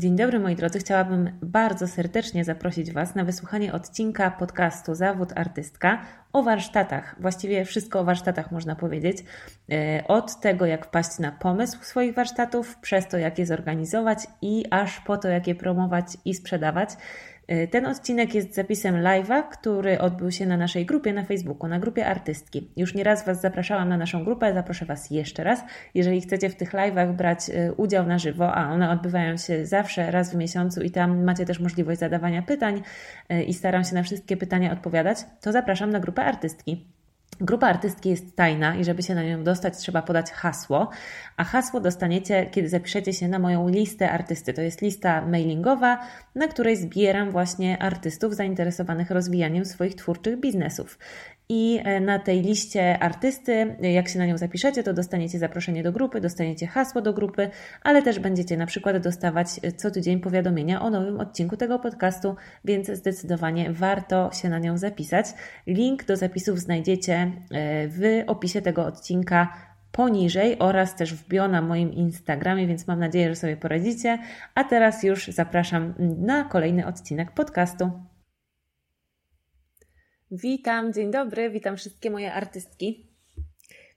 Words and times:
Dzień 0.00 0.16
dobry 0.16 0.38
moi 0.38 0.56
drodzy, 0.56 0.78
chciałabym 0.78 1.30
bardzo 1.42 1.88
serdecznie 1.88 2.44
zaprosić 2.44 2.92
Was 2.92 3.14
na 3.14 3.24
wysłuchanie 3.24 3.72
odcinka 3.72 4.30
podcastu 4.30 4.94
Zawód 4.94 5.32
Artystka 5.36 6.02
o 6.32 6.42
warsztatach. 6.42 7.16
Właściwie 7.20 7.64
wszystko 7.64 8.00
o 8.00 8.04
warsztatach 8.04 8.52
można 8.52 8.76
powiedzieć. 8.76 9.18
E, 9.72 10.04
od 10.08 10.40
tego, 10.40 10.66
jak 10.66 10.86
wpaść 10.86 11.18
na 11.18 11.32
pomysł 11.32 11.78
swoich 11.82 12.14
warsztatów, 12.14 12.76
przez 12.76 13.08
to, 13.08 13.18
jak 13.18 13.38
je 13.38 13.46
zorganizować 13.46 14.18
i 14.42 14.64
aż 14.70 15.00
po 15.00 15.16
to, 15.16 15.28
jak 15.28 15.46
je 15.46 15.54
promować 15.54 16.06
i 16.24 16.34
sprzedawać. 16.34 16.90
E, 17.50 17.66
ten 17.66 17.86
odcinek 17.86 18.34
jest 18.34 18.54
zapisem 18.54 18.94
live'a, 18.94 19.42
który 19.48 19.98
odbył 19.98 20.30
się 20.30 20.46
na 20.46 20.56
naszej 20.56 20.86
grupie 20.86 21.12
na 21.12 21.24
Facebooku, 21.24 21.68
na 21.68 21.78
grupie 21.78 22.06
artystki. 22.06 22.70
Już 22.76 22.94
nieraz 22.94 23.26
Was 23.26 23.40
zapraszałam 23.40 23.88
na 23.88 23.96
naszą 23.96 24.24
grupę, 24.24 24.54
zaproszę 24.54 24.84
Was 24.84 25.10
jeszcze 25.10 25.44
raz. 25.44 25.64
Jeżeli 25.94 26.20
chcecie 26.20 26.50
w 26.50 26.54
tych 26.54 26.72
live'ach 26.72 27.12
brać 27.12 27.50
e, 27.50 27.72
udział 27.72 28.06
na 28.06 28.18
żywo, 28.18 28.54
a 28.54 28.72
one 28.72 28.90
odbywają 28.90 29.36
się 29.36 29.66
zawsze 29.66 30.10
raz 30.10 30.32
w 30.32 30.36
miesiącu 30.36 30.82
i 30.82 30.90
tam 30.90 31.24
macie 31.24 31.46
też 31.46 31.60
możliwość 31.60 32.00
zadawania 32.00 32.42
pytań 32.42 32.82
e, 33.28 33.42
i 33.42 33.54
staram 33.54 33.84
się 33.84 33.94
na 33.94 34.02
wszystkie 34.02 34.36
pytania 34.36 34.72
odpowiadać, 34.72 35.18
to 35.40 35.52
zapraszam 35.52 35.90
na 35.90 36.00
grupę 36.00 36.24
artystki. 36.24 36.99
Grupa 37.40 37.66
artystki 37.66 38.08
jest 38.08 38.36
tajna 38.36 38.76
i 38.76 38.84
żeby 38.84 39.02
się 39.02 39.14
na 39.14 39.22
nią 39.22 39.44
dostać, 39.44 39.76
trzeba 39.78 40.02
podać 40.02 40.30
hasło, 40.30 40.90
a 41.36 41.44
hasło 41.44 41.80
dostaniecie, 41.80 42.46
kiedy 42.46 42.68
zapiszecie 42.68 43.12
się 43.12 43.28
na 43.28 43.38
moją 43.38 43.68
listę 43.68 44.10
artysty. 44.10 44.52
To 44.52 44.62
jest 44.62 44.82
lista 44.82 45.26
mailingowa, 45.26 45.98
na 46.34 46.48
której 46.48 46.76
zbieram 46.76 47.30
właśnie 47.30 47.82
artystów 47.82 48.34
zainteresowanych 48.34 49.10
rozwijaniem 49.10 49.64
swoich 49.64 49.94
twórczych 49.94 50.40
biznesów. 50.40 50.98
I 51.52 51.80
e, 51.84 52.00
na 52.00 52.18
tej 52.18 52.42
liście 52.42 52.98
artysty, 52.98 53.76
jak 53.80 54.08
się 54.08 54.18
na 54.18 54.26
nią 54.26 54.38
zapiszecie, 54.38 54.82
to 54.82 54.92
dostaniecie 54.92 55.38
zaproszenie 55.38 55.82
do 55.82 55.92
grupy, 55.92 56.20
dostaniecie 56.20 56.66
hasło 56.66 57.02
do 57.02 57.12
grupy, 57.12 57.50
ale 57.82 58.02
też 58.02 58.18
będziecie 58.18 58.56
na 58.56 58.66
przykład 58.66 58.98
dostawać 58.98 59.46
e, 59.62 59.72
co 59.72 59.90
tydzień 59.90 60.20
powiadomienia 60.20 60.82
o 60.82 60.90
nowym 60.90 61.20
odcinku 61.20 61.56
tego 61.56 61.78
podcastu, 61.78 62.36
więc 62.64 62.90
zdecydowanie 62.90 63.72
warto 63.72 64.30
się 64.32 64.48
na 64.48 64.58
nią 64.58 64.78
zapisać. 64.78 65.26
Link 65.66 66.04
do 66.04 66.16
zapisów 66.16 66.58
znajdziecie 66.58 67.14
e, 67.14 67.88
w 67.88 68.22
opisie 68.26 68.62
tego 68.62 68.86
odcinka 68.86 69.52
poniżej 69.92 70.58
oraz 70.58 70.96
też 70.96 71.14
w 71.14 71.28
bio 71.28 71.48
na 71.48 71.62
moim 71.62 71.92
Instagramie, 71.92 72.66
więc 72.66 72.86
mam 72.86 72.98
nadzieję, 72.98 73.28
że 73.28 73.36
sobie 73.36 73.56
poradzicie. 73.56 74.18
A 74.54 74.64
teraz 74.64 75.02
już 75.02 75.26
zapraszam 75.26 75.94
na 76.18 76.44
kolejny 76.44 76.86
odcinek 76.86 77.32
podcastu. 77.32 78.09
Witam, 80.32 80.92
dzień 80.92 81.10
dobry, 81.10 81.50
witam 81.50 81.76
wszystkie 81.76 82.10
moje 82.10 82.32
artystki. 82.32 83.06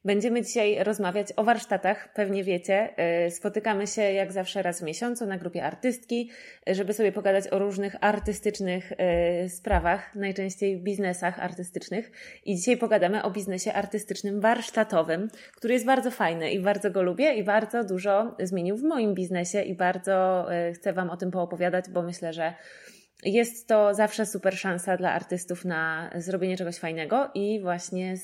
Będziemy 0.06 0.42
dzisiaj 0.42 0.84
rozmawiać 0.84 1.28
o 1.36 1.44
warsztatach, 1.44 2.14
pewnie 2.14 2.44
wiecie. 2.44 2.90
Y, 3.28 3.32
spotykamy 3.32 3.88
się 3.88 4.02
jak 4.02 4.32
zawsze 4.32 4.62
raz 4.62 4.80
w 4.80 4.84
miesiącu 4.84 5.26
na 5.26 5.38
grupie 5.38 5.64
artystki, 5.64 6.30
żeby 6.68 6.94
sobie 6.94 7.12
pogadać 7.12 7.48
o 7.48 7.60
różnych 7.60 7.96
artystycznych 8.02 8.92
y, 8.92 9.50
sprawach, 9.50 10.16
najczęściej 10.16 10.78
biznesach 10.78 11.40
artystycznych. 11.40 12.12
I 12.46 12.56
dzisiaj 12.56 12.78
pogadamy 12.78 13.24
o 13.24 13.32
biznesie 13.32 13.74
artystycznym 13.74 14.42
warsztatowym, 14.42 15.30
który 15.56 15.74
jest 15.74 15.86
bardzo 15.86 16.12
fajny 16.12 16.52
i 16.52 16.60
bardzo 16.60 16.92
go 16.92 17.04
lubię 17.04 17.34
i 17.34 17.44
bardzo 17.44 17.84
dużo 17.84 18.36
zmienił 18.40 18.78
w 18.78 18.84
moim 18.84 19.14
biznesie 19.14 19.62
i 19.62 19.76
bardzo 19.76 20.48
y, 20.70 20.74
chcę 20.74 20.94
Wam 20.94 21.10
o 21.10 21.18
tym 21.18 21.32
poopowiadać, 21.32 21.86
bo 21.90 22.02
myślę, 22.02 22.34
że 22.34 22.54
jest 23.26 23.68
to 23.68 23.94
zawsze 23.94 24.26
super 24.26 24.58
szansa 24.58 24.98
dla 24.98 25.12
artystów 25.14 25.66
na 25.66 26.12
zrobienie 26.16 26.58
czegoś 26.58 26.78
fajnego 26.78 27.32
i 27.34 27.62
właśnie 27.62 28.16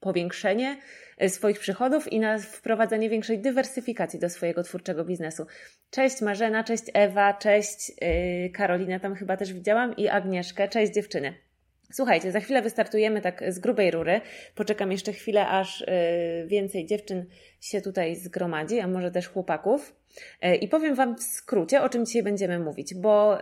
powiększenie 0.00 0.76
e, 1.18 1.28
swoich 1.28 1.58
przychodów 1.58 2.12
i 2.12 2.20
na 2.20 2.38
wprowadzenie 2.38 3.10
większej 3.10 3.38
dywersyfikacji 3.38 4.20
do 4.20 4.30
swojego 4.30 4.62
twórczego 4.62 5.04
biznesu. 5.04 5.46
Cześć 5.90 6.20
Marzena, 6.20 6.64
cześć 6.64 6.84
Ewa, 6.94 7.34
cześć 7.34 7.88
yy, 7.88 8.50
Karolina, 8.50 9.00
tam 9.00 9.14
chyba 9.14 9.36
też 9.36 9.52
widziałam 9.52 9.96
i 9.96 10.08
Agnieszkę, 10.08 10.68
cześć 10.68 10.92
dziewczyny. 10.92 11.47
Słuchajcie, 11.92 12.32
za 12.32 12.40
chwilę 12.40 12.62
wystartujemy 12.62 13.20
tak 13.20 13.44
z 13.48 13.58
grubej 13.58 13.90
rury. 13.90 14.20
Poczekam 14.54 14.92
jeszcze 14.92 15.12
chwilę, 15.12 15.48
aż 15.48 15.80
yy, 15.80 16.46
więcej 16.46 16.86
dziewczyn 16.86 17.24
się 17.60 17.80
tutaj 17.80 18.16
zgromadzi, 18.16 18.80
a 18.80 18.88
może 18.88 19.10
też 19.10 19.28
chłopaków. 19.28 19.94
E, 20.40 20.56
I 20.56 20.68
powiem 20.68 20.94
Wam 20.94 21.16
w 21.16 21.22
skrócie, 21.22 21.82
o 21.82 21.88
czym 21.88 22.06
dzisiaj 22.06 22.22
będziemy 22.22 22.58
mówić, 22.58 22.94
bo 22.94 23.38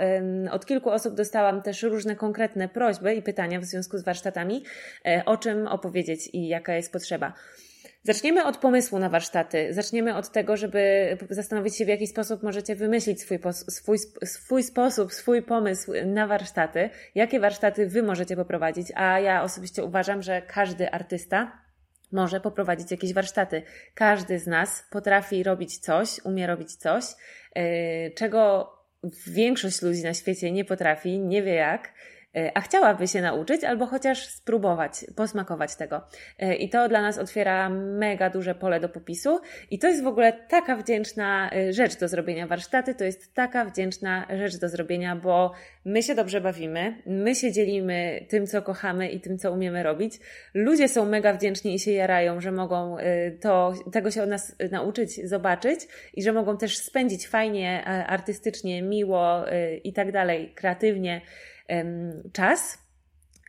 od 0.50 0.66
kilku 0.66 0.90
osób 0.90 1.14
dostałam 1.14 1.62
też 1.62 1.82
różne 1.82 2.16
konkretne 2.16 2.68
prośby 2.68 3.14
i 3.14 3.22
pytania 3.22 3.60
w 3.60 3.64
związku 3.64 3.98
z 3.98 4.04
warsztatami, 4.04 4.64
e, 5.06 5.22
o 5.26 5.36
czym 5.36 5.66
opowiedzieć 5.66 6.30
i 6.32 6.48
jaka 6.48 6.74
jest 6.74 6.92
potrzeba. 6.92 7.32
Zaczniemy 8.06 8.44
od 8.44 8.56
pomysłu 8.56 8.98
na 8.98 9.08
warsztaty. 9.08 9.74
Zaczniemy 9.74 10.16
od 10.16 10.32
tego, 10.32 10.56
żeby 10.56 11.16
zastanowić 11.30 11.76
się, 11.76 11.84
w 11.84 11.88
jaki 11.88 12.06
sposób 12.06 12.42
możecie 12.42 12.76
wymyślić 12.76 13.20
swój, 13.20 13.38
swój, 13.52 13.98
swój 14.24 14.62
sposób, 14.62 15.12
swój 15.12 15.42
pomysł 15.42 15.92
na 16.06 16.26
warsztaty, 16.26 16.90
jakie 17.14 17.40
warsztaty 17.40 17.86
Wy 17.86 18.02
możecie 18.02 18.36
poprowadzić. 18.36 18.92
A 18.94 19.20
ja 19.20 19.42
osobiście 19.42 19.84
uważam, 19.84 20.22
że 20.22 20.42
każdy 20.42 20.90
artysta 20.90 21.62
może 22.12 22.40
poprowadzić 22.40 22.90
jakieś 22.90 23.12
warsztaty. 23.12 23.62
Każdy 23.94 24.38
z 24.38 24.46
nas 24.46 24.84
potrafi 24.90 25.42
robić 25.42 25.78
coś, 25.78 26.20
umie 26.24 26.46
robić 26.46 26.76
coś, 26.76 27.04
yy, 27.56 27.62
czego 28.16 28.72
większość 29.26 29.82
ludzi 29.82 30.02
na 30.02 30.14
świecie 30.14 30.52
nie 30.52 30.64
potrafi, 30.64 31.18
nie 31.18 31.42
wie 31.42 31.54
jak. 31.54 31.92
E, 32.36 32.50
a 32.54 32.60
chciałaby 32.60 33.08
się 33.08 33.20
nauczyć 33.20 33.64
albo 33.64 33.86
chociaż 33.86 34.26
spróbować, 34.26 34.92
posmakować 35.16 35.76
tego. 35.76 36.00
E, 36.38 36.54
I 36.54 36.68
to 36.68 36.88
dla 36.88 37.02
nas 37.02 37.18
otwiera 37.18 37.68
mega 37.70 38.30
duże 38.30 38.54
pole 38.54 38.80
do 38.80 38.88
popisu 38.88 39.40
i 39.70 39.78
to 39.78 39.86
jest 39.88 40.02
w 40.02 40.06
ogóle 40.06 40.32
taka 40.32 40.76
wdzięczna 40.76 41.50
e, 41.52 41.72
rzecz 41.72 41.98
do 41.98 42.08
zrobienia 42.08 42.46
warsztaty, 42.46 42.94
to 42.94 43.04
jest 43.04 43.34
taka 43.34 43.64
wdzięczna 43.64 44.26
rzecz 44.38 44.56
do 44.56 44.68
zrobienia, 44.68 45.16
bo 45.16 45.52
my 45.84 46.02
się 46.02 46.14
dobrze 46.14 46.40
bawimy, 46.40 47.02
my 47.06 47.34
się 47.34 47.52
dzielimy 47.52 48.26
tym, 48.28 48.46
co 48.46 48.62
kochamy 48.62 49.08
i 49.08 49.20
tym, 49.20 49.38
co 49.38 49.52
umiemy 49.52 49.82
robić. 49.82 50.14
Ludzie 50.54 50.88
są 50.88 51.04
mega 51.04 51.32
wdzięczni 51.32 51.74
i 51.74 51.78
się 51.78 51.92
jarają, 51.92 52.40
że 52.40 52.52
mogą 52.52 52.96
to, 53.40 53.72
tego 53.92 54.10
się 54.10 54.22
od 54.22 54.28
nas 54.28 54.56
nauczyć, 54.70 55.28
zobaczyć 55.28 55.80
i 56.14 56.22
że 56.22 56.32
mogą 56.32 56.56
też 56.56 56.78
spędzić 56.78 57.28
fajnie, 57.28 57.84
artystycznie, 57.84 58.82
miło 58.82 59.44
i 59.84 59.92
tak 59.92 60.12
dalej, 60.12 60.52
kreatywnie 60.54 61.20
czas. 62.32 62.85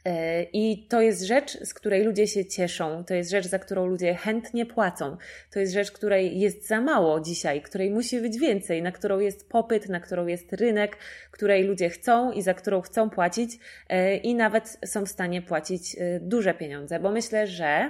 E, 0.07 0.44
I 0.44 0.88
to 0.90 1.01
jest 1.01 1.22
rzecz, 1.22 1.57
z 1.63 1.73
której 1.73 2.03
ludzie 2.03 2.28
się 2.28 2.45
cieszą, 2.45 3.03
to 3.03 3.13
jest 3.13 3.31
rzecz, 3.31 3.47
za 3.47 3.59
którą 3.59 3.85
ludzie 3.85 4.16
chętnie 4.16 4.66
płacą, 4.66 5.18
to 5.51 5.59
jest 5.59 5.73
rzecz, 5.73 5.91
której 5.91 6.40
jest 6.40 6.68
za 6.68 6.81
mało 6.81 7.19
dzisiaj, 7.19 7.62
której 7.62 7.90
musi 7.90 8.22
być 8.22 8.40
więcej, 8.40 8.81
na 8.81 8.91
którą 8.91 9.19
jest 9.19 9.50
popyt, 9.50 9.90
na 9.90 10.00
którą 10.00 10.28
jest 10.28 10.53
rynek, 10.53 10.97
której 11.31 11.63
ludzie 11.63 11.90
chcą 11.90 12.31
i 12.31 12.41
za 12.41 12.53
którą 12.53 12.81
chcą 12.81 13.09
płacić 13.09 13.59
e, 13.90 14.18
i 14.18 14.35
nawet 14.35 14.78
są 14.85 15.06
w 15.06 15.09
stanie 15.09 15.41
płacić 15.41 15.95
e, 16.00 16.19
duże 16.19 16.53
pieniądze, 16.53 17.00
bo 17.00 17.12
myślę, 17.12 17.47
że 17.47 17.89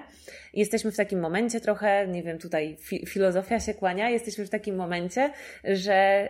jesteśmy 0.54 0.92
w 0.92 0.98
takim 0.98 1.20
momencie 1.20 1.62
trochę, 1.62 2.08
nie 2.08 2.24
wiem, 2.24 2.38
tutaj 2.38 2.78
fi 2.82 3.06
filozofia 3.06 3.60
się 3.60 3.74
kłania, 3.74 4.10
jesteśmy 4.10 4.46
w 4.46 4.50
takim 4.50 4.76
momencie, 4.76 5.32
że 5.64 6.30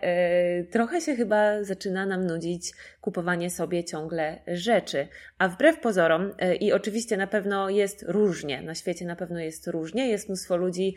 trochę 0.71 1.01
się 1.01 1.15
chyba 1.15 1.63
zaczyna 1.63 2.05
nam 2.05 2.27
nudzić 2.27 2.73
kupowanie 3.01 3.49
sobie 3.49 3.83
ciągle 3.83 4.39
rzeczy, 4.47 5.07
a 5.37 5.47
wbrew 5.47 5.76
pozorom, 5.77 6.33
e, 6.39 6.55
i 6.55 6.73
oczywiście 6.73 7.17
na 7.17 7.27
pewno 7.27 7.69
jest 7.69 8.05
różnie, 8.07 8.61
na 8.61 8.75
świecie 8.75 9.05
na 9.05 9.15
pewno 9.15 9.39
jest 9.39 9.67
różnie, 9.67 10.09
jest 10.09 10.27
mnóstwo 10.27 10.57
ludzi 10.57 10.95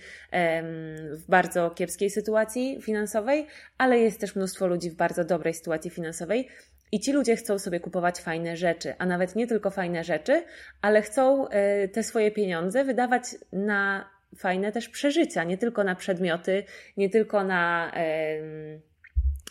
w 1.13 1.25
bardzo 1.29 1.71
kiepskiej 1.71 2.11
sytuacji 2.11 2.79
finansowej, 2.83 3.47
ale 3.79 3.99
jest 3.99 4.21
też 4.21 4.37
mnóstwo 4.37 4.67
ludzi 4.67 4.91
w 4.91 4.95
bardzo 4.95 5.25
dobrej 5.25 5.55
sytuacji 5.55 5.91
finansowej. 5.91 6.49
I 6.93 7.01
ci 7.01 7.13
ludzie 7.13 7.37
chcą 7.37 7.59
sobie 7.59 7.81
kupować 7.81 8.21
fajne 8.21 8.57
rzeczy, 8.57 8.95
a 8.99 9.07
nawet 9.07 9.37
nie 9.37 9.47
tylko 9.47 9.71
fajne 9.71 10.05
rzeczy, 10.05 10.45
ale 10.83 11.03
chcą 11.03 11.49
e, 11.49 11.89
te 11.89 12.03
swoje 12.03 12.31
pieniądze 12.31 12.85
wydawać 12.85 13.23
na 13.53 14.11
fajne 14.37 14.73
też 14.73 14.89
przeżycia, 14.89 15.45
nie 15.45 15.59
tylko 15.59 15.85
na 15.85 15.95
przedmioty, 15.95 16.65
nie 16.97 17.11
tylko 17.11 17.45
na 17.45 17.93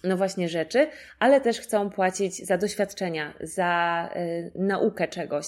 no 0.03 0.17
właśnie 0.17 0.49
rzeczy, 0.49 0.87
ale 1.19 1.41
też 1.41 1.59
chcą 1.59 1.89
płacić 1.89 2.45
za 2.45 2.57
doświadczenia, 2.57 3.33
za 3.41 4.09
y, 4.15 4.51
naukę 4.55 5.07
czegoś, 5.07 5.45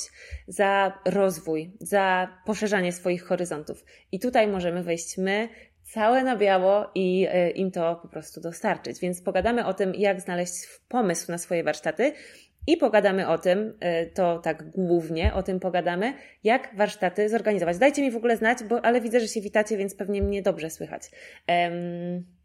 za 0.47 0.99
rozwój, 1.05 1.71
za 1.79 2.37
poszerzanie 2.45 2.91
swoich 2.91 3.23
horyzontów. 3.23 3.85
I 4.11 4.19
tutaj 4.19 4.47
możemy 4.47 4.83
wejść 4.83 5.17
my, 5.17 5.49
całe 5.83 6.23
na 6.23 6.37
biało 6.37 6.91
i 6.95 7.27
y, 7.27 7.49
im 7.49 7.71
to 7.71 7.99
po 8.01 8.07
prostu 8.07 8.41
dostarczyć. 8.41 8.99
Więc 8.99 9.21
pogadamy 9.21 9.65
o 9.65 9.73
tym, 9.73 9.95
jak 9.95 10.21
znaleźć 10.21 10.53
pomysł 10.87 11.31
na 11.31 11.37
swoje 11.37 11.63
warsztaty. 11.63 12.13
I 12.67 12.77
pogadamy 12.77 13.27
o 13.27 13.37
tym, 13.37 13.59
y, 13.59 14.11
to 14.13 14.39
tak 14.39 14.71
głównie 14.71 15.33
o 15.33 15.43
tym 15.43 15.59
pogadamy, 15.59 16.13
jak 16.43 16.75
warsztaty 16.75 17.29
zorganizować. 17.29 17.77
Dajcie 17.77 18.01
mi 18.01 18.11
w 18.11 18.15
ogóle 18.15 18.37
znać, 18.37 18.57
bo 18.63 18.85
ale 18.85 19.01
widzę, 19.01 19.19
że 19.19 19.27
się 19.27 19.41
witacie, 19.41 19.77
więc 19.77 19.95
pewnie 19.95 20.21
mnie 20.21 20.41
dobrze 20.41 20.69
słychać. 20.69 21.11
Um, 21.47 22.40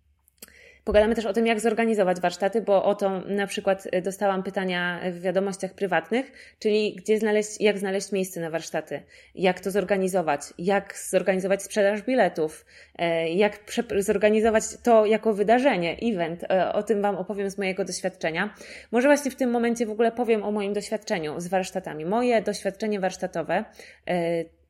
Pogadamy 0.86 1.14
też 1.14 1.26
o 1.26 1.32
tym, 1.32 1.46
jak 1.46 1.60
zorganizować 1.60 2.20
warsztaty, 2.20 2.60
bo 2.60 2.84
o 2.84 2.94
to 2.94 3.20
na 3.20 3.46
przykład 3.46 3.88
e, 3.92 4.02
dostałam 4.02 4.42
pytania 4.42 5.00
w 5.12 5.20
wiadomościach 5.20 5.74
prywatnych, 5.74 6.32
czyli 6.58 6.94
gdzie 6.94 7.18
znaleźć, 7.18 7.60
jak 7.60 7.78
znaleźć 7.78 8.12
miejsce 8.12 8.40
na 8.40 8.50
warsztaty, 8.50 9.02
jak 9.34 9.60
to 9.60 9.70
zorganizować, 9.70 10.40
jak 10.58 10.98
zorganizować 10.98 11.62
sprzedaż 11.62 12.02
biletów, 12.02 12.66
e, 12.98 13.28
jak 13.28 13.58
zorganizować 13.98 14.64
to 14.82 15.06
jako 15.06 15.34
wydarzenie, 15.34 15.96
event. 16.02 16.44
E, 16.44 16.72
o 16.72 16.82
tym 16.82 17.02
Wam 17.02 17.16
opowiem 17.16 17.50
z 17.50 17.58
mojego 17.58 17.84
doświadczenia. 17.84 18.54
Może 18.92 19.08
właśnie 19.08 19.30
w 19.30 19.36
tym 19.36 19.50
momencie 19.50 19.86
w 19.86 19.90
ogóle 19.90 20.12
powiem 20.12 20.42
o 20.42 20.52
moim 20.52 20.72
doświadczeniu 20.72 21.40
z 21.40 21.48
warsztatami. 21.48 22.04
Moje 22.04 22.42
doświadczenie 22.42 23.00
warsztatowe 23.00 23.64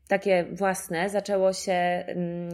takie 0.08 0.44
własne 0.52 1.10
zaczęło 1.10 1.52
się 1.52 1.72
mm, 1.72 2.50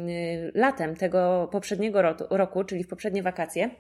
latem 0.55 0.97
tego 0.97 1.49
poprzedniego 1.53 2.03
roku, 2.31 2.65
czyli 2.65 2.85
w 2.85 2.89
poprzednie 2.89 3.23
wakacje 3.23 3.71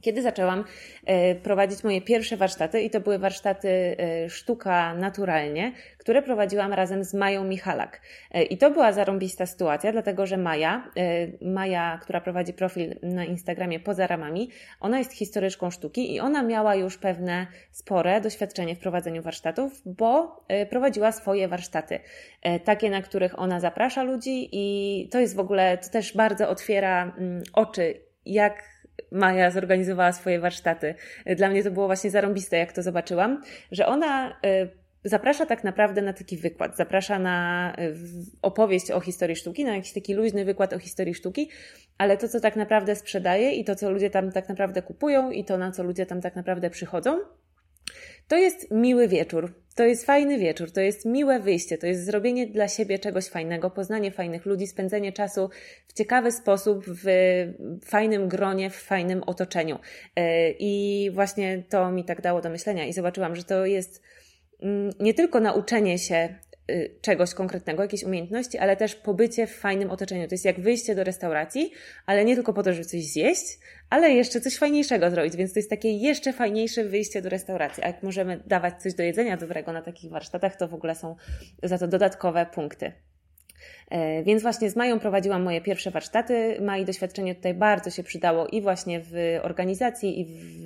kiedy 0.00 0.22
zaczęłam 0.22 0.64
e, 1.06 1.34
prowadzić 1.34 1.84
moje 1.84 2.00
pierwsze 2.00 2.36
warsztaty, 2.36 2.80
i 2.80 2.90
to 2.90 3.00
były 3.00 3.18
warsztaty 3.18 3.68
e, 3.68 4.30
Sztuka 4.30 4.94
Naturalnie, 4.94 5.72
które 5.98 6.22
prowadziłam 6.22 6.72
razem 6.72 7.04
z 7.04 7.14
Mają 7.14 7.44
Michalak. 7.44 8.00
E, 8.30 8.42
I 8.42 8.58
to 8.58 8.70
była 8.70 8.92
zarąbista 8.92 9.46
sytuacja, 9.46 9.92
dlatego 9.92 10.26
że 10.26 10.36
Maja, 10.36 10.90
Maja, 11.40 11.98
która 12.02 12.20
prowadzi 12.20 12.52
profil 12.52 12.94
na 13.02 13.24
Instagramie 13.24 13.80
poza 13.80 14.06
ramami, 14.06 14.50
ona 14.80 14.98
jest 14.98 15.12
historyczką 15.12 15.70
sztuki 15.70 16.14
i 16.14 16.20
ona 16.20 16.42
miała 16.42 16.74
już 16.74 16.98
pewne 16.98 17.46
spore 17.70 18.20
doświadczenie 18.20 18.76
w 18.76 18.78
prowadzeniu 18.78 19.22
warsztatów, 19.22 19.82
bo 19.84 20.44
prowadziła 20.70 21.12
swoje 21.12 21.48
warsztaty, 21.48 22.00
takie, 22.64 22.90
na 22.90 23.02
których 23.02 23.38
ona 23.38 23.60
zaprasza 23.60 24.02
ludzi 24.02 24.48
i 24.52 25.08
to 25.08 25.20
jest 25.20 25.36
w 25.36 25.40
ogóle, 25.40 25.78
to 25.78 25.90
też 25.90 26.16
bardzo 26.16 26.48
otwiera 26.48 27.14
mm, 27.18 27.42
oczy, 27.52 27.94
jak 28.26 28.62
Maja 29.12 29.50
zorganizowała 29.50 30.12
swoje 30.12 30.40
warsztaty. 30.40 30.94
Dla 31.36 31.48
mnie 31.48 31.64
to 31.64 31.70
było 31.70 31.86
właśnie 31.86 32.10
zarąbiste, 32.10 32.56
jak 32.56 32.72
to 32.72 32.82
zobaczyłam, 32.82 33.42
że 33.72 33.86
ona 33.86 34.30
y, 34.30 34.34
zaprasza 35.04 35.46
tak 35.46 35.64
naprawdę 35.64 36.02
na 36.02 36.12
taki 36.12 36.36
wykład, 36.36 36.76
zaprasza 36.76 37.18
na 37.18 37.72
y, 37.78 37.94
opowieść 38.42 38.90
o 38.90 39.00
historii 39.00 39.36
sztuki, 39.36 39.64
na 39.64 39.74
jakiś 39.76 39.92
taki 39.92 40.14
luźny 40.14 40.44
wykład 40.44 40.72
o 40.72 40.78
historii 40.78 41.14
sztuki, 41.14 41.50
ale 41.98 42.16
to, 42.16 42.28
co 42.28 42.40
tak 42.40 42.56
naprawdę 42.56 42.96
sprzedaje 42.96 43.52
i 43.52 43.64
to, 43.64 43.74
co 43.74 43.90
ludzie 43.90 44.10
tam 44.10 44.32
tak 44.32 44.48
naprawdę 44.48 44.82
kupują 44.82 45.30
i 45.30 45.44
to, 45.44 45.58
na 45.58 45.70
co 45.70 45.82
ludzie 45.82 46.06
tam 46.06 46.20
tak 46.20 46.36
naprawdę 46.36 46.70
przychodzą, 46.70 47.18
to 48.28 48.36
jest 48.36 48.70
miły 48.70 49.08
wieczór. 49.08 49.54
To 49.74 49.84
jest 49.84 50.06
fajny 50.06 50.38
wieczór, 50.38 50.70
to 50.72 50.80
jest 50.80 51.04
miłe 51.04 51.40
wyjście, 51.40 51.78
to 51.78 51.86
jest 51.86 52.04
zrobienie 52.04 52.46
dla 52.46 52.68
siebie 52.68 52.98
czegoś 52.98 53.28
fajnego, 53.28 53.70
poznanie 53.70 54.10
fajnych 54.10 54.46
ludzi, 54.46 54.66
spędzenie 54.66 55.12
czasu 55.12 55.50
w 55.88 55.92
ciekawy 55.92 56.32
sposób, 56.32 56.84
w 56.86 57.06
fajnym 57.84 58.28
gronie, 58.28 58.70
w 58.70 58.76
fajnym 58.76 59.22
otoczeniu. 59.22 59.78
E, 60.16 60.50
I 60.50 61.10
właśnie 61.14 61.62
to 61.68 61.90
mi 61.90 62.04
tak 62.04 62.20
dało 62.20 62.40
do 62.40 62.50
myślenia 62.50 62.86
i 62.86 62.92
zobaczyłam, 62.92 63.36
że 63.36 63.44
to 63.44 63.66
jest 63.66 64.02
mm, 64.62 64.90
nie 65.00 65.14
tylko 65.14 65.40
nauczenie 65.40 65.98
się 65.98 66.34
czegoś 67.00 67.34
konkretnego, 67.34 67.82
jakiejś 67.82 68.02
umiejętności, 68.02 68.58
ale 68.58 68.76
też 68.76 68.94
pobycie 68.94 69.46
w 69.46 69.54
fajnym 69.54 69.90
otoczeniu. 69.90 70.28
To 70.28 70.34
jest 70.34 70.44
jak 70.44 70.60
wyjście 70.60 70.94
do 70.94 71.04
restauracji, 71.04 71.72
ale 72.06 72.24
nie 72.24 72.34
tylko 72.34 72.52
po 72.52 72.62
to, 72.62 72.72
żeby 72.72 72.84
coś 72.84 73.04
zjeść, 73.04 73.58
ale 73.90 74.10
jeszcze 74.10 74.40
coś 74.40 74.56
fajniejszego 74.56 75.10
zrobić, 75.10 75.36
więc 75.36 75.52
to 75.52 75.58
jest 75.58 75.70
takie 75.70 75.92
jeszcze 75.92 76.32
fajniejsze 76.32 76.84
wyjście 76.84 77.22
do 77.22 77.28
restauracji. 77.28 77.82
A 77.82 77.86
jak 77.86 78.02
możemy 78.02 78.42
dawać 78.46 78.82
coś 78.82 78.94
do 78.94 79.02
jedzenia 79.02 79.36
dobrego 79.36 79.72
na 79.72 79.82
takich 79.82 80.10
warsztatach, 80.10 80.56
to 80.56 80.68
w 80.68 80.74
ogóle 80.74 80.94
są 80.94 81.16
za 81.62 81.78
to 81.78 81.88
dodatkowe 81.88 82.46
punkty. 82.46 82.92
E, 83.90 84.22
więc 84.22 84.42
właśnie 84.42 84.70
z 84.70 84.76
Mają 84.76 85.00
prowadziłam 85.00 85.42
moje 85.42 85.60
pierwsze 85.60 85.90
warsztaty. 85.90 86.58
Mai 86.60 86.84
doświadczenie 86.84 87.34
tutaj 87.34 87.54
bardzo 87.54 87.90
się 87.90 88.02
przydało 88.02 88.46
i 88.46 88.60
właśnie 88.60 89.00
w 89.00 89.38
organizacji, 89.42 90.20
i 90.20 90.24
w 90.24 90.64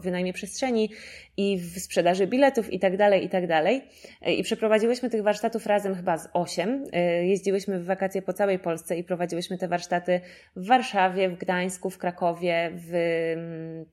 wynajmie 0.00 0.32
przestrzeni, 0.32 0.90
i 1.36 1.58
w 1.58 1.78
sprzedaży 1.78 2.26
biletów 2.26 2.72
i 2.72 2.78
tak 2.78 2.96
dalej, 2.96 3.24
i 3.24 3.28
tak 3.28 3.46
dalej. 3.46 3.84
E, 4.22 4.34
I 4.34 4.42
przeprowadziłyśmy 4.42 5.10
tych 5.10 5.22
warsztatów 5.22 5.66
razem 5.66 5.94
chyba 5.94 6.18
z 6.18 6.28
osiem. 6.32 6.84
E, 6.92 7.26
jeździłyśmy 7.26 7.80
w 7.80 7.84
wakacje 7.84 8.22
po 8.22 8.32
całej 8.32 8.58
Polsce 8.58 8.96
i 8.96 9.04
prowadziłyśmy 9.04 9.58
te 9.58 9.68
warsztaty 9.68 10.20
w 10.56 10.66
Warszawie, 10.66 11.28
w 11.28 11.38
Gdańsku, 11.38 11.90
w 11.90 11.98
Krakowie, 11.98 12.70
w 12.74 12.94
mm, 13.36 13.86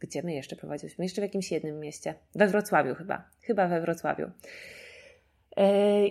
gdzie 0.00 0.22
my 0.22 0.34
jeszcze 0.34 0.56
prowadziłyśmy? 0.56 1.04
Jeszcze 1.04 1.20
w 1.20 1.24
jakimś 1.24 1.52
jednym 1.52 1.80
mieście. 1.80 2.14
We 2.34 2.46
Wrocławiu 2.46 2.94
chyba. 2.94 3.28
Chyba 3.42 3.68
we 3.68 3.80
Wrocławiu. 3.80 4.30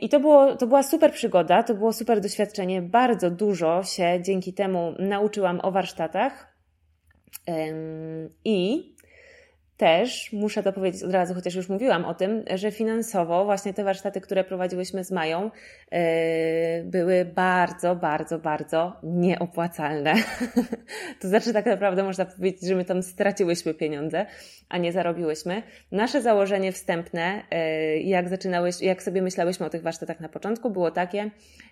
I 0.01 0.09
to, 0.09 0.19
było, 0.19 0.55
to 0.55 0.67
była 0.67 0.83
super 0.83 1.11
przygoda, 1.11 1.63
to 1.63 1.73
było 1.73 1.93
super 1.93 2.21
doświadczenie. 2.21 2.81
Bardzo 2.81 3.31
dużo 3.31 3.83
się 3.83 4.19
dzięki 4.21 4.53
temu 4.53 4.93
nauczyłam 4.99 5.59
o 5.63 5.71
warsztatach. 5.71 6.57
I 8.45 8.92
też 9.77 10.33
muszę 10.33 10.63
to 10.63 10.73
powiedzieć 10.73 11.03
od 11.03 11.13
razu, 11.13 11.33
chociaż 11.33 11.55
już 11.55 11.69
mówiłam 11.69 12.05
o 12.05 12.13
tym, 12.13 12.43
że 12.55 12.71
finansowo 12.71 13.45
właśnie 13.45 13.73
te 13.73 13.83
warsztaty, 13.83 14.21
które 14.21 14.43
prowadziłyśmy 14.43 15.03
z 15.03 15.11
Mają, 15.11 15.51
yy, 15.91 15.99
były 16.83 17.25
bardzo, 17.25 17.95
bardzo, 17.95 18.39
bardzo 18.39 18.93
nieopłacalne. 19.03 20.13
to 21.21 21.27
znaczy, 21.27 21.53
tak 21.53 21.65
naprawdę 21.65 22.03
można 22.03 22.25
powiedzieć, 22.25 22.61
że 22.67 22.75
my 22.75 22.85
tam 22.85 23.03
straciłyśmy 23.03 23.73
pieniądze, 23.73 24.25
a 24.69 24.77
nie 24.77 24.91
zarobiłyśmy. 24.91 25.63
Nasze 25.91 26.21
założenie 26.21 26.71
wstępne, 26.71 27.43
yy, 27.51 27.99
jak 27.99 28.29
zaczynałeś, 28.29 28.81
jak 28.81 29.03
sobie 29.03 29.21
myślałyśmy 29.21 29.65
o 29.65 29.69
tych 29.69 29.81
warsztatach 29.81 30.19
na 30.19 30.29
początku, 30.29 30.69
było 30.69 30.91
takie, 30.91 31.29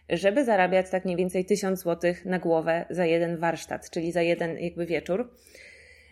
żeby 0.09 0.45
zarabiać 0.45 0.89
tak 0.89 1.05
mniej 1.05 1.17
więcej 1.17 1.45
1000 1.45 1.83
zł 1.83 2.13
na 2.25 2.39
głowę 2.39 2.85
za 2.89 3.05
jeden 3.05 3.37
warsztat, 3.37 3.89
czyli 3.89 4.11
za 4.11 4.21
jeden 4.21 4.57
jakby 4.57 4.85
wieczór. 4.85 5.29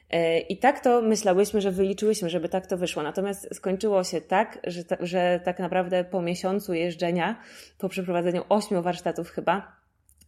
E, 0.09 0.39
I 0.39 0.57
tak 0.57 0.79
to 0.79 1.01
myślałyśmy, 1.01 1.61
że 1.61 1.71
wyliczyłyśmy, 1.71 2.29
żeby 2.29 2.49
tak 2.49 2.67
to 2.67 2.77
wyszło. 2.77 3.03
Natomiast 3.03 3.55
skończyło 3.55 4.03
się 4.03 4.21
tak, 4.21 4.59
że, 4.63 4.83
ta, 4.83 4.97
że 4.99 5.39
tak 5.43 5.59
naprawdę 5.59 6.03
po 6.03 6.21
miesiącu 6.21 6.73
jeżdżenia, 6.73 7.41
po 7.77 7.89
przeprowadzeniu 7.89 8.43
ośmiu 8.49 8.81
warsztatów 8.81 9.29
chyba, 9.29 9.75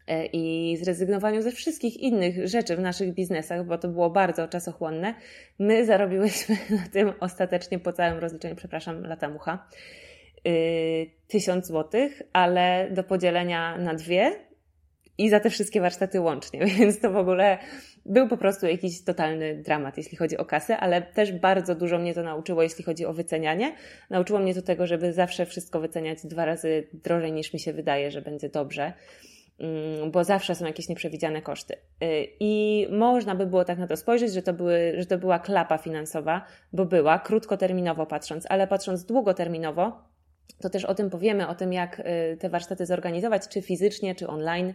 e, 0.08 0.26
i 0.26 0.78
zrezygnowaniu 0.78 1.42
ze 1.42 1.52
wszystkich 1.52 1.98
innych 1.98 2.48
rzeczy 2.48 2.76
w 2.76 2.80
naszych 2.80 3.14
biznesach, 3.14 3.66
bo 3.66 3.78
to 3.78 3.88
było 3.88 4.10
bardzo 4.10 4.48
czasochłonne, 4.48 5.14
my 5.60 5.86
zarobiłyśmy 5.86 6.58
na 6.82 6.90
tym 6.92 7.14
ostatecznie 7.20 7.80
po 7.80 7.94
całym 7.94 8.20
rozliczeniu, 8.20 8.56
przepraszam, 8.56 9.04
lata 9.06 9.30
mucha, 9.30 9.68
yy, 10.46 10.52
tysiąc 11.28 11.68
złotych, 11.68 12.22
ale 12.34 12.88
do 12.92 13.04
podzielenia 13.04 13.78
na 13.78 13.94
dwie 13.94 14.51
i 15.18 15.30
za 15.30 15.40
te 15.40 15.50
wszystkie 15.50 15.82
warsztaty 15.82 16.22
łącznie, 16.22 16.66
więc 16.80 17.00
to 17.00 17.12
w 17.12 17.18
ogóle 17.18 17.58
był 18.06 18.28
po 18.28 18.38
prostu 18.38 18.68
jakiś 18.68 19.04
totalny 19.04 19.56
dramat, 19.56 19.98
jeśli 19.98 20.18
chodzi 20.18 20.38
o 20.38 20.46
kasę, 20.46 20.78
ale 20.78 21.02
też 21.02 21.32
bardzo 21.32 21.76
dużo 21.76 22.00
mnie 22.00 22.14
to 22.14 22.24
nauczyło, 22.24 22.64
jeśli 22.64 22.84
chodzi 22.84 23.06
o 23.06 23.14
wycenianie. 23.14 23.76
Nauczyło 24.10 24.40
mnie 24.40 24.54
do 24.54 24.62
tego, 24.62 24.88
żeby 24.88 25.14
zawsze 25.14 25.46
wszystko 25.46 25.80
wyceniać 25.80 26.26
dwa 26.26 26.46
razy 26.46 26.88
drożej 26.94 27.32
niż 27.32 27.54
mi 27.54 27.60
się 27.60 27.74
wydaje, 27.74 28.12
że 28.12 28.22
będzie 28.22 28.50
dobrze 28.50 28.94
mm, 29.60 30.12
bo 30.12 30.24
zawsze 30.24 30.56
są 30.56 30.66
jakieś 30.66 30.90
nieprzewidziane 30.90 31.42
koszty. 31.42 31.74
Y, 31.74 31.78
I 32.40 32.88
można 32.92 33.36
by 33.36 33.46
było 33.46 33.66
tak 33.66 33.78
na 33.78 33.88
to 33.88 33.98
spojrzeć, 33.98 34.34
że 34.34 34.42
to, 34.42 34.54
były, 34.54 34.94
że 34.98 35.06
to 35.06 35.18
była 35.18 35.40
klapa 35.40 35.78
finansowa, 35.78 36.46
bo 36.74 36.86
była, 36.86 37.20
krótkoterminowo 37.20 38.06
patrząc, 38.06 38.46
ale 38.50 38.68
patrząc 38.68 39.06
długoterminowo, 39.06 40.11
to 40.62 40.70
też 40.70 40.86
o 40.86 40.96
tym 40.96 41.10
powiemy, 41.10 41.48
o 41.48 41.56
tym, 41.56 41.74
jak 41.74 42.00
y, 42.00 42.38
te 42.40 42.50
warsztaty 42.50 42.86
zorganizować, 42.86 43.48
czy 43.48 43.62
fizycznie, 43.62 44.16
czy 44.16 44.28
online, 44.28 44.74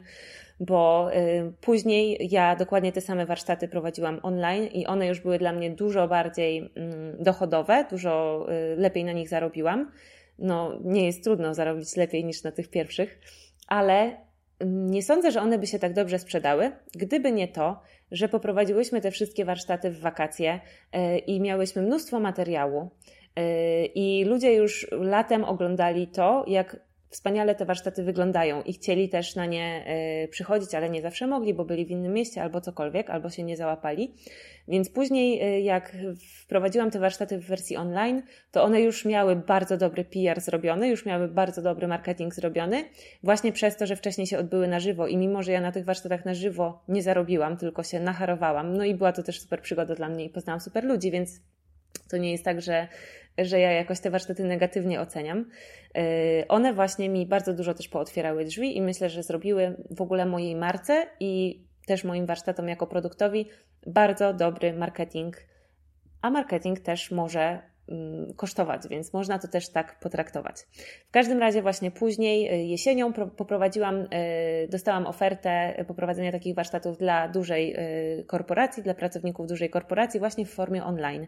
bo 0.61 1.11
y, 1.14 1.52
później 1.61 2.28
ja 2.30 2.56
dokładnie 2.56 2.92
te 2.92 3.00
same 3.00 3.26
warsztaty 3.26 3.68
prowadziłam 3.68 4.20
online 4.23 4.66
i 4.66 4.87
one 4.87 5.06
już 5.06 5.20
były 5.20 5.38
dla 5.38 5.52
mnie 5.52 5.70
dużo 5.70 6.08
bardziej 6.08 6.58
mm, 6.58 7.16
dochodowe, 7.23 7.85
dużo 7.90 8.46
y, 8.73 8.76
lepiej 8.76 9.04
na 9.04 9.12
nich 9.12 9.28
zarobiłam. 9.28 9.92
No, 10.38 10.78
nie 10.85 11.06
jest 11.06 11.25
trudno 11.25 11.54
zarobić 11.54 11.96
lepiej 11.96 12.25
niż 12.25 12.42
na 12.42 12.52
tych 12.52 12.70
pierwszych, 12.70 13.20
ale 13.68 14.16
mm, 14.58 14.90
nie 14.90 15.02
sądzę, 15.02 15.30
że 15.30 15.40
one 15.40 15.58
by 15.58 15.66
się 15.66 15.78
tak 15.78 15.92
dobrze 15.92 16.18
sprzedały, 16.18 16.73
gdyby 16.94 17.32
nie 17.32 17.49
to, 17.49 17.80
że 18.11 18.28
poprowadziłyśmy 18.28 19.00
te 19.00 19.11
wszystkie 19.11 19.44
warsztaty 19.44 19.90
w 19.90 20.00
wakacje 20.00 20.61
i 21.26 21.40
miałyśmy 21.40 21.82
mnóstwo 21.82 22.20
materiału. 22.20 22.90
I 23.94 24.24
ludzie 24.28 24.54
już 24.54 24.86
latem 24.92 25.44
oglądali 25.44 26.06
to, 26.06 26.44
jak 26.46 26.76
wspaniale 27.10 27.54
te 27.54 27.64
warsztaty 27.64 28.02
wyglądają 28.02 28.62
i 28.62 28.72
chcieli 28.72 29.08
też 29.08 29.34
na 29.34 29.46
nie 29.46 29.84
y, 30.24 30.28
przychodzić, 30.28 30.74
ale 30.74 30.90
nie 30.90 31.02
zawsze 31.02 31.26
mogli, 31.26 31.54
bo 31.54 31.64
byli 31.64 31.86
w 31.86 31.90
innym 31.90 32.12
mieście 32.12 32.42
albo 32.42 32.60
cokolwiek, 32.60 33.10
albo 33.10 33.30
się 33.30 33.42
nie 33.42 33.56
załapali. 33.56 34.14
Więc 34.68 34.90
później, 34.90 35.56
y, 35.58 35.60
jak 35.60 35.96
wprowadziłam 36.44 36.90
te 36.90 36.98
warsztaty 36.98 37.38
w 37.38 37.46
wersji 37.46 37.76
online, 37.76 38.22
to 38.52 38.64
one 38.64 38.80
już 38.80 39.04
miały 39.04 39.36
bardzo 39.36 39.76
dobry 39.76 40.04
PR 40.04 40.40
zrobiony, 40.40 40.88
już 40.88 41.06
miały 41.06 41.28
bardzo 41.28 41.62
dobry 41.62 41.88
marketing 41.88 42.34
zrobiony, 42.34 42.84
właśnie 43.22 43.52
przez 43.52 43.76
to, 43.76 43.86
że 43.86 43.96
wcześniej 43.96 44.26
się 44.26 44.38
odbyły 44.38 44.68
na 44.68 44.80
żywo 44.80 45.06
i 45.06 45.16
mimo, 45.16 45.42
że 45.42 45.52
ja 45.52 45.60
na 45.60 45.72
tych 45.72 45.84
warsztatach 45.84 46.24
na 46.24 46.34
żywo 46.34 46.82
nie 46.88 47.02
zarobiłam, 47.02 47.56
tylko 47.56 47.82
się 47.82 48.00
nacharowałam, 48.00 48.76
no 48.76 48.84
i 48.84 48.94
była 48.94 49.12
to 49.12 49.22
też 49.22 49.40
super 49.40 49.62
przygoda 49.62 49.94
dla 49.94 50.08
mnie 50.08 50.24
i 50.24 50.30
poznałam 50.30 50.60
super 50.60 50.84
ludzi, 50.84 51.10
więc 51.10 51.40
to 52.10 52.16
nie 52.16 52.32
jest 52.32 52.44
tak, 52.44 52.62
że 52.62 52.88
że 53.38 53.60
ja 53.60 53.72
jakoś 53.72 54.00
te 54.00 54.10
warsztaty 54.10 54.44
negatywnie 54.44 55.00
oceniam. 55.00 55.38
Y, 55.98 56.48
one 56.48 56.74
właśnie 56.74 57.08
mi 57.08 57.26
bardzo 57.26 57.54
dużo 57.54 57.74
też 57.74 57.88
pootwierały 57.88 58.44
drzwi 58.44 58.76
i 58.76 58.82
myślę, 58.82 59.10
że 59.10 59.22
zrobiły 59.22 59.76
w 59.90 60.00
ogóle 60.00 60.26
mojej 60.26 60.56
marce 60.56 61.06
i 61.20 61.64
też 61.86 62.04
moim 62.04 62.26
warsztatom 62.26 62.68
jako 62.68 62.86
produktowi 62.86 63.48
bardzo 63.86 64.32
dobry 64.32 64.72
marketing, 64.72 65.36
a 66.22 66.30
marketing 66.30 66.80
też 66.80 67.10
może 67.10 67.62
kosztować, 68.36 68.82
więc 68.90 69.12
można 69.12 69.38
to 69.38 69.48
też 69.48 69.68
tak 69.68 69.98
potraktować. 70.00 70.56
W 71.08 71.10
każdym 71.10 71.38
razie 71.38 71.62
właśnie 71.62 71.90
później 71.90 72.54
y, 72.54 72.64
jesienią 72.64 73.12
poprowadziłam, 73.12 73.96
y, 73.96 74.08
dostałam 74.70 75.06
ofertę 75.06 75.84
poprowadzenia 75.88 76.32
takich 76.32 76.54
warsztatów 76.54 76.98
dla 76.98 77.28
dużej 77.28 77.76
korporacji, 78.26 78.82
dla 78.82 78.94
pracowników 78.94 79.46
dużej 79.46 79.70
korporacji 79.70 80.20
właśnie 80.20 80.46
w 80.46 80.50
formie 80.50 80.84
online. 80.84 81.26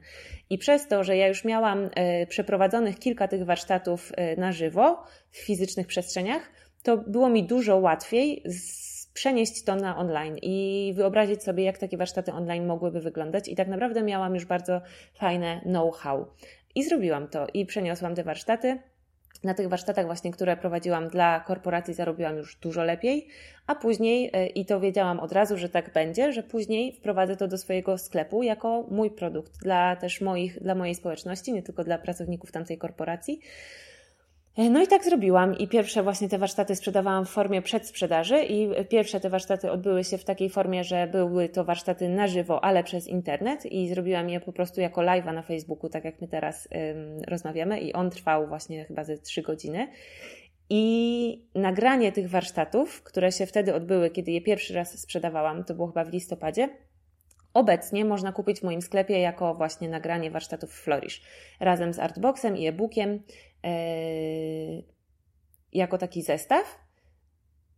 I 0.51 0.59
przez 0.59 0.89
to, 0.89 1.05
że 1.05 1.17
ja 1.17 1.29
już 1.29 1.45
miałam 1.45 1.91
przeprowadzonych 2.29 2.99
kilka 2.99 3.29
tych 3.29 3.45
warsztatów 3.45 4.13
na 4.37 4.53
żywo 4.53 5.05
w 5.31 5.39
fizycznych 5.39 5.87
przestrzeniach, 5.87 6.51
to 6.83 6.97
było 6.97 7.29
mi 7.29 7.47
dużo 7.47 7.77
łatwiej 7.77 8.43
z 8.45 8.88
przenieść 9.19 9.65
to 9.65 9.77
na 9.77 9.97
online 9.97 10.39
i 10.43 10.93
wyobrazić 10.97 11.43
sobie, 11.43 11.65
jak 11.65 11.79
takie 11.79 11.97
warsztaty 11.97 12.33
online 12.33 12.67
mogłyby 12.67 13.01
wyglądać. 13.01 13.49
I 13.49 13.57
tak 13.57 13.69
naprawdę 13.69 14.03
miałam 14.03 14.35
już 14.35 14.45
bardzo 14.45 14.81
fajne 15.15 15.61
know-how. 15.61 16.27
I 16.75 16.85
zrobiłam 16.85 17.29
to 17.29 17.47
i 17.55 17.67
przeniosłam 17.67 18.15
te 18.15 18.25
warsztaty. 18.25 18.79
Na 19.45 19.55
tych 19.55 19.69
warsztatach 19.69 20.07
właśnie, 20.07 20.33
które 20.33 20.57
prowadziłam 20.57 21.09
dla 21.09 21.41
korporacji, 21.41 21.95
zarobiłam 21.95 22.37
już 22.37 22.57
dużo 22.57 22.85
lepiej, 22.85 23.29
a 23.67 23.75
później, 23.75 24.31
e, 24.33 24.47
i 24.47 24.67
to 24.67 24.81
wiedziałam 24.81 25.21
od 25.21 25.33
razu, 25.33 25.57
że 25.57 25.69
tak 25.69 25.93
będzie, 25.93 26.33
że 26.33 26.43
później 26.43 26.93
wprowadzę 26.93 27.37
to 27.37 27.49
do 27.49 27.59
swojego 27.59 27.99
sklepu 27.99 28.43
jako 28.43 28.87
mój 28.91 29.11
produkt 29.11 29.53
dla 29.63 29.97
też 29.97 30.21
moich, 30.21 30.63
dla 30.63 30.75
mojej 30.75 30.95
społeczności, 30.95 31.53
nie 31.53 31.63
tylko 31.63 31.85
dla 31.85 31.99
pracowników 31.99 32.53
tamtej 32.53 32.79
korporacji. 32.79 33.41
E, 34.59 34.71
no 34.71 34.83
i 34.83 34.87
tak 34.87 35.05
zrobiłam 35.05 35.59
i 35.59 35.69
pierwsze 35.69 36.03
właśnie 36.03 36.29
te 36.29 36.39
warsztaty 36.39 36.77
sprzedawałam 36.77 37.27
w 37.27 37.31
formie 37.31 37.63
przedsprzedaży 37.63 38.43
i 38.45 38.69
pierwsze 38.89 39.21
te 39.21 39.31
warsztaty 39.31 39.71
odbyły 39.71 40.05
się 40.05 40.19
w 40.19 40.25
takiej 40.25 40.51
formie, 40.51 40.85
że 40.85 41.07
były 41.07 41.49
to 41.49 41.65
warsztaty 41.65 42.09
na 42.09 42.27
żywo, 42.27 42.65
ale 42.65 42.85
przez 42.85 43.07
internet 43.07 43.67
i 43.67 43.89
zrobiłam 43.89 44.31
je 44.31 44.41
po 44.41 44.53
prostu 44.53 44.81
jako 44.81 45.01
live'a 45.01 45.35
na 45.35 45.43
Facebooku, 45.43 45.91
tak 45.91 46.05
jak 46.05 46.21
my 46.21 46.29
teraz 46.29 46.69
ym, 46.75 47.23
rozmawiamy 47.29 47.81
i 47.81 47.93
on 47.93 48.11
trwał 48.11 48.47
właśnie 48.47 48.85
chyba 48.85 49.05
ze 49.05 49.19
trzy 49.19 49.43
godziny. 49.43 49.89
I 50.71 51.45
nagranie 51.55 52.13
tych 52.13 52.31
warsztatów, 52.31 53.03
które 53.03 53.33
się 53.33 53.47
wtedy 53.47 53.75
odbyły, 53.75 54.11
kiedy 54.11 54.31
je 54.31 54.41
pierwszy 54.41 54.75
raz 54.75 54.99
sprzedawałam, 55.01 55.65
to 55.65 55.75
było 55.75 55.87
chyba 55.87 56.05
w 56.05 56.13
listopadzie, 56.13 56.69
Obecnie 57.55 58.05
można 58.05 58.33
kupić 58.33 58.61
w 58.61 58.63
moim 58.63 58.83
sklepie 58.83 59.21
jako 59.21 59.55
właśnie 59.55 59.89
nagranie 59.89 60.31
warsztatów 60.31 60.73
Flourish 60.73 61.23
razem 61.61 61.93
z 61.93 61.99
artboxem 61.99 62.57
i 62.57 62.67
e-bookiem 62.67 63.23
jako 65.73 65.99
taki 65.99 66.23
zestaw. 66.23 66.79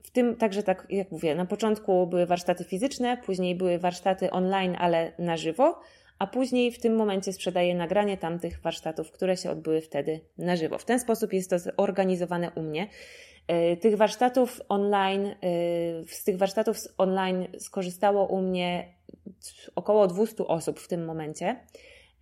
W 0.03 0.11
tym 0.11 0.37
także, 0.37 0.63
tak 0.63 0.87
jak 0.91 1.11
mówię, 1.11 1.35
na 1.35 1.47
początku 1.47 2.07
były 2.07 2.27
warsztaty 2.27 2.65
fizyczne, 2.65 3.17
później 3.17 3.55
były 3.55 3.79
warsztaty 3.79 4.31
online, 4.31 4.77
ale 4.79 5.13
na 5.19 5.37
żywo, 5.37 5.81
a 6.19 6.27
później 6.27 6.73
w 6.73 6.79
tym 6.79 6.97
momencie 6.97 7.33
sprzedaję 7.33 7.75
nagranie 7.75 8.17
tamtych 8.17 8.61
warsztatów, 8.61 9.11
które 9.11 9.37
się 9.37 9.51
odbyły 9.51 9.81
wtedy 9.81 10.21
na 10.39 10.57
żywo. 10.57 10.79
W 10.79 10.85
ten 10.85 11.01
sposób 11.01 11.33
jest 11.33 11.51
to 11.51 11.59
zorganizowane 11.59 12.51
u 12.51 12.63
mnie. 12.63 12.89
E, 13.49 13.77
tych 13.77 13.97
warsztatów 13.97 14.61
online, 14.69 15.27
e, 15.27 15.35
z 16.09 16.25
tych 16.25 16.39
warsztatów 16.39 16.77
online 16.99 17.47
skorzystało 17.59 18.27
u 18.27 18.41
mnie 18.41 18.95
około 19.75 20.07
200 20.07 20.47
osób 20.47 20.81
w 20.81 20.89
tym 20.89 21.05
momencie. 21.05 21.57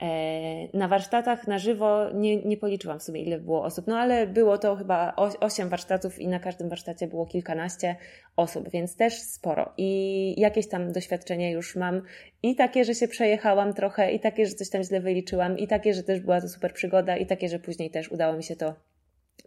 E, 0.02 0.78
na 0.78 0.88
warsztatach 0.88 1.46
na 1.46 1.58
żywo 1.58 2.10
nie, 2.14 2.36
nie 2.36 2.56
policzyłam 2.56 2.98
w 2.98 3.02
sumie, 3.02 3.22
ile 3.22 3.38
było 3.38 3.64
osób, 3.64 3.86
no 3.86 3.98
ale 3.98 4.26
było 4.26 4.58
to 4.58 4.76
chyba 4.76 5.16
8 5.16 5.68
warsztatów 5.68 6.18
i 6.18 6.28
na 6.28 6.40
każdym 6.40 6.68
warsztacie 6.68 7.06
było 7.06 7.26
kilkanaście 7.26 7.96
osób, 8.36 8.70
więc 8.70 8.96
też 8.96 9.14
sporo. 9.14 9.72
I 9.76 10.34
jakieś 10.40 10.68
tam 10.68 10.92
doświadczenie 10.92 11.52
już 11.52 11.76
mam 11.76 12.02
i 12.42 12.56
takie, 12.56 12.84
że 12.84 12.94
się 12.94 13.08
przejechałam 13.08 13.74
trochę, 13.74 14.12
i 14.12 14.20
takie, 14.20 14.46
że 14.46 14.54
coś 14.54 14.70
tam 14.70 14.82
źle 14.82 15.00
wyliczyłam, 15.00 15.58
i 15.58 15.66
takie, 15.68 15.94
że 15.94 16.02
też 16.02 16.20
była 16.20 16.40
to 16.40 16.48
super 16.48 16.72
przygoda, 16.72 17.16
i 17.16 17.26
takie, 17.26 17.48
że 17.48 17.58
później 17.58 17.90
też 17.90 18.12
udało 18.12 18.36
mi 18.36 18.44
się 18.44 18.56
to 18.56 18.74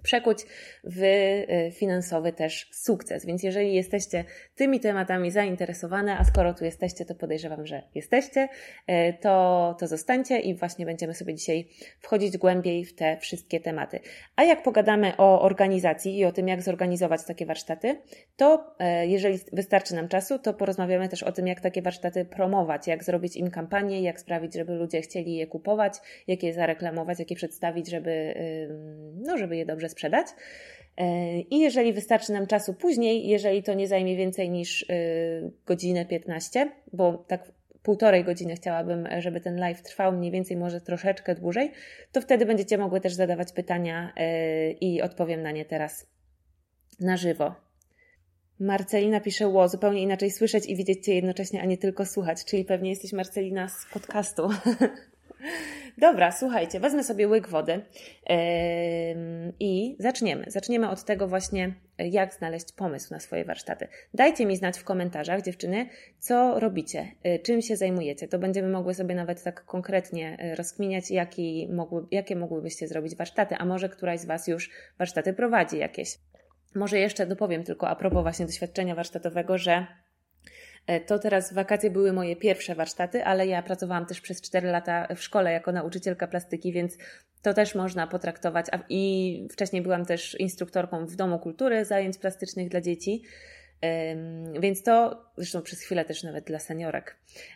przekuć 0.04 0.46
w 0.84 1.04
y, 1.04 1.72
finansowy 1.72 2.34
też 2.34 2.70
sukces. 2.72 3.26
Więc 3.26 3.44
jeżeli 3.44 3.74
jesteście 3.74 4.26
tymi 4.56 4.80
tematami 4.80 5.32
zainteresowane, 5.32 6.18
a 6.18 6.24
skoro 6.24 6.54
tu 6.54 6.66
jesteście, 6.66 7.06
to 7.06 7.16
podejrzewam, 7.16 7.66
że 7.66 7.84
jesteście, 7.96 8.50
y, 8.90 9.14
to, 9.22 9.76
to 9.80 9.88
zostańcie 9.88 10.40
i 10.40 10.56
właśnie 10.56 10.86
będziemy 10.86 11.14
sobie 11.14 11.36
dzisiaj 11.36 11.68
wchodzić 12.00 12.38
głębiej 12.38 12.86
w 12.86 12.96
te 12.96 13.18
wszystkie 13.18 13.60
tematy. 13.60 14.00
A 14.36 14.44
jak 14.44 14.64
pogadamy 14.64 15.18
o 15.18 15.42
organizacji 15.42 16.18
i 16.18 16.26
o 16.26 16.32
tym, 16.32 16.48
jak 16.48 16.62
zorganizować 16.62 17.26
takie 17.26 17.46
warsztaty, 17.46 18.02
to 18.38 18.76
y, 19.04 19.08
jeżeli 19.08 19.40
wystarczy 19.54 19.96
nam 19.96 20.08
czasu, 20.08 20.40
to 20.40 20.54
porozmawiamy 20.54 21.10
też 21.10 21.24
o 21.24 21.32
tym, 21.32 21.48
jak 21.48 21.62
takie 21.62 21.82
warsztaty 21.82 22.26
promować, 22.26 22.88
jak 22.88 23.04
zrobić 23.04 23.36
im 23.36 23.52
kampanię, 23.52 24.02
jak 24.02 24.20
sprawić, 24.20 24.54
żeby 24.54 24.74
ludzie 24.74 25.02
chcieli 25.02 25.36
je 25.36 25.48
kupować, 25.48 25.94
jak 26.28 26.44
je 26.44 26.54
zareklamować, 26.54 27.20
jak 27.20 27.30
je 27.30 27.36
przedstawić, 27.36 27.90
żeby, 27.90 28.34
no, 29.16 29.38
żeby 29.38 29.58
je 29.58 29.66
dobrze 29.66 29.81
sprzedać. 29.90 30.28
E, 30.98 31.40
I 31.40 31.60
jeżeli 31.60 31.94
wystarczy 31.94 32.34
nam 32.34 32.48
czasu 32.48 32.74
później, 32.74 33.28
jeżeli 33.28 33.64
to 33.64 33.74
nie 33.74 33.88
zajmie 33.88 34.16
więcej 34.16 34.50
niż 34.50 34.86
e, 34.90 34.96
godzinę 35.66 36.06
15, 36.06 36.72
bo 36.94 37.26
tak 37.28 37.52
półtorej 37.84 38.24
godziny 38.24 38.56
chciałabym, 38.56 39.08
żeby 39.20 39.42
ten 39.42 39.56
live 39.56 39.82
trwał, 39.82 40.12
mniej 40.12 40.32
więcej 40.32 40.58
może 40.58 40.82
troszeczkę 40.82 41.36
dłużej, 41.36 41.72
to 42.12 42.22
wtedy 42.22 42.46
będziecie 42.46 42.78
mogły 42.78 43.02
też 43.02 43.14
zadawać 43.14 43.54
pytania 43.54 44.14
e, 44.16 44.72
i 44.72 45.02
odpowiem 45.02 45.42
na 45.42 45.52
nie 45.52 45.66
teraz 45.66 46.08
na 47.00 47.18
żywo. 47.18 47.56
Marcelina 48.60 49.20
pisze, 49.20 49.48
ło, 49.48 49.68
zupełnie 49.68 50.02
inaczej 50.02 50.32
słyszeć 50.32 50.66
i 50.66 50.76
widzieć 50.76 51.06
Cię 51.06 51.16
jednocześnie, 51.16 51.62
a 51.62 51.66
nie 51.66 51.78
tylko 51.78 52.06
słuchać, 52.06 52.46
czyli 52.46 52.66
pewnie 52.66 52.90
jesteś 52.90 53.14
Marcelina 53.14 53.68
z 53.68 53.86
podcastu. 53.94 54.50
Dobra, 55.98 56.32
słuchajcie, 56.32 56.80
wezmę 56.80 57.04
sobie 57.04 57.28
łyk 57.28 57.48
wody 57.48 57.82
i 59.60 59.96
zaczniemy. 60.00 60.46
Zaczniemy 60.48 60.90
od 60.90 61.04
tego 61.04 61.28
właśnie, 61.28 61.74
jak 61.98 62.34
znaleźć 62.34 62.72
pomysł 62.72 63.14
na 63.14 63.20
swoje 63.20 63.46
warsztaty. 63.46 63.88
Dajcie 64.14 64.46
mi 64.46 64.58
znać 64.58 64.80
w 64.80 64.84
komentarzach, 64.84 65.42
dziewczyny, 65.42 65.90
co 66.20 66.60
robicie, 66.60 67.12
yy, 67.24 67.40
czym 67.40 67.62
się 67.62 67.76
zajmujecie. 67.76 68.28
To 68.28 68.40
będziemy 68.40 68.70
mogły 68.70 68.94
sobie 68.94 69.16
nawet 69.16 69.44
tak 69.44 69.66
konkretnie 69.66 70.38
yy, 70.42 70.56
rozkminiać, 70.56 71.12
jaki 71.12 71.70
mogły, 71.72 72.06
jakie 72.12 72.36
mogłybyście 72.36 72.88
zrobić 72.88 73.16
warsztaty, 73.16 73.56
a 73.56 73.66
może 73.66 73.90
któraś 73.90 74.20
z 74.20 74.26
Was 74.26 74.48
już 74.48 74.70
warsztaty 74.98 75.34
prowadzi 75.34 75.78
jakieś. 75.78 76.18
Może 76.76 77.00
jeszcze 77.00 77.26
dopowiem 77.26 77.64
tylko 77.64 77.90
a 77.90 77.96
propos 77.96 78.22
właśnie 78.22 78.46
doświadczenia 78.46 78.96
warsztatowego, 78.96 79.58
że 79.58 79.88
to 81.00 81.20
teraz 81.20 81.54
wakacje 81.54 81.90
były 81.90 82.14
moje 82.14 82.36
pierwsze 82.36 82.76
warsztaty, 82.76 83.26
ale 83.26 83.48
ja 83.48 83.64
pracowałam 83.64 84.06
też 84.06 84.22
przez 84.22 84.42
4 84.42 84.68
lata 84.68 85.08
w 85.16 85.24
szkole 85.24 85.52
jako 85.52 85.72
nauczycielka 85.72 86.28
plastyki, 86.28 86.72
więc 86.72 86.98
to 87.42 87.54
też 87.54 87.76
można 87.76 88.08
potraktować. 88.08 88.66
I 88.90 89.48
wcześniej 89.52 89.82
byłam 89.82 90.06
też 90.06 90.40
instruktorką 90.40 91.06
w 91.06 91.16
Domu 91.16 91.40
Kultury 91.40 91.86
zajęć 91.86 92.18
plastycznych 92.18 92.70
dla 92.70 92.82
dzieci. 92.82 93.24
Więc 94.60 94.84
to, 94.84 95.26
zresztą 95.38 95.62
przez 95.62 95.82
chwilę 95.82 96.06
też 96.06 96.24
nawet 96.24 96.46
dla 96.46 96.60
seniorek, 96.60 97.16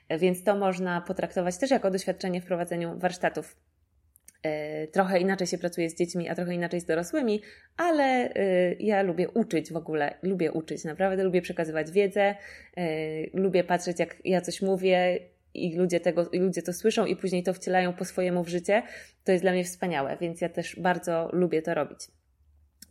e, 0.09 0.17
więc 0.17 0.43
to 0.43 0.55
można 0.55 1.01
potraktować 1.01 1.57
też 1.57 1.71
jako 1.71 1.91
doświadczenie 1.91 2.41
w 2.41 2.45
prowadzeniu 2.45 2.99
warsztatów 2.99 3.55
E, 3.55 3.64
trochę 4.91 5.19
inaczej 5.19 5.47
się 5.47 5.57
pracuje 5.57 5.89
z 5.89 5.95
dziećmi, 5.95 6.29
a 6.29 6.35
trochę 6.35 6.53
inaczej 6.53 6.81
z 6.81 6.85
dorosłymi, 6.85 7.41
ale 7.77 8.33
e, 8.33 8.73
ja 8.79 9.01
lubię 9.01 9.29
uczyć 9.29 9.71
w 9.71 9.75
ogóle, 9.75 10.17
lubię 10.21 10.51
uczyć, 10.51 10.83
naprawdę 10.83 11.23
lubię 11.23 11.41
przekazywać 11.41 11.91
wiedzę, 11.91 12.35
e, 12.77 12.85
lubię 13.33 13.63
patrzeć, 13.63 13.99
jak 13.99 14.15
ja 14.25 14.41
coś 14.41 14.61
mówię 14.61 15.19
i 15.53 15.75
ludzie, 15.75 15.99
tego, 15.99 16.29
i 16.29 16.39
ludzie 16.39 16.61
to 16.61 16.73
słyszą 16.73 17.05
i 17.05 17.15
później 17.15 17.43
to 17.43 17.53
wcielają 17.53 17.93
po 17.93 18.05
swojemu 18.05 18.43
w 18.43 18.47
życie. 18.47 18.83
To 19.23 19.31
jest 19.31 19.43
dla 19.43 19.51
mnie 19.51 19.63
wspaniałe, 19.63 20.17
więc 20.21 20.41
ja 20.41 20.49
też 20.49 20.79
bardzo 20.79 21.29
lubię 21.33 21.61
to 21.61 21.73
robić. 21.73 21.99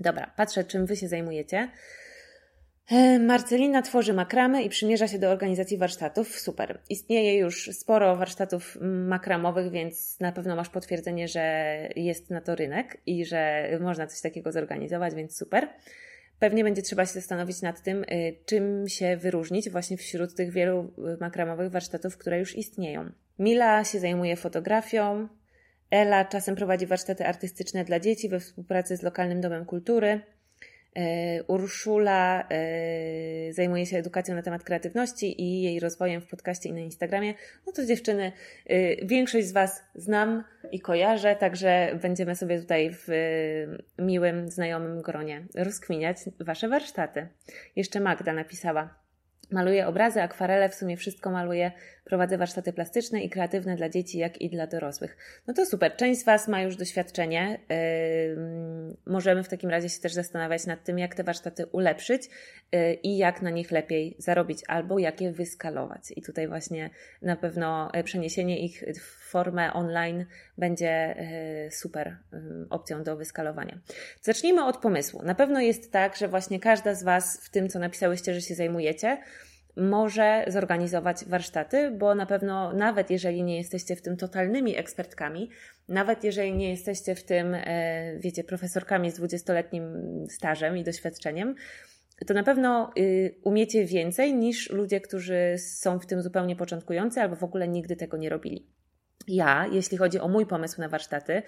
Dobra, 0.00 0.32
patrzę, 0.36 0.64
czym 0.64 0.86
Wy 0.86 0.96
się 0.96 1.08
zajmujecie. 1.08 1.68
E, 2.90 3.18
Marcelina 3.18 3.82
tworzy 3.82 4.12
makramy 4.12 4.62
i 4.62 4.68
przymierza 4.68 5.08
się 5.08 5.18
do 5.18 5.30
organizacji 5.30 5.78
warsztatów. 5.78 6.40
Super. 6.40 6.78
Istnieje 6.90 7.38
już 7.38 7.70
sporo 7.72 8.16
warsztatów 8.16 8.78
makramowych, 8.80 9.70
więc 9.70 10.20
na 10.20 10.32
pewno 10.32 10.56
masz 10.56 10.68
potwierdzenie, 10.68 11.28
że 11.28 11.76
jest 11.96 12.30
na 12.30 12.40
to 12.40 12.54
rynek 12.54 13.00
i 13.06 13.24
że 13.24 13.68
można 13.80 14.06
coś 14.06 14.20
takiego 14.20 14.52
zorganizować, 14.52 15.14
więc 15.14 15.36
super. 15.36 15.68
Pewnie 16.38 16.64
będzie 16.64 16.82
trzeba 16.82 17.06
się 17.06 17.12
zastanowić 17.12 17.62
nad 17.62 17.82
tym, 17.82 18.04
e, 18.08 18.32
czym 18.44 18.88
się 18.88 19.16
wyróżnić 19.16 19.70
właśnie 19.70 19.96
wśród 19.96 20.34
tych 20.34 20.50
wielu 20.50 20.78
e, 20.80 21.16
makramowych 21.20 21.70
warsztatów, 21.70 22.18
które 22.18 22.38
już 22.38 22.56
istnieją. 22.56 23.10
Mila 23.38 23.84
się 23.84 24.00
zajmuje 24.00 24.36
fotografią. 24.36 25.28
Ela 25.90 26.24
czasem 26.24 26.56
prowadzi 26.56 26.86
warsztaty 26.86 27.26
artystyczne 27.26 27.84
dla 27.84 28.00
dzieci 28.00 28.28
we 28.28 28.40
współpracy 28.40 28.96
z 28.96 29.02
lokalnym 29.02 29.40
domem 29.40 29.64
kultury. 29.64 30.20
E, 30.96 31.42
Urszula 31.42 32.48
e, 32.50 33.52
zajmuje 33.52 33.86
się 33.86 33.98
edukacją 33.98 34.34
na 34.34 34.42
temat 34.42 34.64
kreatywności 34.64 35.42
i 35.42 35.62
jej 35.62 35.80
rozwojem 35.80 36.20
w 36.20 36.26
podcaście 36.26 36.68
i 36.68 36.72
na 36.72 36.80
Instagramie. 36.80 37.34
No 37.66 37.72
to 37.72 37.86
dziewczyny, 37.86 38.32
e, 38.66 39.06
większość 39.06 39.46
z 39.46 39.52
Was 39.52 39.82
znam 39.94 40.44
i 40.72 40.80
kojarzę, 40.80 41.36
także 41.36 41.98
będziemy 42.02 42.36
sobie 42.36 42.60
tutaj 42.60 42.90
w 42.92 43.08
miłym, 43.98 44.48
znajomym 44.48 45.02
gronie 45.02 45.46
rozkminiać 45.54 46.16
Wasze 46.40 46.68
warsztaty. 46.68 47.28
Jeszcze 47.76 48.00
Magda 48.00 48.32
napisała. 48.32 49.04
Maluję 49.50 49.86
obrazy, 49.86 50.22
akwarele, 50.22 50.68
w 50.68 50.74
sumie 50.74 50.96
wszystko 50.96 51.30
maluję 51.30 51.72
prowadzę 52.04 52.38
warsztaty 52.38 52.72
plastyczne 52.72 53.20
i 53.20 53.30
kreatywne 53.30 53.76
dla 53.76 53.88
dzieci, 53.88 54.18
jak 54.18 54.40
i 54.40 54.50
dla 54.50 54.66
dorosłych. 54.66 55.16
No 55.46 55.54
to 55.54 55.66
super. 55.66 55.96
Część 55.96 56.20
z 56.20 56.24
Was 56.24 56.48
ma 56.48 56.62
już 56.62 56.76
doświadczenie. 56.76 57.58
Yy, 57.68 58.96
możemy 59.06 59.42
w 59.42 59.48
takim 59.48 59.70
razie 59.70 59.88
się 59.88 60.00
też 60.00 60.12
zastanawiać 60.12 60.66
nad 60.66 60.84
tym, 60.84 60.98
jak 60.98 61.14
te 61.14 61.24
warsztaty 61.24 61.66
ulepszyć 61.66 62.28
yy, 62.72 62.94
i 62.94 63.16
jak 63.16 63.42
na 63.42 63.50
nich 63.50 63.70
lepiej 63.70 64.16
zarobić, 64.18 64.58
albo 64.68 64.98
jak 64.98 65.20
je 65.20 65.32
wyskalować. 65.32 66.02
I 66.16 66.22
tutaj 66.22 66.48
właśnie 66.48 66.90
na 67.22 67.36
pewno 67.36 67.94
e, 67.94 68.04
przeniesienie 68.04 68.64
ich 68.64 68.84
w 68.94 69.30
formę 69.30 69.72
online 69.72 70.26
będzie 70.58 70.90
e, 70.90 71.70
super 71.70 72.16
opcją 72.70 73.04
do 73.04 73.16
wyskalowania. 73.16 73.78
Zacznijmy 74.22 74.64
od 74.64 74.76
pomysłu. 74.76 75.22
Na 75.22 75.34
pewno 75.34 75.60
jest 75.60 75.92
tak, 75.92 76.16
że 76.16 76.28
właśnie 76.28 76.60
każda 76.60 76.94
z 76.94 77.02
Was 77.02 77.40
w 77.44 77.50
tym, 77.50 77.68
co 77.68 77.78
napisałyście, 77.78 78.34
że 78.34 78.40
się 78.40 78.54
zajmujecie, 78.54 79.18
może 79.76 80.44
zorganizować 80.48 81.24
warsztaty, 81.24 81.90
bo 81.90 82.14
na 82.14 82.26
pewno 82.26 82.72
nawet 82.72 83.10
jeżeli 83.10 83.42
nie 83.42 83.56
jesteście 83.56 83.96
w 83.96 84.02
tym 84.02 84.16
totalnymi 84.16 84.76
ekspertkami, 84.76 85.50
nawet 85.88 86.24
jeżeli 86.24 86.52
nie 86.52 86.70
jesteście 86.70 87.14
w 87.14 87.24
tym, 87.24 87.54
e, 87.54 88.18
wiecie, 88.18 88.44
profesorkami 88.44 89.10
z 89.10 89.20
20-letnim 89.20 89.82
stażem 90.28 90.76
i 90.76 90.84
doświadczeniem, 90.84 91.54
to 92.26 92.34
na 92.34 92.42
pewno 92.42 92.92
y, 92.98 93.34
umiecie 93.42 93.84
więcej 93.84 94.34
niż 94.34 94.70
ludzie, 94.70 95.00
którzy 95.00 95.54
są 95.58 95.98
w 95.98 96.06
tym 96.06 96.22
zupełnie 96.22 96.56
początkujący 96.56 97.20
albo 97.20 97.36
w 97.36 97.44
ogóle 97.44 97.68
nigdy 97.68 97.96
tego 97.96 98.16
nie 98.16 98.28
robili. 98.28 98.66
Ja, 99.28 99.66
jeśli 99.72 99.98
chodzi 99.98 100.20
o 100.20 100.28
mój 100.28 100.46
pomysł 100.46 100.80
na 100.80 100.88
warsztaty, 100.88 101.42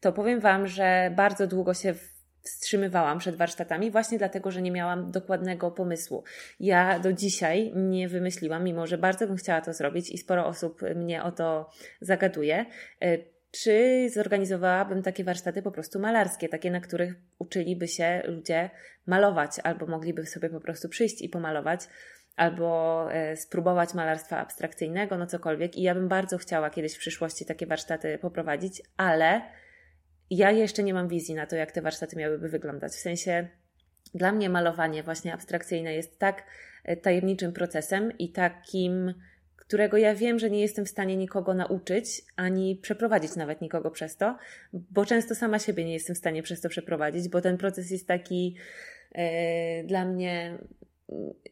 to 0.00 0.12
powiem 0.12 0.40
Wam, 0.40 0.66
że 0.66 1.12
bardzo 1.16 1.46
długo 1.46 1.74
się 1.74 1.94
wstrzymywałam 2.42 3.18
przed 3.18 3.36
warsztatami 3.36 3.90
właśnie 3.90 4.18
dlatego, 4.18 4.50
że 4.50 4.62
nie 4.62 4.70
miałam 4.70 5.10
dokładnego 5.10 5.70
pomysłu. 5.70 6.24
Ja 6.60 6.98
do 6.98 7.12
dzisiaj 7.12 7.72
nie 7.76 8.08
wymyśliłam, 8.08 8.64
mimo 8.64 8.86
że 8.86 8.98
bardzo 8.98 9.26
bym 9.26 9.36
chciała 9.36 9.60
to 9.60 9.72
zrobić 9.72 10.10
i 10.10 10.18
sporo 10.18 10.46
osób 10.46 10.82
mnie 10.94 11.22
o 11.22 11.32
to 11.32 11.70
zagaduje. 12.00 12.66
E, 13.02 13.18
czy 13.50 14.06
zorganizowałabym 14.10 15.02
takie 15.02 15.24
warsztaty 15.24 15.62
po 15.62 15.70
prostu 15.70 15.98
malarskie, 15.98 16.48
takie, 16.48 16.70
na 16.70 16.80
których 16.80 17.14
uczyliby 17.38 17.88
się 17.88 18.22
ludzie 18.24 18.70
malować, 19.06 19.50
albo 19.64 19.86
mogliby 19.86 20.26
sobie 20.26 20.50
po 20.50 20.60
prostu 20.60 20.88
przyjść 20.88 21.22
i 21.22 21.28
pomalować, 21.28 21.80
albo 22.36 23.08
e, 23.12 23.36
spróbować 23.36 23.94
malarstwa 23.94 24.38
abstrakcyjnego, 24.38 25.18
no 25.18 25.26
cokolwiek. 25.26 25.76
I 25.76 25.82
ja 25.82 25.94
bym 25.94 26.08
bardzo 26.08 26.38
chciała 26.38 26.70
kiedyś 26.70 26.94
w 26.94 26.98
przyszłości 26.98 27.44
takie 27.44 27.66
warsztaty 27.66 28.18
poprowadzić, 28.18 28.82
ale 28.96 29.42
ja 30.30 30.50
jeszcze 30.50 30.82
nie 30.82 30.94
mam 30.94 31.08
wizji 31.08 31.34
na 31.34 31.46
to, 31.46 31.56
jak 31.56 31.72
te 31.72 31.82
warsztaty 31.82 32.16
miałyby 32.16 32.48
wyglądać. 32.48 32.92
W 32.92 33.00
sensie 33.00 33.48
dla 34.14 34.32
mnie 34.32 34.48
malowanie 34.48 35.02
właśnie 35.02 35.34
abstrakcyjne 35.34 35.94
jest 35.94 36.18
tak 36.18 36.46
e, 36.84 36.96
tajemniczym 36.96 37.52
procesem 37.52 38.18
i 38.18 38.32
takim, 38.32 39.14
którego 39.56 39.96
ja 39.96 40.14
wiem, 40.14 40.38
że 40.38 40.50
nie 40.50 40.60
jestem 40.60 40.84
w 40.84 40.88
stanie 40.88 41.16
nikogo 41.16 41.54
nauczyć, 41.54 42.22
ani 42.36 42.76
przeprowadzić 42.76 43.36
nawet 43.36 43.60
nikogo 43.60 43.90
przez 43.90 44.16
to, 44.16 44.38
bo 44.72 45.04
często 45.04 45.34
sama 45.34 45.58
siebie 45.58 45.84
nie 45.84 45.92
jestem 45.92 46.14
w 46.14 46.18
stanie 46.18 46.42
przez 46.42 46.60
to 46.60 46.68
przeprowadzić, 46.68 47.28
bo 47.28 47.40
ten 47.40 47.58
proces 47.58 47.90
jest 47.90 48.06
taki 48.06 48.56
e, 49.12 49.84
dla 49.84 50.04
mnie, 50.04 50.58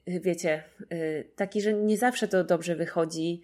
e, 0.06 0.20
wiecie, 0.20 0.62
e, 0.90 1.24
taki, 1.24 1.60
że 1.60 1.74
nie 1.74 1.96
zawsze 1.96 2.28
to 2.28 2.44
dobrze 2.44 2.76
wychodzi. 2.76 3.42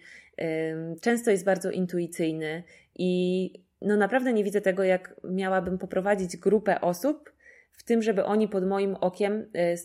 Często 1.01 1.31
jest 1.31 1.45
bardzo 1.45 1.71
intuicyjny 1.71 2.63
i 2.95 3.64
no 3.81 3.95
naprawdę 3.95 4.33
nie 4.33 4.43
widzę 4.43 4.61
tego, 4.61 4.83
jak 4.83 5.15
miałabym 5.23 5.77
poprowadzić 5.77 6.37
grupę 6.37 6.81
osób 6.81 7.35
w 7.71 7.83
tym, 7.83 8.01
żeby 8.01 8.25
oni 8.25 8.47
pod 8.47 8.67
moim 8.67 8.95
okiem 8.95 9.51
e, 9.53 9.77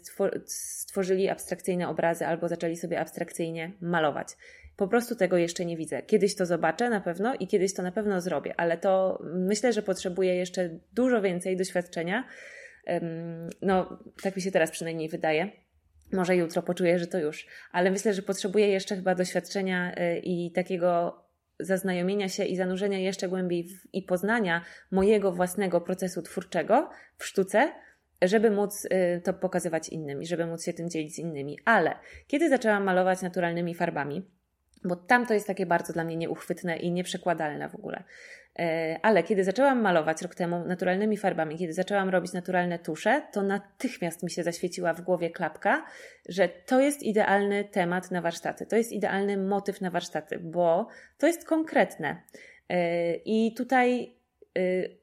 stworzyli 0.47 1.28
abstrakcyjne 1.28 1.88
obrazy 1.88 2.26
albo 2.26 2.49
zaczęli 2.49 2.76
sobie 2.76 3.00
abstrakcyjnie 3.00 3.73
malować. 3.80 4.28
Po 4.76 4.88
prostu 4.88 5.16
tego 5.16 5.37
jeszcze 5.37 5.64
nie 5.64 5.76
widzę. 5.76 6.02
Kiedyś 6.02 6.35
to 6.35 6.47
zobaczę 6.47 6.90
na 6.90 7.00
pewno 7.00 7.35
i 7.35 7.47
kiedyś 7.47 7.75
to 7.75 7.82
na 7.82 7.92
pewno 7.92 8.20
zrobię, 8.20 8.54
ale 8.56 8.78
to 8.78 9.23
myślę, 9.23 9.73
że 9.73 9.82
potrzebuję 9.82 10.37
jeszcze 10.37 10.70
dużo 10.92 11.23
więcej 11.23 11.56
doświadczenia. 11.56 12.25
No, 13.62 13.99
tak 14.23 14.37
mi 14.37 14.42
się 14.42 14.50
teraz 14.50 14.70
przynajmniej 14.70 15.09
wydaje. 15.09 15.50
Może 16.12 16.37
jutro 16.37 16.62
poczuję, 16.62 16.99
że 16.99 17.06
to 17.06 17.18
już, 17.18 17.47
ale 17.73 17.90
myślę, 17.90 18.14
że 18.14 18.23
potrzebuję 18.23 18.68
jeszcze 18.68 18.97
chyba 18.97 19.14
doświadczenia 19.14 19.94
e, 19.94 20.18
i 20.18 20.52
takiego 20.52 21.23
zaznajomienia 21.61 22.29
się 22.29 22.45
i 22.45 22.57
zanurzenia 22.57 22.99
jeszcze 22.99 23.29
głębiej 23.29 23.64
w, 23.64 23.95
i 23.95 24.02
poznania 24.02 24.64
mojego 24.90 25.33
własnego 25.33 25.81
procesu 25.81 26.23
twórczego 26.23 26.90
w 27.18 27.25
sztuce, 27.25 27.73
żeby 28.23 28.51
móc 28.51 28.85
y, 28.85 29.20
to 29.25 29.35
pokazywać 29.35 29.88
innym 29.88 30.23
i 30.23 30.27
żeby 30.27 30.46
móc 30.46 30.64
się 30.64 30.73
tym 30.73 30.90
dzielić 30.90 31.14
z 31.14 31.18
innymi. 31.18 31.59
Ale 31.64 31.94
kiedy 32.27 32.49
zaczęłam 32.49 32.85
malować 32.85 33.23
naturalnymi 33.23 33.75
farbami, 33.75 34.23
bo 34.85 34.96
tam 34.96 35.27
to 35.27 35.35
jest 35.35 35.46
takie 35.46 35.66
bardzo 35.66 35.92
dla 35.92 36.05
mnie 36.05 36.16
nieuchwytne 36.16 36.77
i 36.77 36.92
nieprzekładalne 36.92 37.68
w 37.68 37.75
ogóle. 37.75 38.05
E, 38.61 38.99
ale 39.03 39.23
kiedy 39.23 39.44
zaczęłam 39.44 39.81
malować 39.81 40.23
rok 40.23 40.35
temu 40.35 40.64
naturalnymi 40.64 41.16
farbami, 41.16 41.59
kiedy 41.59 41.73
zaczęłam 41.73 42.09
robić 42.09 42.33
naturalne 42.33 42.79
tusze, 42.79 43.23
to 43.33 43.42
natychmiast 43.42 44.23
mi 44.23 44.31
się 44.31 44.42
zaświeciła 44.42 44.94
w 44.94 45.01
głowie 45.01 45.31
klapka, 45.31 45.85
że 46.29 46.49
to 46.49 46.81
jest 46.81 47.03
idealny 47.03 47.64
temat 47.64 48.11
na 48.11 48.20
warsztaty, 48.20 48.66
to 48.66 48.77
jest 48.77 48.92
idealny 48.92 49.37
motyw 49.37 49.81
na 49.81 49.90
warsztaty, 49.90 50.38
bo 50.38 50.87
to 51.18 51.27
jest 51.27 51.44
konkretne. 51.44 52.23
E, 52.68 53.14
I 53.14 53.55
tutaj 53.55 54.14
y, 54.59 55.00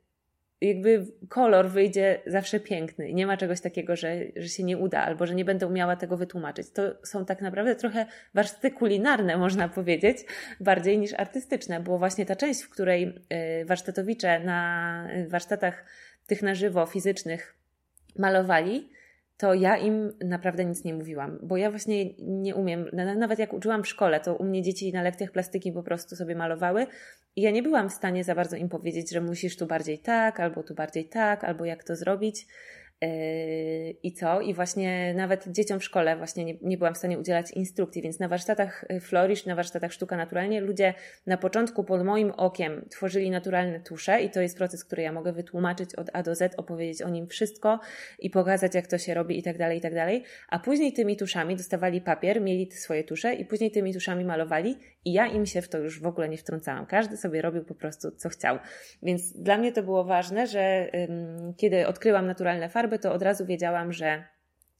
jakby 0.61 1.05
kolor 1.29 1.69
wyjdzie 1.69 2.21
zawsze 2.25 2.59
piękny 2.59 3.09
i 3.09 3.15
nie 3.15 3.27
ma 3.27 3.37
czegoś 3.37 3.61
takiego, 3.61 3.95
że, 3.95 4.15
że 4.35 4.49
się 4.49 4.63
nie 4.63 4.77
uda 4.77 5.01
albo 5.01 5.25
że 5.25 5.35
nie 5.35 5.45
będę 5.45 5.67
umiała 5.67 5.95
tego 5.95 6.17
wytłumaczyć. 6.17 6.69
To 6.69 6.81
są 7.03 7.25
tak 7.25 7.41
naprawdę 7.41 7.75
trochę 7.75 8.05
warsztaty 8.33 8.71
kulinarne, 8.71 9.37
można 9.37 9.69
powiedzieć, 9.69 10.17
bardziej 10.59 10.97
niż 10.97 11.13
artystyczne, 11.13 11.79
bo 11.79 11.97
właśnie 11.97 12.25
ta 12.25 12.35
część, 12.35 12.61
w 12.61 12.69
której 12.69 13.15
y, 13.61 13.65
warsztatowicze 13.65 14.39
na 14.39 15.07
warsztatach 15.27 15.85
tych 16.27 16.41
na 16.41 16.55
żywo, 16.55 16.85
fizycznych 16.85 17.55
malowali, 18.17 18.89
to 19.37 19.53
ja 19.53 19.77
im 19.77 20.13
naprawdę 20.25 20.65
nic 20.65 20.83
nie 20.83 20.93
mówiłam, 20.93 21.39
bo 21.43 21.57
ja 21.57 21.69
właśnie 21.69 22.13
nie 22.19 22.55
umiem. 22.55 22.89
Nawet 22.93 23.39
jak 23.39 23.53
uczyłam 23.53 23.83
w 23.83 23.87
szkole, 23.87 24.19
to 24.19 24.35
u 24.35 24.43
mnie 24.43 24.61
dzieci 24.61 24.93
na 24.93 25.01
lekcjach 25.01 25.31
plastyki 25.31 25.71
po 25.71 25.83
prostu 25.83 26.15
sobie 26.15 26.35
malowały 26.35 26.87
i 27.35 27.41
ja 27.41 27.51
nie 27.51 27.63
byłam 27.63 27.89
w 27.89 27.93
stanie 27.93 28.23
za 28.23 28.35
bardzo 28.35 28.55
im 28.55 28.69
powiedzieć, 28.69 29.11
że 29.11 29.21
musisz 29.21 29.57
tu 29.57 29.65
bardziej 29.67 29.99
tak, 29.99 30.39
albo 30.39 30.63
tu 30.63 30.75
bardziej 30.75 31.09
tak, 31.09 31.43
albo 31.43 31.65
jak 31.65 31.83
to 31.83 31.95
zrobić. 31.95 32.47
Yy, 33.01 33.91
I 34.03 34.13
co? 34.13 34.41
I 34.41 34.53
właśnie 34.53 35.13
nawet 35.13 35.47
dzieciom 35.47 35.79
w 35.79 35.83
szkole 35.83 36.17
właśnie 36.17 36.45
nie, 36.45 36.57
nie 36.61 36.77
byłam 36.77 36.93
w 36.93 36.97
stanie 36.97 37.19
udzielać 37.19 37.51
instrukcji, 37.51 38.01
więc 38.01 38.19
na 38.19 38.27
warsztatach 38.27 38.85
y, 38.91 38.99
Florisz, 38.99 39.45
na 39.45 39.55
warsztatach 39.55 39.93
Sztuka 39.93 40.17
Naturalnie 40.17 40.61
ludzie 40.61 40.93
na 41.25 41.37
początku 41.37 41.83
pod 41.83 42.03
moim 42.03 42.31
okiem 42.31 42.85
tworzyli 42.89 43.31
naturalne 43.31 43.79
tusze 43.79 44.21
i 44.21 44.29
to 44.29 44.41
jest 44.41 44.57
proces, 44.57 44.85
który 44.85 45.01
ja 45.01 45.11
mogę 45.11 45.33
wytłumaczyć 45.33 45.95
od 45.95 46.09
A 46.13 46.23
do 46.23 46.35
Z, 46.35 46.55
opowiedzieć 46.59 47.01
o 47.01 47.09
nim 47.09 47.27
wszystko 47.27 47.79
i 48.19 48.29
pokazać 48.29 48.75
jak 48.75 48.87
to 48.87 48.97
się 48.97 49.13
robi 49.13 49.39
i 49.39 49.43
tak 49.43 49.57
dalej, 49.57 49.77
i 49.77 49.81
tak 49.81 49.93
dalej. 49.93 50.23
A 50.49 50.59
później 50.59 50.93
tymi 50.93 51.17
tuszami 51.17 51.55
dostawali 51.55 52.01
papier, 52.01 52.41
mieli 52.41 52.71
swoje 52.71 53.03
tusze 53.03 53.33
i 53.33 53.45
później 53.45 53.71
tymi 53.71 53.93
tuszami 53.93 54.25
malowali 54.25 54.77
i 55.07 55.13
ja 55.13 55.27
im 55.27 55.45
się 55.45 55.61
w 55.61 55.69
to 55.69 55.77
już 55.77 56.01
w 56.01 56.05
ogóle 56.05 56.29
nie 56.29 56.37
wtrącałam. 56.37 56.85
Każdy 56.85 57.17
sobie 57.17 57.41
robił 57.41 57.63
po 57.63 57.75
prostu 57.75 58.11
co 58.11 58.29
chciał. 58.29 58.59
Więc 59.03 59.33
dla 59.33 59.57
mnie 59.57 59.71
to 59.71 59.83
było 59.83 60.03
ważne, 60.03 60.47
że 60.47 60.91
kiedy 61.57 61.87
odkryłam 61.87 62.27
naturalne 62.27 62.69
farby, 62.69 62.99
to 62.99 63.13
od 63.13 63.21
razu 63.21 63.45
wiedziałam, 63.45 63.93
że 63.93 64.23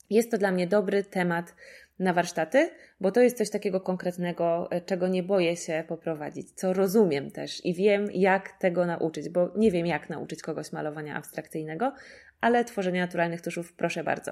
jest 0.10 0.32
to 0.32 0.38
dla 0.38 0.52
mnie 0.52 0.68
dobry 0.68 1.04
temat 1.04 1.56
na 2.00 2.14
warsztaty, 2.14 2.70
bo 3.02 3.12
to 3.12 3.22
jest 3.22 3.38
coś 3.38 3.50
takiego 3.50 3.82
konkretnego, 3.82 4.68
e, 4.72 4.82
czego 4.82 5.08
nie 5.08 5.24
boję 5.24 5.56
się 5.56 5.84
poprowadzić, 5.88 6.52
co 6.52 6.74
rozumiem 6.74 7.32
też 7.32 7.66
i 7.66 7.74
wiem, 7.74 8.08
jak 8.14 8.52
tego 8.60 8.86
nauczyć, 8.86 9.30
bo 9.30 9.52
nie 9.56 9.72
wiem, 9.72 9.86
jak 9.86 10.10
nauczyć 10.10 10.42
kogoś 10.42 10.72
malowania 10.72 11.16
abstrakcyjnego, 11.16 11.94
ale 12.42 12.66
tworzenia 12.66 13.02
naturalnych 13.02 13.42
tuszów 13.42 13.74
proszę 13.74 14.04
bardzo. 14.04 14.32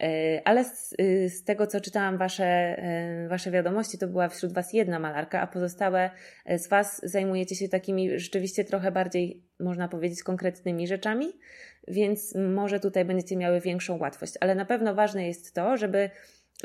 E, 0.00 0.40
ale 0.44 0.64
z, 0.64 0.94
y, 1.00 1.28
z, 1.30 1.44
tego, 1.44 1.66
co 1.66 1.80
czytałam 1.80 2.18
wasze, 2.18 2.44
e, 2.44 3.28
wasze 3.28 3.50
wiadomości, 3.50 3.98
to 3.98 4.08
była 4.08 4.28
wśród 4.28 4.52
Was 4.52 4.72
jedna 4.72 4.98
malarka, 4.98 5.40
a 5.40 5.46
pozostałe 5.46 6.10
z 6.56 6.68
Was 6.68 7.00
zajmujecie 7.04 7.56
się 7.56 7.68
takimi 7.68 8.18
rzeczywiście 8.18 8.64
trochę 8.64 8.92
bardziej, 8.92 9.42
można 9.60 9.88
powiedzieć, 9.88 10.22
konkretnymi 10.22 10.86
rzeczami, 10.86 11.26
więc 11.88 12.34
może 12.34 12.80
tutaj 12.80 13.04
będziecie 13.04 13.36
miały 13.36 13.60
większą 13.60 13.98
łatwość. 13.98 14.34
Ale 14.40 14.54
na 14.54 14.64
pewno 14.64 14.94
ważne 14.94 15.26
jest 15.26 15.54
to, 15.54 15.76
żeby 15.76 16.10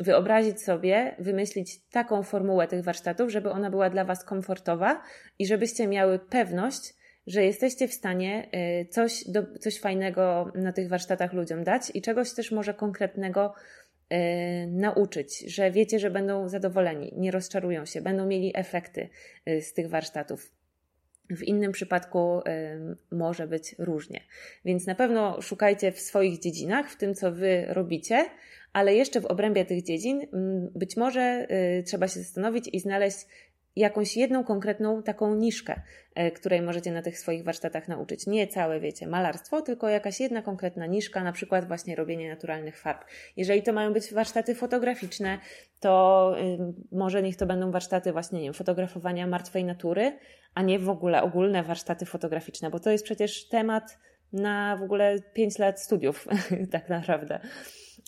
wyobrazić 0.00 0.62
sobie, 0.62 1.14
wymyślić 1.18 1.80
taką 1.90 2.22
formułę 2.22 2.68
tych 2.68 2.84
warsztatów, 2.84 3.30
żeby 3.30 3.50
ona 3.50 3.70
była 3.70 3.90
dla 3.90 4.04
Was 4.04 4.24
komfortowa 4.24 5.02
i 5.38 5.46
żebyście 5.46 5.86
miały 5.86 6.18
pewność, 6.18 6.94
że 7.26 7.44
jesteście 7.44 7.88
w 7.88 7.94
stanie 7.94 8.48
y, 8.82 8.88
coś, 8.88 9.24
do, 9.28 9.58
coś 9.60 9.80
fajnego 9.80 10.52
na 10.54 10.72
tych 10.72 10.88
warsztatach 10.88 11.32
ludziom 11.32 11.64
dać 11.64 11.82
i 11.94 12.02
czegoś 12.02 12.32
też 12.32 12.52
może 12.52 12.74
konkretnego 12.74 13.54
y, 14.12 14.16
nauczyć, 14.66 15.38
że 15.38 15.70
wiecie, 15.70 15.98
że 15.98 16.10
będą 16.10 16.48
zadowoleni, 16.48 17.12
nie 17.16 17.30
rozczarują 17.30 17.86
się, 17.86 18.00
będą 18.00 18.26
mieli 18.26 18.52
efekty 18.54 19.08
y, 19.48 19.62
z 19.62 19.72
tych 19.72 19.88
warsztatów. 19.88 20.52
W 21.30 21.42
innym 21.42 21.72
przypadku 21.72 22.40
może 23.10 23.46
być 23.46 23.74
różnie. 23.78 24.20
Więc 24.64 24.86
na 24.86 24.94
pewno 24.94 25.42
szukajcie 25.42 25.92
w 25.92 26.00
swoich 26.00 26.40
dziedzinach, 26.40 26.90
w 26.90 26.96
tym, 26.96 27.14
co 27.14 27.32
wy 27.32 27.64
robicie, 27.68 28.26
ale 28.74 28.94
jeszcze 28.94 29.20
w 29.20 29.26
obrębie 29.26 29.64
tych 29.64 29.82
dziedzin 29.82 30.26
być 30.74 30.96
może 30.96 31.46
trzeba 31.86 32.08
się 32.08 32.20
zastanowić 32.20 32.68
i 32.72 32.80
znaleźć 32.80 33.26
jakąś 33.76 34.16
jedną 34.16 34.44
konkretną 34.44 35.02
taką 35.02 35.34
niszkę, 35.34 35.80
e, 36.14 36.30
której 36.30 36.62
możecie 36.62 36.92
na 36.92 37.02
tych 37.02 37.18
swoich 37.18 37.44
warsztatach 37.44 37.88
nauczyć. 37.88 38.26
Nie 38.26 38.48
całe, 38.48 38.80
wiecie, 38.80 39.06
malarstwo, 39.06 39.62
tylko 39.62 39.88
jakaś 39.88 40.20
jedna 40.20 40.42
konkretna 40.42 40.86
niszka, 40.86 41.24
na 41.24 41.32
przykład 41.32 41.68
właśnie 41.68 41.96
robienie 41.96 42.28
naturalnych 42.28 42.80
farb. 42.80 43.04
Jeżeli 43.36 43.62
to 43.62 43.72
mają 43.72 43.92
być 43.92 44.14
warsztaty 44.14 44.54
fotograficzne, 44.54 45.38
to 45.80 46.34
y, 46.40 46.96
może 46.96 47.22
niech 47.22 47.36
to 47.36 47.46
będą 47.46 47.70
warsztaty 47.70 48.12
właśnie, 48.12 48.38
nie 48.38 48.44
wiem, 48.44 48.54
fotografowania 48.54 49.26
martwej 49.26 49.64
natury, 49.64 50.18
a 50.54 50.62
nie 50.62 50.78
w 50.78 50.88
ogóle 50.88 51.22
ogólne 51.22 51.62
warsztaty 51.62 52.06
fotograficzne, 52.06 52.70
bo 52.70 52.80
to 52.80 52.90
jest 52.90 53.04
przecież 53.04 53.48
temat 53.48 53.98
na 54.32 54.76
w 54.76 54.82
ogóle 54.82 55.16
5 55.32 55.58
lat 55.58 55.80
studiów, 55.80 56.28
tak 56.72 56.88
naprawdę. 56.88 57.40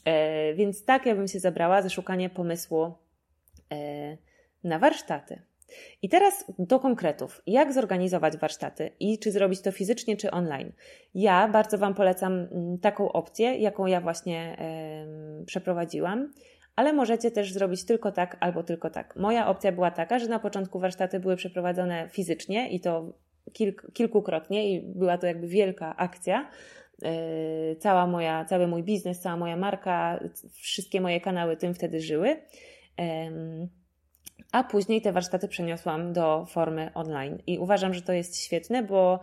E, 0.07 0.55
więc 0.55 0.85
tak 0.85 1.07
ja 1.07 1.14
bym 1.14 1.29
się 1.29 1.40
zabrała 1.40 1.83
za 1.83 1.88
szukanie 1.88 2.31
pomysłu 2.31 2.92
e, 3.73 4.16
na 4.64 4.79
warsztaty. 4.79 5.42
I 6.03 6.09
teraz 6.09 6.45
do 6.59 6.81
konkretów. 6.81 7.42
Jak 7.47 7.73
zorganizować 7.73 8.37
warsztaty 8.37 8.90
i 9.01 9.19
czy 9.19 9.33
zrobić 9.33 9.61
to 9.61 9.73
fizycznie, 9.73 10.16
czy 10.16 10.31
online? 10.31 10.73
Ja 11.14 11.49
bardzo 11.49 11.79
Wam 11.79 11.95
polecam 11.95 12.33
mm, 12.33 12.79
taką 12.79 13.12
opcję, 13.12 13.57
jaką 13.57 13.87
ja 13.87 14.01
właśnie 14.01 14.57
przeprowadziłam, 15.47 16.33
ale 16.77 16.92
możecie 16.92 17.31
też 17.31 17.53
zrobić 17.53 17.85
tylko 17.85 18.12
tak 18.12 18.37
albo 18.40 18.62
tylko 18.62 18.90
tak. 18.90 19.16
Moja 19.16 19.49
opcja 19.49 19.73
była 19.73 19.90
taka, 19.90 20.19
że 20.19 20.29
na 20.29 20.38
początku 20.38 20.79
warsztaty 20.81 21.21
były 21.21 21.37
przeprowadzone 21.37 22.09
fizycznie 22.12 22.71
i 22.71 22.81
to 22.81 23.12
kilk, 23.53 23.92
kilkukrotnie 23.92 24.71
i 24.73 24.81
była 24.81 25.19
to 25.19 25.27
jakby 25.27 25.49
wielka 25.49 25.97
akcja. 25.97 26.51
Yy, 27.02 27.76
cała 27.76 28.06
moja, 28.06 28.44
cały 28.44 28.66
mój 28.66 28.82
biznes, 28.82 29.20
cała 29.20 29.37
moja 29.37 29.56
marka, 29.56 30.20
wszystkie 30.52 31.00
moje 31.00 31.20
kanały 31.20 31.56
tym 31.56 31.74
wtedy 31.74 32.00
żyły. 32.00 32.37
A 34.52 34.64
później 34.64 35.02
te 35.02 35.12
warsztaty 35.12 35.48
przeniosłam 35.48 36.12
do 36.12 36.46
formy 36.50 36.90
online. 36.94 37.38
I 37.46 37.59
uważam, 37.59 37.94
że 37.94 38.02
to 38.02 38.12
jest 38.12 38.40
świetne, 38.44 38.82
bo 38.82 39.20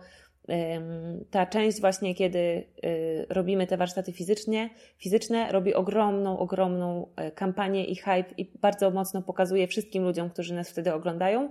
ta 1.30 1.46
część 1.46 1.80
właśnie, 1.80 2.14
kiedy 2.14 2.38
y, 2.38 3.26
robimy 3.28 3.66
te 3.66 3.76
warsztaty 3.76 4.12
fizycznie, 4.12 4.70
fizyczne, 4.98 5.52
robi 5.52 5.74
ogromną, 5.74 6.38
ogromną 6.38 7.08
e, 7.16 7.30
kampanię 7.30 7.84
i 7.84 7.96
hype 7.96 8.34
i 8.38 8.50
bardzo 8.60 8.90
mocno 8.90 9.22
pokazuje 9.22 9.66
wszystkim 9.66 10.04
ludziom, 10.04 10.30
którzy 10.30 10.54
nas 10.54 10.70
wtedy 10.70 10.94
oglądają, 10.94 11.50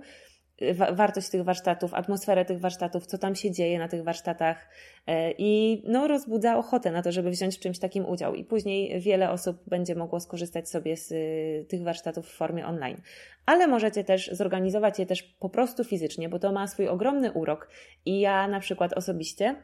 wartość 0.92 1.28
tych 1.28 1.44
warsztatów, 1.44 1.94
atmosferę 1.94 2.44
tych 2.44 2.60
warsztatów, 2.60 3.06
co 3.06 3.18
tam 3.18 3.34
się 3.34 3.50
dzieje 3.50 3.78
na 3.78 3.88
tych 3.88 4.04
warsztatach 4.04 4.68
e, 5.06 5.32
i 5.38 5.82
no, 5.86 6.08
rozbudza 6.08 6.58
ochotę 6.58 6.90
na 6.90 7.02
to, 7.02 7.12
żeby 7.12 7.30
wziąć 7.30 7.56
w 7.56 7.60
czymś 7.60 7.78
takim 7.78 8.06
udział. 8.06 8.34
I 8.34 8.44
później 8.44 9.00
wiele 9.00 9.30
osób 9.30 9.56
będzie 9.66 9.94
mogło 9.94 10.20
skorzystać 10.20 10.68
sobie 10.68 10.96
z 10.96 11.12
y, 11.12 11.66
tych 11.68 11.82
warsztatów 11.82 12.26
w 12.28 12.36
formie 12.36 12.66
online. 12.66 13.00
Ale 13.46 13.66
możecie 13.66 14.04
też 14.04 14.30
zorganizować 14.32 14.98
je 14.98 15.06
też 15.06 15.22
po 15.22 15.48
prostu 15.48 15.84
fizycznie, 15.84 16.28
bo 16.28 16.38
to 16.38 16.52
ma 16.52 16.66
swój 16.66 16.88
ogromny 16.88 17.32
urok. 17.32 17.68
I 18.06 18.20
ja 18.20 18.48
na 18.48 18.60
przykład 18.60 18.92
osobiście 18.92 19.56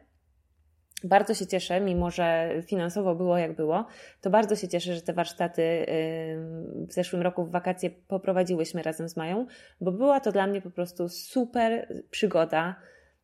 bardzo 1.04 1.34
się 1.34 1.46
cieszę, 1.46 1.80
mimo 1.80 2.10
że 2.10 2.54
finansowo 2.66 3.14
było 3.14 3.38
jak 3.38 3.56
było, 3.56 3.86
to 4.20 4.30
bardzo 4.30 4.56
się 4.56 4.68
cieszę, 4.68 4.94
że 4.94 5.02
te 5.02 5.12
warsztaty 5.12 5.86
w 6.88 6.92
zeszłym 6.92 7.22
roku 7.22 7.44
w 7.44 7.50
wakacje 7.50 7.90
poprowadziłyśmy 7.90 8.82
razem 8.82 9.08
z 9.08 9.16
Mają, 9.16 9.46
bo 9.80 9.92
była 9.92 10.20
to 10.20 10.32
dla 10.32 10.46
mnie 10.46 10.62
po 10.62 10.70
prostu 10.70 11.08
super 11.08 11.94
przygoda 12.10 12.76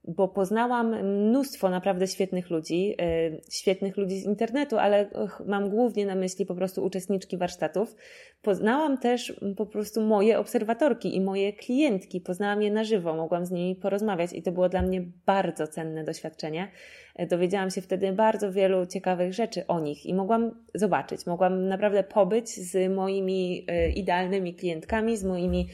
bo 0.07 0.29
poznałam 0.29 1.05
mnóstwo 1.05 1.71
naprawdę 1.71 2.07
świetnych 2.07 2.51
ludzi, 2.51 2.95
y, 3.01 3.41
świetnych 3.51 3.97
ludzi 3.97 4.21
z 4.21 4.25
internetu, 4.25 4.79
ale 4.79 5.11
mam 5.47 5.71
głównie 5.71 6.07
na 6.07 6.15
myśli 6.15 6.47
po 6.47 6.55
prostu 6.55 6.85
uczestniczki 6.85 7.37
warsztatów. 7.37 7.97
Poznałam 8.43 8.99
też 8.99 9.41
po 9.57 9.67
prostu 9.67 10.01
moje 10.01 10.39
obserwatorki 10.39 11.17
i 11.17 11.21
moje 11.21 11.53
klientki, 11.53 12.21
poznałam 12.21 12.63
je 12.63 12.71
na 12.71 12.85
żywo, 12.85 13.15
mogłam 13.15 13.47
z 13.47 13.51
nimi 13.51 13.77
porozmawiać 13.77 14.33
i 14.33 14.43
to 14.43 14.53
było 14.53 14.69
dla 14.69 14.83
mnie 14.83 15.03
bardzo 15.27 15.67
cenne 15.67 16.05
doświadczenie. 16.05 16.71
E, 17.17 17.27
dowiedziałam 17.27 17.71
się 17.71 17.81
wtedy 17.81 18.13
bardzo 18.13 18.53
wielu 18.53 18.87
ciekawych 18.87 19.35
rzeczy 19.35 19.67
o 19.67 19.81
nich 19.81 20.07
i 20.07 20.15
mogłam 20.15 20.65
zobaczyć, 20.75 21.27
mogłam 21.27 21.69
naprawdę 21.69 22.03
pobyć 22.03 22.49
z 22.49 22.93
moimi 22.93 23.65
e, 23.69 23.91
idealnymi 23.91 24.55
klientkami, 24.55 25.17
z 25.17 25.25
moimi 25.25 25.69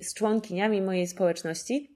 z 0.00 0.14
członkiniami 0.14 0.82
mojej 0.82 1.06
społeczności 1.06 1.95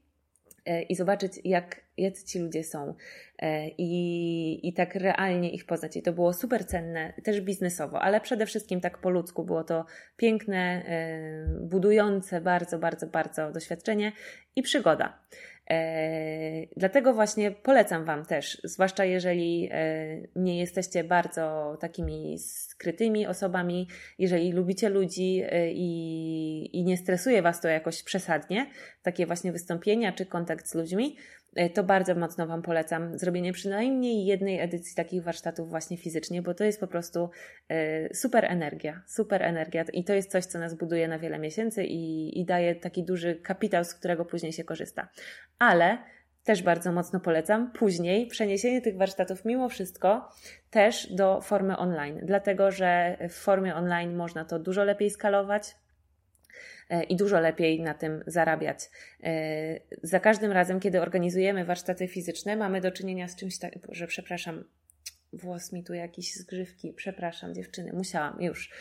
i 0.89 0.95
zobaczyć, 0.95 1.33
jak, 1.43 1.81
jacy 1.97 2.25
ci 2.25 2.39
ludzie 2.39 2.63
są 2.63 2.93
e, 3.39 3.67
i, 3.69 4.67
i 4.67 4.73
tak 4.73 4.95
realnie 4.95 5.51
ich 5.51 5.65
poznać. 5.65 5.97
I 5.97 6.01
to 6.01 6.13
było 6.13 6.33
super 6.33 6.65
cenne, 6.65 7.13
też 7.23 7.41
biznesowo, 7.41 8.01
ale 8.01 8.21
przede 8.21 8.45
wszystkim 8.45 8.81
tak 8.81 8.97
po 8.97 9.09
ludzku. 9.09 9.43
Było 9.43 9.63
to 9.63 9.85
piękne, 10.17 10.83
e, 10.85 11.59
budujące 11.59 12.41
bardzo, 12.41 12.79
bardzo, 12.79 13.07
bardzo 13.07 13.51
doświadczenie 13.51 14.11
i 14.55 14.61
przygoda. 14.61 15.19
Dlatego 16.77 17.13
właśnie 17.13 17.51
polecam 17.51 18.05
Wam 18.05 18.25
też, 18.25 18.61
zwłaszcza 18.63 19.05
jeżeli 19.05 19.69
nie 20.35 20.59
jesteście 20.59 21.03
bardzo 21.03 21.77
takimi 21.81 22.39
skrytymi 22.81 23.27
osobami, 23.27 23.87
jeżeli 24.19 24.51
lubicie 24.51 24.89
ludzi 24.89 25.43
y, 25.43 25.71
i, 25.73 26.79
i 26.79 26.83
nie 26.83 26.97
stresuje 26.97 27.41
Was 27.41 27.61
to 27.61 27.67
jakoś 27.67 28.03
przesadnie, 28.03 28.69
takie 29.03 29.25
właśnie 29.25 29.51
wystąpienia 29.51 30.11
czy 30.11 30.25
kontakt 30.25 30.67
z 30.67 30.75
ludźmi, 30.75 31.15
to 31.73 31.83
bardzo 31.83 32.15
mocno 32.15 32.47
Wam 32.47 32.61
polecam 32.61 33.17
zrobienie 33.17 33.53
przynajmniej 33.53 34.25
jednej 34.25 34.59
edycji 34.59 34.95
takich 34.95 35.23
warsztatów 35.23 35.69
właśnie 35.69 35.97
fizycznie, 35.97 36.41
bo 36.41 36.53
to 36.53 36.63
jest 36.63 36.79
po 36.79 36.87
prostu 36.87 37.29
super 38.13 38.45
energia, 38.45 39.01
super 39.07 39.43
energia 39.43 39.85
i 39.93 40.03
to 40.03 40.13
jest 40.13 40.31
coś, 40.31 40.45
co 40.45 40.59
nas 40.59 40.73
buduje 40.73 41.07
na 41.07 41.19
wiele 41.19 41.39
miesięcy 41.39 41.83
i, 41.83 42.39
i 42.39 42.45
daje 42.45 42.75
taki 42.75 43.03
duży 43.03 43.35
kapitał, 43.35 43.83
z 43.83 43.93
którego 43.93 44.25
później 44.25 44.53
się 44.53 44.63
korzysta. 44.63 45.09
Ale 45.61 45.97
też 46.43 46.63
bardzo 46.63 46.91
mocno 46.91 47.19
polecam. 47.19 47.71
Później 47.71 48.27
przeniesienie 48.27 48.81
tych 48.81 48.97
warsztatów 48.97 49.45
mimo 49.45 49.69
wszystko 49.69 50.29
też 50.69 51.13
do 51.13 51.41
formy 51.41 51.77
online, 51.77 52.19
dlatego 52.23 52.71
że 52.71 53.17
w 53.29 53.33
formie 53.33 53.75
online 53.75 54.15
można 54.15 54.45
to 54.45 54.59
dużo 54.59 54.83
lepiej 54.83 55.09
skalować, 55.09 55.75
e, 56.89 57.03
i 57.03 57.15
dużo 57.15 57.39
lepiej 57.39 57.81
na 57.81 57.93
tym 57.93 58.23
zarabiać. 58.27 58.89
E, 59.23 59.79
za 60.03 60.19
każdym 60.19 60.51
razem, 60.51 60.79
kiedy 60.79 61.01
organizujemy 61.01 61.65
warsztaty 61.65 62.07
fizyczne, 62.07 62.55
mamy 62.55 62.81
do 62.81 62.91
czynienia 62.91 63.27
z 63.27 63.35
czymś 63.35 63.59
takim, 63.59 63.81
że 63.89 64.07
przepraszam, 64.07 64.63
włos 65.33 65.73
mi 65.73 65.83
tu 65.83 65.93
jakiś 65.93 66.35
zgrzywki, 66.35 66.93
przepraszam 66.93 67.53
dziewczyny, 67.53 67.93
musiałam 67.93 68.41
już. 68.41 68.71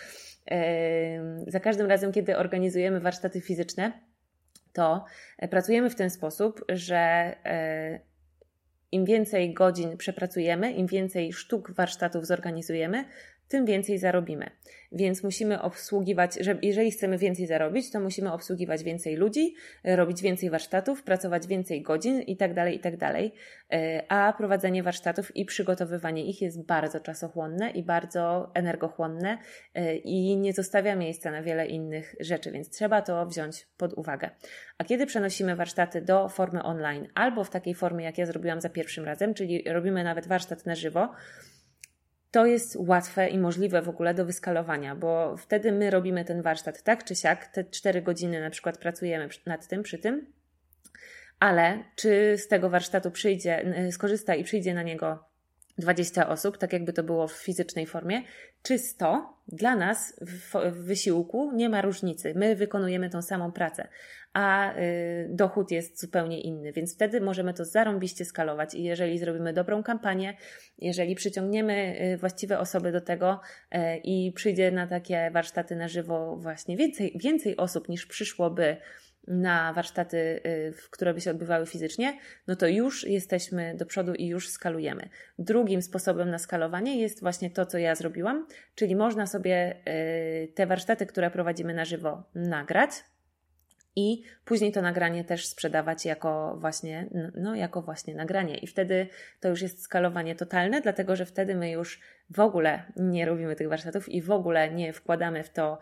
E, 0.51 1.45
za 1.47 1.61
każdym 1.61 1.87
razem, 1.87 2.13
kiedy 2.13 2.37
organizujemy 2.37 3.01
warsztaty 3.01 3.41
fizyczne, 3.41 4.10
to 4.73 5.05
e, 5.39 5.49
pracujemy 5.49 5.91
w 5.91 5.95
ten 5.95 6.11
sposób, 6.11 6.65
że 6.69 6.97
e, 6.97 8.01
im 8.93 9.05
więcej 9.05 9.55
godzin 9.55 9.97
przepracujemy, 9.97 10.73
im 10.73 10.87
więcej 10.87 11.33
sztuk 11.33 11.71
warsztatów 11.71 12.27
zorganizujemy, 12.27 13.05
tym 13.51 13.67
więcej 13.67 13.99
zarobimy. 13.99 14.51
Więc 14.93 15.23
musimy 15.23 15.63
obsługiwać, 15.63 16.39
że 16.41 16.59
jeżeli 16.63 16.91
chcemy 16.91 17.19
więcej 17.19 17.47
zarobić, 17.47 17.91
to 17.91 18.01
musimy 18.01 18.33
obsługiwać 18.33 18.83
więcej 18.83 19.17
ludzi, 19.17 19.55
robić 19.85 20.23
więcej 20.23 20.51
warsztatów, 20.51 21.03
pracować 21.03 21.47
więcej 21.47 21.83
godzin 21.83 22.21
i 22.21 22.37
tak 22.37 22.55
dalej, 22.55 22.77
i 22.77 22.81
tak. 22.81 22.95
E, 23.73 24.03
a 24.09 24.33
prowadzenie 24.33 24.83
warsztatów 24.83 25.37
i 25.37 25.45
przygotowywanie 25.45 26.25
ich 26.25 26.43
jest 26.43 26.67
bardzo 26.67 27.01
czasochłonne 27.01 27.71
i 27.71 27.83
bardzo 27.83 28.51
energochłonne 28.55 29.39
e, 29.75 29.97
i 29.97 30.37
nie 30.37 30.53
zostawia 30.53 30.97
miejsca 30.97 31.31
na 31.31 31.43
wiele 31.43 31.67
innych 31.67 32.15
rzeczy, 32.21 32.51
więc 32.51 32.71
trzeba 32.71 33.03
to 33.03 33.27
wziąć 33.27 33.67
pod 33.77 33.93
uwagę. 33.93 34.31
A 34.79 34.85
kiedy 34.85 35.07
przenosimy 35.07 35.57
warsztaty 35.57 36.03
do 36.03 36.29
formy 36.29 36.63
online 36.63 37.09
albo 37.15 37.45
w 37.45 37.51
takiej 37.51 37.75
formie, 37.75 38.05
jak 38.05 38.19
ja 38.19 38.27
zrobiłam 38.27 38.61
za 38.61 38.69
pierwszym 38.69 39.05
razem, 39.05 39.35
czyli 39.35 39.65
robimy 39.67 40.05
nawet 40.05 40.27
warsztat 40.27 40.67
na 40.67 40.75
żywo, 40.75 41.09
to 42.31 42.47
jest 42.47 42.77
łatwe 42.79 43.29
i 43.29 43.39
możliwe 43.39 43.83
w 43.83 43.89
ogóle 43.89 44.15
do 44.15 44.25
wyskalowania, 44.25 44.97
bo 44.97 45.37
wtedy 45.37 45.73
my 45.73 45.91
robimy 45.91 46.25
ten 46.25 46.43
warsztat 46.43 46.83
tak 46.83 47.05
czy 47.05 47.17
siak, 47.17 47.47
te 47.47 47.65
4 47.65 48.03
godziny 48.03 48.41
na 48.41 48.51
przykład 48.51 48.79
pracujemy 48.79 49.29
nad 49.47 49.67
tym, 49.67 49.83
przy 49.83 49.99
tym, 49.99 50.33
ale 51.41 51.85
czy 51.97 52.39
z 52.39 52.49
tego 52.49 52.71
warsztatu 52.71 53.11
przyjdzie, 53.11 53.75
skorzysta 53.91 54.35
i 54.35 54.45
przyjdzie 54.45 54.75
na 54.75 54.83
niego 54.83 55.30
20 55.81 56.29
osób, 56.29 56.59
tak 56.59 56.73
jakby 56.73 56.93
to 56.93 57.03
było 57.03 57.29
w 57.29 57.33
fizycznej 57.33 57.87
formie, 57.87 58.23
czy 58.63 58.79
100, 58.79 59.41
dla 59.49 59.77
nas 59.77 60.21
w, 60.21 60.55
w 60.73 60.85
wysiłku 60.85 61.53
nie 61.55 61.69
ma 61.69 61.83
różnicy. 61.83 62.33
My 62.37 62.57
wykonujemy 62.57 63.11
tą 63.11 63.23
samą 63.23 63.53
pracę, 63.53 63.89
a 64.33 64.77
y, 64.79 65.29
dochód 65.31 65.71
jest 65.71 66.01
zupełnie 66.01 66.41
inny, 66.41 66.73
więc 66.73 66.95
wtedy 66.95 67.21
możemy 67.21 67.55
to 67.55 67.65
zarąbiście 67.65 68.25
skalować 68.25 68.75
i 68.75 68.83
jeżeli 68.83 69.19
zrobimy 69.19 69.53
dobrą 69.53 69.83
kampanię, 69.83 70.37
jeżeli 70.79 71.15
przyciągniemy 71.15 72.01
y, 72.15 72.17
właściwe 72.17 72.59
osoby 72.59 72.93
do 72.93 73.01
tego 73.01 73.41
y, 73.75 73.79
i 74.05 74.33
przyjdzie 74.33 74.71
na 74.71 74.87
takie 74.87 75.31
warsztaty 75.31 75.77
na 75.77 75.89
żywo 75.89 76.37
właśnie 76.37 76.77
więcej, 76.77 77.13
więcej 77.17 77.57
osób 77.57 77.89
niż 77.89 78.07
przyszłoby 78.07 78.77
na 79.31 79.73
warsztaty, 79.73 80.17
y, 80.17 80.75
które 80.91 81.15
by 81.15 81.21
się 81.21 81.31
odbywały 81.31 81.67
fizycznie, 81.67 82.19
no 82.47 82.57
to 82.57 82.69
już 82.69 83.05
jesteśmy 83.05 83.75
do 83.77 83.87
przodu 83.87 84.15
i 84.15 84.27
już 84.27 84.49
skalujemy. 84.49 85.09
Drugim 85.39 85.83
sposobem 85.83 86.31
na 86.31 86.39
skalowanie 86.39 87.01
jest 87.01 87.21
właśnie 87.21 87.51
to, 87.51 87.67
co 87.67 87.79
ja 87.79 87.95
zrobiłam, 87.95 88.47
czyli 88.75 88.97
można 88.97 89.27
sobie 89.27 89.77
y, 90.45 90.53
te 90.55 90.67
warsztaty, 90.67 91.07
które 91.07 91.31
prowadzimy 91.31 91.75
na 91.75 91.85
żywo, 91.85 92.23
nagrać 92.35 92.91
i 93.97 94.23
później 94.45 94.73
to 94.73 94.83
nagranie 94.83 95.25
też 95.25 95.47
sprzedawać 95.47 96.05
jako 96.05 96.57
właśnie, 96.61 97.11
no, 97.35 97.55
jako 97.55 97.83
właśnie 97.83 98.15
nagranie. 98.15 98.59
I 98.59 98.67
wtedy 98.67 99.07
to 99.41 99.49
już 99.49 99.63
jest 99.63 99.83
skalowanie 99.83 100.35
totalne, 100.35 100.81
dlatego 100.81 101.17
że 101.17 101.27
wtedy 101.27 101.55
my 101.55 101.71
już 101.71 102.01
w 102.31 102.41
ogóle 102.41 102.83
nie 102.97 103.27
robimy 103.27 103.57
tych 103.57 103.69
warsztatów 103.69 104.09
i 104.09 104.23
w 104.23 104.31
ogóle 104.31 104.71
nie 104.71 104.93
wkładamy 104.93 105.45
w 105.45 105.51
to 105.51 105.79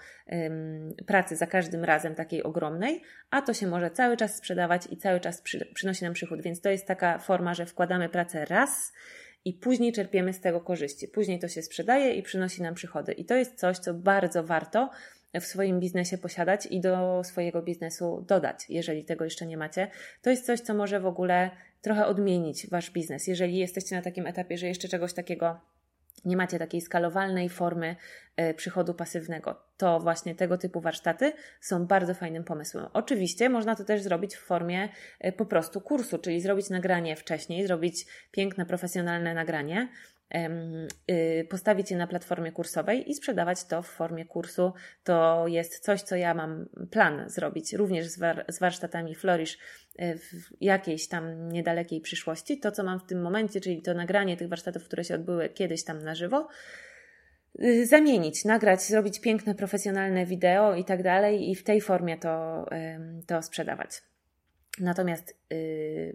pracy 1.06 1.36
za 1.36 1.46
każdym 1.46 1.84
razem 1.84 2.14
takiej 2.14 2.42
ogromnej, 2.42 3.02
a 3.30 3.42
to 3.42 3.54
się 3.54 3.66
może 3.66 3.90
cały 3.90 4.16
czas 4.16 4.36
sprzedawać 4.36 4.82
i 4.90 4.96
cały 4.96 5.20
czas 5.20 5.42
przy, 5.42 5.66
przynosi 5.74 6.04
nam 6.04 6.12
przychód. 6.12 6.42
Więc 6.42 6.60
to 6.60 6.70
jest 6.70 6.86
taka 6.86 7.18
forma, 7.18 7.54
że 7.54 7.66
wkładamy 7.66 8.08
pracę 8.08 8.44
raz 8.44 8.92
i 9.44 9.54
później 9.54 9.92
czerpiemy 9.92 10.32
z 10.32 10.40
tego 10.40 10.60
korzyści. 10.60 11.08
Później 11.08 11.38
to 11.38 11.48
się 11.48 11.62
sprzedaje 11.62 12.14
i 12.14 12.22
przynosi 12.22 12.62
nam 12.62 12.74
przychody. 12.74 13.12
I 13.12 13.24
to 13.24 13.34
jest 13.34 13.58
coś, 13.58 13.78
co 13.78 13.94
bardzo 13.94 14.44
warto 14.44 14.90
w 15.34 15.44
swoim 15.44 15.80
biznesie 15.80 16.18
posiadać 16.18 16.66
i 16.66 16.80
do 16.80 17.24
swojego 17.24 17.62
biznesu 17.62 18.24
dodać, 18.28 18.66
jeżeli 18.68 19.04
tego 19.04 19.24
jeszcze 19.24 19.46
nie 19.46 19.56
macie. 19.56 19.90
To 20.22 20.30
jest 20.30 20.46
coś, 20.46 20.60
co 20.60 20.74
może 20.74 21.00
w 21.00 21.06
ogóle 21.06 21.50
trochę 21.80 22.06
odmienić 22.06 22.70
wasz 22.70 22.90
biznes. 22.90 23.26
Jeżeli 23.26 23.56
jesteście 23.56 23.96
na 23.96 24.02
takim 24.02 24.26
etapie, 24.26 24.58
że 24.58 24.66
jeszcze 24.66 24.88
czegoś 24.88 25.12
takiego 25.12 25.60
nie 26.24 26.36
macie 26.36 26.58
takiej 26.58 26.80
skalowalnej 26.80 27.48
formy 27.48 27.96
e, 28.36 28.54
przychodu 28.54 28.94
pasywnego, 28.94 29.62
to 29.76 30.00
właśnie 30.00 30.34
tego 30.34 30.58
typu 30.58 30.80
warsztaty 30.80 31.32
są 31.60 31.86
bardzo 31.86 32.14
fajnym 32.14 32.44
pomysłem. 32.44 32.86
Oczywiście 32.92 33.48
można 33.48 33.76
to 33.76 33.84
też 33.84 34.02
zrobić 34.02 34.36
w 34.36 34.40
formie 34.40 34.88
e, 35.20 35.32
po 35.32 35.46
prostu 35.46 35.80
kursu, 35.80 36.18
czyli 36.18 36.40
zrobić 36.40 36.70
nagranie 36.70 37.16
wcześniej, 37.16 37.66
zrobić 37.66 38.06
piękne, 38.32 38.66
profesjonalne 38.66 39.34
nagranie, 39.34 39.88
postawić 41.50 41.90
je 41.90 41.96
na 41.96 42.06
platformie 42.06 42.52
kursowej 42.52 43.10
i 43.10 43.14
sprzedawać 43.14 43.64
to 43.64 43.82
w 43.82 43.88
formie 43.88 44.24
kursu. 44.24 44.72
To 45.04 45.44
jest 45.46 45.78
coś, 45.78 46.02
co 46.02 46.16
ja 46.16 46.34
mam 46.34 46.68
plan 46.90 47.28
zrobić 47.28 47.72
również 47.72 48.06
z, 48.06 48.18
war 48.18 48.44
z 48.48 48.58
warsztatami 48.58 49.14
Flourish 49.14 49.58
y, 50.00 50.18
w 50.18 50.32
jakiejś 50.60 51.08
tam 51.08 51.48
niedalekiej 51.48 52.00
przyszłości. 52.00 52.58
To, 52.58 52.72
co 52.72 52.84
mam 52.84 53.00
w 53.00 53.04
tym 53.04 53.22
momencie, 53.22 53.60
czyli 53.60 53.82
to 53.82 53.94
nagranie 53.94 54.36
tych 54.36 54.48
warsztatów, 54.48 54.84
które 54.84 55.04
się 55.04 55.14
odbyły 55.14 55.48
kiedyś 55.48 55.84
tam 55.84 56.02
na 56.02 56.14
żywo, 56.14 56.48
y, 57.62 57.86
zamienić, 57.86 58.44
nagrać, 58.44 58.82
zrobić 58.82 59.20
piękne, 59.20 59.54
profesjonalne 59.54 60.26
wideo 60.26 60.74
i 60.74 60.84
tak 60.84 61.02
dalej, 61.02 61.50
i 61.50 61.54
w 61.54 61.64
tej 61.64 61.80
formie 61.80 62.18
to, 62.18 62.66
to 63.26 63.42
sprzedawać. 63.42 63.90
Natomiast 64.80 65.36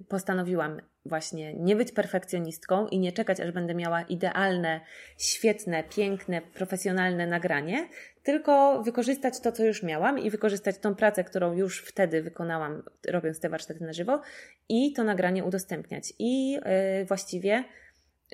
postanowiłam 0.10 0.82
właśnie 1.06 1.54
nie 1.54 1.76
być 1.76 1.92
perfekcjonistką 1.92 2.88
i 2.88 3.00
nie 3.00 3.12
czekać, 3.12 3.40
aż 3.40 3.52
będę 3.52 3.76
miała 3.76 4.02
idealne, 4.02 4.82
świetne, 5.18 5.84
piękne, 5.84 6.42
profesjonalne 6.42 7.28
nagranie, 7.28 7.88
tylko 8.24 8.84
wykorzystać 8.84 9.40
to, 9.40 9.52
co 9.52 9.66
już 9.66 9.84
miałam 9.84 10.20
i 10.20 10.30
wykorzystać 10.30 10.78
tą 10.78 10.96
pracę, 10.96 11.24
którą 11.24 11.54
już 11.54 11.80
wtedy 11.80 12.22
wykonałam, 12.22 12.84
robiąc 13.08 13.40
te 13.40 13.50
warsztaty 13.50 13.84
na 13.84 13.94
żywo 13.94 14.22
i 14.70 14.94
to 14.94 15.04
nagranie 15.04 15.44
udostępniać. 15.44 16.14
I 16.20 16.52
yy, 16.52 16.62
właściwie 17.08 17.64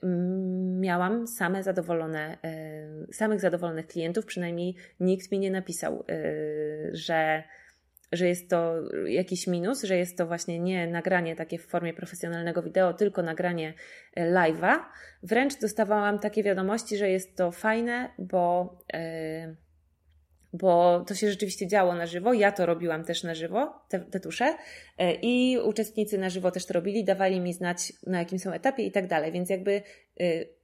mm, 0.03 0.79
miałam 0.79 1.27
same 1.27 1.63
zadowolone, 1.63 2.38
yy, 3.08 3.13
samych 3.13 3.39
zadowolonych 3.39 3.88
klientów, 3.88 4.25
przynajmniej 4.25 4.75
nikt 4.99 5.32
mi 5.32 5.39
nie 5.39 5.51
napisał, 5.51 6.05
yy, 6.08 6.89
że 6.93 7.43
że 8.12 8.28
jest 8.28 8.50
to 8.50 8.76
jakiś 9.06 9.48
minus, 9.48 9.84
że 9.84 9.98
jest 9.98 10.17
to 10.17 10.28
właśnie 10.28 10.60
nie 10.60 10.88
nagranie 10.88 11.36
takie 11.36 11.58
w 11.58 11.65
formie 11.65 11.93
profesjonalnego 11.93 12.63
wideo, 12.63 12.93
tylko 12.93 13.24
nagranie 13.24 13.74
e, 14.15 14.32
live'a. 14.32 14.80
Wręcz 15.24 15.60
dostawałam 15.60 16.19
takie 16.19 16.43
wiadomości, 16.43 16.98
że 16.98 17.10
jest 17.10 17.38
to 17.38 17.52
fajne, 17.52 18.10
bo, 18.17 18.78
yy, 18.93 19.56
bo 20.54 21.04
to 21.08 21.15
się 21.15 21.30
rzeczywiście 21.30 21.67
działo 21.67 21.95
na 21.95 22.06
żywo. 22.06 22.34
Ja 22.34 22.52
to 22.52 22.65
robiłam 22.65 23.04
też 23.04 23.24
na 23.24 23.36
żywo, 23.36 23.82
te, 23.89 24.00
te 24.00 24.19
tusze, 24.19 24.58
yy, 25.00 25.13
i 25.22 25.58
uczestnicy 25.58 26.17
na 26.17 26.30
żywo 26.30 26.52
też 26.52 26.65
to 26.65 26.74
robili, 26.74 27.04
dawali 27.04 27.39
mi 27.39 27.54
znać, 27.54 27.93
na 28.08 28.19
jakim 28.19 28.39
są 28.39 28.52
etapie 28.52 28.84
i 28.84 28.91
tak 28.91 29.08
dalej. 29.08 29.32
Więc 29.32 29.50
jakby. 29.50 29.82
Yy, 30.19 30.59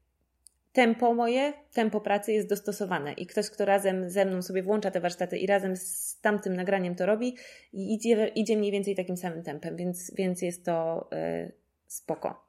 tempo 0.75 1.13
moje, 1.13 1.53
tempo 1.73 2.01
pracy 2.01 2.33
jest 2.33 2.49
dostosowane 2.49 3.13
i 3.13 3.25
ktoś, 3.25 3.49
kto 3.49 3.65
razem 3.65 4.09
ze 4.09 4.25
mną 4.25 4.41
sobie 4.41 4.63
włącza 4.63 4.91
te 4.91 4.99
warsztaty 4.99 5.38
i 5.38 5.47
razem 5.47 5.75
z 5.75 6.19
tamtym 6.21 6.55
nagraniem 6.55 6.95
to 6.95 7.05
robi, 7.05 7.35
idzie, 7.73 8.27
idzie 8.27 8.57
mniej 8.57 8.71
więcej 8.71 8.95
takim 8.95 9.17
samym 9.17 9.43
tempem, 9.43 9.75
więc, 9.77 10.15
więc 10.15 10.41
jest 10.41 10.65
to 10.65 11.07
y, 11.13 11.51
spoko. 11.88 12.47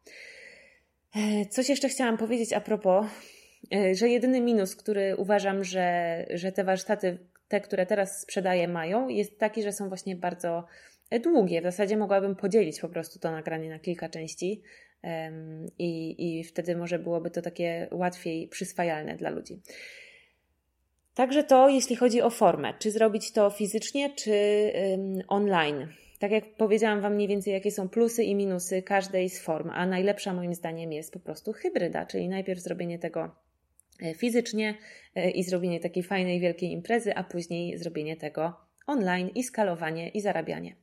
E, 1.17 1.47
coś 1.47 1.69
jeszcze 1.69 1.89
chciałam 1.89 2.17
powiedzieć 2.17 2.53
a 2.53 2.61
propos, 2.61 3.07
y, 3.75 3.95
że 3.95 4.09
jedyny 4.09 4.41
minus, 4.41 4.77
który 4.77 5.17
uważam, 5.17 5.65
że, 5.65 6.27
że 6.31 6.53
te 6.53 6.65
warsztaty, 6.65 7.19
te, 7.49 7.61
które 7.61 7.87
teraz 7.87 8.21
sprzedaję, 8.21 8.69
mają, 8.69 9.09
jest 9.09 9.39
taki, 9.39 9.63
że 9.63 9.73
są 9.73 9.89
właśnie 9.89 10.17
bardzo 10.17 10.67
długie. 11.23 11.61
W 11.61 11.65
zasadzie 11.65 11.97
mogłabym 11.97 12.37
podzielić 12.37 12.81
po 12.81 12.89
prostu 12.89 13.19
to 13.19 13.31
nagranie 13.31 13.71
na 13.71 13.79
kilka 13.79 14.09
części 14.09 14.63
i, 15.79 16.15
i 16.19 16.45
wtedy 16.45 16.77
może 16.77 16.99
byłoby 16.99 17.31
to 17.31 17.43
takie 17.43 17.89
łatwiej 17.91 18.49
przyswajalne 18.49 19.17
dla 19.17 19.31
ludzi. 19.31 19.61
Także 21.15 21.45
to, 21.45 21.69
jeśli 21.69 21.97
chodzi 21.97 22.23
o 22.23 22.31
formę, 22.31 22.75
czy 22.79 22.91
zrobić 22.91 23.33
to 23.33 23.51
fizycznie, 23.51 24.15
czy 24.15 24.33
online. 25.29 25.89
Tak 26.19 26.31
jak 26.31 26.55
powiedziałam 26.55 27.01
Wam 27.01 27.15
mniej 27.15 27.29
więcej, 27.29 27.53
jakie 27.53 27.71
są 27.71 27.89
plusy 27.89 28.25
i 28.25 28.35
minusy 28.35 28.83
każdej 28.83 29.31
z 29.31 29.43
form, 29.43 29.71
a 29.71 29.87
najlepsza 29.87 30.35
moim 30.35 30.55
zdaniem 30.55 30.93
jest 30.93 31.13
po 31.13 31.21
prostu 31.21 31.53
hybryda, 31.53 32.07
czyli 32.07 32.29
najpierw 32.29 32.61
zrobienie 32.61 32.99
tego 32.99 33.35
e, 34.03 34.15
fizycznie 34.15 34.75
e, 35.15 35.31
i 35.31 35.43
zrobienie 35.43 35.81
takiej 35.81 36.03
fajnej, 36.03 36.41
wielkiej 36.41 36.71
imprezy, 36.71 37.15
a 37.15 37.25
później 37.25 37.79
zrobienie 37.79 38.17
tego 38.17 38.57
online 38.87 39.31
i 39.35 39.43
skalowanie 39.43 40.09
i 40.09 40.21
zarabianie. 40.21 40.77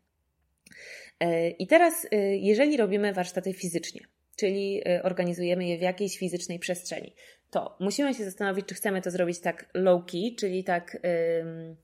E, 1.19 1.49
I 1.49 1.67
teraz, 1.67 2.08
jeżeli 2.39 2.78
robimy 2.78 3.13
warsztaty 3.13 3.54
fizycznie, 3.54 4.02
czyli 4.36 4.82
y, 4.88 5.04
organizujemy 5.04 5.67
je 5.67 5.78
w 5.78 5.82
jakiejś 5.82 6.17
fizycznej 6.17 6.60
przestrzeni. 6.60 7.13
To 7.49 7.78
musimy 7.80 8.13
się 8.13 8.26
zastanowić, 8.26 8.65
czy 8.65 8.76
chcemy 8.76 9.02
to 9.02 9.12
zrobić 9.12 9.39
tak 9.39 9.69
low-key, 9.73 10.36
czyli 10.36 10.63
tak. 10.63 10.97
Yy, 11.04 11.76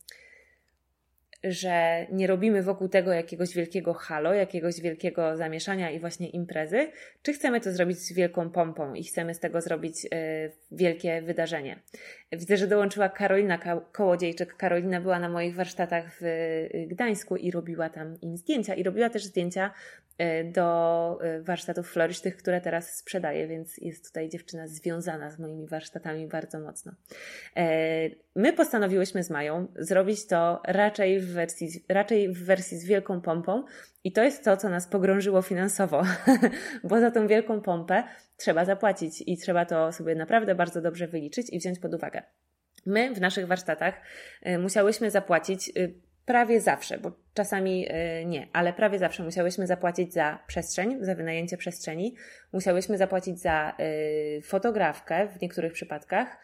że 1.44 2.08
nie 2.12 2.28
robimy 2.28 2.64
wokół 2.64 2.90
tego 2.90 3.14
jakiegoś 3.14 3.54
wielkiego 3.54 3.94
halo, 3.94 4.34
jakiegoś 4.34 4.82
wielkiego 4.82 5.38
zamieszania 5.38 5.92
i 5.92 6.00
właśnie 6.00 6.30
imprezy, 6.30 6.92
czy 7.22 7.34
chcemy 7.34 7.62
to 7.62 7.72
zrobić 7.72 7.98
z 8.00 8.14
wielką 8.14 8.50
pompą 8.50 8.94
i 8.94 9.04
chcemy 9.04 9.34
z 9.34 9.40
tego 9.40 9.62
zrobić 9.62 10.06
y, 10.06 10.10
wielkie 10.72 11.22
wydarzenie. 11.22 11.80
Widzę, 12.32 12.58
że 12.58 12.68
dołączyła 12.68 13.10
Karolina 13.10 13.60
Kołodziejczyk. 13.92 14.56
Karolina 14.56 15.02
była 15.02 15.20
na 15.20 15.30
moich 15.30 15.56
warsztatach 15.56 16.18
w 16.22 16.24
y, 16.24 16.88
Gdańsku 16.88 17.36
i 17.36 17.52
robiła 17.52 17.90
tam 17.90 18.22
im 18.22 18.38
zdjęcia 18.38 18.76
i 18.76 18.84
robiła 18.84 19.10
też 19.10 19.26
zdjęcia 19.26 19.72
E, 20.20 20.44
do 20.44 21.20
warsztatów 21.42 21.92
florystych, 21.92 22.38
które 22.38 22.62
teraz 22.62 22.98
sprzedaję, 22.98 23.48
więc 23.48 23.78
jest 23.78 24.08
tutaj 24.08 24.30
dziewczyna 24.30 24.68
związana 24.68 25.32
z 25.32 25.40
moimi 25.40 25.68
warsztatami 25.68 26.28
bardzo 26.28 26.60
mocno. 26.60 26.92
E, 27.56 28.10
my 28.36 28.54
postanowiłyśmy 28.54 29.24
z 29.24 29.30
Mają 29.30 29.68
zrobić 29.76 30.28
to 30.28 30.62
raczej 30.66 31.20
w 31.20 31.29
wersji, 31.34 31.86
raczej 31.90 32.34
w 32.34 32.46
wersji 32.46 32.78
z 32.78 32.86
wielką 32.86 33.22
pompą 33.22 33.64
i 34.04 34.12
to 34.12 34.24
jest 34.24 34.44
to, 34.44 34.58
co 34.58 34.70
nas 34.70 34.88
pogrążyło 34.88 35.42
finansowo, 35.42 36.04
bo 36.90 37.00
za 37.00 37.12
tą 37.12 37.28
wielką 37.28 37.62
pompę 37.62 38.04
trzeba 38.38 38.66
zapłacić 38.66 39.24
i 39.26 39.38
trzeba 39.38 39.66
to 39.66 39.92
sobie 39.92 40.16
naprawdę 40.16 40.56
bardzo 40.56 40.82
dobrze 40.82 41.08
wyliczyć 41.08 41.50
i 41.50 41.60
wziąć 41.60 41.80
pod 41.80 41.94
uwagę. 41.94 42.24
My 42.86 43.14
w 43.16 43.22
naszych 43.22 43.48
warsztatach 43.48 44.02
musiałyśmy 44.60 45.12
zapłacić 45.12 45.72
prawie 46.30 46.62
zawsze, 46.62 46.98
bo 46.98 47.12
czasami 47.34 47.88
y, 48.22 48.26
nie, 48.26 48.48
ale 48.54 48.74
prawie 48.74 49.00
zawsze 49.00 49.24
musiałyśmy 49.24 49.68
zapłacić 49.68 50.14
za 50.14 50.40
przestrzeń, 50.48 50.98
za 51.02 51.16
wynajęcie 51.16 51.58
przestrzeni, 51.58 52.16
musiałyśmy 52.54 52.98
zapłacić 52.98 53.40
za 53.40 53.76
y, 53.80 54.42
fotografkę 54.42 55.28
w 55.28 55.42
niektórych 55.42 55.74
przypadkach, 55.74 56.38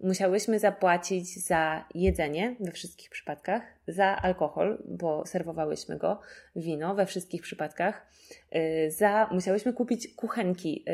musiałyśmy 0.00 0.58
zapłacić 0.58 1.44
za 1.44 1.84
jedzenie 1.94 2.56
we 2.60 2.72
wszystkich 2.72 3.10
przypadkach, 3.10 3.62
za 3.88 4.16
alkohol, 4.16 4.82
bo 4.84 5.26
serwowałyśmy 5.26 5.96
go, 5.96 6.20
wino 6.56 6.94
we 6.94 7.06
wszystkich 7.06 7.42
przypadkach, 7.42 8.06
y, 8.54 8.90
za, 8.90 9.28
musiałyśmy 9.32 9.72
kupić 9.72 10.14
kuchenki 10.14 10.84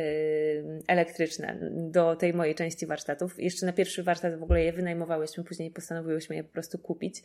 elektryczne 0.86 1.58
do 1.72 2.16
tej 2.16 2.34
mojej 2.34 2.54
części 2.54 2.86
warsztatów. 2.86 3.38
Jeszcze 3.38 3.66
na 3.66 3.72
pierwszy 3.72 4.02
warsztat 4.02 4.38
w 4.38 4.42
ogóle 4.42 4.64
je 4.64 4.72
wynajmowałyśmy, 4.72 5.44
później 5.44 5.70
postanowiłyśmy 5.70 6.36
je 6.36 6.44
po 6.44 6.52
prostu 6.52 6.78
kupić. 6.78 7.22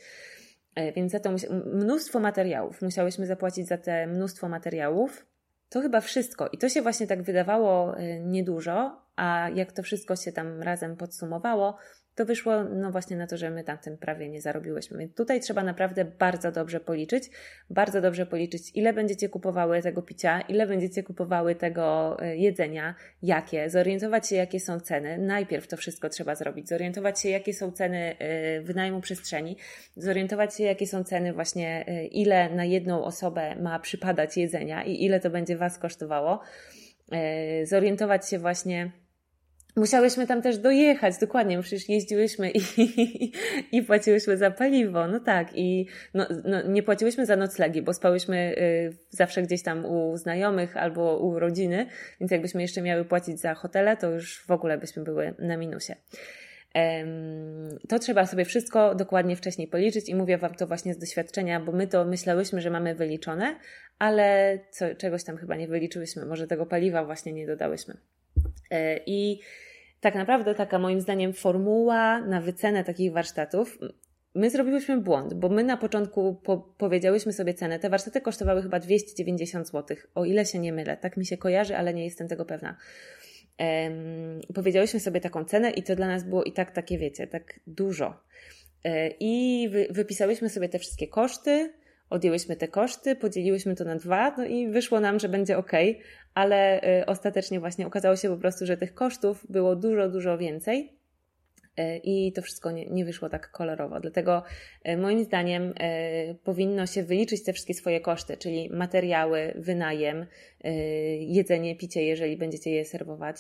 E, 0.76 0.92
więc 0.92 1.12
za 1.12 1.20
to 1.20 1.32
mnóstwo 1.74 2.20
materiałów. 2.20 2.82
Musiałyśmy 2.82 3.26
zapłacić 3.26 3.68
za 3.68 3.78
te 3.78 4.08
mnóstwo 4.08 4.50
materiałów. 4.50 5.26
To 5.70 5.82
chyba 5.82 6.02
wszystko. 6.02 6.48
I 6.48 6.58
to 6.58 6.70
się 6.70 6.82
właśnie 6.82 7.08
tak 7.08 7.24
wydawało 7.24 7.98
e, 7.98 8.20
niedużo, 8.20 9.02
a 9.16 9.50
jak 9.56 9.72
to 9.72 9.84
wszystko 9.84 10.16
się 10.16 10.32
tam 10.32 10.62
razem 10.62 10.98
podsumowało, 10.98 11.78
to 12.20 12.26
wyszło 12.26 12.64
no 12.64 12.92
właśnie 12.92 13.18
na 13.18 13.28
to, 13.28 13.38
że 13.38 13.50
my 13.50 13.64
tamtym 13.64 13.98
prawie 13.98 14.30
nie 14.30 14.42
zarobiłyśmy. 14.42 14.98
Więc 14.98 15.16
tutaj 15.16 15.40
trzeba 15.40 15.64
naprawdę 15.64 16.06
bardzo 16.06 16.52
dobrze 16.52 16.80
policzyć, 16.80 17.30
bardzo 17.70 18.02
dobrze 18.02 18.26
policzyć, 18.26 18.72
ile 18.76 18.94
będziecie 18.94 19.30
kupowały 19.30 19.82
tego 19.82 20.02
picia, 20.02 20.42
ile 20.42 20.68
będziecie 20.68 21.04
kupowały 21.04 21.56
tego 21.56 22.18
e, 22.22 22.38
jedzenia, 22.38 22.96
jakie, 23.24 23.70
zorientować 23.70 24.28
się, 24.28 24.36
jakie 24.36 24.60
są 24.60 24.80
ceny. 24.80 25.18
Najpierw 25.18 25.68
to 25.68 25.78
wszystko 25.78 26.10
trzeba 26.10 26.36
zrobić, 26.36 26.70
zorientować 26.70 27.20
się, 27.20 27.30
jakie 27.30 27.54
są 27.54 27.72
ceny 27.72 28.16
e, 28.20 28.62
wynajmu 28.62 29.02
przestrzeni, 29.02 29.58
zorientować 29.96 30.56
się, 30.56 30.64
jakie 30.64 30.88
są 30.88 31.04
ceny 31.04 31.34
właśnie, 31.34 31.86
e, 31.88 32.06
ile 32.06 32.50
na 32.50 32.66
jedną 32.66 33.04
osobę 33.04 33.56
ma 33.56 33.80
przypadać 33.80 34.38
jedzenia 34.38 34.84
i 34.84 35.04
ile 35.06 35.20
to 35.20 35.30
będzie 35.30 35.58
Was 35.58 35.78
kosztowało. 35.78 36.40
Zorientować 37.64 38.30
się 38.30 38.40
właśnie, 38.40 38.92
Musiałyśmy 39.76 40.28
tam 40.28 40.42
też 40.42 40.58
dojechać, 40.58 41.18
dokładnie, 41.18 41.58
bo 41.58 41.64
przecież 41.64 41.90
jeździłyśmy 41.90 42.52
i, 42.52 42.62
i, 43.78 43.84
płaciłyśmy 43.84 44.38
za 44.38 44.52
paliwo, 44.52 45.08
no 45.08 45.20
tak, 45.20 45.48
i 45.56 45.88
no, 46.14 46.28
no, 46.46 46.68
nie 46.68 46.84
płaciłyśmy 46.84 47.26
za 47.26 47.36
noclegi, 47.36 47.82
bo 47.82 47.94
spałyśmy 47.94 48.56
y, 48.58 48.98
zawsze 49.10 49.42
gdzieś 49.42 49.64
tam 49.64 49.86
u 49.86 50.18
znajomych 50.18 50.78
albo 50.78 51.18
u 51.18 51.40
rodziny, 51.40 51.86
więc 52.20 52.32
jakbyśmy 52.32 52.62
jeszcze 52.62 52.82
miały 52.82 53.06
płacić 53.06 53.40
za 53.40 53.54
hotele, 53.54 53.98
to 53.98 54.10
już 54.12 54.46
w 54.46 54.52
ogóle 54.52 54.78
byśmy 54.78 55.04
były 55.04 55.34
na 55.40 55.58
minusie. 55.58 55.96
To 57.90 58.00
trzeba 58.00 58.26
sobie 58.26 58.46
wszystko 58.46 58.96
dokładnie 58.96 59.36
wcześniej 59.36 59.68
policzyć 59.68 60.10
i 60.10 60.16
mówię 60.16 60.38
Wam 60.38 60.56
to 60.56 60.68
właśnie 60.68 60.94
z 60.94 60.98
doświadczenia, 60.98 61.60
bo 61.60 61.72
my 61.72 61.88
to 61.88 62.06
myślałyśmy, 62.06 62.62
że 62.62 62.70
mamy 62.70 62.96
wyliczone, 62.96 63.56
ale 64.00 64.60
co, 64.72 64.96
czegoś 64.96 65.24
tam 65.24 65.38
chyba 65.38 65.56
nie 65.56 65.68
wyliczyłyśmy, 65.68 66.26
może 66.26 66.48
tego 66.48 66.66
paliwa 66.66 67.06
właśnie 67.06 67.34
nie 67.34 67.48
dodałyśmy. 67.48 67.98
E, 68.72 69.00
I 69.06 69.40
tak 70.00 70.16
naprawdę 70.16 70.56
taka 70.56 70.80
moim 70.80 71.02
zdaniem 71.02 71.34
formuła 71.34 72.22
na 72.22 72.42
wycenę 72.42 72.84
takich 72.84 73.14
warsztatów. 73.14 73.78
My 74.36 74.50
zrobiłyśmy 74.50 75.02
błąd, 75.02 75.34
bo 75.34 75.50
my 75.50 75.64
na 75.64 75.78
początku 75.78 76.36
po 76.36 76.58
powiedziałyśmy 76.58 77.34
sobie 77.34 77.54
cenę. 77.54 77.80
Te 77.80 77.90
warsztaty 77.90 78.22
kosztowały 78.22 78.62
chyba 78.62 78.80
290 78.80 79.68
zł, 79.68 79.98
o 80.16 80.26
ile 80.26 80.46
się 80.46 80.60
nie 80.60 80.74
mylę. 80.74 80.98
Tak 80.98 81.18
mi 81.18 81.26
się 81.26 81.38
kojarzy, 81.38 81.78
ale 81.78 81.94
nie 81.94 82.06
jestem 82.06 82.28
tego 82.28 82.46
pewna. 82.46 82.76
Um, 83.60 84.42
powiedziałyśmy 84.56 85.00
sobie 85.00 85.22
taką 85.22 85.46
cenę 85.46 85.72
i 85.72 85.84
to 85.84 85.96
dla 85.96 86.08
nas 86.08 86.24
było 86.24 86.44
i 86.44 86.52
tak 86.52 86.72
takie, 86.72 86.98
wiecie, 86.98 87.28
tak 87.28 87.60
dużo. 87.68 88.24
E, 88.84 89.10
I 89.20 89.70
wy, 89.70 89.88
wypisałyśmy 89.90 90.50
sobie 90.50 90.70
te 90.70 90.80
wszystkie 90.80 91.08
koszty, 91.08 91.74
odjęłyśmy 92.10 92.56
te 92.56 92.68
koszty, 92.68 93.16
podzieliłyśmy 93.16 93.76
to 93.76 93.84
na 93.84 93.96
dwa, 93.96 94.36
no 94.38 94.46
i 94.46 94.68
wyszło 94.68 95.00
nam, 95.00 95.20
że 95.20 95.30
będzie 95.30 95.58
ok, 95.58 95.72
ale 96.34 96.82
y, 97.02 97.06
ostatecznie 97.06 97.60
właśnie 97.60 97.88
okazało 97.88 98.16
się 98.16 98.30
po 98.30 98.38
prostu, 98.38 98.66
że 98.66 98.78
tych 98.78 98.94
kosztów 98.94 99.46
było 99.50 99.76
dużo, 99.76 100.10
dużo 100.10 100.38
więcej. 100.38 101.00
Y, 101.80 101.98
I 102.04 102.34
to 102.34 102.42
wszystko 102.42 102.72
nie, 102.72 102.86
nie 102.86 103.06
wyszło 103.06 103.30
tak 103.30 103.52
kolorowo. 103.52 104.00
Dlatego 104.00 104.44
y, 104.88 104.98
moim 104.98 105.24
zdaniem 105.24 105.74
powinno 106.44 106.88
się 106.88 107.04
wyliczyć 107.04 107.44
te 107.44 107.54
wszystkie 107.54 107.74
swoje 107.74 108.02
koszty, 108.02 108.38
czyli 108.38 108.70
materiały, 108.70 109.54
wynajem, 109.56 110.26
jedzenie, 111.20 111.76
picie, 111.76 112.04
jeżeli 112.04 112.38
będziecie 112.38 112.72
je 112.72 112.86
serwować. 112.86 113.38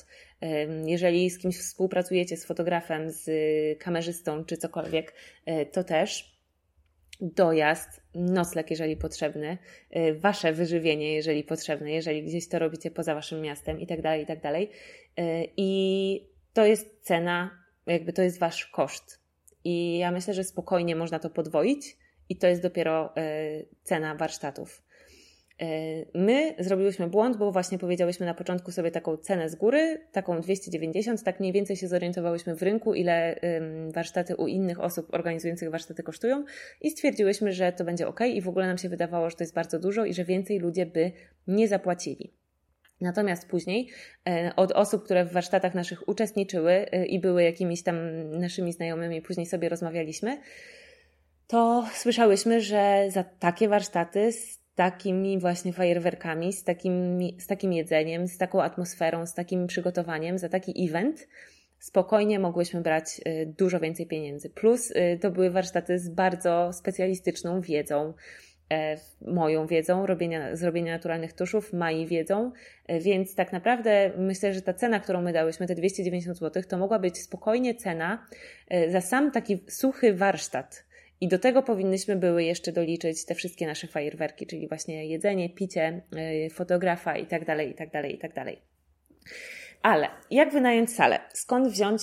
Jeżeli 0.85 1.29
z 1.29 1.39
kimś 1.39 1.57
współpracujecie, 1.57 2.37
z 2.37 2.45
fotografem, 2.45 3.11
z 3.11 3.29
kamerzystą 3.79 4.45
czy 4.45 4.57
cokolwiek, 4.57 5.13
to 5.71 5.83
też 5.83 6.38
dojazd, 7.21 8.01
nocleg, 8.15 8.69
jeżeli 8.69 8.97
potrzebny, 8.97 9.57
y, 9.95 10.19
wasze 10.19 10.53
wyżywienie, 10.53 11.13
jeżeli 11.13 11.43
potrzebne, 11.43 11.91
jeżeli 11.91 12.23
gdzieś 12.23 12.47
to 12.47 12.59
robicie 12.59 12.91
poza 12.91 13.15
waszym 13.15 13.41
miastem 13.41 13.79
i 13.79 13.87
tak 13.87 14.01
dalej, 14.01 14.23
i 14.23 14.25
tak 14.25 14.41
dalej. 14.41 14.69
Y, 15.19 15.49
I 15.57 16.29
to 16.53 16.65
jest 16.65 17.01
cena, 17.01 17.63
jakby 17.85 18.13
to 18.13 18.21
jest 18.21 18.39
wasz 18.39 18.65
koszt. 18.65 19.19
I 19.63 19.97
ja 19.97 20.11
myślę, 20.11 20.33
że 20.33 20.43
spokojnie 20.43 20.95
można 20.95 21.19
to 21.19 21.29
podwoić 21.29 21.97
i 22.29 22.37
to 22.37 22.47
jest 22.47 22.61
dopiero 22.61 23.13
y, 23.17 23.67
cena 23.83 24.15
warsztatów. 24.15 24.83
E, 25.61 25.65
my 26.13 26.55
zrobiłyśmy 26.59 27.07
błąd, 27.07 27.37
bo 27.37 27.51
właśnie 27.51 27.79
powiedziałyśmy 27.79 28.25
na 28.25 28.33
początku 28.33 28.71
sobie 28.71 28.91
taką 28.91 29.17
cenę 29.17 29.49
z 29.49 29.55
góry, 29.55 30.07
taką 30.11 30.41
290, 30.41 31.23
tak 31.23 31.39
mniej 31.39 31.53
więcej 31.53 31.75
się 31.75 31.87
zorientowałyśmy 31.87 32.55
w 32.55 32.63
rynku, 32.63 32.93
ile 32.93 33.39
warsztaty 33.93 34.35
u 34.35 34.47
innych 34.47 34.79
osób 34.79 35.13
organizujących 35.13 35.71
warsztaty 35.71 36.03
kosztują 36.03 36.45
i 36.81 36.91
stwierdziłyśmy, 36.91 37.53
że 37.53 37.71
to 37.71 37.83
będzie 37.83 38.07
ok 38.07 38.19
i 38.21 38.41
w 38.41 38.47
ogóle 38.47 38.67
nam 38.67 38.77
się 38.77 38.89
wydawało, 38.89 39.29
że 39.29 39.35
to 39.35 39.43
jest 39.43 39.55
bardzo 39.55 39.79
dużo 39.79 40.05
i 40.05 40.13
że 40.13 40.25
więcej 40.25 40.59
ludzie 40.59 40.85
by 40.85 41.11
nie 41.47 41.67
zapłacili. 41.67 42.33
Natomiast 43.01 43.47
później 43.47 43.89
e, 44.29 44.53
od 44.55 44.71
osób, 44.71 45.03
które 45.03 45.25
w 45.25 45.31
warsztatach 45.31 45.75
naszych 45.75 46.07
uczestniczyły 46.07 46.71
e, 46.71 47.05
i 47.05 47.19
były 47.19 47.43
jakimiś 47.43 47.83
tam 47.83 47.95
naszymi 48.39 48.73
znajomymi, 48.73 49.21
później 49.21 49.45
sobie 49.45 49.69
rozmawialiśmy, 49.69 50.41
to 51.47 51.87
słyszałyśmy, 51.93 52.61
że 52.61 53.05
za 53.09 53.23
takie 53.23 53.67
warsztaty 53.67 54.31
takimi 54.79 55.39
właśnie 55.39 55.73
fajerwerkami, 55.73 56.53
z 56.53 56.63
takim, 56.63 57.19
z 57.39 57.47
takim 57.47 57.73
jedzeniem, 57.73 58.27
z 58.27 58.37
taką 58.37 58.61
atmosferą, 58.61 59.25
z 59.25 59.33
takim 59.33 59.67
przygotowaniem, 59.67 60.37
za 60.37 60.49
taki 60.49 60.85
event, 60.89 61.27
spokojnie 61.79 62.39
mogłyśmy 62.39 62.81
brać 62.81 63.21
y, 63.27 63.53
dużo 63.57 63.79
więcej 63.79 64.07
pieniędzy. 64.07 64.49
Plus 64.49 64.91
y, 64.91 65.19
to 65.21 65.31
były 65.31 65.49
warsztaty 65.49 65.99
z 65.99 66.09
bardzo 66.09 66.73
specjalistyczną 66.73 67.61
wiedzą, 67.61 68.13
e, 68.73 68.97
moją 69.21 69.67
wiedzą 69.67 70.05
robienia, 70.05 70.55
zrobienia 70.55 70.93
naturalnych 70.93 71.33
tuszów, 71.33 71.73
Mai 71.73 72.07
wiedzą, 72.07 72.51
e, 72.87 72.99
więc 72.99 73.35
tak 73.35 73.53
naprawdę 73.53 74.11
myślę, 74.17 74.53
że 74.53 74.61
ta 74.61 74.73
cena, 74.73 74.99
którą 74.99 75.21
my 75.21 75.33
dałyśmy, 75.33 75.67
te 75.67 75.75
290 75.75 76.37
zł, 76.37 76.63
to 76.69 76.77
mogła 76.77 76.99
być 76.99 77.17
spokojnie 77.17 77.75
cena 77.75 78.25
e, 78.69 78.91
za 78.91 79.01
sam 79.01 79.31
taki 79.31 79.63
suchy 79.67 80.13
warsztat 80.13 80.88
i 81.21 81.27
do 81.27 81.39
tego 81.39 81.63
powinnyśmy 81.63 82.15
były 82.15 82.43
jeszcze 82.43 82.71
doliczyć 82.71 83.25
te 83.25 83.35
wszystkie 83.35 83.67
nasze 83.67 83.87
fajerwerki, 83.87 84.47
czyli 84.47 84.67
właśnie 84.67 85.07
jedzenie, 85.07 85.49
picie, 85.49 86.01
y, 86.45 86.49
fotografa 86.49 87.17
i 87.17 87.25
tak 87.25 87.45
dalej, 87.45 87.69
i 87.69 87.73
tak 87.73 87.91
dalej, 87.91 88.15
i 88.15 88.17
tak 88.17 88.33
dalej. 88.33 88.61
Ale 89.81 90.07
jak 90.31 90.51
wynająć 90.51 90.93
salę? 90.93 91.19
Skąd 91.33 91.67
wziąć 91.67 92.01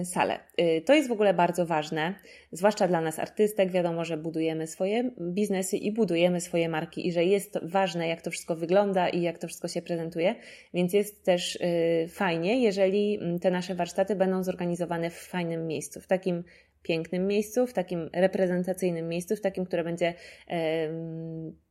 y, 0.00 0.04
salę? 0.04 0.40
Y, 0.60 0.82
to 0.86 0.94
jest 0.94 1.08
w 1.08 1.12
ogóle 1.12 1.34
bardzo 1.34 1.66
ważne, 1.66 2.14
zwłaszcza 2.52 2.88
dla 2.88 3.00
nas 3.00 3.18
artystek. 3.18 3.70
Wiadomo, 3.70 4.04
że 4.04 4.16
budujemy 4.16 4.66
swoje 4.66 5.10
biznesy 5.20 5.76
i 5.76 5.92
budujemy 5.92 6.40
swoje 6.40 6.68
marki 6.68 7.06
i 7.08 7.12
że 7.12 7.24
jest 7.24 7.58
ważne, 7.62 8.08
jak 8.08 8.22
to 8.22 8.30
wszystko 8.30 8.56
wygląda 8.56 9.08
i 9.08 9.22
jak 9.22 9.38
to 9.38 9.46
wszystko 9.46 9.68
się 9.68 9.82
prezentuje. 9.82 10.34
Więc 10.74 10.92
jest 10.92 11.24
też 11.24 11.58
fajnie, 12.08 12.62
jeżeli 12.62 13.18
mm, 13.22 13.38
te 13.38 13.50
nasze 13.50 13.74
warsztaty 13.74 14.16
będą 14.16 14.42
zorganizowane 14.42 15.10
w 15.10 15.18
fajnym 15.18 15.66
miejscu, 15.66 16.00
w 16.00 16.06
takim 16.06 16.44
pięknym 16.82 17.26
miejscu, 17.26 17.66
w 17.66 17.72
takim 17.72 18.10
reprezentacyjnym 18.12 19.08
miejscu, 19.08 19.36
w 19.36 19.40
takim, 19.40 19.64
które 19.64 19.84
będzie 19.84 20.14
e, 20.48 20.88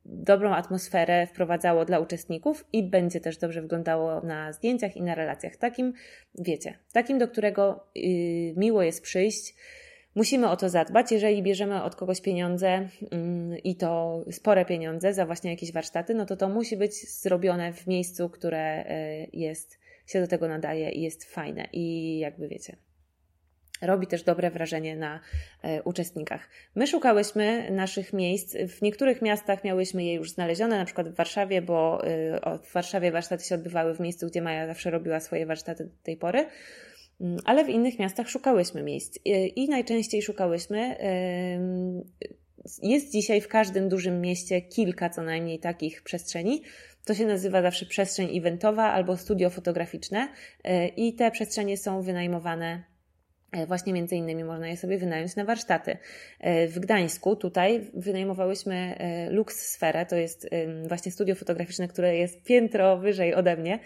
dobrą 0.04 0.54
atmosferę 0.54 1.26
wprowadzało 1.26 1.84
dla 1.84 1.98
uczestników 1.98 2.64
i 2.72 2.82
będzie 2.82 3.20
też 3.20 3.36
dobrze 3.36 3.62
wyglądało 3.62 4.20
na 4.20 4.52
zdjęciach 4.52 4.96
i 4.96 5.02
na 5.02 5.14
relacjach. 5.14 5.56
Takim, 5.56 5.92
wiecie, 6.38 6.74
takim, 6.92 7.18
do 7.18 7.28
którego 7.28 7.86
y, 7.96 8.54
miło 8.56 8.82
jest 8.82 9.02
przyjść. 9.02 9.54
Musimy 10.14 10.50
o 10.50 10.56
to 10.56 10.68
zadbać. 10.68 11.12
Jeżeli 11.12 11.42
bierzemy 11.42 11.82
od 11.82 11.96
kogoś 11.96 12.20
pieniądze 12.20 12.88
yy, 13.00 13.58
i 13.58 13.76
to 13.76 14.20
spore 14.30 14.64
pieniądze 14.64 15.14
za 15.14 15.26
właśnie 15.26 15.50
jakieś 15.50 15.72
warsztaty, 15.72 16.14
no 16.14 16.26
to 16.26 16.36
to 16.36 16.48
musi 16.48 16.76
być 16.76 17.10
zrobione 17.10 17.72
w 17.72 17.86
miejscu, 17.86 18.28
które 18.28 18.84
y, 18.84 19.28
jest, 19.32 19.78
się 20.06 20.20
do 20.20 20.26
tego 20.26 20.48
nadaje 20.48 20.90
i 20.90 21.02
jest 21.02 21.24
fajne. 21.24 21.68
I 21.72 22.18
jakby 22.18 22.48
wiecie, 22.48 22.76
robi 23.82 24.06
też 24.06 24.22
dobre 24.22 24.50
wrażenie 24.50 24.96
na 24.96 25.20
e, 25.62 25.82
uczestnikach. 25.82 26.48
My 26.74 26.86
szukałyśmy 26.86 27.70
naszych 27.70 28.12
miejsc. 28.12 28.56
W 28.68 28.82
niektórych 28.82 29.22
miastach 29.22 29.64
miałyśmy 29.64 30.04
je 30.04 30.14
już 30.14 30.30
znalezione, 30.30 30.78
na 30.78 30.84
przykład 30.84 31.08
w 31.08 31.14
Warszawie, 31.14 31.62
bo 31.62 32.06
e, 32.06 32.58
w 32.62 32.72
Warszawie 32.72 33.12
warsztaty 33.12 33.44
się 33.44 33.54
odbywały 33.54 33.94
w 33.94 34.00
miejscu, 34.00 34.26
gdzie 34.26 34.42
Maja 34.42 34.66
zawsze 34.66 34.90
robiła 34.90 35.20
swoje 35.20 35.46
warsztaty 35.46 35.84
do 35.84 35.90
tej 36.02 36.16
pory. 36.16 36.46
Mm, 37.20 37.36
ale 37.44 37.64
w 37.64 37.68
innych 37.68 37.98
miastach 37.98 38.28
szukałyśmy 38.28 38.82
miejsc 38.82 39.18
e, 39.26 39.46
i 39.46 39.68
najczęściej 39.68 40.22
szukałyśmy. 40.22 40.96
Jest 42.82 43.12
dzisiaj 43.12 43.40
w 43.40 43.48
każdym 43.48 43.88
dużym 43.88 44.20
mieście 44.20 44.60
kilka 44.60 45.10
co 45.10 45.22
najmniej 45.22 45.58
takich 45.58 46.02
przestrzeni. 46.02 46.62
To 47.04 47.14
się 47.14 47.26
nazywa 47.26 47.62
zawsze 47.62 47.86
przestrzeń 47.86 48.38
eventowa 48.38 48.92
albo 48.92 49.16
studio 49.16 49.50
fotograficzne 49.50 50.28
i 50.96 51.14
te 51.14 51.30
przestrzenie 51.30 51.76
są 51.76 52.02
wynajmowane 52.02 52.91
właśnie 53.66 53.92
między 53.92 54.16
innymi 54.16 54.44
można 54.44 54.68
je 54.68 54.76
sobie 54.76 54.98
wynająć 54.98 55.36
na 55.36 55.44
warsztaty. 55.44 55.96
E, 56.40 56.68
w 56.68 56.78
Gdańsku 56.78 57.36
tutaj 57.36 57.90
wynajmowałyśmy 57.94 58.74
e, 58.98 59.30
Lux 59.30 59.56
Sferę, 59.56 60.06
to 60.06 60.16
jest 60.16 60.48
właśnie 60.88 61.12
studio 61.12 61.34
fotograficzne, 61.34 61.88
które 61.88 62.16
jest 62.16 62.42
piętro 62.42 62.98
wyżej 62.98 63.34
ode 63.34 63.56
mnie 63.56 63.78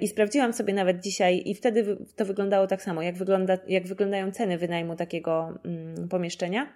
i 0.00 0.08
sprawdziłam 0.08 0.52
sobie 0.52 0.74
nawet 0.74 1.00
dzisiaj 1.00 1.42
i 1.44 1.54
wtedy 1.54 1.96
to 2.16 2.24
wyglądało 2.24 2.66
tak 2.66 2.82
samo, 2.82 3.02
jak, 3.02 3.16
wygląda, 3.16 3.58
jak 3.68 3.86
wyglądają 3.86 4.32
ceny 4.32 4.58
wynajmu 4.58 4.96
takiego 4.96 5.58
pomieszczenia. 6.10 6.72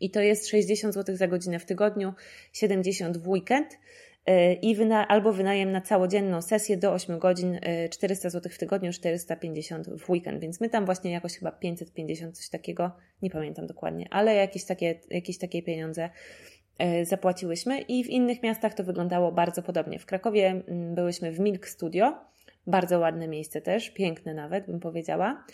I 0.00 0.10
to 0.10 0.20
jest 0.20 0.48
60 0.48 0.94
zł 0.94 1.16
za 1.16 1.28
godzinę 1.28 1.58
w 1.58 1.64
tygodniu, 1.64 2.14
70 2.52 3.18
w 3.18 3.28
weekend. 3.28 3.78
I 4.62 4.74
wyna 4.74 5.08
albo 5.08 5.32
wynajem 5.32 5.72
na 5.72 5.80
całodzienną 5.80 6.42
sesję 6.42 6.76
do 6.76 6.92
8 6.92 7.18
godzin 7.18 7.60
400 7.90 8.30
zł 8.30 8.52
w 8.52 8.58
tygodniu, 8.58 8.92
450 8.92 9.86
w 9.88 10.10
weekend, 10.10 10.40
więc 10.40 10.60
my 10.60 10.70
tam 10.70 10.84
właśnie 10.84 11.10
jakoś 11.10 11.38
chyba 11.38 11.52
550 11.52 12.38
coś 12.38 12.48
takiego, 12.48 12.92
nie 13.22 13.30
pamiętam 13.30 13.66
dokładnie, 13.66 14.08
ale 14.10 14.34
jakieś 14.34 14.64
takie, 14.64 15.00
jakieś 15.10 15.38
takie 15.38 15.62
pieniądze 15.62 16.10
zapłaciłyśmy 17.02 17.80
i 17.80 18.04
w 18.04 18.06
innych 18.06 18.42
miastach 18.42 18.74
to 18.74 18.84
wyglądało 18.84 19.32
bardzo 19.32 19.62
podobnie. 19.62 19.98
W 19.98 20.06
Krakowie 20.06 20.62
byłyśmy 20.94 21.32
w 21.32 21.40
Milk 21.40 21.68
Studio, 21.68 22.14
bardzo 22.66 22.98
ładne 22.98 23.28
miejsce 23.28 23.60
też, 23.60 23.90
piękne 23.90 24.34
nawet 24.34 24.66
bym 24.66 24.80
powiedziała. 24.80 25.44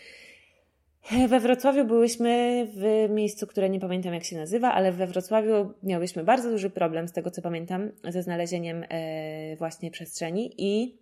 We 1.29 1.41
Wrocławiu 1.41 1.85
byłyśmy 1.85 2.67
w 2.75 3.11
miejscu, 3.11 3.47
które 3.47 3.71
nie 3.71 3.81
pamiętam 3.81 4.15
jak 4.15 4.25
się 4.25 4.37
nazywa, 4.37 4.73
ale 4.73 4.93
we 4.93 5.07
Wrocławiu 5.07 5.75
miałyśmy 5.83 6.25
bardzo 6.25 6.51
duży 6.51 6.71
problem, 6.71 7.09
z 7.09 7.13
tego 7.13 7.31
co 7.31 7.43
pamiętam, 7.43 7.91
ze 8.05 8.23
znalezieniem 8.23 8.85
e, 8.89 9.57
właśnie 9.57 9.91
przestrzeni 9.91 10.55
i 10.59 10.99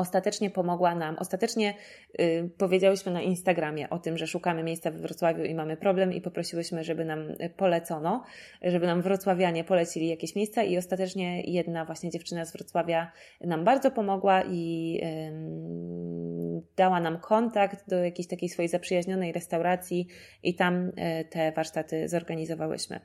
ostatecznie 0.00 0.50
pomogła 0.50 0.94
nam. 0.94 1.16
Ostatecznie 1.18 1.74
y, 2.20 2.50
powiedziałyśmy 2.58 3.12
na 3.12 3.22
Instagramie 3.22 3.90
o 3.90 3.98
tym, 3.98 4.18
że 4.18 4.26
szukamy 4.26 4.62
miejsca 4.62 4.90
we 4.90 4.98
Wrocławiu 4.98 5.44
i 5.44 5.54
mamy 5.54 5.76
problem 5.76 6.12
i 6.12 6.20
poprosiłyśmy, 6.20 6.84
żeby 6.84 7.04
nam 7.04 7.28
polecono, 7.56 8.24
żeby 8.62 8.86
nam 8.86 9.02
wrocławianie 9.02 9.64
polecili 9.64 10.08
jakieś 10.08 10.36
miejsca 10.36 10.62
i 10.62 10.78
ostatecznie 10.78 11.42
jedna 11.42 11.84
właśnie 11.84 12.10
dziewczyna 12.10 12.44
z 12.44 12.52
Wrocławia 12.52 13.12
nam 13.40 13.64
bardzo 13.64 13.90
pomogła 13.90 14.42
i 14.42 15.00
y, 15.02 16.62
dała 16.76 17.00
nam 17.00 17.18
kontakt 17.18 17.88
do 17.88 18.04
jakiejś 18.04 18.28
takiej 18.28 18.48
swojej 18.48 18.68
zaprzyjaźnionej 18.68 19.32
restauracji 19.32 20.06
i 20.42 20.54
tam 20.54 20.88
y, 20.88 20.92
te 21.30 21.52
warsztaty 21.52 22.08
zorganizowałyśmy. 22.08 23.00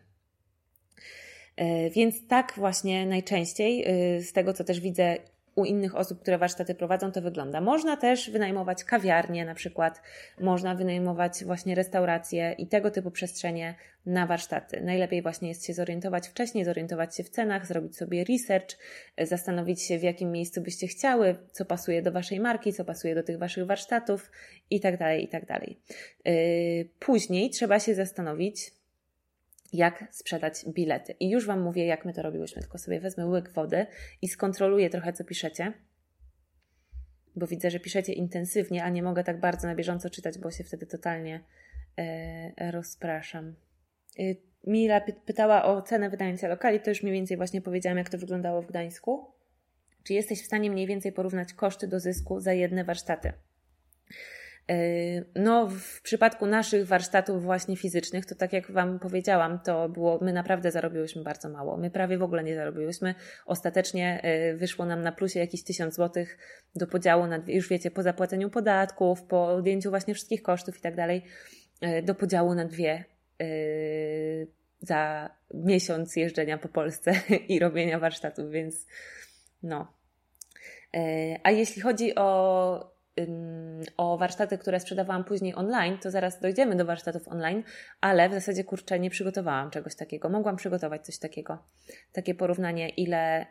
E, 1.56 1.90
więc 1.90 2.28
tak 2.28 2.54
właśnie 2.58 3.06
najczęściej, 3.06 3.86
y, 4.18 4.24
z 4.24 4.34
tego 4.34 4.54
co 4.54 4.64
też 4.64 4.80
widzę 4.80 5.18
u 5.56 5.66
innych 5.66 5.96
osób, 5.96 6.22
które 6.22 6.38
warsztaty 6.38 6.76
prowadzą, 6.76 7.12
to 7.12 7.22
wygląda. 7.22 7.62
Można 7.62 7.98
też 7.98 8.30
wynajmować 8.30 8.84
kawiarnie, 8.84 9.46
na 9.46 9.56
przykład, 9.56 10.02
można 10.40 10.76
wynajmować 10.76 11.44
właśnie 11.46 11.76
restauracje 11.76 12.56
i 12.58 12.68
tego 12.68 12.92
typu 12.92 13.12
przestrzenie 13.12 13.76
na 14.06 14.28
warsztaty. 14.28 14.82
Najlepiej 14.82 15.22
właśnie 15.22 15.50
jest 15.50 15.66
się 15.66 15.74
zorientować 15.74 16.28
wcześniej, 16.28 16.66
zorientować 16.66 17.16
się 17.16 17.24
w 17.24 17.30
cenach, 17.30 17.66
zrobić 17.66 17.98
sobie 17.98 18.24
research, 18.24 18.78
zastanowić 19.18 19.82
się, 19.82 20.00
w 20.00 20.04
jakim 20.04 20.32
miejscu 20.32 20.62
byście 20.62 20.88
chciały, 20.88 21.36
co 21.52 21.66
pasuje 21.66 22.02
do 22.02 22.12
Waszej 22.12 22.40
marki, 22.40 22.74
co 22.74 22.86
pasuje 22.86 23.16
do 23.16 23.24
tych 23.24 23.38
Waszych 23.38 23.66
warsztatów 23.66 24.32
i 24.70 24.80
tak 24.80 24.98
dalej, 24.98 25.24
i 25.24 25.28
tak 25.28 25.46
dalej. 25.46 25.80
Yy, 26.26 26.90
później 27.00 27.50
trzeba 27.50 27.80
się 27.80 27.96
zastanowić, 27.96 28.72
jak 29.76 30.04
sprzedać 30.12 30.66
bilety. 30.68 31.16
I 31.20 31.30
już 31.30 31.46
Wam 31.46 31.62
mówię, 31.62 31.86
jak 31.86 32.06
my 32.06 32.14
to 32.14 32.22
robiłyśmy, 32.22 32.62
tylko 32.62 32.78
sobie 32.78 33.00
wezmę 33.00 33.26
łyk 33.26 33.50
wody 33.50 33.86
i 34.22 34.28
skontroluję 34.28 34.90
trochę, 34.90 35.14
co 35.14 35.24
piszecie, 35.24 35.74
bo 37.36 37.48
widzę, 37.48 37.72
że 37.72 37.80
piszecie 37.80 38.14
intensywnie, 38.14 38.84
a 38.84 38.90
nie 38.90 39.04
mogę 39.04 39.24
tak 39.24 39.40
bardzo 39.40 39.68
na 39.68 39.76
bieżąco 39.76 40.10
czytać, 40.10 40.38
bo 40.38 40.52
się 40.52 40.64
wtedy 40.64 40.86
totalnie 40.86 41.44
e, 41.98 42.72
rozpraszam. 42.72 43.56
E, 44.20 44.24
Mila 44.68 45.02
pytała 45.02 45.66
o 45.66 45.82
cenę 45.82 46.10
wynajęcia 46.10 46.48
lokali, 46.48 46.80
to 46.80 46.90
już 46.90 47.04
mniej 47.04 47.14
więcej 47.14 47.38
właśnie 47.38 47.62
powiedziałam, 47.62 47.98
jak 47.98 48.10
to 48.10 48.18
wyglądało 48.18 48.62
w 48.62 48.68
Gdańsku. 48.68 49.32
Czy 50.04 50.14
jesteś 50.14 50.44
w 50.44 50.46
stanie 50.46 50.72
mniej 50.72 50.88
więcej 50.88 51.12
porównać 51.12 51.54
koszty 51.54 51.88
do 51.88 52.00
zysku 52.00 52.40
za 52.40 52.54
jedne 52.54 52.84
warsztaty? 52.84 53.34
Yy, 54.70 55.26
no, 55.36 55.70
w 55.70 56.02
przypadku 56.02 56.46
naszych 56.46 56.88
warsztatów 56.88 57.44
właśnie 57.44 57.76
fizycznych, 57.76 58.26
to 58.26 58.36
tak 58.36 58.54
jak 58.54 58.72
Wam 58.72 59.00
powiedziałam, 59.00 59.60
to 59.60 59.90
było, 59.90 60.20
my 60.22 60.34
naprawdę 60.34 60.72
zarobiłyśmy 60.72 61.24
bardzo 61.24 61.50
mało. 61.50 61.78
My 61.78 61.92
prawie 61.92 62.18
w 62.18 62.24
ogóle 62.24 62.44
nie 62.44 62.56
zarobiłyśmy. 62.56 63.16
Ostatecznie 63.46 64.22
yy, 64.24 64.58
wyszło 64.58 64.86
nam 64.86 65.02
na 65.02 65.12
plusie 65.12 65.40
jakieś 65.40 65.64
tysiąc 65.64 65.96
złotych 65.96 66.38
do 66.76 66.88
podziału 66.88 67.28
na, 67.28 67.40
już 67.48 67.70
wiecie, 67.70 67.92
po 67.92 68.04
zapłaceniu 68.04 68.50
podatków, 68.50 69.24
po 69.24 69.48
odjęciu 69.48 69.90
właśnie 69.90 70.14
wszystkich 70.14 70.42
kosztów 70.42 70.78
i 70.78 70.82
tak 70.82 70.96
dalej, 70.96 71.22
yy, 71.82 72.04
do 72.04 72.16
podziału 72.16 72.56
na 72.56 72.66
dwie 72.66 73.06
za 74.80 75.30
miesiąc 75.54 76.16
jeżdżenia 76.16 76.58
po 76.58 76.70
Polsce 76.70 77.14
i 77.50 77.60
robienia 77.60 78.00
warsztatów, 78.00 78.52
więc 78.52 78.88
no. 79.64 79.94
A 81.44 81.52
jeśli 81.52 81.82
chodzi 81.82 82.16
o 82.16 82.96
o 83.98 84.18
warsztaty, 84.18 84.58
które 84.58 84.80
sprzedawałam 84.80 85.24
później 85.24 85.56
online, 85.56 85.98
to 85.98 86.12
zaraz 86.12 86.40
dojdziemy 86.40 86.76
do 86.76 86.86
warsztatów 86.86 87.28
online, 87.28 87.64
ale 88.02 88.30
w 88.30 88.34
zasadzie 88.34 88.64
kurczę, 88.64 89.00
nie 89.00 89.10
przygotowałam 89.10 89.72
czegoś 89.72 89.96
takiego. 89.96 90.30
Mogłam 90.30 90.56
przygotować 90.56 91.06
coś 91.06 91.18
takiego. 91.18 91.58
Takie 92.12 92.36
porównanie, 92.36 92.90
ile 92.90 93.46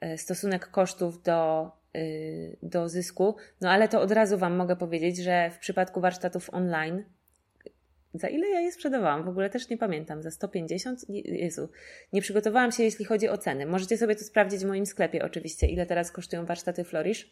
e, 0.00 0.18
stosunek 0.18 0.66
kosztów 0.70 1.22
do, 1.22 1.70
y, 1.96 2.56
do 2.62 2.88
zysku. 2.88 3.36
No 3.60 3.70
ale 3.70 3.88
to 3.88 4.00
od 4.00 4.12
razu 4.12 4.38
Wam 4.38 4.56
mogę 4.56 4.76
powiedzieć, 4.76 5.16
że 5.16 5.50
w 5.50 5.58
przypadku 5.58 6.00
warsztatów 6.00 6.54
online 6.54 7.04
za 8.14 8.28
ile 8.28 8.48
ja 8.48 8.60
je 8.60 8.72
sprzedawałam? 8.72 9.24
W 9.24 9.28
ogóle 9.28 9.50
też 9.50 9.68
nie 9.68 9.78
pamiętam. 9.78 10.22
Za 10.22 10.30
150? 10.30 11.08
Jezu. 11.08 11.68
Nie 12.12 12.22
przygotowałam 12.22 12.72
się, 12.72 12.82
jeśli 12.82 13.04
chodzi 13.04 13.28
o 13.28 13.38
ceny. 13.38 13.66
Możecie 13.66 13.98
sobie 13.98 14.16
to 14.16 14.24
sprawdzić 14.24 14.60
w 14.60 14.66
moim 14.66 14.86
sklepie 14.86 15.24
oczywiście, 15.24 15.66
ile 15.66 15.86
teraz 15.86 16.12
kosztują 16.12 16.46
warsztaty 16.46 16.84
Flourish 16.84 17.30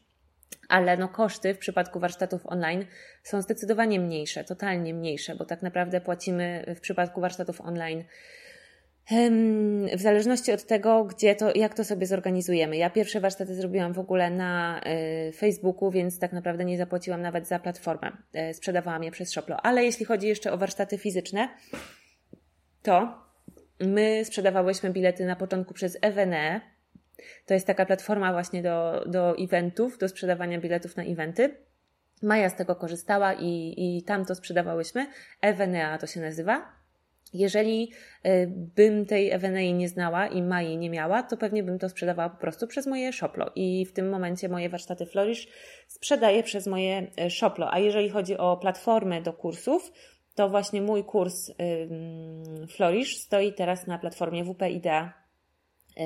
ale 0.69 0.97
no 0.97 1.09
koszty 1.09 1.55
w 1.55 1.59
przypadku 1.59 2.01
warsztatów 2.01 2.47
online 2.47 2.85
są 3.23 3.43
zdecydowanie 3.43 4.01
mniejsze, 4.01 4.45
totalnie 4.45 4.95
mniejsze, 4.95 5.35
bo 5.37 5.45
tak 5.45 5.63
naprawdę 5.63 6.01
płacimy 6.01 6.65
w 6.77 6.81
przypadku 6.81 7.21
warsztatów 7.21 7.61
online 7.61 8.05
w 9.97 10.01
zależności 10.01 10.53
od 10.53 10.65
tego, 10.65 11.05
gdzie 11.05 11.35
to, 11.35 11.55
jak 11.55 11.75
to 11.75 11.85
sobie 11.85 12.07
zorganizujemy. 12.07 12.77
Ja 12.77 12.91
pierwsze 12.91 13.21
warsztaty 13.21 13.55
zrobiłam 13.55 13.93
w 13.93 13.99
ogóle 13.99 14.31
na 14.31 14.81
y, 15.29 15.33
Facebooku, 15.33 15.91
więc 15.91 16.19
tak 16.19 16.33
naprawdę 16.33 16.65
nie 16.65 16.79
zapłaciłam 16.79 17.23
nawet 17.23 17.49
za 17.49 17.59
platformę. 17.59 18.13
Y, 18.51 18.55
sprzedawałam 18.55 19.05
je 19.05 19.11
przez 19.11 19.31
Shoplo. 19.31 19.57
Ale 19.63 19.85
jeśli 19.85 20.07
chodzi 20.07 20.29
jeszcze 20.29 20.53
o 20.53 20.59
warsztaty 20.59 20.99
fizyczne, 20.99 21.49
to 22.83 23.15
my 23.81 24.25
sprzedawałyśmy 24.25 24.91
bilety 24.91 25.25
na 25.25 25.37
początku 25.37 25.75
przez 25.75 25.99
Evene, 26.03 26.61
to 27.47 27.55
jest 27.55 27.67
taka 27.67 27.87
platforma 27.87 28.33
właśnie 28.33 28.63
do, 28.63 29.05
do 29.07 29.39
eventów, 29.39 29.99
do 29.99 30.09
sprzedawania 30.09 30.61
biletów 30.61 30.97
na 30.97 31.03
eventy. 31.03 31.57
Maja 32.23 32.49
z 32.49 32.57
tego 32.57 32.77
korzystała 32.77 33.35
i, 33.35 33.75
i 33.77 34.03
tam 34.03 34.25
to 34.25 34.35
sprzedawałyśmy. 34.35 35.07
Evenea 35.41 35.99
to 35.99 36.07
się 36.07 36.21
nazywa. 36.21 36.81
Jeżeli 37.35 37.93
y, 38.27 38.47
bym 38.77 39.07
tej 39.07 39.31
Evenei 39.31 39.75
nie 39.75 39.89
znała 39.89 40.27
i 40.27 40.43
Mai 40.43 40.77
nie 40.77 40.91
miała, 40.91 41.23
to 41.23 41.37
pewnie 41.37 41.63
bym 41.63 41.79
to 41.79 41.89
sprzedawała 41.89 42.29
po 42.29 42.41
prostu 42.41 42.67
przez 42.67 42.87
moje 42.87 43.13
Shoplo. 43.13 43.51
I 43.55 43.87
w 43.87 43.93
tym 43.93 44.11
momencie 44.11 44.49
moje 44.49 44.69
warsztaty 44.69 45.07
Flourish 45.07 45.49
sprzedaję 45.89 46.43
przez 46.43 46.67
moje 46.67 47.07
y, 47.27 47.31
Shoplo. 47.31 47.73
A 47.73 47.79
jeżeli 47.79 48.09
chodzi 48.11 48.37
o 48.37 48.57
platformę 48.57 49.23
do 49.23 49.33
kursów, 49.33 49.93
to 50.35 50.49
właśnie 50.49 50.83
mój 50.83 51.05
kurs 51.05 51.53
Flourish 52.69 53.17
stoi 53.17 53.53
teraz 53.53 53.87
na 53.87 53.99
platformie 53.99 54.45
WP 54.45 54.63
Idea 54.71 55.20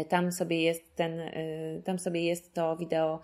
tam 0.08 0.32
sobie 0.32 0.62
jest 0.62 0.96
ten, 0.96 1.20
e, 1.20 1.32
tam 1.84 1.98
sobie 1.98 2.24
jest 2.24 2.54
to 2.54 2.76
wideo 2.76 3.20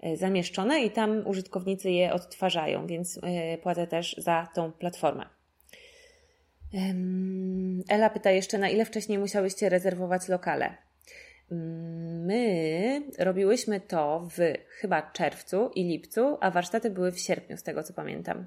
e, 0.00 0.16
zamieszczone 0.16 0.80
i 0.82 0.90
tam 0.90 1.26
użytkownicy 1.26 1.90
je 1.90 2.12
odtwarzają, 2.12 2.86
więc 2.86 3.20
płacę 3.62 3.86
też 3.86 4.16
za 4.18 4.48
tą 4.54 4.72
platformę. 4.72 5.26
Ela 7.88 8.10
pyta 8.10 8.30
jeszcze, 8.30 8.58
na 8.58 8.68
ile 8.68 8.84
wcześniej 8.84 9.18
musiałyście 9.18 9.68
rezerwować 9.68 10.28
lokale? 10.28 10.74
My 12.26 13.02
robiłyśmy 13.18 13.80
to 13.80 14.28
w 14.36 14.38
chyba 14.68 15.02
czerwcu 15.02 15.70
i 15.74 15.84
lipcu, 15.84 16.38
a 16.40 16.50
warsztaty 16.50 16.90
były 16.90 17.12
w 17.12 17.20
sierpniu, 17.20 17.56
z 17.56 17.62
tego 17.62 17.82
co 17.82 17.92
pamiętam. 17.92 18.46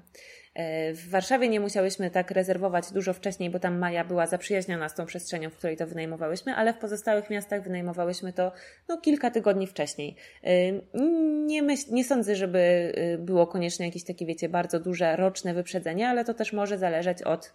E, 0.54 0.92
w 0.92 1.08
Warszawie 1.08 1.48
nie 1.48 1.60
musiałyśmy 1.60 2.10
tak 2.10 2.30
rezerwować 2.30 2.92
dużo 2.92 3.12
wcześniej, 3.12 3.50
bo 3.50 3.58
tam 3.58 3.78
Maja 3.78 4.04
była 4.04 4.26
zaprzyjaźniona 4.26 4.88
z 4.88 4.94
tą 4.94 5.06
przestrzenią, 5.06 5.50
w 5.50 5.56
której 5.56 5.76
to 5.76 5.86
wynajmowałyśmy, 5.86 6.54
ale 6.54 6.72
w 6.72 6.78
pozostałych 6.78 7.30
miastach 7.30 7.62
wynajmowałyśmy 7.62 8.32
to 8.32 8.52
no, 8.88 8.98
kilka 8.98 9.30
tygodni 9.30 9.66
wcześniej. 9.66 10.16
E, 10.44 10.50
nie, 11.46 11.62
myśl, 11.62 11.86
nie 11.90 12.04
sądzę, 12.04 12.36
żeby 12.36 12.92
e, 12.94 13.18
było 13.18 13.46
konieczne 13.46 13.86
jakieś 13.86 14.04
takie, 14.04 14.26
wiecie, 14.26 14.48
bardzo 14.48 14.80
duże 14.80 15.16
roczne 15.16 15.54
wyprzedzenie, 15.54 16.08
ale 16.08 16.24
to 16.24 16.34
też 16.34 16.52
może 16.52 16.78
zależeć 16.78 17.22
od 17.22 17.52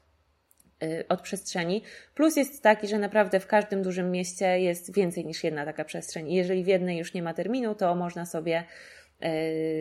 od 1.09 1.21
przestrzeni. 1.21 1.83
Plus 2.15 2.35
jest 2.35 2.63
taki, 2.63 2.87
że 2.87 2.99
naprawdę 2.99 3.39
w 3.39 3.47
każdym 3.47 3.83
dużym 3.83 4.11
mieście 4.11 4.59
jest 4.59 4.93
więcej 4.93 5.25
niż 5.25 5.43
jedna 5.43 5.65
taka 5.65 5.85
przestrzeń. 5.85 6.31
I 6.31 6.35
jeżeli 6.35 6.63
w 6.63 6.67
jednej 6.67 6.97
już 6.97 7.13
nie 7.13 7.23
ma 7.23 7.33
terminu, 7.33 7.75
to 7.75 7.95
można 7.95 8.25
sobie 8.25 8.63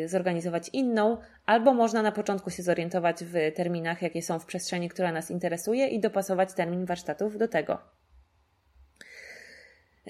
zorganizować 0.07 0.71
inną, 0.73 1.17
albo 1.47 1.75
można 1.75 2.03
na 2.03 2.13
początku 2.13 2.51
się 2.51 2.63
zorientować 2.63 3.25
w 3.25 3.33
terminach, 3.55 4.03
jakie 4.03 4.23
są 4.23 4.39
w 4.39 4.47
przestrzeni, 4.47 4.89
która 4.89 5.13
nas 5.13 5.31
interesuje 5.31 5.87
i 5.87 6.01
dopasować 6.01 6.55
termin 6.55 6.85
warsztatów 6.85 7.39
do 7.39 7.49
tego. 7.49 7.98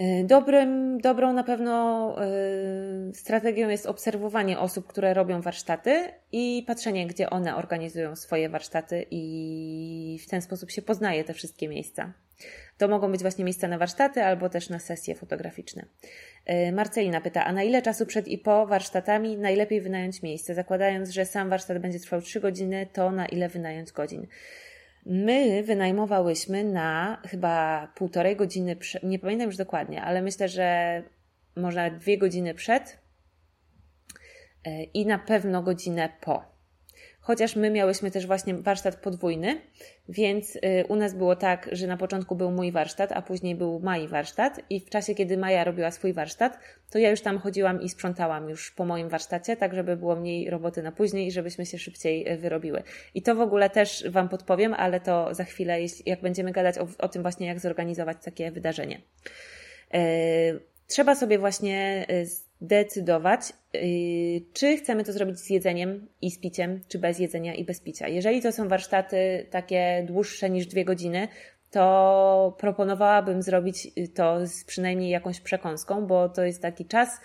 Y, 0.01 0.25
dobrym, 0.25 0.99
dobrą 0.99 1.33
na 1.33 1.45
pewno 1.45 2.17
y, 3.11 3.15
strategią 3.15 3.69
jest 3.69 3.87
obserwowanie 3.87 4.59
osób, 4.59 4.87
które 4.87 5.15
robią 5.15 5.41
warsztaty 5.41 6.05
i 6.33 6.65
patrzenie, 6.67 7.07
gdzie 7.07 7.31
one 7.31 7.57
organizują 7.57 8.17
swoje 8.17 8.49
warsztaty, 8.49 9.07
i 9.11 10.21
w 10.27 10.31
ten 10.31 10.43
sposób 10.43 10.71
się 10.71 10.83
poznaje 10.83 11.25
te 11.25 11.35
wszystkie 11.35 11.69
miejsca. 11.69 12.13
To 12.79 12.89
mogą 12.89 13.13
być 13.13 13.21
właśnie 13.21 13.45
miejsca 13.45 13.69
na 13.69 13.79
warsztaty 13.79 14.25
albo 14.25 14.49
też 14.49 14.69
na 14.69 14.79
sesje 14.79 15.15
fotograficzne. 15.15 15.85
Y, 16.51 16.73
Marcelina 16.73 17.21
pyta, 17.21 17.45
a 17.45 17.53
na 17.53 17.63
ile 17.63 17.83
czasu 17.83 18.07
przed 18.07 18.29
i 18.29 18.39
po 18.39 18.67
warsztatami 18.67 19.37
najlepiej 19.37 19.81
wynająć 19.81 20.23
miejsce? 20.23 20.55
Zakładając, 20.55 21.11
że 21.11 21.25
sam 21.25 21.51
warsztat 21.51 21.79
będzie 21.79 22.01
trwał 22.01 22.21
3 22.21 22.41
godziny, 22.41 22.87
to 22.93 23.11
na 23.11 23.27
ile 23.27 23.49
wynająć 23.49 23.93
godzin? 23.93 24.27
My 25.11 25.63
wynajmowałyśmy 25.63 26.65
na 26.65 27.23
chyba 27.27 27.87
półtorej 27.95 28.37
godziny, 28.37 28.77
nie 29.03 29.19
pamiętam 29.19 29.47
już 29.47 29.57
dokładnie, 29.57 30.03
ale 30.03 30.23
myślę, 30.23 30.49
że 30.49 31.03
może 31.57 31.91
dwie 31.91 32.19
godziny 32.19 32.55
przed 32.55 32.99
e, 34.65 34.83
i 34.83 35.07
na 35.07 35.19
pewno 35.19 35.63
godzinę 35.63 36.09
po 36.21 36.58
chociaż 37.29 37.57
my 37.57 37.71
miałyśmy 37.71 38.11
też 38.11 38.27
właśnie 38.27 38.55
warsztat 38.55 38.97
podwójny, 38.97 39.61
więc 40.09 40.57
y, 40.57 40.61
u 40.89 40.97
nas 40.97 41.15
było 41.15 41.37
tak, 41.37 41.69
że 41.73 41.87
na 41.87 41.97
początku 41.97 42.37
był 42.37 42.51
mój 42.51 42.73
warsztat, 42.73 43.13
a 43.13 43.23
później 43.23 43.55
był 43.55 43.81
Mai 43.81 44.09
warsztat 44.09 44.61
i 44.71 44.81
w 44.81 44.91
czasie, 44.91 45.15
kiedy 45.15 45.37
Maja 45.37 45.65
robiła 45.65 45.91
swój 45.91 46.13
warsztat, 46.13 46.59
to 46.91 46.99
ja 46.99 47.11
już 47.11 47.21
tam 47.21 47.39
chodziłam 47.39 47.83
i 47.83 47.89
sprzątałam 47.89 48.49
już 48.49 48.71
po 48.71 48.85
moim 48.85 49.09
warsztacie, 49.09 49.57
tak 49.57 49.75
żeby 49.75 49.97
było 49.97 50.17
mniej 50.17 50.51
roboty 50.51 50.83
na 50.83 50.93
później 50.93 51.27
i 51.27 51.33
żebyśmy 51.33 51.67
się 51.67 51.79
szybciej 51.79 52.33
y, 52.33 52.37
wyrobiły. 52.37 52.83
I 53.15 53.23
to 53.23 53.35
w 53.35 53.41
ogóle 53.41 53.71
też 53.71 54.05
Wam 54.11 54.29
podpowiem, 54.29 54.75
ale 54.75 55.01
to 55.01 55.35
za 55.35 55.45
chwilę, 55.45 55.79
jak 56.07 56.21
będziemy 56.21 56.53
gadać 56.53 56.79
o, 56.79 56.89
o 56.99 57.09
tym 57.09 57.23
właśnie, 57.23 57.47
jak 57.47 57.61
zorganizować 57.61 58.17
takie 58.25 58.51
wydarzenie. 58.51 59.01
Yy, 59.93 60.01
trzeba 60.87 61.15
sobie 61.15 61.39
właśnie 61.39 62.07
zdecydować, 62.61 63.41
yy, 63.75 63.81
czy 64.53 64.77
chcemy 64.77 65.05
to 65.05 65.13
zrobić 65.13 65.39
z 65.39 65.51
jedzeniem 65.51 66.09
i 66.23 66.31
z 66.31 66.39
piciem, 66.39 66.81
czy 66.89 66.99
bez 66.99 67.19
jedzenia 67.19 67.55
i 67.55 67.65
bez 67.65 67.81
picia. 67.81 68.09
Jeżeli 68.09 68.43
to 68.43 68.53
są 68.53 68.69
warsztaty 68.69 69.47
takie 69.51 70.05
dłuższe 70.07 70.51
niż 70.51 70.67
dwie 70.67 70.85
godziny, 70.85 71.29
to 71.71 72.57
proponowałabym 72.59 73.43
zrobić 73.43 73.89
to 74.15 74.47
z 74.47 74.65
przynajmniej 74.65 75.11
jakąś 75.11 75.41
przekąską, 75.41 76.07
bo 76.07 76.29
to 76.29 76.45
jest 76.45 76.63
taki 76.63 76.85
czas, 76.85 77.21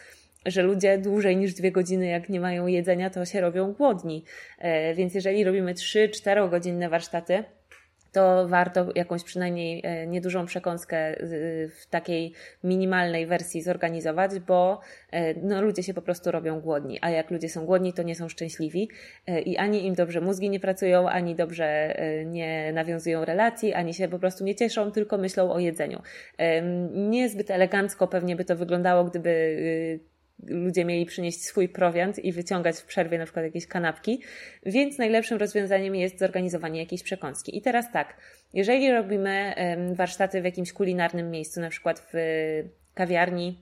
że 0.46 0.62
ludzie 0.62 0.98
dłużej 0.98 1.38
niż 1.38 1.54
dwie 1.54 1.72
godziny, 1.72 2.08
jak 2.08 2.30
nie 2.30 2.40
mają 2.40 2.68
jedzenia, 2.68 3.10
to 3.10 3.26
się 3.26 3.42
robią 3.42 3.74
głodni. 3.74 4.24
Yy, 4.62 4.96
więc 4.96 5.14
jeżeli 5.16 5.44
robimy 5.44 5.74
3-4 5.74 6.50
godzinne 6.50 6.90
warsztaty, 6.90 7.44
to 8.14 8.48
warto 8.48 8.88
jakąś 8.96 9.24
przynajmniej 9.24 9.82
e, 9.84 10.08
niedużą 10.08 10.46
przekąskę 10.46 11.16
w 11.70 11.88
takiej 11.90 12.34
minimalnej 12.64 13.28
wersji 13.28 13.62
zorganizować, 13.62 14.40
bo 14.40 14.80
e, 15.12 15.34
no, 15.34 15.62
ludzie 15.62 15.84
się 15.84 15.94
po 15.94 16.02
prostu 16.02 16.32
robią 16.32 16.62
głodni, 16.62 17.00
a 17.02 17.10
jak 17.10 17.32
ludzie 17.32 17.50
są 17.50 17.66
głodni, 17.66 17.94
to 17.94 18.04
nie 18.04 18.16
są 18.16 18.30
szczęśliwi 18.30 18.90
e, 19.28 19.42
i 19.42 19.58
ani 19.58 19.86
im 19.86 19.96
dobrze 19.96 20.22
mózgi 20.22 20.50
nie 20.50 20.60
pracują, 20.60 21.10
ani 21.10 21.36
dobrze 21.36 21.96
nie 22.26 22.74
nawiązują 22.74 23.26
relacji, 23.26 23.74
ani 23.74 23.94
się 23.94 24.08
po 24.08 24.20
prostu 24.20 24.44
nie 24.44 24.56
cieszą, 24.56 24.92
tylko 24.92 25.18
myślą 25.18 25.52
o 25.52 25.60
jedzeniu. 25.60 26.02
Niezbyt 26.92 27.52
elegancko 27.52 28.08
pewnie 28.08 28.36
by 28.36 28.46
to 28.46 28.56
wyglądało, 28.56 29.04
gdyby 29.04 30.04
ludzie 30.48 30.86
mieli 30.86 31.06
przynieść 31.06 31.46
swój 31.46 31.70
prowiant 31.70 32.20
i 32.20 32.32
wyciągać 32.32 32.76
w 32.76 32.86
przerwie 32.86 33.18
na 33.18 33.24
przykład 33.24 33.46
jakieś 33.46 33.68
kanapki, 33.68 34.22
więc 34.66 34.98
najlepszym 34.98 35.38
rozwiązaniem 35.38 35.96
jest 35.96 36.20
zorganizowanie 36.20 36.80
jakiejś 36.80 37.04
przekąski. 37.04 37.58
I 37.58 37.62
teraz 37.62 37.92
tak, 37.92 38.18
jeżeli 38.54 38.92
robimy 38.92 39.54
warsztaty 39.94 40.42
w 40.42 40.46
jakimś 40.46 40.74
kulinarnym 40.74 41.32
miejscu, 41.32 41.62
na 41.62 41.70
przykład 41.70 42.08
w 42.14 42.18
kawiarni, 42.94 43.60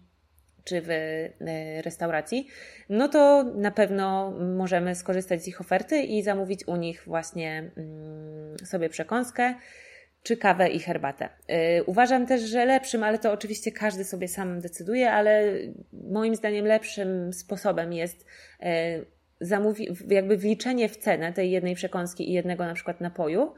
czy 0.63 0.81
w 0.81 0.89
e, 0.89 1.81
restauracji, 1.81 2.47
no 2.89 3.07
to 3.07 3.43
na 3.43 3.71
pewno 3.71 4.31
możemy 4.31 4.95
skorzystać 4.95 5.43
z 5.43 5.47
ich 5.47 5.61
oferty 5.61 6.01
i 6.01 6.23
zamówić 6.23 6.67
u 6.67 6.75
nich 6.75 7.03
właśnie 7.05 7.71
mm, 7.77 8.57
sobie 8.65 8.89
przekąskę 8.89 9.55
czy 10.23 10.37
kawę 10.37 10.69
i 10.69 10.79
herbatę. 10.79 11.29
Y, 11.79 11.83
uważam 11.83 12.27
też, 12.27 12.41
że 12.41 12.65
lepszym, 12.65 13.03
ale 13.03 13.19
to 13.19 13.31
oczywiście 13.31 13.71
każdy 13.71 14.03
sobie 14.03 14.27
sam 14.27 14.59
decyduje, 14.59 15.11
ale 15.11 15.53
moim 15.93 16.35
zdaniem 16.35 16.65
lepszym 16.65 17.33
sposobem 17.33 17.93
jest 17.93 18.25
y, 18.61 18.65
zamówi, 19.41 19.87
jakby 20.07 20.37
wliczenie 20.37 20.89
w 20.89 20.97
cenę 20.97 21.33
tej 21.33 21.51
jednej 21.51 21.75
przekąski 21.75 22.29
i 22.29 22.33
jednego 22.33 22.65
na 22.65 22.73
przykład 22.73 23.01
napoju, 23.01 23.53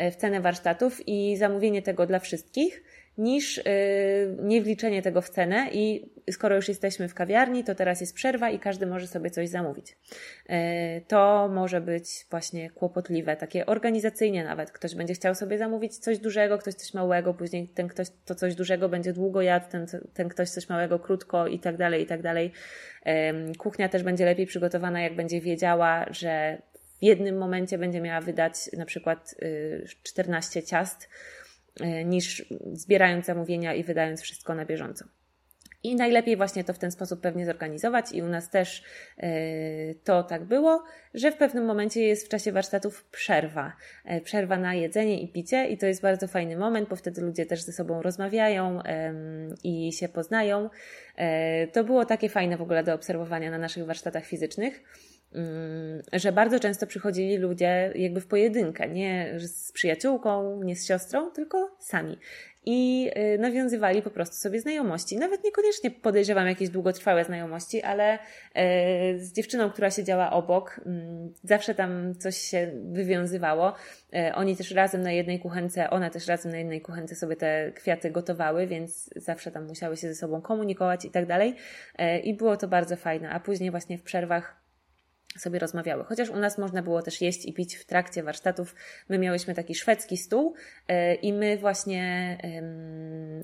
y, 0.00 0.10
w 0.10 0.16
cenę 0.16 0.40
warsztatów 0.40 1.08
i 1.08 1.36
zamówienie 1.36 1.82
tego 1.82 2.06
dla 2.06 2.18
wszystkich 2.18 2.82
niż 3.18 3.56
yy, 3.56 3.64
nie 4.42 4.62
wliczenie 4.62 5.02
tego 5.02 5.22
w 5.22 5.30
cenę 5.30 5.68
i 5.72 6.10
skoro 6.30 6.56
już 6.56 6.68
jesteśmy 6.68 7.08
w 7.08 7.14
kawiarni, 7.14 7.64
to 7.64 7.74
teraz 7.74 8.00
jest 8.00 8.14
przerwa 8.14 8.50
i 8.50 8.58
każdy 8.58 8.86
może 8.86 9.06
sobie 9.06 9.30
coś 9.30 9.48
zamówić. 9.48 9.96
Yy, 10.48 10.56
to 11.08 11.48
może 11.52 11.80
być 11.80 12.26
właśnie 12.30 12.70
kłopotliwe, 12.70 13.36
takie 13.36 13.66
organizacyjnie 13.66 14.44
nawet. 14.44 14.72
Ktoś 14.72 14.94
będzie 14.94 15.14
chciał 15.14 15.34
sobie 15.34 15.58
zamówić 15.58 15.98
coś 15.98 16.18
dużego, 16.18 16.58
ktoś 16.58 16.74
coś 16.74 16.94
małego, 16.94 17.34
później 17.34 17.68
ten 17.68 17.88
ktoś 17.88 18.06
to 18.24 18.34
coś 18.34 18.54
dużego 18.54 18.88
będzie 18.88 19.12
długo 19.12 19.42
jadł, 19.42 19.70
ten, 19.70 19.86
ten 20.14 20.28
ktoś 20.28 20.50
coś 20.50 20.68
małego 20.68 20.98
krótko 20.98 21.46
i 21.46 21.58
tak 21.58 21.76
dalej, 21.76 22.02
i 22.02 22.06
tak 22.06 22.22
dalej. 22.22 22.52
Kuchnia 23.58 23.88
też 23.88 24.02
będzie 24.02 24.24
lepiej 24.24 24.46
przygotowana, 24.46 25.00
jak 25.00 25.16
będzie 25.16 25.40
wiedziała, 25.40 26.06
że 26.10 26.62
w 27.00 27.02
jednym 27.02 27.38
momencie 27.38 27.78
będzie 27.78 28.00
miała 28.00 28.20
wydać 28.20 28.54
na 28.76 28.86
przykład 28.86 29.34
14 30.02 30.60
y, 30.60 30.62
ciast, 30.62 31.08
niż 32.04 32.44
zbierając 32.72 33.26
zamówienia 33.26 33.74
i 33.74 33.84
wydając 33.84 34.20
wszystko 34.20 34.54
na 34.54 34.64
bieżąco. 34.64 35.04
I 35.82 35.96
najlepiej 35.96 36.36
właśnie 36.36 36.64
to 36.64 36.72
w 36.72 36.78
ten 36.78 36.90
sposób 36.90 37.20
pewnie 37.20 37.46
zorganizować, 37.46 38.12
i 38.12 38.22
u 38.22 38.28
nas 38.28 38.50
też 38.50 38.82
e, 39.18 39.28
to 39.94 40.22
tak 40.22 40.44
było, 40.44 40.84
że 41.14 41.32
w 41.32 41.36
pewnym 41.36 41.64
momencie 41.64 42.02
jest 42.02 42.26
w 42.26 42.28
czasie 42.28 42.52
warsztatów 42.52 43.04
przerwa. 43.04 43.72
E, 44.04 44.20
przerwa 44.20 44.56
na 44.58 44.74
jedzenie 44.74 45.22
i 45.22 45.32
picie, 45.32 45.66
i 45.66 45.78
to 45.78 45.86
jest 45.86 46.02
bardzo 46.02 46.28
fajny 46.28 46.56
moment, 46.56 46.88
bo 46.88 46.96
wtedy 46.96 47.20
ludzie 47.20 47.46
też 47.46 47.62
ze 47.62 47.72
sobą 47.72 48.02
rozmawiają 48.02 48.82
i 49.64 49.92
się 49.92 50.08
poznają. 50.08 50.70
To 51.72 51.84
było 51.84 52.04
takie 52.04 52.28
fajne 52.28 52.56
w 52.56 52.62
ogóle 52.62 52.84
do 52.84 52.94
obserwowania 52.94 53.50
na 53.50 53.58
naszych 53.58 53.86
warsztatach 53.86 54.24
fizycznych. 54.24 54.82
Mm, 55.36 56.02
że 56.12 56.32
bardzo 56.32 56.60
często 56.60 56.86
przychodzili 56.86 57.36
ludzie 57.36 57.92
jakby 57.94 58.20
w 58.20 58.26
pojedynkę, 58.26 58.88
nie 58.88 59.34
z 59.38 59.72
przyjaciółką, 59.72 60.62
nie 60.62 60.76
z 60.76 60.86
siostrą, 60.86 61.30
tylko 61.30 61.76
sami. 61.78 62.18
I 62.68 63.10
y, 63.34 63.38
nawiązywali 63.38 64.02
po 64.02 64.10
prostu 64.10 64.36
sobie 64.36 64.60
znajomości. 64.60 65.16
Nawet 65.16 65.44
niekoniecznie 65.44 65.90
podejrzewam 65.90 66.46
jakieś 66.46 66.68
długotrwałe 66.68 67.24
znajomości, 67.24 67.82
ale 67.82 68.14
y, 68.14 68.18
z 69.18 69.32
dziewczyną, 69.32 69.70
która 69.70 69.90
siedziała 69.90 70.32
obok, 70.32 70.80
mm, 70.86 71.34
zawsze 71.42 71.74
tam 71.74 72.14
coś 72.14 72.36
się 72.36 72.72
wywiązywało. 72.92 73.72
Y, 74.14 74.34
oni 74.34 74.56
też 74.56 74.70
razem 74.70 75.02
na 75.02 75.12
jednej 75.12 75.40
kuchence, 75.40 75.90
ona 75.90 76.10
też 76.10 76.26
razem 76.26 76.52
na 76.52 76.58
jednej 76.58 76.80
kuchence 76.80 77.14
sobie 77.14 77.36
te 77.36 77.72
kwiaty 77.74 78.10
gotowały, 78.10 78.66
więc 78.66 79.10
zawsze 79.16 79.50
tam 79.50 79.66
musiały 79.66 79.96
się 79.96 80.08
ze 80.08 80.14
sobą 80.14 80.40
komunikować 80.42 81.04
i 81.04 81.10
tak 81.10 81.26
dalej. 81.26 81.54
I 82.24 82.34
było 82.34 82.56
to 82.56 82.68
bardzo 82.68 82.96
fajne. 82.96 83.30
A 83.30 83.40
później 83.40 83.70
właśnie 83.70 83.98
w 83.98 84.02
przerwach 84.02 84.65
sobie 85.38 85.58
rozmawiały. 85.58 86.04
Chociaż 86.04 86.30
u 86.30 86.36
nas 86.36 86.58
można 86.58 86.82
było 86.82 87.02
też 87.02 87.20
jeść 87.20 87.44
i 87.46 87.52
pić 87.52 87.76
w 87.76 87.84
trakcie 87.84 88.22
warsztatów. 88.22 88.74
My 89.08 89.18
miałyśmy 89.18 89.54
taki 89.54 89.74
szwedzki 89.74 90.16
stół 90.16 90.54
e, 90.88 91.14
i 91.14 91.32
my 91.32 91.58
właśnie 91.58 92.38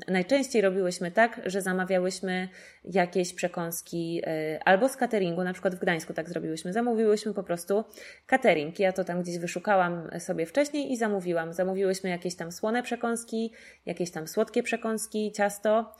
najczęściej 0.09 0.63
robiłyśmy 0.63 1.11
tak, 1.11 1.41
że 1.47 1.63
zamawiałyśmy 1.63 2.49
jakieś 2.85 3.35
przekąski 3.35 4.23
e, 4.27 4.61
albo 4.65 4.89
z 4.89 4.97
cateringu, 4.97 5.45
na 5.45 5.53
przykład 5.53 5.75
w 5.75 5.79
Gdańsku 5.79 6.15
tak 6.15 6.29
zrobiłyśmy. 6.29 6.73
Zamówiłyśmy 6.73 7.35
po 7.35 7.43
prostu 7.43 7.85
catering. 8.27 8.79
Ja 8.79 8.93
to 8.93 9.05
tam 9.05 9.23
gdzieś 9.23 9.39
wyszukałam 9.39 10.21
sobie 10.21 10.47
wcześniej 10.47 10.93
i 10.93 10.97
zamówiłam. 10.97 11.53
Zamówiłyśmy 11.53 12.11
jakieś 12.11 12.35
tam 12.37 12.53
słone 12.53 12.83
przekąski, 12.83 13.53
jakieś 13.87 14.11
tam 14.11 14.29
słodkie 14.29 14.63
przekąski, 14.63 15.33
ciasto 15.33 15.95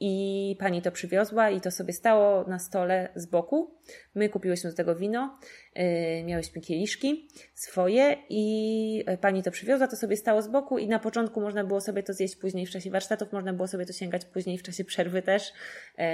i 0.00 0.56
pani 0.58 0.82
to 0.82 0.92
przywiozła 0.92 1.50
i 1.50 1.60
to 1.60 1.70
sobie 1.70 1.92
stało 1.92 2.44
na 2.44 2.58
stole 2.58 3.08
z 3.14 3.26
boku. 3.26 3.74
My 4.14 4.28
kupiłyśmy 4.28 4.70
do 4.70 4.76
tego 4.76 4.96
wino, 4.96 5.38
yy, 5.76 5.84
miałyśmy 6.24 6.60
kieliszki 6.60 7.28
swoje 7.54 8.16
i 8.28 9.04
pani 9.20 9.42
to 9.42 9.50
przywiozła, 9.50 9.88
to 9.88 9.96
sobie 9.96 10.16
stało 10.16 10.42
z 10.42 10.48
boku 10.48 10.78
i 10.78 10.88
na 10.88 10.98
początku 10.98 11.40
można 11.40 11.64
było 11.64 11.80
sobie 11.80 12.02
to 12.02 12.12
zjeść, 12.12 12.36
później 12.36 12.66
w 12.66 12.70
czasie 12.70 12.90
warsztatów 12.90 13.32
można 13.32 13.52
było 13.52 13.68
sobie 13.68 13.86
to 13.86 13.92
sięgać, 13.92 14.24
później 14.24 14.58
w 14.58 14.62
czasie 14.62 14.84
przerwy 14.84 15.22
też. 15.22 15.52
Yy, 15.98 16.04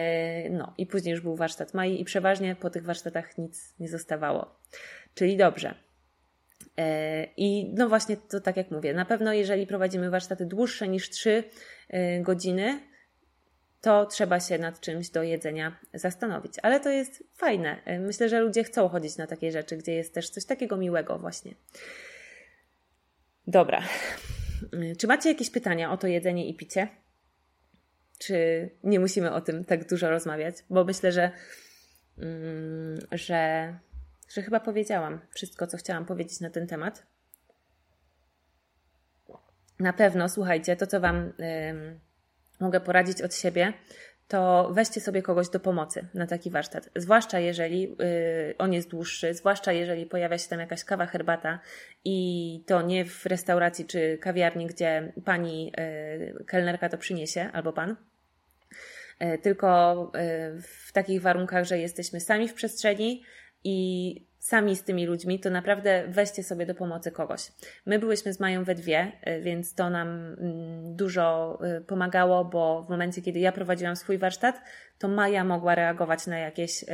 no 0.51 0.75
i 0.79 0.87
później 0.87 1.12
już 1.12 1.20
był 1.20 1.37
warsztat 1.37 1.75
Mai 1.75 2.01
i 2.01 2.05
przeważnie 2.05 2.57
po 2.57 2.70
tych 2.70 2.85
warsztatach 2.85 3.39
nic 3.39 3.75
nie 3.81 3.89
zostawało. 3.89 4.61
Czyli 5.14 5.37
dobrze. 5.37 5.75
Yy, 6.77 6.85
I 7.37 7.75
no 7.75 7.89
właśnie 7.89 8.16
to 8.16 8.41
tak 8.41 8.57
jak 8.57 8.70
mówię, 8.70 8.95
na 8.95 9.05
pewno 9.05 9.33
jeżeli 9.33 9.66
prowadzimy 9.66 10.11
warsztaty 10.11 10.47
dłuższe 10.47 10.89
niż 10.89 11.11
3 11.11 11.45
yy, 11.91 12.22
godziny, 12.22 12.81
to 13.81 14.07
trzeba 14.07 14.41
się 14.41 14.59
nad 14.59 14.81
czymś 14.81 15.11
do 15.11 15.22
jedzenia 15.22 15.77
zastanowić. 15.95 16.55
Ale 16.62 16.81
to 16.81 16.91
jest 16.91 17.25
fajne. 17.35 17.83
Myślę, 18.01 18.29
że 18.29 18.41
ludzie 18.41 18.64
chcą 18.64 18.89
chodzić 18.89 19.16
na 19.16 19.27
takie 19.27 19.53
rzeczy, 19.53 19.77
gdzie 19.77 19.93
jest 19.93 20.14
też 20.14 20.31
coś 20.31 20.45
takiego 20.45 20.77
miłego, 20.77 21.18
właśnie. 21.18 21.55
Dobra. 23.47 23.83
Czy 24.99 25.07
macie 25.07 25.29
jakieś 25.29 25.51
pytania 25.51 25.93
o 25.93 25.97
to 25.97 26.07
jedzenie 26.07 26.49
i 26.49 26.55
picie? 26.55 26.89
Czy 28.18 28.70
nie 28.85 29.01
musimy 29.01 29.33
o 29.33 29.41
tym 29.41 29.64
tak 29.64 29.89
dużo 29.89 30.11
rozmawiać? 30.11 30.57
Bo 30.70 30.85
myślę, 30.85 31.12
że, 31.12 31.31
mm, 32.18 32.99
że, 33.12 33.75
że 34.29 34.43
chyba 34.43 34.61
powiedziałam 34.61 35.20
wszystko, 35.31 35.66
co 35.66 35.77
chciałam 35.77 36.07
powiedzieć 36.07 36.41
na 36.41 36.51
ten 36.51 36.66
temat. 36.66 37.07
Na 39.81 39.93
pewno, 39.93 40.29
słuchajcie, 40.29 40.77
to 40.77 40.87
co 40.87 41.01
Wam 41.01 41.33
mogę 42.61 42.81
poradzić 42.81 43.22
od 43.22 43.35
siebie, 43.35 43.72
to 44.29 44.70
weźcie 44.72 45.01
sobie 45.01 45.22
kogoś 45.22 45.49
do 45.49 45.61
pomocy 45.61 46.07
na 46.14 46.27
taki 46.27 46.51
warsztat. 46.51 46.91
Zwłaszcza 46.97 47.39
jeżeli 47.39 47.97
y, 48.51 48.55
on 48.59 48.72
jest 48.72 48.91
dłuższy, 48.91 49.35
zwłaszcza 49.35 49.72
jeżeli 49.72 50.07
pojawia 50.07 50.39
się 50.39 50.49
tam 50.49 50.61
jakaś 50.61 50.85
kawa, 50.85 51.07
herbata 51.07 51.61
i 52.05 52.64
to 52.66 52.83
nie 52.83 53.05
w 53.05 53.27
restauracji 53.27 53.85
czy 53.85 54.18
kawiarni, 54.18 54.66
gdzie 54.66 55.12
pani 55.25 55.72
y, 56.41 56.45
kelnerka 56.45 56.89
to 56.89 56.99
przyniesie 56.99 57.51
albo 57.53 57.72
pan, 57.72 57.97
y, 59.22 59.39
tylko 59.39 60.12
w 60.62 60.93
takich 60.93 61.22
warunkach, 61.22 61.64
że 61.64 61.79
jesteśmy 61.79 62.20
sami 62.20 62.49
w 62.49 62.55
przestrzeni 62.55 63.22
i 63.65 64.27
sami 64.45 64.77
z 64.77 64.83
tymi 64.83 65.07
ludźmi, 65.07 65.41
to 65.41 65.51
naprawdę 65.51 66.05
weźcie 66.09 66.43
sobie 66.43 66.67
do 66.67 66.75
pomocy 66.75 67.11
kogoś. 67.11 67.53
My 67.87 67.99
byłyśmy 67.99 68.33
z 68.33 68.41
Mają 68.41 68.65
we 68.65 68.75
dwie, 68.75 69.12
y, 69.27 69.41
więc 69.41 69.75
to 69.75 69.91
nam 69.91 70.09
mm, 70.09 70.97
dużo 70.97 71.59
y, 71.79 71.81
pomagało, 71.81 72.45
bo 72.45 72.83
w 72.83 72.89
momencie, 72.89 73.23
kiedy 73.23 73.39
ja 73.39 73.53
prowadziłam 73.53 73.97
swój 73.97 74.19
warsztat, 74.19 74.61
to 74.99 75.09
Maja 75.09 75.45
mogła 75.45 75.74
reagować 75.74 76.26
na 76.26 76.38
jakieś 76.38 76.82
y, 76.82 76.86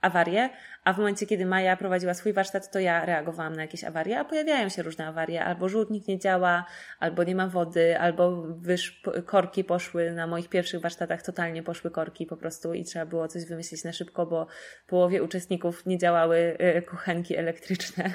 awarie, 0.00 0.50
a 0.84 0.92
w 0.92 0.98
momencie, 0.98 1.26
kiedy 1.26 1.46
Maja 1.46 1.76
prowadziła 1.76 2.14
swój 2.14 2.32
warsztat, 2.32 2.70
to 2.70 2.80
ja 2.80 3.04
reagowałam 3.04 3.56
na 3.56 3.62
jakieś 3.62 3.84
awarie, 3.84 4.18
a 4.18 4.24
pojawiają 4.24 4.68
się 4.68 4.82
różne 4.82 5.06
awarie, 5.06 5.44
albo 5.44 5.68
żółtnik 5.68 6.08
nie 6.08 6.18
działa, 6.18 6.64
albo 7.00 7.24
nie 7.24 7.34
ma 7.34 7.46
wody, 7.46 7.98
albo 7.98 8.42
wyż, 8.42 9.02
korki 9.26 9.64
poszły 9.64 10.12
na 10.12 10.26
moich 10.26 10.48
pierwszych 10.48 10.80
warsztatach, 10.80 11.22
totalnie 11.22 11.62
poszły 11.62 11.90
korki 11.90 12.26
po 12.26 12.36
prostu 12.36 12.74
i 12.74 12.84
trzeba 12.84 13.06
było 13.06 13.28
coś 13.28 13.44
wymyślić 13.44 13.84
na 13.84 13.92
szybko, 13.92 14.26
bo 14.26 14.46
połowie 14.86 15.22
uczestników 15.22 15.86
nie 15.86 15.98
działały 15.98 16.58
kuchenki 16.90 17.36
elektryczne. 17.36 18.10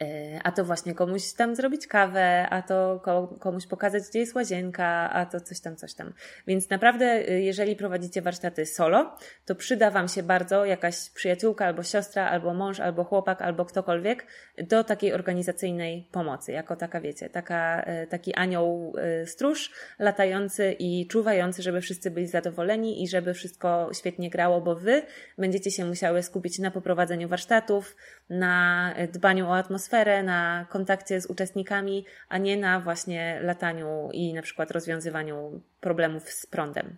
E, 0.00 0.40
a 0.44 0.52
to 0.52 0.64
właśnie 0.64 0.94
komuś 0.94 1.32
tam 1.32 1.56
zrobić 1.56 1.86
kawę, 1.86 2.46
a 2.50 2.62
to 2.62 3.02
komuś 3.40 3.66
pokazać, 3.66 4.02
gdzie 4.10 4.18
jest 4.18 4.34
łazienka, 4.34 5.10
a 5.12 5.26
to 5.26 5.40
coś 5.40 5.60
tam, 5.60 5.76
coś 5.76 5.94
tam. 5.94 6.12
Więc 6.46 6.70
naprawdę, 6.70 7.28
y, 7.30 7.40
jeżeli 7.40 7.76
prowadzicie 7.76 8.22
warsztaty 8.22 8.66
solo, 8.66 9.16
to 9.46 9.54
przyda 9.54 9.90
Wam 9.90 10.08
się 10.08 10.22
bardzo 10.22 10.64
jakaś 10.64 11.10
przyjaciółka, 11.10 11.66
albo 11.66 11.82
siostra, 11.82 12.30
albo 12.30 12.54
mąż, 12.54 12.80
albo 12.80 13.04
chłopak, 13.04 13.42
albo 13.42 13.64
ktokolwiek 13.64 14.26
do 14.58 14.84
takiej 14.84 15.12
organizacyjnej 15.12 16.08
pomocy, 16.12 16.52
jako 16.52 16.76
taka, 16.76 17.00
wiecie, 17.00 17.30
taka, 17.30 17.82
e, 17.82 18.06
taki 18.06 18.34
anioł 18.34 18.92
e, 18.98 19.26
stróż 19.26 19.72
latający 19.98 20.72
i 20.78 21.06
czuwający, 21.06 21.62
żeby 21.62 21.80
wszyscy 21.80 22.10
byli 22.10 22.26
zadowoleni 22.26 23.02
i 23.02 23.08
żeby 23.08 23.34
wszystko 23.34 23.90
świetnie 23.94 24.30
grało, 24.30 24.60
bo 24.60 24.74
Wy 24.74 25.02
będziecie 25.38 25.70
się 25.70 25.84
musiały 25.84 26.22
skupić 26.22 26.58
na 26.58 26.70
poprowadzeniu 26.70 27.28
warsztatów, 27.28 27.96
na 28.30 28.94
dbaniu 29.12 29.48
o 29.48 29.56
atmosferę, 29.56 29.85
atmosferę, 29.86 30.22
na 30.22 30.66
kontakcie 30.68 31.20
z 31.20 31.26
uczestnikami, 31.26 32.04
a 32.28 32.38
nie 32.38 32.56
na 32.56 32.80
właśnie 32.80 33.40
lataniu 33.42 34.08
i 34.12 34.34
na 34.34 34.42
przykład 34.42 34.70
rozwiązywaniu 34.70 35.60
problemów 35.80 36.30
z 36.30 36.46
prądem. 36.46 36.96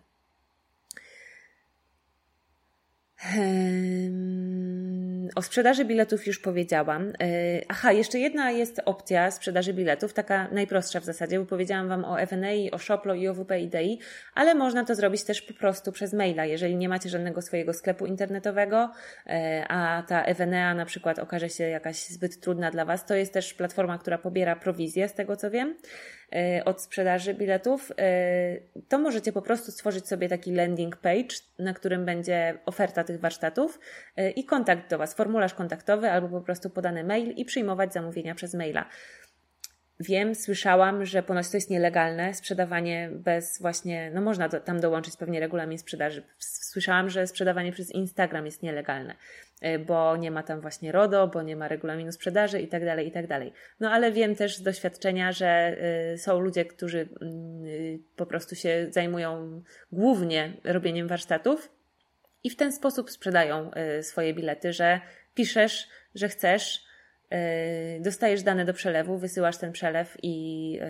O 5.34 5.42
sprzedaży 5.42 5.84
biletów 5.84 6.26
już 6.26 6.38
powiedziałam. 6.38 7.08
E, 7.08 7.12
aha, 7.68 7.92
jeszcze 7.92 8.18
jedna 8.18 8.50
jest 8.50 8.80
opcja 8.84 9.30
sprzedaży 9.30 9.74
biletów, 9.74 10.12
taka 10.12 10.48
najprostsza 10.52 11.00
w 11.00 11.04
zasadzie, 11.04 11.40
bo 11.40 11.46
powiedziałam 11.46 11.88
Wam 11.88 12.04
o 12.04 12.26
FNA, 12.26 12.48
o 12.72 12.78
Shoplo 12.78 13.14
i 13.14 13.28
o 13.28 13.34
WP 13.34 13.50
IDI, 13.60 13.98
ale 14.34 14.54
można 14.54 14.84
to 14.84 14.94
zrobić 14.94 15.24
też 15.24 15.42
po 15.42 15.54
prostu 15.54 15.92
przez 15.92 16.12
maila. 16.12 16.44
Jeżeli 16.44 16.76
nie 16.76 16.88
macie 16.88 17.08
żadnego 17.08 17.42
swojego 17.42 17.72
sklepu 17.72 18.06
internetowego, 18.06 18.92
e, 19.26 19.64
a 19.68 20.02
ta 20.02 20.34
FNA 20.34 20.74
na 20.74 20.84
przykład 20.84 21.18
okaże 21.18 21.48
się 21.48 21.64
jakaś 21.64 21.96
zbyt 21.96 22.40
trudna 22.40 22.70
dla 22.70 22.84
Was, 22.84 23.06
to 23.06 23.14
jest 23.14 23.32
też 23.32 23.54
platforma, 23.54 23.98
która 23.98 24.18
pobiera 24.18 24.56
prowizję, 24.56 25.08
z 25.08 25.14
tego 25.14 25.36
co 25.36 25.50
wiem. 25.50 25.76
E, 26.34 26.64
od 26.64 26.82
sprzedaży 26.82 27.34
biletów, 27.34 27.92
e, 27.98 28.56
to 28.88 28.98
możecie 28.98 29.32
po 29.32 29.42
prostu 29.42 29.72
stworzyć 29.72 30.08
sobie 30.08 30.28
taki 30.28 30.52
landing 30.52 30.96
page, 30.96 31.34
na 31.58 31.74
którym 31.74 32.04
będzie 32.04 32.58
oferta 32.66 33.04
tych 33.04 33.20
warsztatów 33.20 33.80
e, 34.16 34.30
i 34.30 34.44
kontakt 34.44 34.90
do 34.90 34.98
Was, 34.98 35.14
formularz 35.14 35.54
kontaktowy 35.54 36.10
albo 36.10 36.28
po 36.28 36.40
prostu 36.40 36.70
podany 36.70 37.04
mail 37.04 37.30
i 37.30 37.44
przyjmować 37.44 37.92
zamówienia 37.92 38.34
przez 38.34 38.54
maila. 38.54 38.88
Wiem, 40.00 40.34
słyszałam, 40.34 41.04
że 41.04 41.22
ponoć 41.22 41.50
to 41.50 41.56
jest 41.56 41.70
nielegalne, 41.70 42.34
sprzedawanie 42.34 43.10
bez 43.12 43.60
właśnie, 43.60 44.10
no 44.14 44.20
można 44.20 44.48
do, 44.48 44.60
tam 44.60 44.80
dołączyć 44.80 45.16
pewnie 45.16 45.40
regulamin 45.40 45.78
sprzedaży. 45.78 46.22
Słyszałam, 46.38 47.10
że 47.10 47.26
sprzedawanie 47.26 47.72
przez 47.72 47.90
Instagram 47.90 48.46
jest 48.46 48.62
nielegalne, 48.62 49.14
e, 49.60 49.78
bo 49.78 50.16
nie 50.16 50.30
ma 50.30 50.42
tam 50.42 50.60
właśnie 50.60 50.92
RODO, 50.92 51.28
bo 51.28 51.42
nie 51.42 51.56
ma 51.56 51.68
regulaminu 51.68 52.12
sprzedaży 52.12 52.60
i 52.60 52.68
tak 52.68 52.84
dalej, 52.84 53.08
i 53.08 53.12
tak 53.12 53.26
dalej. 53.26 53.52
No 53.80 53.90
ale 53.90 54.12
wiem 54.12 54.34
też 54.34 54.56
z 54.56 54.62
doświadczenia, 54.62 55.32
że 55.32 55.76
y, 56.14 56.18
są 56.18 56.40
ludzie, 56.40 56.64
którzy 56.64 56.98
y, 56.98 57.98
po 58.16 58.26
prostu 58.26 58.56
się 58.56 58.86
zajmują 58.90 59.62
głównie 59.92 60.52
robieniem 60.64 61.08
warsztatów 61.08 61.72
i 62.44 62.50
w 62.50 62.56
ten 62.56 62.72
sposób 62.72 63.10
sprzedają 63.10 63.70
y, 63.98 64.02
swoje 64.02 64.34
bilety, 64.34 64.72
że 64.72 65.00
piszesz, 65.34 65.88
że 66.14 66.28
chcesz, 66.28 66.87
dostajesz 68.00 68.42
dane 68.42 68.64
do 68.64 68.74
przelewu, 68.74 69.18
wysyłasz 69.18 69.56
ten 69.56 69.72
przelew 69.72 70.16
i, 70.22 70.80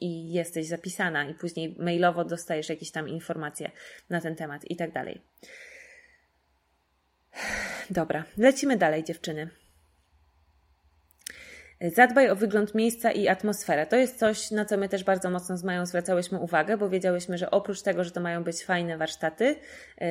i 0.00 0.32
jesteś 0.32 0.66
zapisana, 0.66 1.24
i 1.24 1.34
później 1.34 1.76
mailowo 1.78 2.24
dostajesz 2.24 2.68
jakieś 2.68 2.90
tam 2.90 3.08
informacje 3.08 3.70
na 4.10 4.20
ten 4.20 4.36
temat 4.36 4.70
i 4.70 4.76
tak 4.76 4.92
dalej. 4.92 5.20
Dobra, 7.90 8.24
lecimy 8.38 8.76
dalej, 8.76 9.04
dziewczyny. 9.04 9.48
Zadbaj 11.80 12.30
o 12.30 12.36
wygląd 12.36 12.74
miejsca 12.74 13.12
i 13.12 13.28
atmosferę. 13.28 13.86
To 13.86 13.96
jest 13.96 14.18
coś, 14.18 14.50
na 14.50 14.64
co 14.64 14.76
my 14.76 14.88
też 14.88 15.04
bardzo 15.04 15.30
mocno 15.30 15.56
z 15.56 15.64
Mają 15.64 15.86
zwracałyśmy 15.86 16.38
uwagę, 16.38 16.76
bo 16.76 16.88
wiedziałyśmy, 16.88 17.38
że 17.38 17.50
oprócz 17.50 17.82
tego, 17.82 18.04
że 18.04 18.10
to 18.10 18.20
mają 18.20 18.44
być 18.44 18.64
fajne 18.64 18.98
warsztaty, 18.98 19.44
yy, 20.00 20.06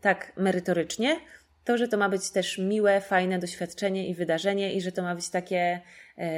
tak 0.00 0.32
merytorycznie, 0.36 1.16
to, 1.68 1.78
że 1.78 1.88
to 1.88 1.96
ma 1.96 2.08
być 2.08 2.30
też 2.30 2.58
miłe, 2.58 3.00
fajne 3.00 3.38
doświadczenie 3.38 4.08
i 4.08 4.14
wydarzenie 4.14 4.74
i 4.74 4.80
że 4.80 4.92
to 4.92 5.02
ma 5.02 5.14
być 5.14 5.30
takie 5.30 5.80
e, 6.18 6.30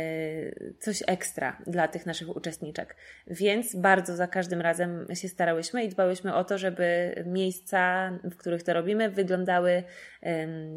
coś 0.78 1.02
ekstra 1.06 1.56
dla 1.66 1.88
tych 1.88 2.06
naszych 2.06 2.36
uczestniczek. 2.36 2.96
Więc 3.26 3.76
bardzo 3.76 4.16
za 4.16 4.26
każdym 4.26 4.60
razem 4.60 5.06
się 5.14 5.28
starałyśmy 5.28 5.84
i 5.84 5.88
dbałyśmy 5.88 6.34
o 6.34 6.44
to, 6.44 6.58
żeby 6.58 7.14
miejsca, 7.26 8.10
w 8.24 8.36
których 8.36 8.62
to 8.62 8.74
robimy, 8.74 9.10
wyglądały 9.10 9.82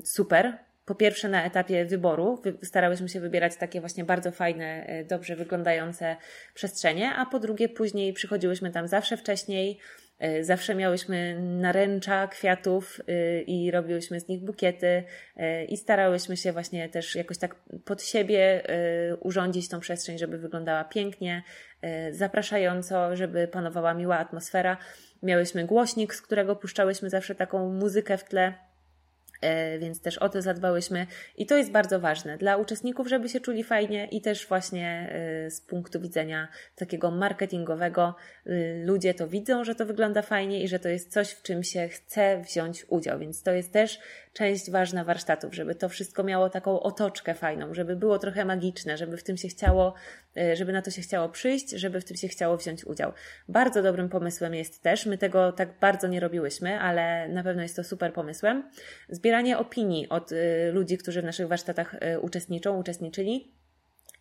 super. 0.03 0.57
Po 0.85 0.95
pierwsze, 0.95 1.29
na 1.29 1.45
etapie 1.45 1.85
wyboru 1.85 2.41
starałyśmy 2.63 3.09
się 3.09 3.19
wybierać 3.19 3.55
takie 3.55 3.79
właśnie 3.79 4.03
bardzo 4.03 4.31
fajne, 4.31 4.85
e, 4.85 5.03
dobrze 5.03 5.35
wyglądające 5.35 6.15
przestrzenie, 6.53 7.11
a 7.15 7.25
po 7.25 7.39
drugie, 7.39 7.69
później 7.69 8.13
przychodziłyśmy 8.13 8.71
tam 8.71 8.87
zawsze 8.87 9.17
wcześniej, 9.17 9.79
zawsze 10.41 10.76
miałyśmy 10.76 11.39
naręcza 11.41 12.28
kwiatów 12.28 13.01
e, 13.07 13.41
i 13.41 13.71
robiłyśmy 13.71 14.19
z 14.19 14.28
nich 14.28 14.41
bukiety 14.41 15.03
e, 15.38 15.65
i 15.65 15.78
starałyśmy 15.78 16.38
się 16.38 16.51
właśnie 16.51 16.89
też 16.89 17.15
jakoś 17.15 17.38
tak 17.38 17.55
pod 17.86 18.03
siebie 18.03 18.63
urządzić 19.19 19.69
tą 19.69 19.80
przestrzeń, 19.80 20.17
żeby 20.17 20.38
wyglądała 20.38 20.84
pięknie, 20.84 21.43
zapraszająco, 22.11 23.15
żeby 23.15 23.47
panowała 23.47 23.93
miła 23.93 24.17
atmosfera. 24.17 24.78
Miałyśmy 25.24 25.65
głośnik, 25.65 26.13
z 26.13 26.21
którego 26.21 26.55
puszczałyśmy 26.55 27.09
zawsze 27.09 27.36
taką 27.36 27.74
muzykę 27.74 28.17
w 28.17 28.24
tle 28.24 28.53
E, 28.53 28.72
więc 29.79 30.01
też 30.01 30.17
o 30.17 30.29
to 30.29 30.41
zadbałyśmy. 30.41 31.07
I 31.37 31.45
to 31.45 31.57
jest 31.57 31.71
bardzo 31.71 31.99
ważne 31.99 32.37
dla 32.37 32.57
uczestników, 32.57 33.07
żeby 33.07 33.29
się 33.29 33.39
czuli 33.39 33.63
fajnie 33.63 34.07
i 34.11 34.21
też 34.21 34.47
właśnie 34.47 35.09
e, 35.45 35.51
z 35.51 35.61
punktu 35.61 35.99
widzenia 35.99 36.47
takiego 36.75 37.11
marketingowego 37.11 38.15
e, 38.45 38.51
ludzie 38.85 39.13
to 39.13 39.27
widzą, 39.27 39.63
że 39.63 39.75
to 39.75 39.85
wygląda 39.85 40.21
fajnie 40.21 40.63
i 40.63 40.67
że 40.67 40.79
to 40.79 40.89
jest 40.89 41.11
coś, 41.11 41.31
w 41.31 41.41
czym 41.41 41.63
się 41.63 41.87
chce 41.87 42.41
wziąć 42.41 42.85
udział, 42.89 43.19
więc 43.19 43.43
to 43.43 43.51
jest 43.51 43.73
też 43.73 43.99
część 44.33 44.71
ważna 44.71 45.03
warsztatów, 45.03 45.55
żeby 45.55 45.75
to 45.75 45.89
wszystko 45.89 46.23
miało 46.23 46.49
taką 46.49 46.79
otoczkę 46.79 47.33
fajną, 47.33 47.73
żeby 47.73 47.95
było 47.95 48.19
trochę 48.19 48.45
magiczne, 48.45 48.97
żeby 48.97 49.17
w 49.17 49.23
tym 49.23 49.37
się 49.37 49.47
chciało, 49.47 49.93
żeby 50.53 50.73
na 50.73 50.81
to 50.81 50.91
się 50.91 51.01
chciało 51.01 51.29
przyjść, 51.29 51.69
żeby 51.69 52.01
w 52.01 52.05
tym 52.05 52.17
się 52.17 52.27
chciało 52.27 52.57
wziąć 52.57 52.86
udział. 52.86 53.13
Bardzo 53.47 53.84
dobrym 53.84 54.09
pomysłem 54.09 54.53
jest 54.53 54.84
też, 54.84 55.05
my 55.05 55.17
tego 55.17 55.51
tak 55.51 55.79
bardzo 55.79 56.07
nie 56.07 56.19
robiłyśmy, 56.19 56.79
ale 56.79 57.29
na 57.29 57.43
pewno 57.43 57.61
jest 57.61 57.75
to 57.75 57.84
super 57.84 58.13
pomysłem, 58.13 58.69
zbieranie 59.09 59.57
opinii 59.57 60.09
od 60.09 60.31
y, 60.31 60.71
ludzi, 60.73 60.97
którzy 60.97 61.21
w 61.21 61.25
naszych 61.25 61.47
warsztatach 61.47 61.93
y, 61.93 62.19
uczestniczą, 62.19 62.79
uczestniczyli 62.79 63.62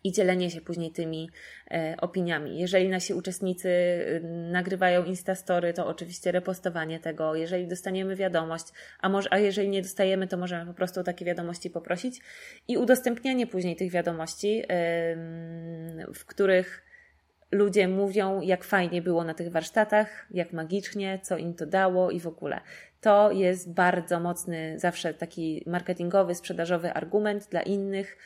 i 0.03 0.11
dzielenie 0.11 0.49
się 0.51 0.61
później 0.61 0.91
tymi 0.91 1.29
e, 1.71 1.95
opiniami. 2.01 2.59
Jeżeli 2.59 2.89
nasi 2.89 3.13
uczestnicy 3.13 3.69
y, 3.69 4.21
nagrywają 4.51 5.03
Instastory, 5.03 5.73
to 5.73 5.87
oczywiście 5.87 6.31
repostowanie 6.31 6.99
tego. 6.99 7.35
Jeżeli 7.35 7.67
dostaniemy 7.67 8.15
wiadomość, 8.15 8.65
a, 8.99 9.09
może, 9.09 9.33
a 9.33 9.37
jeżeli 9.37 9.69
nie 9.69 9.81
dostajemy, 9.81 10.27
to 10.27 10.37
możemy 10.37 10.65
po 10.65 10.73
prostu 10.73 10.99
o 10.99 11.03
takie 11.03 11.25
wiadomości 11.25 11.69
poprosić 11.69 12.21
i 12.67 12.77
udostępnianie 12.77 13.47
później 13.47 13.75
tych 13.75 13.91
wiadomości, 13.91 14.63
w 16.13 16.25
których 16.25 16.83
ludzie 17.53 17.87
mówią, 17.87 18.41
jak 18.41 18.63
fajnie 18.63 19.01
było 19.01 19.23
na 19.23 19.33
tych 19.33 19.51
warsztatach, 19.51 20.25
jak 20.31 20.53
magicznie, 20.53 21.19
co 21.23 21.37
im 21.37 21.53
to 21.53 21.65
dało 21.65 22.11
i 22.11 22.19
w 22.19 22.27
ogóle. 22.27 22.61
To 23.01 23.31
jest 23.31 23.73
bardzo 23.73 24.19
mocny, 24.19 24.79
zawsze 24.79 25.13
taki 25.13 25.63
marketingowy, 25.67 26.35
sprzedażowy 26.35 26.93
argument 26.93 27.47
dla 27.49 27.61
innych, 27.61 28.17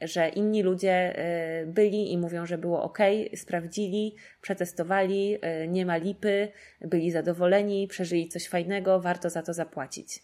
że 0.00 0.28
inni 0.28 0.62
ludzie 0.62 1.18
y, 1.62 1.66
byli 1.66 2.12
i 2.12 2.18
mówią, 2.18 2.46
że 2.46 2.58
było 2.58 2.82
ok, 2.82 2.98
sprawdzili, 3.36 4.16
przetestowali, 4.40 5.34
y, 5.34 5.68
nie 5.68 5.86
ma 5.86 5.96
lipy, 5.96 6.48
byli 6.80 7.10
zadowoleni, 7.10 7.88
przeżyli 7.88 8.28
coś 8.28 8.48
fajnego, 8.48 9.00
warto 9.00 9.30
za 9.30 9.42
to 9.42 9.54
zapłacić. 9.54 10.22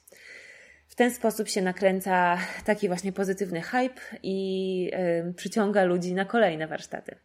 W 0.88 0.94
ten 0.94 1.10
sposób 1.10 1.48
się 1.48 1.62
nakręca 1.62 2.38
taki 2.64 2.88
właśnie 2.88 3.12
pozytywny 3.12 3.62
hype 3.62 4.00
i 4.22 4.90
y, 5.28 5.34
przyciąga 5.34 5.84
ludzi 5.84 6.14
na 6.14 6.24
kolejne 6.24 6.66
warsztaty. 6.66 7.16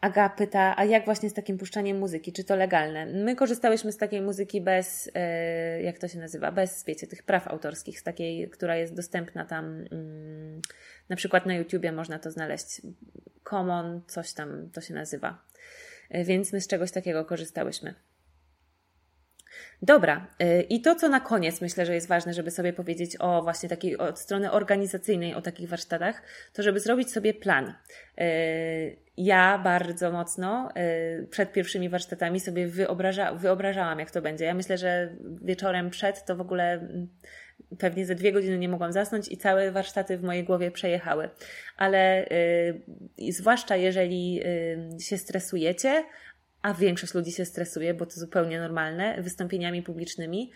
Aga 0.00 0.28
pyta, 0.28 0.74
a 0.76 0.84
jak 0.84 1.04
właśnie 1.04 1.30
z 1.30 1.34
takim 1.34 1.58
puszczaniem 1.58 1.98
muzyki, 1.98 2.32
czy 2.32 2.44
to 2.44 2.56
legalne? 2.56 3.06
My 3.06 3.36
korzystałyśmy 3.36 3.92
z 3.92 3.96
takiej 3.96 4.20
muzyki 4.20 4.60
bez, 4.60 5.10
e, 5.14 5.82
jak 5.82 5.98
to 5.98 6.08
się 6.08 6.18
nazywa, 6.18 6.52
bez, 6.52 6.84
wiecie, 6.84 7.06
tych 7.06 7.22
praw 7.22 7.48
autorskich, 7.48 8.00
z 8.00 8.02
takiej, 8.02 8.50
która 8.50 8.76
jest 8.76 8.94
dostępna 8.94 9.44
tam, 9.44 9.64
mm, 9.64 10.62
na 11.08 11.16
przykład 11.16 11.46
na 11.46 11.54
YouTubie 11.54 11.92
można 11.92 12.18
to 12.18 12.30
znaleźć. 12.30 12.82
Common, 13.44 14.02
coś 14.06 14.32
tam 14.32 14.70
to 14.70 14.80
się 14.80 14.94
nazywa. 14.94 15.42
E, 16.10 16.24
więc 16.24 16.52
my 16.52 16.60
z 16.60 16.66
czegoś 16.66 16.90
takiego 16.90 17.24
korzystałyśmy. 17.24 17.94
Dobra, 19.82 20.26
y, 20.42 20.62
i 20.62 20.80
to, 20.80 20.94
co 20.94 21.08
na 21.08 21.20
koniec 21.20 21.60
myślę, 21.60 21.86
że 21.86 21.94
jest 21.94 22.08
ważne, 22.08 22.34
żeby 22.34 22.50
sobie 22.50 22.72
powiedzieć 22.72 23.16
o 23.20 23.42
właśnie 23.42 23.68
takiej 23.68 23.98
od 23.98 24.18
strony 24.18 24.50
organizacyjnej, 24.50 25.34
o 25.34 25.42
takich 25.42 25.68
warsztatach, 25.68 26.22
to 26.52 26.62
żeby 26.62 26.80
zrobić 26.80 27.12
sobie 27.12 27.34
plan. 27.34 27.74
Y, 29.18 29.22
ja 29.22 29.58
bardzo 29.64 30.12
mocno 30.12 30.68
y, 31.20 31.26
przed 31.26 31.52
pierwszymi 31.52 31.88
warsztatami 31.88 32.40
sobie 32.40 32.68
wyobraża, 32.68 33.34
wyobrażałam, 33.34 33.98
jak 33.98 34.10
to 34.10 34.22
będzie. 34.22 34.44
Ja 34.44 34.54
myślę, 34.54 34.78
że 34.78 35.16
wieczorem 35.42 35.90
przed 35.90 36.24
to 36.24 36.36
w 36.36 36.40
ogóle 36.40 36.72
mm, 36.72 37.08
pewnie 37.78 38.06
ze 38.06 38.14
dwie 38.14 38.32
godziny 38.32 38.58
nie 38.58 38.68
mogłam 38.68 38.92
zasnąć 38.92 39.28
i 39.28 39.36
całe 39.36 39.72
warsztaty 39.72 40.18
w 40.18 40.22
mojej 40.22 40.44
głowie 40.44 40.70
przejechały. 40.70 41.28
Ale 41.76 42.28
zwłaszcza 43.30 43.76
jeżeli 43.76 44.40
się 45.00 45.18
stresujecie, 45.18 46.04
a 46.62 46.74
większość 46.74 47.14
ludzi 47.14 47.32
się 47.32 47.44
stresuje, 47.44 47.94
bo 47.94 48.06
to 48.06 48.12
zupełnie 48.12 48.60
normalne, 48.60 49.22
wystąpieniami 49.22 49.82
publicznymi, 49.82 50.52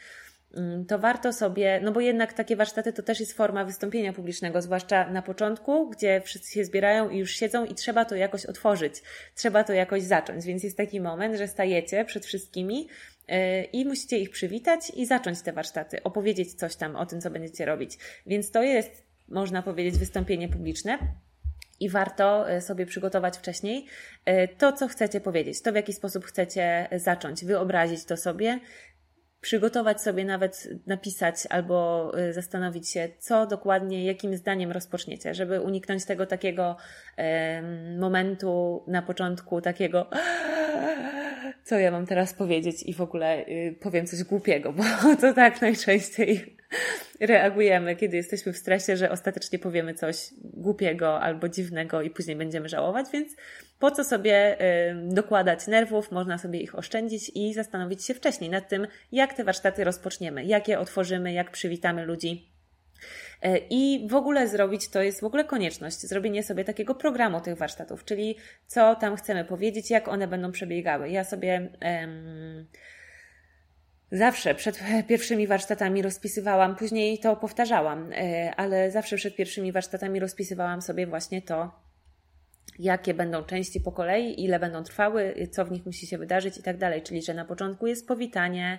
to 0.88 0.98
warto 0.98 1.32
sobie, 1.32 1.80
no 1.84 1.92
bo 1.92 2.00
jednak 2.00 2.32
takie 2.32 2.56
warsztaty 2.56 2.92
to 2.92 3.02
też 3.02 3.20
jest 3.20 3.32
forma 3.32 3.64
wystąpienia 3.64 4.12
publicznego, 4.12 4.62
zwłaszcza 4.62 5.10
na 5.10 5.22
początku, 5.22 5.90
gdzie 5.90 6.20
wszyscy 6.24 6.52
się 6.52 6.64
zbierają 6.64 7.10
i 7.10 7.18
już 7.18 7.36
siedzą 7.36 7.64
i 7.64 7.74
trzeba 7.74 8.04
to 8.04 8.16
jakoś 8.16 8.46
otworzyć, 8.46 9.02
trzeba 9.34 9.64
to 9.64 9.72
jakoś 9.72 10.02
zacząć, 10.02 10.44
więc 10.44 10.62
jest 10.62 10.76
taki 10.76 11.00
moment, 11.00 11.36
że 11.36 11.48
stajecie 11.48 12.04
przed 12.04 12.26
wszystkimi 12.26 12.88
y, 13.30 13.34
i 13.72 13.84
musicie 13.84 14.18
ich 14.18 14.30
przywitać 14.30 14.92
i 14.96 15.06
zacząć 15.06 15.42
te 15.42 15.52
warsztaty, 15.52 16.02
opowiedzieć 16.02 16.54
coś 16.54 16.76
tam 16.76 16.96
o 16.96 17.06
tym, 17.06 17.20
co 17.20 17.30
będziecie 17.30 17.64
robić. 17.64 17.98
Więc 18.26 18.50
to 18.50 18.62
jest, 18.62 19.02
można 19.28 19.62
powiedzieć, 19.62 19.98
wystąpienie 19.98 20.48
publiczne 20.48 20.98
i 21.80 21.88
warto 21.88 22.50
e, 22.50 22.60
sobie 22.60 22.86
przygotować 22.86 23.38
wcześniej 23.38 23.86
e, 24.24 24.48
to, 24.48 24.72
co 24.72 24.88
chcecie 24.88 25.20
powiedzieć, 25.20 25.62
to 25.62 25.72
w 25.72 25.74
jaki 25.74 25.92
sposób 25.92 26.24
chcecie 26.24 26.88
zacząć, 26.96 27.44
wyobrazić 27.44 28.04
to 28.04 28.16
sobie, 28.16 28.60
przygotować 29.42 30.02
sobie 30.02 30.24
nawet, 30.24 30.68
napisać 30.86 31.36
albo 31.50 32.10
e, 32.18 32.32
zastanowić 32.32 32.90
się, 32.90 33.08
co 33.18 33.46
dokładnie, 33.46 34.04
jakim 34.04 34.36
zdaniem 34.36 34.72
rozpoczniecie, 34.72 35.34
żeby 35.34 35.60
uniknąć 35.60 36.04
tego 36.04 36.26
takiego 36.26 36.76
momentu 37.98 38.84
na 38.86 39.02
początku, 39.02 39.60
takiego 39.60 40.10
co 41.64 41.78
ja 41.78 41.90
mam 41.90 42.06
teraz 42.06 42.34
powiedzieć 42.34 42.82
i 42.82 42.94
w 42.94 43.00
ogóle 43.00 43.46
y, 43.46 43.76
powiem 43.80 44.06
coś 44.06 44.24
głupiego, 44.24 44.72
bo 44.72 44.82
to 45.20 45.34
tak 45.34 45.62
najczęściej 45.62 46.56
reagujemy, 47.20 47.96
kiedy 47.96 48.16
jesteśmy 48.16 48.52
w 48.52 48.56
stresie, 48.56 48.96
że 48.96 49.10
ostatecznie 49.10 49.58
powiemy 49.58 49.94
coś 49.94 50.30
głupiego 50.42 51.20
albo 51.20 51.48
dziwnego 51.48 52.02
i 52.02 52.10
później 52.10 52.36
będziemy 52.36 52.68
żałować, 52.68 53.06
więc 53.12 53.36
po 53.78 53.90
co 53.90 54.04
sobie 54.04 54.60
y, 54.60 55.14
dokładać 55.14 55.66
nerwów, 55.66 56.12
można 56.12 56.38
sobie 56.38 56.60
ich 56.60 56.74
oszczędzić 56.74 57.32
i 57.34 57.54
zastanowić 57.54 58.04
się 58.04 58.14
wcześniej 58.14 58.50
nad 58.50 58.68
tym, 58.68 58.86
jak 59.12 59.34
te 59.34 59.44
warsztaty 59.44 59.84
rozpoczniemy, 59.84 60.44
jak 60.44 60.68
je 60.68 60.78
otworzymy, 60.78 61.32
jak 61.32 61.50
przywitamy 61.50 62.06
ludzi 62.06 62.52
I 63.70 64.06
w 64.10 64.14
ogóle 64.14 64.48
zrobić 64.48 64.88
to 64.88 65.02
jest 65.02 65.20
w 65.20 65.24
ogóle 65.24 65.44
konieczność, 65.44 66.00
zrobienie 66.00 66.42
sobie 66.42 66.64
takiego 66.64 66.94
programu 66.94 67.40
tych 67.40 67.56
warsztatów, 67.56 68.04
czyli 68.04 68.36
co 68.66 68.94
tam 68.94 69.16
chcemy 69.16 69.44
powiedzieć, 69.44 69.90
jak 69.90 70.08
one 70.08 70.28
będą 70.28 70.52
przebiegały. 70.52 71.10
Ja 71.10 71.24
sobie. 71.24 71.70
Um, 71.82 72.66
Zawsze 74.12 74.54
przed 74.54 74.80
pierwszymi 75.08 75.46
warsztatami 75.46 76.02
rozpisywałam, 76.02 76.76
później 76.76 77.18
to 77.18 77.36
powtarzałam, 77.36 78.12
e, 78.12 78.54
ale 78.56 78.90
zawsze 78.90 79.16
przed 79.16 79.36
pierwszymi 79.36 79.72
warsztatami 79.72 80.20
rozpisywałam 80.20 80.82
sobie 80.82 81.06
właśnie 81.06 81.42
to, 81.42 81.70
jakie 82.78 83.14
będą 83.14 83.42
części 83.42 83.80
po 83.80 83.92
kolei, 83.92 84.44
ile 84.44 84.58
będą 84.58 84.82
trwały, 84.82 85.48
co 85.50 85.64
w 85.64 85.70
nich 85.70 85.86
musi 85.86 86.06
się 86.06 86.18
wydarzyć 86.18 86.58
i 86.58 86.62
tak 86.62 86.78
dalej. 86.78 87.02
Czyli, 87.02 87.22
że 87.22 87.34
na 87.34 87.44
początku 87.44 87.86
jest 87.86 88.08
powitanie, 88.08 88.78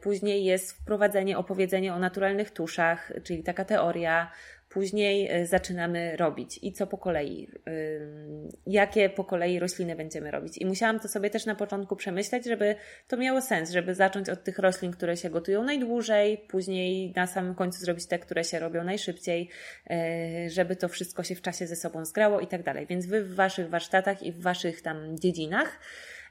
później 0.00 0.44
jest 0.44 0.72
wprowadzenie, 0.72 1.38
opowiedzenie 1.38 1.94
o 1.94 1.98
naturalnych 1.98 2.50
tuszach, 2.50 3.12
czyli 3.24 3.42
taka 3.42 3.64
teoria, 3.64 4.30
Później 4.72 5.28
e, 5.30 5.46
zaczynamy 5.46 6.16
robić 6.16 6.58
i 6.62 6.72
co 6.72 6.86
po 6.86 6.98
kolei, 6.98 7.48
jakie 8.66 9.10
po 9.10 9.24
kolei 9.24 9.58
rośliny 9.58 9.96
będziemy 9.96 10.30
robić. 10.30 10.58
I 10.58 10.66
musiałam 10.66 11.00
to 11.00 11.08
sobie 11.08 11.30
też 11.30 11.46
na 11.46 11.54
początku 11.54 11.96
przemyśleć, 11.96 12.44
żeby 12.44 12.74
to 13.08 13.16
miało 13.16 13.40
sens, 13.40 13.70
żeby 13.70 13.94
zacząć 13.94 14.28
od 14.28 14.44
tych 14.44 14.58
roślin, 14.58 14.92
które 14.92 15.16
się 15.16 15.30
gotują 15.30 15.64
najdłużej, 15.64 16.38
później 16.48 17.12
na 17.16 17.26
samym 17.26 17.54
końcu 17.54 17.80
zrobić 17.80 18.06
te, 18.06 18.18
które 18.18 18.44
się 18.44 18.58
robią 18.58 18.84
najszybciej, 18.84 19.48
e, 19.90 20.50
żeby 20.50 20.76
to 20.76 20.88
wszystko 20.88 21.22
się 21.22 21.34
w 21.34 21.42
czasie 21.42 21.66
ze 21.66 21.76
sobą 21.76 22.04
zgrało 22.04 22.40
i 22.40 22.46
tak 22.46 22.62
dalej. 22.62 22.86
Więc 22.86 23.06
wy 23.06 23.24
w 23.24 23.34
waszych 23.34 23.68
warsztatach 23.68 24.22
i 24.22 24.32
w 24.32 24.42
waszych 24.42 24.82
tam 24.82 25.18
dziedzinach 25.18 25.78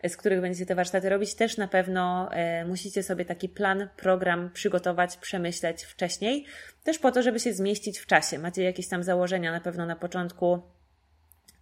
z 0.09 0.17
których 0.17 0.41
będziecie 0.41 0.65
te 0.65 0.75
warsztaty 0.75 1.09
robić, 1.09 1.35
też 1.35 1.57
na 1.57 1.67
pewno 1.67 2.29
e, 2.33 2.65
musicie 2.65 3.03
sobie 3.03 3.25
taki 3.25 3.49
plan, 3.49 3.89
program 3.97 4.49
przygotować, 4.53 5.17
przemyśleć 5.17 5.83
wcześniej, 5.83 6.45
też 6.83 6.99
po 6.99 7.11
to, 7.11 7.23
żeby 7.23 7.39
się 7.39 7.53
zmieścić 7.53 7.99
w 7.99 8.05
czasie. 8.05 8.39
Macie 8.39 8.63
jakieś 8.63 8.87
tam 8.87 9.03
założenia 9.03 9.51
na 9.51 9.61
pewno 9.61 9.85
na 9.85 9.95
początku, 9.95 10.61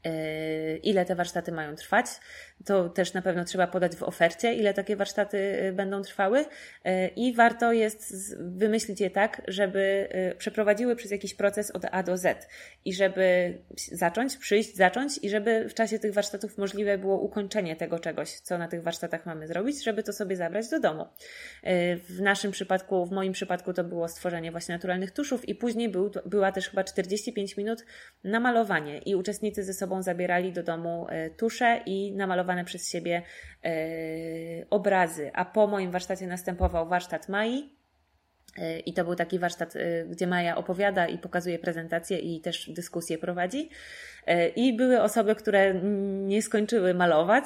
e, 0.04 0.78
ile 0.78 1.06
te 1.06 1.16
warsztaty 1.16 1.52
mają 1.52 1.76
trwać. 1.76 2.06
To 2.66 2.90
też 2.90 3.14
na 3.14 3.22
pewno 3.22 3.46
trzeba 3.46 3.68
podać 3.68 3.96
w 3.96 4.04
ofercie, 4.04 4.54
ile 4.54 4.74
takie 4.74 4.96
warsztaty 4.96 5.38
y, 5.38 5.74
będą 5.74 6.02
trwały 6.02 6.46
i 7.16 7.34
warto 7.34 7.74
jest 7.74 8.36
wymyślić 8.40 9.02
je 9.02 9.10
tak, 9.10 9.42
żeby 9.48 10.10
przeprowadziły 10.38 10.96
przez 10.96 11.12
jakiś 11.12 11.34
proces 11.34 11.72
od 11.72 11.86
A 11.92 12.04
do 12.04 12.18
Z 12.18 12.48
i 12.86 12.94
żeby 12.94 13.58
zacząć, 13.92 14.38
przyjść, 14.38 14.76
zacząć 14.76 15.20
i 15.22 15.30
żeby 15.30 15.70
w 15.70 15.74
czasie 15.74 16.00
tych 16.00 16.14
warsztatów 16.14 16.58
możliwe 16.58 16.98
było 16.98 17.22
ukończenie 17.22 17.76
tego 17.76 18.00
czegoś, 18.00 18.30
co 18.30 18.58
na 18.58 18.68
tych 18.68 18.84
warsztatach 18.84 19.26
mamy 19.26 19.48
zrobić, 19.48 19.84
żeby 19.84 20.04
to 20.04 20.14
sobie 20.14 20.36
zabrać 20.36 20.70
do 20.70 20.80
domu. 20.80 21.06
W 22.10 22.22
naszym 22.22 22.52
przypadku, 22.52 23.06
w 23.06 23.12
moim 23.12 23.34
przypadku 23.34 23.74
to 23.74 23.84
było 23.84 24.08
stworzenie 24.08 24.52
właśnie 24.52 24.76
naturalnych 24.76 25.12
tuszów 25.12 25.50
i 25.50 25.56
później 25.56 25.90
był, 25.90 26.12
była 26.26 26.52
też 26.52 26.70
chyba 26.70 26.84
45 26.84 27.58
minut 27.58 27.86
na 28.24 28.40
malowanie 28.40 28.98
i 28.98 29.16
uczestnicy 29.16 29.64
ze 29.64 29.74
sobą 29.74 30.02
zabierali 30.02 30.54
do 30.54 30.64
domu 30.64 31.08
tusze 31.38 31.82
i 31.86 32.12
namalowanie 32.12 32.50
malowane 32.50 32.66
przez 32.66 32.90
siebie 32.90 33.22
e, 33.64 33.72
obrazy. 34.70 35.32
A 35.34 35.46
po 35.46 35.68
moim 35.68 35.92
warsztacie 35.92 36.28
następował 36.28 36.88
warsztat 36.88 37.30
Mai. 37.30 37.79
E, 38.58 38.80
I 38.80 38.94
to 38.94 39.06
był 39.06 39.16
taki 39.16 39.40
warsztat, 39.40 39.76
e, 39.76 40.06
gdzie 40.06 40.28
Maja 40.28 40.56
opowiada 40.56 41.08
i 41.08 41.18
pokazuje 41.18 41.60
prezentację 41.60 42.20
i 42.20 42.42
też 42.42 42.70
dyskusję 42.70 43.18
prowadzi. 43.18 43.70
I 44.56 44.74
były 44.74 45.02
osoby, 45.02 45.36
które 45.36 45.74
nie 46.28 46.42
skończyły 46.42 46.94
malować 46.94 47.44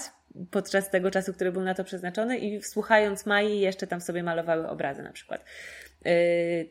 podczas 0.51 0.89
tego 0.89 1.11
czasu, 1.11 1.33
który 1.33 1.51
był 1.51 1.61
na 1.61 1.73
to 1.73 1.83
przeznaczony, 1.83 2.37
i 2.37 2.63
słuchając 2.63 3.25
Mai, 3.25 3.59
jeszcze 3.59 3.87
tam 3.87 4.01
sobie 4.01 4.23
malowały 4.23 4.67
obrazy 4.69 5.03
na 5.03 5.11
przykład. 5.11 5.45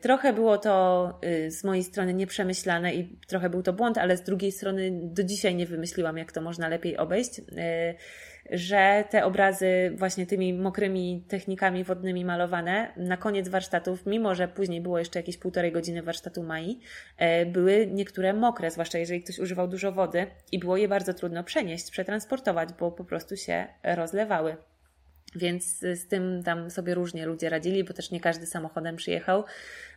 Trochę 0.01 0.33
było 0.33 0.57
to 0.57 1.19
z 1.49 1.63
mojej 1.63 1.83
strony 1.83 2.13
nieprzemyślane 2.13 2.93
i 2.93 3.17
trochę 3.27 3.49
był 3.49 3.63
to 3.63 3.73
błąd, 3.73 3.97
ale 3.97 4.17
z 4.17 4.21
drugiej 4.21 4.51
strony 4.51 4.91
do 4.93 5.23
dzisiaj 5.23 5.55
nie 5.55 5.65
wymyśliłam, 5.65 6.17
jak 6.17 6.31
to 6.31 6.41
można 6.41 6.67
lepiej 6.67 6.97
obejść. 6.97 7.41
że 8.51 9.03
te 9.09 9.25
obrazy 9.25 9.91
właśnie 9.95 10.25
tymi 10.25 10.53
mokrymi 10.53 11.25
technikami 11.27 11.83
wodnymi 11.83 12.25
malowane 12.25 12.93
na 12.97 13.17
koniec 13.17 13.47
warsztatów, 13.49 14.05
mimo 14.05 14.35
że 14.35 14.47
później 14.47 14.81
było 14.81 14.99
jeszcze 14.99 15.19
jakieś 15.19 15.37
półtorej 15.37 15.71
godziny 15.71 16.03
warsztatu 16.03 16.43
Mai, 16.43 16.79
były 17.45 17.87
niektóre 17.87 18.33
mokre, 18.33 18.71
zwłaszcza 18.71 18.97
jeżeli 18.97 19.23
ktoś 19.23 19.39
używał 19.39 19.67
dużo 19.67 19.91
wody 19.91 20.27
i 20.51 20.59
było 20.59 20.77
je 20.77 20.87
bardzo 20.87 21.13
trudno 21.13 21.43
przenieść, 21.43 21.91
przetransportować, 21.91 22.69
bo 22.79 22.91
po 22.91 23.05
prostu 23.05 23.37
się 23.37 23.67
rozlewały. 23.83 24.55
Więc 25.35 25.79
z 25.79 26.07
tym 26.07 26.43
tam 26.43 26.69
sobie 26.69 26.95
różnie 26.95 27.25
ludzie 27.25 27.49
radzili, 27.49 27.83
bo 27.83 27.93
też 27.93 28.11
nie 28.11 28.19
każdy 28.19 28.45
samochodem 28.45 28.95
przyjechał. 28.95 29.43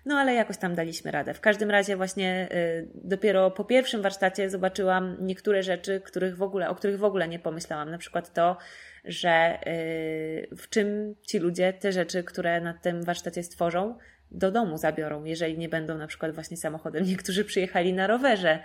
No 0.07 0.15
ale 0.19 0.35
jakoś 0.35 0.57
tam 0.57 0.75
daliśmy 0.75 1.11
radę. 1.11 1.35
W 1.35 1.41
każdym 1.41 1.71
razie 1.71 1.97
właśnie 1.97 2.49
y, 2.53 2.89
dopiero 2.95 3.51
po 3.51 3.65
pierwszym 3.65 4.03
warsztacie 4.03 4.51
zobaczyłam 4.51 5.17
niektóre 5.21 5.63
rzeczy, 5.63 6.01
których 6.01 6.37
w 6.37 6.43
ogóle, 6.43 6.69
o 6.69 6.75
których 6.75 6.99
w 6.99 7.05
ogóle 7.05 7.29
nie 7.29 7.39
pomyślałam. 7.39 7.91
Na 7.91 7.99
przykład 7.99 8.33
to, 8.33 8.57
że 9.05 9.59
y, 9.67 10.57
w 10.57 10.69
czym 10.69 11.15
ci 11.23 11.39
ludzie 11.39 11.73
te 11.73 11.93
rzeczy, 11.93 12.25
które 12.25 12.61
na 12.61 12.75
tym 12.75 13.03
warsztacie 13.03 13.43
stworzą, 13.43 13.99
do 14.31 14.51
domu 14.51 14.79
zabiorą, 14.79 15.25
jeżeli 15.25 15.59
nie 15.59 15.69
będą 15.69 15.99
na 15.99 16.07
przykład 16.07 16.35
właśnie 16.35 16.57
samochodem. 16.57 17.05
Niektórzy 17.05 17.45
przyjechali 17.45 17.93
na 17.93 18.07
rowerze 18.07 18.59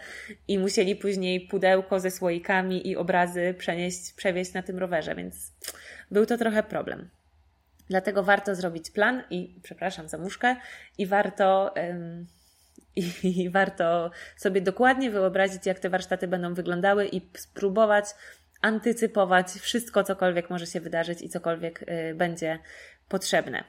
i 0.47 0.59
musieli 0.59 0.95
później 0.95 1.41
pudełko 1.41 1.99
ze 1.99 2.11
słoikami 2.11 2.87
i 2.87 2.95
obrazy 2.95 3.55
przenieść, 3.57 4.13
przewieźć 4.13 4.53
na 4.53 4.63
tym 4.63 4.79
rowerze, 4.79 5.15
więc 5.15 5.51
był 6.11 6.25
to 6.25 6.37
trochę 6.37 6.63
problem. 6.63 7.09
Dlatego 7.89 8.23
warto 8.23 8.55
zrobić 8.55 8.91
plan 8.91 9.23
i, 9.29 9.59
przepraszam 9.63 10.07
za 10.07 10.17
muszkę, 10.17 10.55
i 10.97 11.05
warto, 11.05 11.73
ym, 11.77 12.27
i, 13.23 13.41
i 13.41 13.49
warto 13.49 14.11
sobie 14.37 14.61
dokładnie 14.61 15.11
wyobrazić, 15.11 15.65
jak 15.65 15.79
te 15.79 15.89
warsztaty 15.89 16.27
będą 16.27 16.53
wyglądały 16.53 17.07
i 17.07 17.29
spróbować 17.37 18.05
antycypować 18.61 19.47
wszystko, 19.47 20.03
cokolwiek 20.03 20.49
może 20.49 20.65
się 20.65 20.79
wydarzyć 20.79 21.21
i 21.21 21.29
cokolwiek 21.29 21.81
y, 21.81 22.15
będzie 22.15 22.59
potrzebne. 23.09 23.63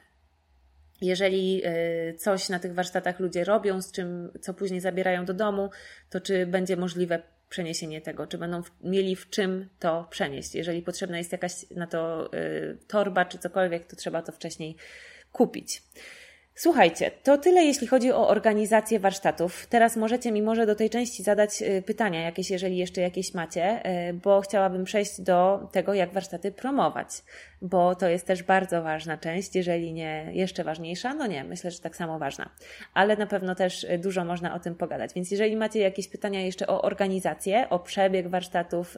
Jeżeli 1.00 1.62
y, 1.66 2.14
coś 2.18 2.48
na 2.48 2.58
tych 2.58 2.74
warsztatach 2.74 3.20
ludzie 3.20 3.44
robią, 3.44 3.82
z 3.82 3.92
czym 3.92 4.32
co 4.40 4.54
później 4.54 4.80
zabierają 4.80 5.24
do 5.24 5.34
domu, 5.34 5.70
to 6.10 6.20
czy 6.20 6.46
będzie 6.46 6.76
możliwe 6.76 7.22
przeniesienie 7.52 8.00
tego, 8.00 8.26
czy 8.26 8.38
będą 8.38 8.62
w, 8.62 8.70
mieli 8.84 9.16
w 9.16 9.30
czym 9.30 9.68
to 9.78 10.06
przenieść. 10.10 10.54
Jeżeli 10.54 10.82
potrzebna 10.82 11.18
jest 11.18 11.32
jakaś 11.32 11.70
na 11.70 11.86
to 11.86 12.30
y, 12.34 12.78
torba 12.88 13.24
czy 13.24 13.38
cokolwiek, 13.38 13.86
to 13.86 13.96
trzeba 13.96 14.22
to 14.22 14.32
wcześniej 14.32 14.76
kupić. 15.32 15.82
Słuchajcie, 16.54 17.10
to 17.22 17.38
tyle 17.38 17.64
jeśli 17.64 17.86
chodzi 17.86 18.12
o 18.12 18.28
organizację 18.28 19.00
warsztatów. 19.00 19.66
Teraz 19.66 19.96
możecie 19.96 20.32
mi 20.32 20.42
może 20.42 20.66
do 20.66 20.74
tej 20.74 20.90
części 20.90 21.22
zadać 21.22 21.62
y, 21.62 21.82
pytania 21.82 22.20
jakieś, 22.20 22.50
jeżeli 22.50 22.76
jeszcze 22.76 23.00
jakieś 23.00 23.34
macie, 23.34 23.82
y, 24.10 24.14
bo 24.14 24.40
chciałabym 24.40 24.84
przejść 24.84 25.20
do 25.20 25.68
tego, 25.72 25.94
jak 25.94 26.12
warsztaty 26.12 26.52
promować, 26.52 27.08
bo 27.62 27.94
to 27.94 28.08
jest 28.08 28.26
też 28.26 28.42
bardzo 28.42 28.82
ważna 28.82 29.16
część, 29.16 29.54
jeżeli 29.54 29.92
nie 29.92 30.28
jeszcze 30.32 30.64
ważniejsza, 30.64 31.14
no 31.14 31.26
nie, 31.26 31.44
myślę, 31.44 31.70
że 31.70 31.80
tak 31.80 31.96
samo 31.96 32.18
ważna, 32.18 32.50
ale 32.94 33.16
na 33.16 33.26
pewno 33.26 33.54
też 33.54 33.84
y, 33.84 33.98
dużo 33.98 34.24
można 34.24 34.54
o 34.54 34.58
tym 34.58 34.74
pogadać. 34.74 35.14
Więc 35.14 35.30
jeżeli 35.30 35.56
macie 35.56 35.80
jakieś 35.80 36.08
pytania 36.08 36.40
jeszcze 36.40 36.66
o 36.66 36.82
organizację, 36.82 37.68
o 37.70 37.78
przebieg 37.78 38.28
warsztatów, 38.28 38.96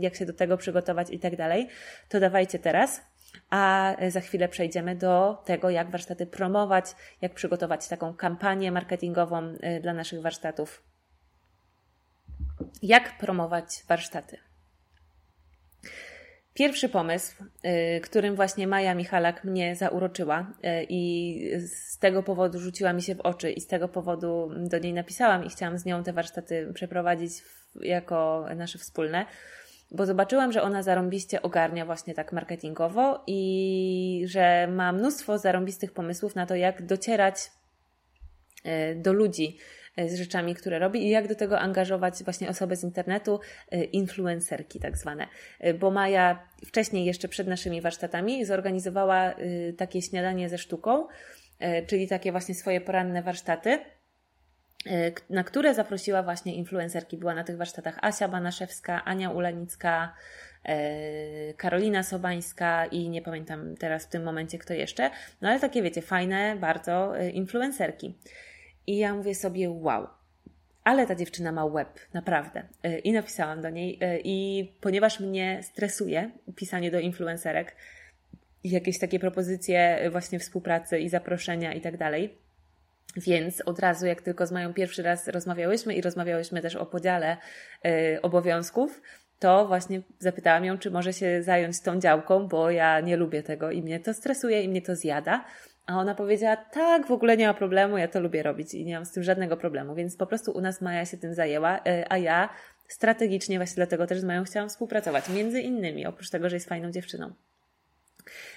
jak 0.00 0.14
się 0.14 0.26
do 0.26 0.32
tego 0.32 0.56
przygotować 0.56 1.10
i 1.10 1.18
tak 1.18 1.36
dalej, 1.36 1.68
to 2.08 2.20
dawajcie 2.20 2.58
teraz 2.58 3.09
a 3.50 3.94
za 4.08 4.20
chwilę 4.20 4.48
przejdziemy 4.48 4.96
do 4.96 5.42
tego, 5.44 5.70
jak 5.70 5.90
warsztaty 5.90 6.26
promować, 6.26 6.84
jak 7.20 7.34
przygotować 7.34 7.88
taką 7.88 8.14
kampanię 8.14 8.72
marketingową 8.72 9.42
y, 9.42 9.80
dla 9.82 9.94
naszych 9.94 10.22
warsztatów. 10.22 10.82
Jak 12.82 13.18
promować 13.18 13.84
warsztaty? 13.88 14.36
Pierwszy 16.54 16.88
pomysł, 16.88 17.44
y, 17.96 18.00
którym 18.00 18.36
właśnie 18.36 18.66
Maja 18.66 18.94
Michalak 18.94 19.44
mnie 19.44 19.76
zauroczyła 19.76 20.52
i 20.88 21.52
z 21.58 21.98
tego 21.98 22.22
powodu 22.22 22.58
rzuciła 22.58 22.92
mi 22.92 23.02
się 23.02 23.14
w 23.14 23.20
oczy 23.20 23.50
i 23.50 23.60
z 23.60 23.66
tego 23.66 23.88
powodu 23.88 24.50
do 24.56 24.78
niej 24.78 24.92
napisałam 24.92 25.44
i 25.44 25.50
chciałam 25.50 25.78
z 25.78 25.84
nią 25.84 26.04
te 26.04 26.12
warsztaty 26.12 26.72
przeprowadzić 26.74 27.32
jako 27.80 28.46
nasze 28.56 28.78
wspólne, 28.78 29.26
bo 29.90 30.06
zobaczyłam, 30.06 30.52
że 30.52 30.62
ona 30.62 30.82
zarąbiście 30.82 31.42
ogarnia 31.42 31.84
właśnie 31.86 32.14
tak 32.14 32.32
marketingowo 32.32 33.24
i 33.26 34.22
że 34.26 34.66
ma 34.66 34.92
mnóstwo 34.92 35.38
zarąbistych 35.38 35.92
pomysłów 35.92 36.34
na 36.34 36.46
to, 36.46 36.54
jak 36.54 36.86
docierać 36.86 37.50
e, 38.64 38.94
do 38.94 39.12
ludzi 39.12 39.58
e, 39.96 40.08
z 40.08 40.14
rzeczami, 40.14 40.54
które 40.54 40.78
robi 40.78 41.06
i 41.06 41.10
jak 41.10 41.28
do 41.28 41.34
tego 41.34 41.60
angażować 41.60 42.24
właśnie 42.24 42.48
osoby 42.48 42.76
z 42.76 42.84
internetu, 42.84 43.40
e, 43.70 43.84
influencerki 43.84 44.80
tak 44.80 44.96
zwane. 44.96 45.26
Bo 45.78 45.90
Maja 45.90 46.46
wcześniej 46.66 47.04
jeszcze 47.04 47.28
przed 47.28 47.46
naszymi 47.46 47.80
warsztatami 47.80 48.44
zorganizowała 48.44 49.34
takie 49.76 50.02
śniadanie 50.02 50.48
ze 50.48 50.58
sztuką, 50.58 51.06
czyli 51.86 52.08
takie 52.08 52.30
właśnie 52.32 52.54
swoje 52.54 52.80
poranne 52.80 53.22
warsztaty 53.22 53.78
na 55.30 55.44
które 55.44 55.74
zaprosiła 55.74 56.22
właśnie 56.22 56.54
influencerki. 56.54 57.16
Była 57.16 57.34
na 57.34 57.44
tych 57.44 57.56
warsztatach 57.56 57.98
Asia 58.02 58.28
Banaszewska, 58.28 59.04
Ania 59.04 59.30
Ulanicka, 59.30 60.14
e, 60.64 61.54
Karolina 61.54 62.02
Sobańska 62.02 62.86
i 62.86 63.08
nie 63.08 63.22
pamiętam 63.22 63.76
teraz 63.76 64.04
w 64.06 64.08
tym 64.08 64.22
momencie 64.22 64.58
kto 64.58 64.74
jeszcze, 64.74 65.10
no 65.40 65.48
ale 65.48 65.60
takie 65.60 65.82
wiecie, 65.82 66.02
fajne 66.02 66.56
bardzo 66.56 67.18
e, 67.18 67.30
influencerki. 67.30 68.14
I 68.86 68.98
ja 68.98 69.14
mówię 69.14 69.34
sobie, 69.34 69.70
wow, 69.70 70.08
ale 70.84 71.06
ta 71.06 71.14
dziewczyna 71.14 71.52
ma 71.52 71.68
web, 71.68 72.00
naprawdę. 72.12 72.62
I 73.04 73.12
napisałam 73.12 73.62
do 73.62 73.70
niej. 73.70 73.98
I 74.24 74.68
ponieważ 74.80 75.20
mnie 75.20 75.58
stresuje 75.62 76.30
pisanie 76.56 76.90
do 76.90 77.00
influencerek, 77.00 77.76
jakieś 78.64 78.98
takie 78.98 79.18
propozycje 79.18 80.08
właśnie 80.10 80.38
współpracy 80.38 80.98
i 80.98 81.08
zaproszenia 81.08 81.72
i 81.72 81.80
tak 81.80 81.96
dalej, 81.96 82.38
więc 83.16 83.60
od 83.60 83.78
razu, 83.78 84.06
jak 84.06 84.22
tylko 84.22 84.46
z 84.46 84.52
moją 84.52 84.74
pierwszy 84.74 85.02
raz 85.02 85.28
rozmawiałyśmy 85.28 85.94
i 85.94 86.00
rozmawiałyśmy 86.00 86.62
też 86.62 86.76
o 86.76 86.86
podziale 86.86 87.36
y, 87.86 88.22
obowiązków, 88.22 89.00
to 89.38 89.66
właśnie 89.66 90.02
zapytałam 90.18 90.64
ją, 90.64 90.78
czy 90.78 90.90
może 90.90 91.12
się 91.12 91.42
zająć 91.42 91.82
tą 91.82 92.00
działką, 92.00 92.48
bo 92.48 92.70
ja 92.70 93.00
nie 93.00 93.16
lubię 93.16 93.42
tego 93.42 93.70
i 93.70 93.82
mnie 93.82 94.00
to 94.00 94.14
stresuje 94.14 94.62
i 94.62 94.68
mnie 94.68 94.82
to 94.82 94.96
zjada. 94.96 95.44
A 95.86 95.98
ona 95.98 96.14
powiedziała, 96.14 96.56
tak, 96.56 97.06
w 97.06 97.12
ogóle 97.12 97.36
nie 97.36 97.46
ma 97.46 97.54
problemu, 97.54 97.98
ja 97.98 98.08
to 98.08 98.20
lubię 98.20 98.42
robić 98.42 98.74
i 98.74 98.84
nie 98.84 98.94
mam 98.94 99.04
z 99.04 99.12
tym 99.12 99.22
żadnego 99.22 99.56
problemu. 99.56 99.94
Więc 99.94 100.16
po 100.16 100.26
prostu 100.26 100.52
u 100.52 100.60
nas 100.60 100.80
Maja 100.80 101.06
się 101.06 101.16
tym 101.16 101.34
zajęła, 101.34 101.78
y, 101.78 102.04
a 102.08 102.18
ja 102.18 102.48
strategicznie 102.88 103.58
właśnie 103.58 103.76
dlatego 103.76 104.06
też 104.06 104.20
z 104.20 104.24
Mają 104.24 104.44
chciałam 104.44 104.68
współpracować. 104.68 105.28
Między 105.28 105.60
innymi, 105.60 106.06
oprócz 106.06 106.30
tego, 106.30 106.48
że 106.48 106.56
jest 106.56 106.68
fajną 106.68 106.90
dziewczyną. 106.90 107.32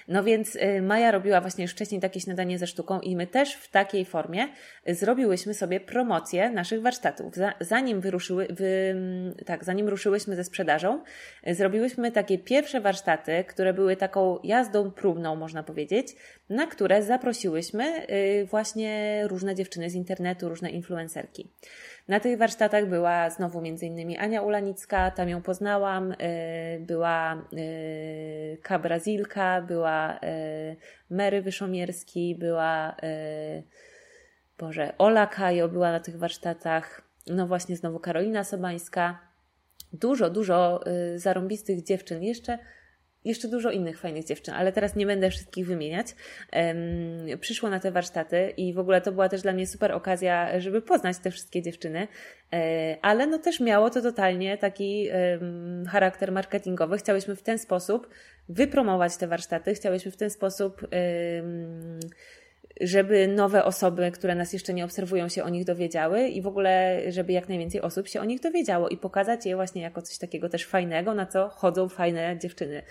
No 0.08 0.24
więc 0.24 0.56
y, 0.56 0.82
Maja 0.82 1.10
robiła 1.10 1.40
właśnie 1.40 1.64
już 1.64 1.72
wcześniej 1.72 2.00
takie 2.00 2.20
śniadanie 2.20 2.58
ze 2.58 2.66
sztuką 2.66 3.00
i 3.00 3.16
my 3.16 3.26
też 3.26 3.54
w 3.54 3.70
takiej 3.70 4.04
formie 4.04 4.48
zrobiłyśmy 4.86 5.54
sobie 5.54 5.80
promocję 5.80 6.50
naszych 6.50 6.82
warsztatów. 6.82 7.34
Zanim 7.60 8.00
wyruszyły, 8.00 8.46
wy, 8.50 8.66
mm, 8.66 9.34
tak, 9.46 9.64
zanim 9.64 9.88
ruszyłyśmy 9.88 10.36
ze 10.36 10.44
sprzedażą, 10.44 11.02
y, 11.48 11.54
zrobiłyśmy 11.54 12.12
takie 12.12 12.38
pierwsze 12.38 12.80
warsztaty, 12.80 13.44
które 13.48 13.72
były 13.72 13.96
taką 13.96 14.38
jazdą 14.44 14.90
próbną, 14.90 15.36
można 15.36 15.62
powiedzieć, 15.62 16.08
na 16.48 16.66
które 16.66 17.02
zaprosiłyśmy 17.02 18.06
y, 18.10 18.46
właśnie 18.50 19.22
różne 19.26 19.54
dziewczyny 19.54 19.90
z 19.90 19.94
internetu, 19.94 20.48
różne 20.48 20.70
influencerki. 20.70 21.50
Na 22.08 22.20
tych 22.20 22.38
warsztatach 22.38 22.88
była 22.88 23.30
znowu 23.30 23.62
innymi 23.62 24.18
Ania 24.18 24.42
Ulanicka, 24.42 25.10
tam 25.10 25.28
ją 25.28 25.42
poznałam, 25.42 26.12
y, 26.12 26.16
była 26.80 27.34
y, 27.34 28.58
Kabrazilka, 28.62 29.62
była 29.62 30.16
y, 30.16 30.76
Mary 31.10 31.42
Wyszomierski, 31.42 32.36
była 32.38 32.96
Boże, 34.58 34.92
Ola 34.98 35.26
Kajo 35.26 35.68
była 35.68 35.92
na 35.92 36.00
tych 36.00 36.18
warsztatach, 36.18 37.02
no 37.26 37.46
właśnie 37.46 37.76
znowu 37.76 37.98
Karolina 37.98 38.44
Sobańska. 38.44 39.18
Dużo, 39.92 40.30
dużo 40.30 40.80
zarąbistych 41.16 41.82
dziewczyn. 41.82 42.22
Jeszcze 42.22 42.58
jeszcze 43.24 43.48
dużo 43.48 43.70
innych 43.70 43.98
fajnych 43.98 44.24
dziewczyn, 44.24 44.54
ale 44.54 44.72
teraz 44.72 44.96
nie 44.96 45.06
będę 45.06 45.30
wszystkich 45.30 45.66
wymieniać. 45.66 46.06
Przyszło 47.40 47.70
na 47.70 47.80
te 47.80 47.90
warsztaty 47.90 48.52
i 48.56 48.72
w 48.72 48.78
ogóle 48.78 49.00
to 49.00 49.12
była 49.12 49.28
też 49.28 49.42
dla 49.42 49.52
mnie 49.52 49.66
super 49.66 49.92
okazja, 49.92 50.60
żeby 50.60 50.82
poznać 50.82 51.18
te 51.18 51.30
wszystkie 51.30 51.62
dziewczyny, 51.62 52.08
e, 52.52 52.96
ale 53.02 53.26
no 53.26 53.38
też 53.38 53.60
miało 53.60 53.90
to 53.90 54.02
totalnie 54.02 54.58
taki 54.58 55.08
charakter 55.88 56.32
marketingowy. 56.32 56.98
Chciałyśmy 56.98 57.36
w 57.36 57.42
ten 57.42 57.58
sposób 57.58 58.08
wypromować 58.48 59.16
te 59.16 59.26
warsztaty, 59.26 59.74
chciałyśmy 59.74 60.10
w 60.10 60.16
ten 60.16 60.30
sposób 60.30 60.86
żeby 62.80 63.28
nowe 63.28 63.64
osoby, 63.64 64.10
które 64.10 64.34
nas 64.34 64.52
jeszcze 64.52 64.74
nie 64.74 64.84
obserwują, 64.84 65.28
się 65.28 65.44
o 65.44 65.48
nich 65.48 65.64
dowiedziały 65.64 66.28
i 66.28 66.42
w 66.42 66.46
ogóle, 66.46 67.02
żeby 67.12 67.32
jak 67.32 67.48
najwięcej 67.48 67.80
osób 67.80 68.08
się 68.08 68.20
o 68.20 68.24
nich 68.24 68.40
dowiedziało 68.40 68.88
i 68.88 68.96
pokazać 68.96 69.46
je 69.46 69.56
właśnie 69.56 69.82
jako 69.82 70.02
coś 70.02 70.18
takiego 70.18 70.48
też 70.48 70.66
fajnego, 70.66 71.14
na 71.14 71.26
co 71.26 71.48
chodzą 71.48 71.88
fajne 71.88 72.38
dziewczyny. 72.38 72.82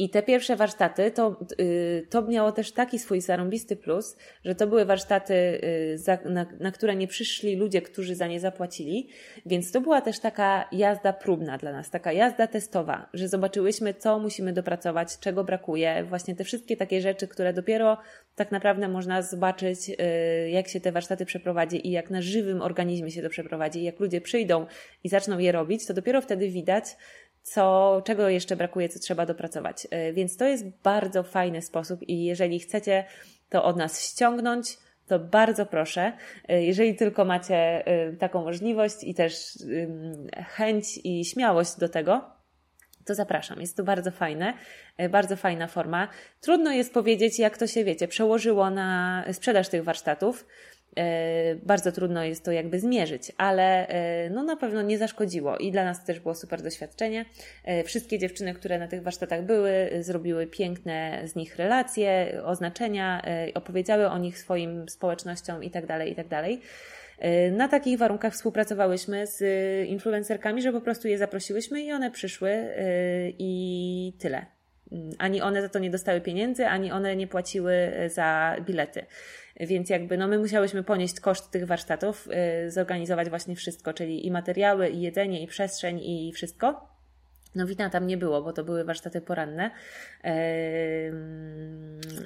I 0.00 0.10
te 0.10 0.22
pierwsze 0.22 0.56
warsztaty, 0.56 1.10
to, 1.10 1.36
y, 1.60 2.06
to 2.10 2.22
miało 2.22 2.52
też 2.52 2.72
taki 2.72 2.98
swój 2.98 3.20
zarąbisty 3.20 3.76
plus, 3.76 4.16
że 4.44 4.54
to 4.54 4.66
były 4.66 4.84
warsztaty, 4.84 5.34
y, 5.34 5.98
na, 6.24 6.46
na, 6.60 6.72
które 6.72 6.96
nie 6.96 7.08
przyszli 7.08 7.56
ludzie, 7.56 7.82
którzy 7.82 8.14
za 8.14 8.26
nie 8.26 8.40
zapłacili, 8.40 9.08
więc 9.46 9.72
to 9.72 9.80
była 9.80 10.00
też 10.00 10.20
taka 10.20 10.68
jazda 10.72 11.12
próbna 11.12 11.58
dla 11.58 11.72
nas, 11.72 11.90
taka 11.90 12.12
jazda 12.12 12.46
testowa, 12.46 13.08
że 13.14 13.28
zobaczyłyśmy, 13.28 13.94
co 13.94 14.18
musimy 14.18 14.52
dopracować, 14.52 15.18
czego 15.18 15.44
brakuje, 15.44 16.04
właśnie 16.04 16.36
te 16.36 16.44
wszystkie 16.44 16.76
takie 16.76 17.00
rzeczy, 17.00 17.28
które 17.28 17.52
dopiero 17.52 17.98
tak 18.34 18.52
naprawdę 18.52 18.88
można 18.88 19.22
zobaczyć, 19.22 19.78
y, 19.90 20.50
jak 20.50 20.68
się 20.68 20.80
te 20.80 20.92
warsztaty 20.92 21.26
przeprowadzi 21.26 21.88
i 21.88 21.90
jak 21.90 22.10
na 22.10 22.22
żywym 22.22 22.62
organizmie 22.62 23.10
się 23.10 23.22
to 23.22 23.30
przeprowadzi, 23.30 23.82
jak 23.82 24.00
ludzie 24.00 24.20
przyjdą 24.20 24.66
i 25.04 25.08
zaczną 25.08 25.38
je 25.38 25.52
robić, 25.52 25.86
to 25.86 25.94
dopiero 25.94 26.20
wtedy 26.20 26.48
widać, 26.48 26.84
co, 27.48 28.02
czego 28.04 28.28
jeszcze 28.28 28.56
brakuje, 28.56 28.88
co 28.88 28.98
trzeba 28.98 29.26
dopracować. 29.26 29.86
E, 29.90 30.12
więc 30.12 30.36
to 30.36 30.44
jest 30.44 30.64
bardzo 30.82 31.22
fajny 31.22 31.62
sposób 31.62 32.08
i 32.08 32.24
jeżeli 32.24 32.58
chcecie 32.58 33.04
to 33.48 33.64
od 33.64 33.76
nas 33.76 34.02
ściągnąć, 34.02 34.78
to 35.06 35.18
bardzo 35.18 35.66
proszę, 35.66 36.12
e, 36.48 36.62
jeżeli 36.62 36.96
tylko 36.96 37.24
macie 37.24 37.86
e, 37.86 38.12
taką 38.12 38.44
możliwość 38.44 39.04
i 39.04 39.14
też 39.14 39.58
chęć 40.46 41.00
i 41.04 41.24
śmiałość 41.24 41.76
do 41.78 41.88
tego, 41.88 42.30
to 43.04 43.14
zapraszam. 43.14 43.60
Jest 43.60 43.76
to 43.76 43.84
bardzo 43.84 44.10
fajne, 44.10 44.54
bardzo 45.10 45.36
fajna 45.36 45.66
forma. 45.66 46.08
Trudno 46.40 46.72
jest 46.72 46.94
powiedzieć, 46.94 47.38
jak 47.38 47.58
to 47.58 47.66
się, 47.66 47.84
wiecie, 47.84 48.08
przełożyło 48.08 48.70
na 48.70 49.24
sprzedaż 49.32 49.68
tych 49.68 49.84
warsztatów. 49.84 50.46
E, 50.98 51.56
bardzo 51.62 51.92
trudno 51.92 52.24
jest 52.24 52.44
to 52.44 52.52
jakby 52.52 52.80
zmierzyć, 52.80 53.32
ale 53.36 53.88
e, 53.88 54.30
no 54.30 54.42
na 54.42 54.56
pewno 54.56 54.82
nie 54.82 54.98
zaszkodziło 54.98 55.56
i 55.56 55.72
dla 55.72 55.84
nas 55.84 56.04
też 56.04 56.20
było 56.20 56.34
super 56.34 56.62
doświadczenie. 56.62 57.24
E, 57.64 57.84
wszystkie 57.84 58.18
dziewczyny, 58.18 58.54
które 58.54 58.78
na 58.78 58.88
tych 58.88 59.02
warsztatach 59.02 59.42
były, 59.42 59.90
zrobiły 60.00 60.46
piękne 60.46 61.22
z 61.24 61.36
nich 61.36 61.56
relacje, 61.56 62.40
oznaczenia, 62.44 63.22
opowiedziały 63.54 64.08
o 64.10 64.18
nich 64.18 64.38
swoim 64.38 64.88
społecznościom 64.88 65.64
itd., 65.64 65.86
tak 65.86 66.08
itd. 66.08 66.28
Tak 66.30 66.44
na 67.52 67.68
takich 67.68 67.98
warunkach 67.98 68.32
współpracowałyśmy 68.32 69.26
z 69.26 69.42
influencerkami, 69.88 70.62
że 70.62 70.72
po 70.72 70.80
prostu 70.80 71.08
je 71.08 71.18
zaprosiłyśmy 71.18 71.80
i 71.80 71.92
one 71.92 72.10
przyszły 72.10 72.74
i 73.38 74.12
tyle. 74.18 74.46
Mm, 74.92 75.10
ani 75.18 75.40
one 75.42 75.62
za 75.62 75.68
to 75.68 75.78
nie 75.78 75.90
dostały 75.90 76.20
pieniędzy, 76.20 76.66
ani 76.66 76.92
one 76.92 77.16
nie 77.16 77.26
płaciły 77.26 77.92
za 78.06 78.56
bilety. 78.60 79.06
Więc 79.60 79.90
jakby 79.90 80.16
no 80.16 80.28
my 80.28 80.38
musiałyśmy 80.38 80.84
ponieść 80.84 81.20
koszt 81.20 81.50
tych 81.50 81.66
warsztatów, 81.66 82.28
yy, 82.62 82.70
zorganizować 82.70 83.28
właśnie 83.28 83.56
wszystko, 83.56 83.92
czyli 83.92 84.26
i 84.26 84.30
materiały, 84.30 84.88
i 84.88 85.00
jedzenie, 85.00 85.42
i 85.42 85.46
przestrzeń, 85.46 86.00
i 86.02 86.32
wszystko. 86.32 86.98
No 87.54 87.66
wina 87.66 87.90
tam 87.90 88.06
nie 88.06 88.16
było, 88.16 88.42
bo 88.42 88.52
to 88.52 88.64
były 88.64 88.84
warsztaty 88.84 89.20
poranne, 89.20 89.70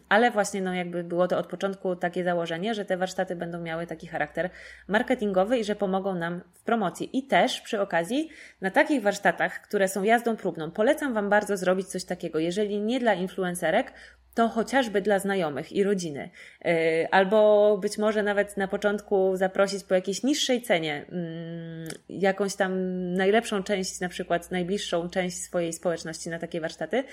ale 0.09 0.31
właśnie 0.31 0.63
no 0.63 0.75
jakby 0.75 1.05
było 1.05 1.29
to 1.29 1.39
od 1.39 1.47
początku 1.47 1.97
takie 1.97 2.25
założenie, 2.25 2.75
że 2.75 2.85
te 2.85 2.97
warsztaty 2.97 3.37
będą 3.37 3.61
miały 3.61 3.87
taki 3.87 4.07
charakter 4.07 4.51
marketingowy 4.89 5.59
i 5.59 5.65
że 5.65 5.77
pomogą 5.77 6.15
nam 6.15 6.41
w 6.53 6.63
promocji. 6.63 7.19
I 7.19 7.27
też 7.27 7.61
przy 7.61 7.81
okazji 7.81 8.29
na 8.61 8.71
takich 8.71 9.03
warsztatach, 9.03 9.63
które 9.63 9.89
są 9.89 10.03
jazdą 10.03 10.37
próbną, 10.37 10.71
polecam 10.71 11.15
Wam 11.15 11.31
bardzo 11.31 11.57
zrobić 11.57 11.87
coś 11.87 12.05
takiego. 12.05 12.39
Jeżeli 12.39 12.81
nie 12.81 13.01
dla 13.01 13.15
influencerek, 13.15 13.93
to 14.35 14.49
chociażby 14.49 15.01
dla 15.01 15.19
znajomych 15.19 15.73
i 15.73 15.83
rodziny. 15.83 16.31
Y, 16.67 17.09
albo 17.11 17.79
być 17.79 17.99
może 17.99 18.23
nawet 18.23 18.57
na 18.57 18.69
początku 18.69 19.37
zaprosić 19.37 19.85
po 19.85 19.95
jakiejś 19.95 20.23
niższej 20.23 20.63
cenie 20.63 21.07
mm, 21.09 21.89
jakąś 22.09 22.57
tam 22.57 22.73
najlepszą 23.15 23.63
część, 23.63 24.01
na 24.01 24.09
przykład 24.09 24.51
najbliższą 24.51 25.11
część 25.11 25.37
swojej 25.37 25.73
społeczności 25.73 26.31
na 26.31 26.39
takie 26.39 26.61
warsztaty, 26.61 27.05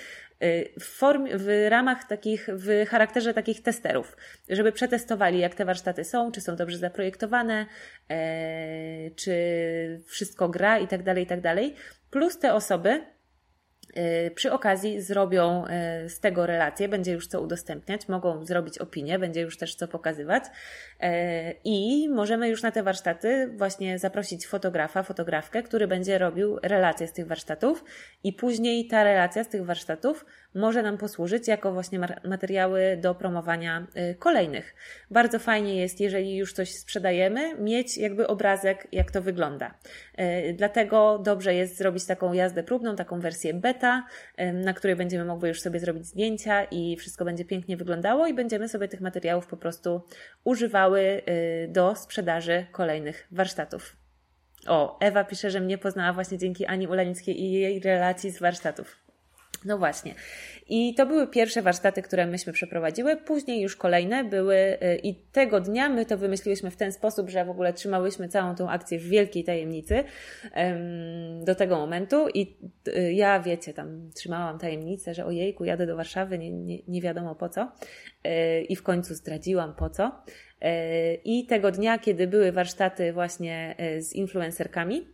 y, 0.42 0.70
w, 0.80 1.00
w 1.34 1.66
ramach 1.68 2.04
takich, 2.04 2.48
w 2.52 2.86
charakterze 2.88 3.34
takich 3.34 3.62
testerów, 3.62 4.16
żeby 4.48 4.72
przetestowali, 4.72 5.38
jak 5.38 5.54
te 5.54 5.64
warsztaty 5.64 6.04
są, 6.04 6.32
czy 6.32 6.40
są 6.40 6.56
dobrze 6.56 6.78
zaprojektowane, 6.78 7.66
e, 8.10 9.10
czy 9.10 9.34
wszystko 10.06 10.48
gra 10.48 10.78
i 10.78 10.88
tak 10.88 11.02
dalej, 11.02 11.24
i 11.24 11.26
tak 11.26 11.40
dalej. 11.40 11.74
Plus 12.10 12.38
te 12.38 12.54
osoby, 12.54 13.00
Y, 13.00 13.19
przy 14.34 14.52
okazji 14.52 15.00
zrobią 15.00 15.64
y, 15.66 16.08
z 16.08 16.20
tego 16.20 16.46
relacje, 16.46 16.88
będzie 16.88 17.12
już 17.12 17.26
co 17.26 17.40
udostępniać, 17.40 18.08
mogą 18.08 18.44
zrobić 18.44 18.78
opinię, 18.78 19.18
będzie 19.18 19.40
już 19.40 19.56
też 19.56 19.74
co 19.74 19.88
pokazywać. 19.88 20.44
y, 20.44 20.50
i 21.64 22.08
możemy 22.08 22.48
już 22.48 22.62
na 22.62 22.70
te 22.70 22.82
warsztaty 22.82 23.50
właśnie 23.56 23.98
zaprosić 23.98 24.46
fotografa, 24.46 25.02
fotografkę, 25.02 25.62
który 25.62 25.88
będzie 25.88 26.18
robił 26.18 26.58
relacje 26.62 27.06
z 27.06 27.12
tych 27.12 27.26
warsztatów 27.26 27.84
i 28.24 28.32
później 28.32 28.86
ta 28.86 29.04
relacja 29.04 29.44
z 29.44 29.48
tych 29.48 29.64
warsztatów 29.64 30.26
może 30.54 30.82
nam 30.82 30.98
posłużyć 30.98 31.48
jako 31.48 31.72
właśnie 31.72 31.98
materiały 32.24 32.98
do 33.00 33.14
promowania 33.14 33.86
kolejnych. 34.18 34.74
Bardzo 35.10 35.38
fajnie 35.38 35.80
jest, 35.80 36.00
jeżeli 36.00 36.36
już 36.36 36.52
coś 36.52 36.74
sprzedajemy, 36.74 37.54
mieć 37.54 37.98
jakby 37.98 38.26
obrazek, 38.26 38.88
jak 38.92 39.10
to 39.10 39.22
wygląda. 39.22 39.74
Dlatego 40.54 41.18
dobrze 41.18 41.54
jest 41.54 41.78
zrobić 41.78 42.06
taką 42.06 42.32
jazdę 42.32 42.62
próbną, 42.62 42.96
taką 42.96 43.20
wersję 43.20 43.54
beta, 43.54 44.06
na 44.54 44.74
której 44.74 44.96
będziemy 44.96 45.24
mogły 45.24 45.48
już 45.48 45.60
sobie 45.60 45.80
zrobić 45.80 46.06
zdjęcia 46.06 46.64
i 46.64 46.96
wszystko 46.96 47.24
będzie 47.24 47.44
pięknie 47.44 47.76
wyglądało 47.76 48.26
i 48.26 48.34
będziemy 48.34 48.68
sobie 48.68 48.88
tych 48.88 49.00
materiałów 49.00 49.46
po 49.46 49.56
prostu 49.56 50.00
używały 50.44 50.89
y, 50.98 51.68
do 51.68 51.94
sprzedaży 51.96 52.66
kolejnych 52.72 53.28
warsztatów. 53.30 53.96
O, 54.66 54.98
Ewa 55.00 55.24
pisze, 55.24 55.50
że 55.50 55.60
mnie 55.60 55.78
poznała 55.78 56.12
właśnie 56.12 56.38
dzięki 56.38 56.66
Ani 56.66 56.86
Ulanickiej 56.86 57.40
i 57.40 57.52
jej 57.52 57.80
relacji 57.80 58.30
z 58.30 58.40
warsztatów. 58.40 58.99
No 59.64 59.78
właśnie. 59.78 60.14
I 60.68 60.94
to 60.94 61.06
były 61.06 61.26
pierwsze 61.26 61.62
warsztaty, 61.62 62.02
które 62.02 62.26
myśmy 62.26 62.52
przeprowadziły. 62.52 63.16
Później 63.16 63.60
już 63.60 63.76
kolejne 63.76 64.24
były 64.24 64.56
y, 64.56 64.96
i 65.02 65.14
tego 65.14 65.60
dnia 65.60 65.88
my 65.88 66.06
to 66.06 66.18
wymyśliłyśmy 66.18 66.70
w 66.70 66.76
ten 66.76 66.92
sposób, 66.92 67.30
że 67.30 67.44
w 67.44 67.50
ogóle 67.50 67.72
trzymałyśmy 67.72 68.28
całą 68.28 68.54
tą 68.54 68.70
akcję 68.70 68.98
w 68.98 69.02
wielkiej 69.02 69.44
tajemnicy 69.44 70.04
do 71.44 71.54
tego 71.54 71.76
momentu 71.76 72.28
i 72.34 72.56
y, 72.88 73.12
ja, 73.12 73.40
wiecie, 73.40 73.74
tam 73.74 74.10
trzymałam 74.14 74.58
tajemnicę, 74.58 75.14
że 75.14 75.26
ojejku, 75.26 75.64
jadę 75.64 75.86
do 75.86 75.96
Warszawy, 75.96 76.38
nie, 76.38 76.50
nie, 76.50 76.78
nie 76.88 77.02
wiadomo 77.02 77.34
po 77.34 77.48
co. 77.48 77.72
Y, 78.26 78.62
I 78.62 78.76
w 78.76 78.82
końcu 78.82 79.14
zdradziłam 79.14 79.74
po 79.74 79.90
co. 79.90 80.22
I 81.24 81.46
tego 81.46 81.70
dnia, 81.70 81.98
kiedy 81.98 82.26
były 82.26 82.52
warsztaty 82.52 83.12
właśnie 83.12 83.76
z 83.98 84.12
influencerkami, 84.12 85.06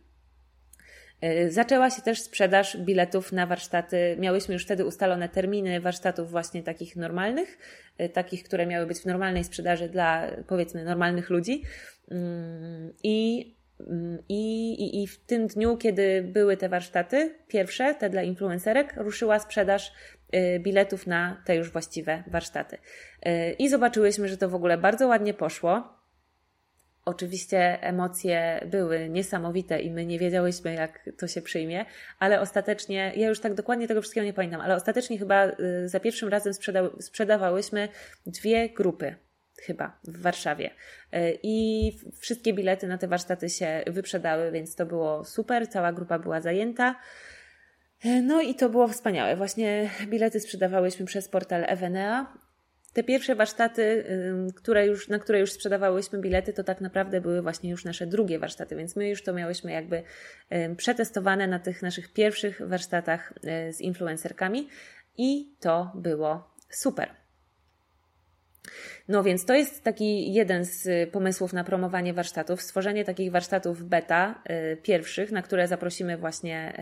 zaczęła 1.49 1.89
się 1.89 2.01
też 2.01 2.21
sprzedaż 2.21 2.77
biletów 2.77 3.31
na 3.31 3.45
warsztaty. 3.45 4.15
Miałyśmy 4.19 4.53
już 4.53 4.63
wtedy 4.63 4.85
ustalone 4.85 5.29
terminy 5.29 5.81
warsztatów 5.81 6.31
właśnie 6.31 6.63
takich 6.63 6.95
normalnych, 6.95 7.57
e, 7.97 8.09
takich, 8.09 8.43
które 8.43 8.65
miały 8.65 8.85
być 8.85 8.99
w 8.99 9.05
normalnej 9.05 9.43
sprzedaży 9.43 9.89
dla 9.89 10.27
powiedzmy 10.47 10.83
normalnych 10.83 11.29
ludzi. 11.29 11.63
Mm, 12.11 12.93
I, 13.03 13.55
mm, 13.79 14.17
i, 14.29 14.71
i, 14.71 15.03
I 15.03 15.07
w 15.07 15.17
tym 15.25 15.47
dniu, 15.47 15.77
kiedy 15.77 16.21
były 16.23 16.57
te 16.57 16.69
warsztaty, 16.69 17.35
pierwsze, 17.47 17.95
te 17.95 18.09
dla 18.09 18.23
influencerek, 18.23 18.93
ruszyła 18.97 19.39
sprzedaż 19.39 19.91
e, 20.31 20.59
biletów 20.59 21.07
na 21.07 21.41
te 21.45 21.55
już 21.55 21.71
właściwe 21.71 22.23
warsztaty. 22.27 22.77
I 23.59 23.69
zobaczyłyśmy, 23.69 24.27
że 24.27 24.37
to 24.37 24.49
w 24.49 24.55
ogóle 24.55 24.77
bardzo 24.77 25.07
ładnie 25.07 25.33
poszło. 25.33 25.96
Oczywiście 27.07 27.81
emocje 27.81 28.67
były 28.71 29.09
niesamowite 29.09 29.79
i 29.79 29.91
my 29.91 30.05
nie 30.05 30.19
wiedziałyśmy, 30.19 30.73
jak 30.73 31.09
to 31.17 31.27
się 31.27 31.41
przyjmie, 31.41 31.85
ale 32.19 32.41
ostatecznie, 32.41 33.13
ja 33.15 33.27
już 33.27 33.39
tak 33.39 33.53
dokładnie 33.53 33.87
tego 33.87 34.01
wszystkiego 34.01 34.25
nie 34.25 34.33
pamiętam, 34.33 34.61
ale 34.61 34.75
ostatecznie 34.75 35.17
chyba 35.17 35.47
y, 35.47 35.89
za 35.89 35.99
pierwszym 35.99 36.29
razem 36.29 36.53
sprzeda 36.53 36.89
sprzedawałyśmy 36.99 37.89
dwie 38.25 38.69
grupy 38.69 39.15
chyba 39.61 39.99
w 40.03 40.21
Warszawie. 40.21 40.69
Y, 41.13 41.39
I 41.43 41.91
wszystkie 42.19 42.53
bilety 42.53 42.87
na 42.87 42.97
te 42.97 43.07
warsztaty 43.07 43.49
się 43.49 43.83
wyprzedały, 43.87 44.51
więc 44.51 44.75
to 44.75 44.85
było 44.85 45.25
super. 45.25 45.69
Cała 45.69 45.93
grupa 45.93 46.19
była 46.19 46.41
zajęta. 46.41 46.95
Y, 48.05 48.21
no 48.21 48.41
i 48.41 48.55
to 48.55 48.69
było 48.69 48.87
wspaniałe. 48.87 49.35
Właśnie 49.35 49.89
bilety 50.07 50.39
sprzedawałyśmy 50.39 51.05
przez 51.05 51.29
portal 51.29 51.65
Evenea 51.67 52.46
te 52.97 53.03
pierwsze 53.03 53.35
warsztaty, 53.35 54.05
które 54.55 54.87
już, 54.87 55.07
na 55.07 55.19
które 55.19 55.39
już 55.39 55.51
sprzedawałyśmy 55.51 56.19
bilety, 56.19 56.53
to 56.53 56.63
tak 56.63 56.81
naprawdę 56.81 57.21
były 57.21 57.41
właśnie 57.41 57.69
już 57.69 57.85
nasze 57.85 58.07
drugie 58.07 58.39
warsztaty, 58.39 58.75
więc 58.75 58.95
my 58.95 59.09
już 59.09 59.23
to 59.23 59.33
miałyśmy 59.33 59.71
jakby 59.71 60.03
przetestowane 60.77 61.47
na 61.47 61.59
tych 61.59 61.81
naszych 61.81 62.13
pierwszych 62.13 62.61
warsztatach 62.67 63.33
e, 63.43 63.73
z 63.73 63.81
influencerkami 63.81 64.69
i 65.17 65.55
to 65.59 65.91
było 65.95 66.55
super. 66.69 67.26
No 69.07 69.23
więc 69.23 69.45
to 69.45 69.53
jest 69.53 69.83
taki 69.83 70.33
jeden 70.33 70.65
z 70.65 71.09
pomysłów 71.11 71.53
na 71.53 71.63
promowanie 71.63 72.13
warsztatów, 72.13 72.61
stworzenie 72.61 73.05
takich 73.05 73.31
warsztatów 73.31 73.83
beta 73.83 74.43
y, 74.73 74.77
pierwszych, 74.77 75.31
na 75.31 75.41
które 75.41 75.67
zaprosimy 75.67 76.17
właśnie 76.17 76.73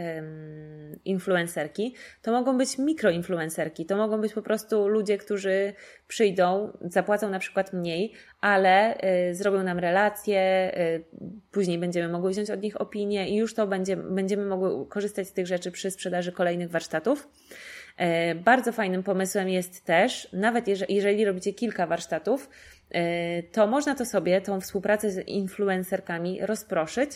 y, 0.93 0.99
influencerki. 1.05 1.95
To 2.21 2.31
mogą 2.31 2.57
być 2.57 2.77
mikroinfluencerki, 2.77 3.85
to 3.85 3.97
mogą 3.97 4.21
być 4.21 4.33
po 4.33 4.41
prostu 4.41 4.87
ludzie, 4.87 5.17
którzy 5.17 5.73
przyjdą, 6.07 6.77
zapłacą 6.81 7.29
na 7.29 7.39
przykład 7.39 7.73
mniej, 7.73 8.13
ale 8.41 8.97
y, 9.29 9.35
zrobią 9.35 9.63
nam 9.63 9.79
relacje, 9.79 10.71
y, 10.77 11.03
później 11.51 11.77
będziemy 11.77 12.09
mogły 12.09 12.31
wziąć 12.31 12.49
od 12.51 12.61
nich 12.61 12.81
opinię 12.81 13.29
i 13.29 13.35
już 13.35 13.53
to 13.53 13.67
będzie, 13.67 13.97
będziemy 13.97 14.45
mogły 14.45 14.87
korzystać 14.87 15.27
z 15.27 15.33
tych 15.33 15.47
rzeczy 15.47 15.71
przy 15.71 15.91
sprzedaży 15.91 16.31
kolejnych 16.31 16.69
warsztatów. 16.69 17.27
Bardzo 18.35 18.71
fajnym 18.71 19.03
pomysłem 19.03 19.49
jest 19.49 19.85
też, 19.85 20.29
nawet 20.33 20.67
jeżeli, 20.89 21.25
robicie 21.25 21.53
kilka 21.53 21.87
warsztatów, 21.87 22.49
to 23.51 23.67
można 23.67 23.95
to 23.95 24.05
sobie, 24.05 24.41
tą 24.41 24.61
współpracę 24.61 25.11
z 25.11 25.27
influencerkami 25.27 26.39
rozproszyć 26.41 27.11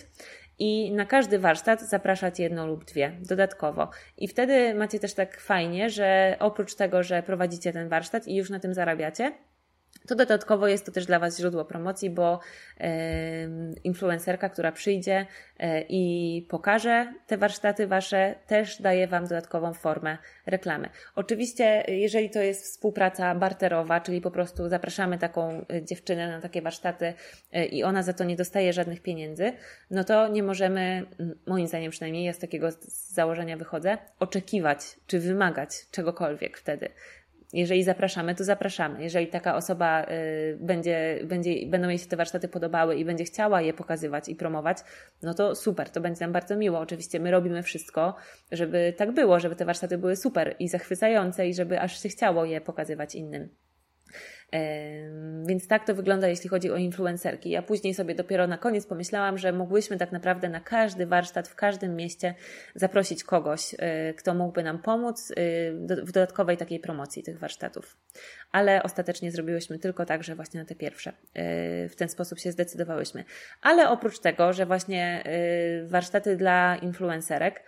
i 0.59 0.91
na 0.91 1.05
każdy 1.05 1.39
warsztat 1.39 1.81
zapraszać 1.81 2.39
jedną 2.39 2.67
lub 2.67 2.85
dwie 2.85 3.11
dodatkowo. 3.19 3.89
I 4.17 4.27
wtedy 4.27 4.73
macie 4.75 4.99
też 4.99 5.13
tak 5.13 5.39
fajnie, 5.39 5.89
że 5.89 6.35
oprócz 6.39 6.75
tego, 6.75 7.03
że 7.03 7.23
prowadzicie 7.23 7.73
ten 7.73 7.89
warsztat 7.89 8.27
i 8.27 8.35
już 8.35 8.49
na 8.49 8.59
tym 8.59 8.73
zarabiacie, 8.73 9.31
to 10.07 10.15
dodatkowo 10.15 10.67
jest 10.67 10.85
to 10.85 10.91
też 10.91 11.05
dla 11.05 11.19
Was 11.19 11.37
źródło 11.37 11.65
promocji, 11.65 12.09
bo 12.09 12.39
influencerka, 13.83 14.49
która 14.49 14.71
przyjdzie 14.71 15.25
e, 15.59 15.81
i 15.89 16.45
pokaże 16.49 17.13
te 17.27 17.37
warsztaty 17.37 17.87
Wasze, 17.87 18.35
też 18.47 18.81
daje 18.81 19.07
Wam 19.07 19.23
dodatkową 19.23 19.73
formę 19.73 20.17
reklamy. 20.45 20.89
Oczywiście, 21.15 21.83
jeżeli 21.87 22.29
to 22.29 22.39
jest 22.39 22.63
współpraca 22.63 23.35
barterowa, 23.35 24.01
czyli 24.01 24.21
po 24.21 24.31
prostu 24.31 24.69
zapraszamy 24.69 25.17
taką 25.17 25.65
e, 25.73 25.83
dziewczynę 25.83 26.27
na 26.27 26.41
takie 26.41 26.61
warsztaty 26.61 27.13
e, 27.51 27.65
i 27.65 27.83
ona 27.83 28.03
za 28.03 28.13
to 28.13 28.23
nie 28.23 28.35
dostaje 28.35 28.73
żadnych 28.73 29.01
pieniędzy, 29.01 29.53
no 29.91 30.03
to 30.03 30.27
nie 30.27 30.43
możemy, 30.43 31.05
moim 31.47 31.67
zdaniem 31.67 31.91
przynajmniej, 31.91 32.25
ja 32.25 32.33
z 32.33 32.39
takiego 32.39 32.69
założenia 32.87 33.57
wychodzę, 33.57 33.97
oczekiwać 34.19 34.79
czy 35.07 35.19
wymagać 35.19 35.69
czegokolwiek 35.91 36.57
wtedy 36.57 36.89
jeżeli 37.53 37.83
zapraszamy, 37.83 38.35
to 38.35 38.43
zapraszamy. 38.43 39.03
Jeżeli 39.03 39.27
taka 39.27 39.55
osoba 39.55 40.03
y, 40.03 40.57
będzie, 40.59 41.19
będzie, 41.23 41.65
będą 41.67 41.89
jej 41.89 41.97
się 41.97 42.07
te 42.07 42.17
warsztaty 42.17 42.47
podobały 42.47 42.95
i 42.95 43.05
będzie 43.05 43.23
chciała 43.23 43.61
je 43.61 43.73
pokazywać 43.73 44.29
i 44.29 44.35
promować, 44.35 44.77
no 45.21 45.33
to 45.33 45.55
super, 45.55 45.89
to 45.89 46.01
będzie 46.01 46.19
nam 46.21 46.31
bardzo 46.31 46.57
miło. 46.57 46.79
Oczywiście 46.79 47.19
my 47.19 47.31
robimy 47.31 47.63
wszystko, 47.63 48.15
żeby 48.51 48.93
tak 48.97 49.11
było, 49.11 49.39
żeby 49.39 49.55
te 49.55 49.65
warsztaty 49.65 49.97
były 49.97 50.15
super 50.15 50.55
i 50.59 50.67
zachwycające 50.67 51.47
i 51.47 51.53
żeby 51.53 51.81
aż 51.81 52.03
się 52.03 52.09
chciało 52.09 52.45
je 52.45 52.61
pokazywać 52.61 53.15
innym. 53.15 53.49
Więc 55.45 55.67
tak 55.67 55.85
to 55.85 55.95
wygląda, 55.95 56.27
jeśli 56.27 56.49
chodzi 56.49 56.71
o 56.71 56.77
influencerki. 56.77 57.49
Ja 57.49 57.61
później 57.61 57.93
sobie 57.93 58.15
dopiero 58.15 58.47
na 58.47 58.57
koniec 58.57 58.85
pomyślałam, 58.85 59.37
że 59.37 59.51
mogłyśmy 59.51 59.97
tak 59.97 60.11
naprawdę 60.11 60.49
na 60.49 60.59
każdy 60.59 61.05
warsztat 61.05 61.47
w 61.47 61.55
każdym 61.55 61.95
mieście 61.95 62.35
zaprosić 62.75 63.23
kogoś, 63.23 63.75
e, 63.77 64.13
kto 64.13 64.33
mógłby 64.33 64.63
nam 64.63 64.79
pomóc 64.79 65.31
e, 65.31 65.35
w 66.05 66.11
dodatkowej 66.11 66.57
takiej 66.57 66.79
promocji 66.79 67.23
tych 67.23 67.39
warsztatów. 67.39 67.97
Ale 68.51 68.83
ostatecznie 68.83 69.31
zrobiłyśmy 69.31 69.79
tylko 69.79 70.05
tak, 70.05 70.23
że 70.23 70.35
właśnie 70.35 70.59
na 70.59 70.65
te 70.65 70.75
pierwsze. 70.75 71.09
E, 71.09 71.89
w 71.89 71.95
ten 71.95 72.09
sposób 72.09 72.39
się 72.39 72.51
zdecydowałyśmy. 72.51 73.23
Ale 73.61 73.89
oprócz 73.89 74.19
tego, 74.19 74.53
że 74.53 74.65
właśnie 74.65 75.23
warsztaty 75.87 76.37
dla 76.37 76.75
influencerek, 76.75 77.63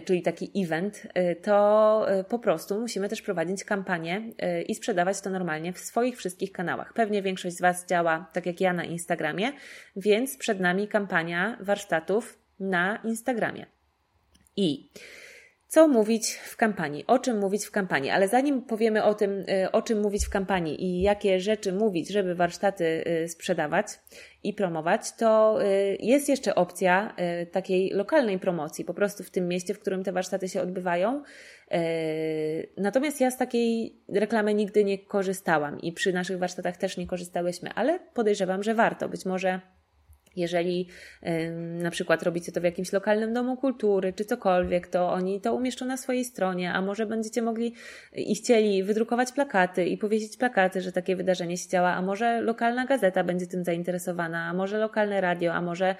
czyli 0.00 0.22
taki 0.22 0.50
event, 0.64 1.06
e, 1.14 1.36
to 1.36 2.06
e, 2.10 2.24
po 2.24 2.38
prostu 2.38 2.80
musimy 2.80 3.08
też 3.08 3.22
prowadzić 3.22 3.64
kampanię 3.64 4.22
i 4.68 4.74
sprzedawać 4.74 5.20
to 5.20 5.30
normalnie 5.30 5.72
w 5.72 5.78
swoich 5.78 6.16
wszystkich 6.16 6.52
kanałach. 6.52 6.92
Pewnie 6.92 7.22
większość 7.22 7.56
z 7.56 7.60
Was 7.60 7.86
działa 7.86 8.30
tak 8.32 8.46
jak 8.46 8.60
ja 8.60 8.72
na 8.72 8.84
Instagramie, 8.84 9.52
więc 9.96 10.36
przed 10.36 10.60
nami 10.60 10.88
kampania 10.88 11.58
warsztatów 11.60 12.38
na 12.60 12.96
Instagramie. 12.96 13.66
I 14.56 14.90
co 15.72 15.88
mówić 15.88 16.34
w 16.34 16.56
kampanii, 16.56 17.04
o 17.06 17.18
czym 17.18 17.38
mówić 17.38 17.64
w 17.64 17.70
kampanii, 17.70 18.10
ale 18.10 18.28
zanim 18.28 18.62
powiemy 18.62 19.04
o 19.04 19.14
tym, 19.14 19.30
y, 19.30 19.70
o 19.72 19.82
czym 19.82 20.00
mówić 20.00 20.26
w 20.26 20.30
kampanii 20.30 20.84
i 20.84 21.02
jakie 21.02 21.40
rzeczy 21.40 21.72
mówić, 21.72 22.08
żeby 22.08 22.34
warsztaty 22.34 23.04
y, 23.24 23.28
sprzedawać 23.28 23.86
i 24.42 24.54
promować, 24.54 25.12
to 25.12 25.58
y, 25.62 25.96
jest 26.00 26.28
jeszcze 26.28 26.54
opcja 26.54 27.16
takiej 27.52 27.90
lokalnej 27.90 28.38
promocji, 28.38 28.84
po 28.84 28.94
prostu 28.94 29.24
w 29.24 29.30
tym 29.30 29.48
mieście, 29.48 29.74
w 29.74 29.80
którym 29.80 30.04
te 30.04 30.12
warsztaty 30.12 30.48
się 30.48 30.62
odbywają. 30.62 31.22
Natomiast 32.76 33.20
ja 33.20 33.30
z 33.30 33.38
takiej 33.38 34.00
reklamy 34.08 34.54
nigdy 34.54 34.84
nie 34.84 34.98
korzystałam 34.98 35.80
i 35.80 35.92
przy 35.92 36.12
naszych 36.12 36.38
warsztatach 36.38 36.76
też 36.76 36.96
nie 36.96 37.06
korzystałyśmy, 37.06 37.70
ale 37.74 38.00
podejrzewam, 38.14 38.62
że 38.62 38.74
warto. 38.74 39.08
Być 39.08 39.24
może 39.24 39.60
jeżeli 40.36 40.88
na 41.78 41.90
przykład 41.90 42.22
robicie 42.22 42.52
to 42.52 42.60
w 42.60 42.64
jakimś 42.64 42.92
lokalnym 42.92 43.32
domu 43.32 43.56
kultury 43.56 44.12
czy 44.12 44.24
cokolwiek, 44.24 44.86
to 44.88 45.12
oni 45.12 45.40
to 45.40 45.54
umieszczą 45.54 45.86
na 45.86 45.96
swojej 45.96 46.24
stronie, 46.24 46.72
a 46.72 46.82
może 46.82 47.06
będziecie 47.06 47.42
mogli 47.42 47.74
i 48.12 48.34
chcieli 48.34 48.84
wydrukować 48.84 49.32
plakaty 49.32 49.84
i 49.84 49.98
powiesić 49.98 50.36
plakaty, 50.36 50.80
że 50.80 50.92
takie 50.92 51.16
wydarzenie 51.16 51.56
się 51.56 51.68
działa, 51.68 51.92
a 51.92 52.02
może 52.02 52.40
lokalna 52.40 52.86
gazeta 52.86 53.24
będzie 53.24 53.46
tym 53.46 53.64
zainteresowana, 53.64 54.46
a 54.46 54.54
może 54.54 54.78
lokalne 54.78 55.20
radio, 55.20 55.52
a 55.52 55.60
może 55.60 55.94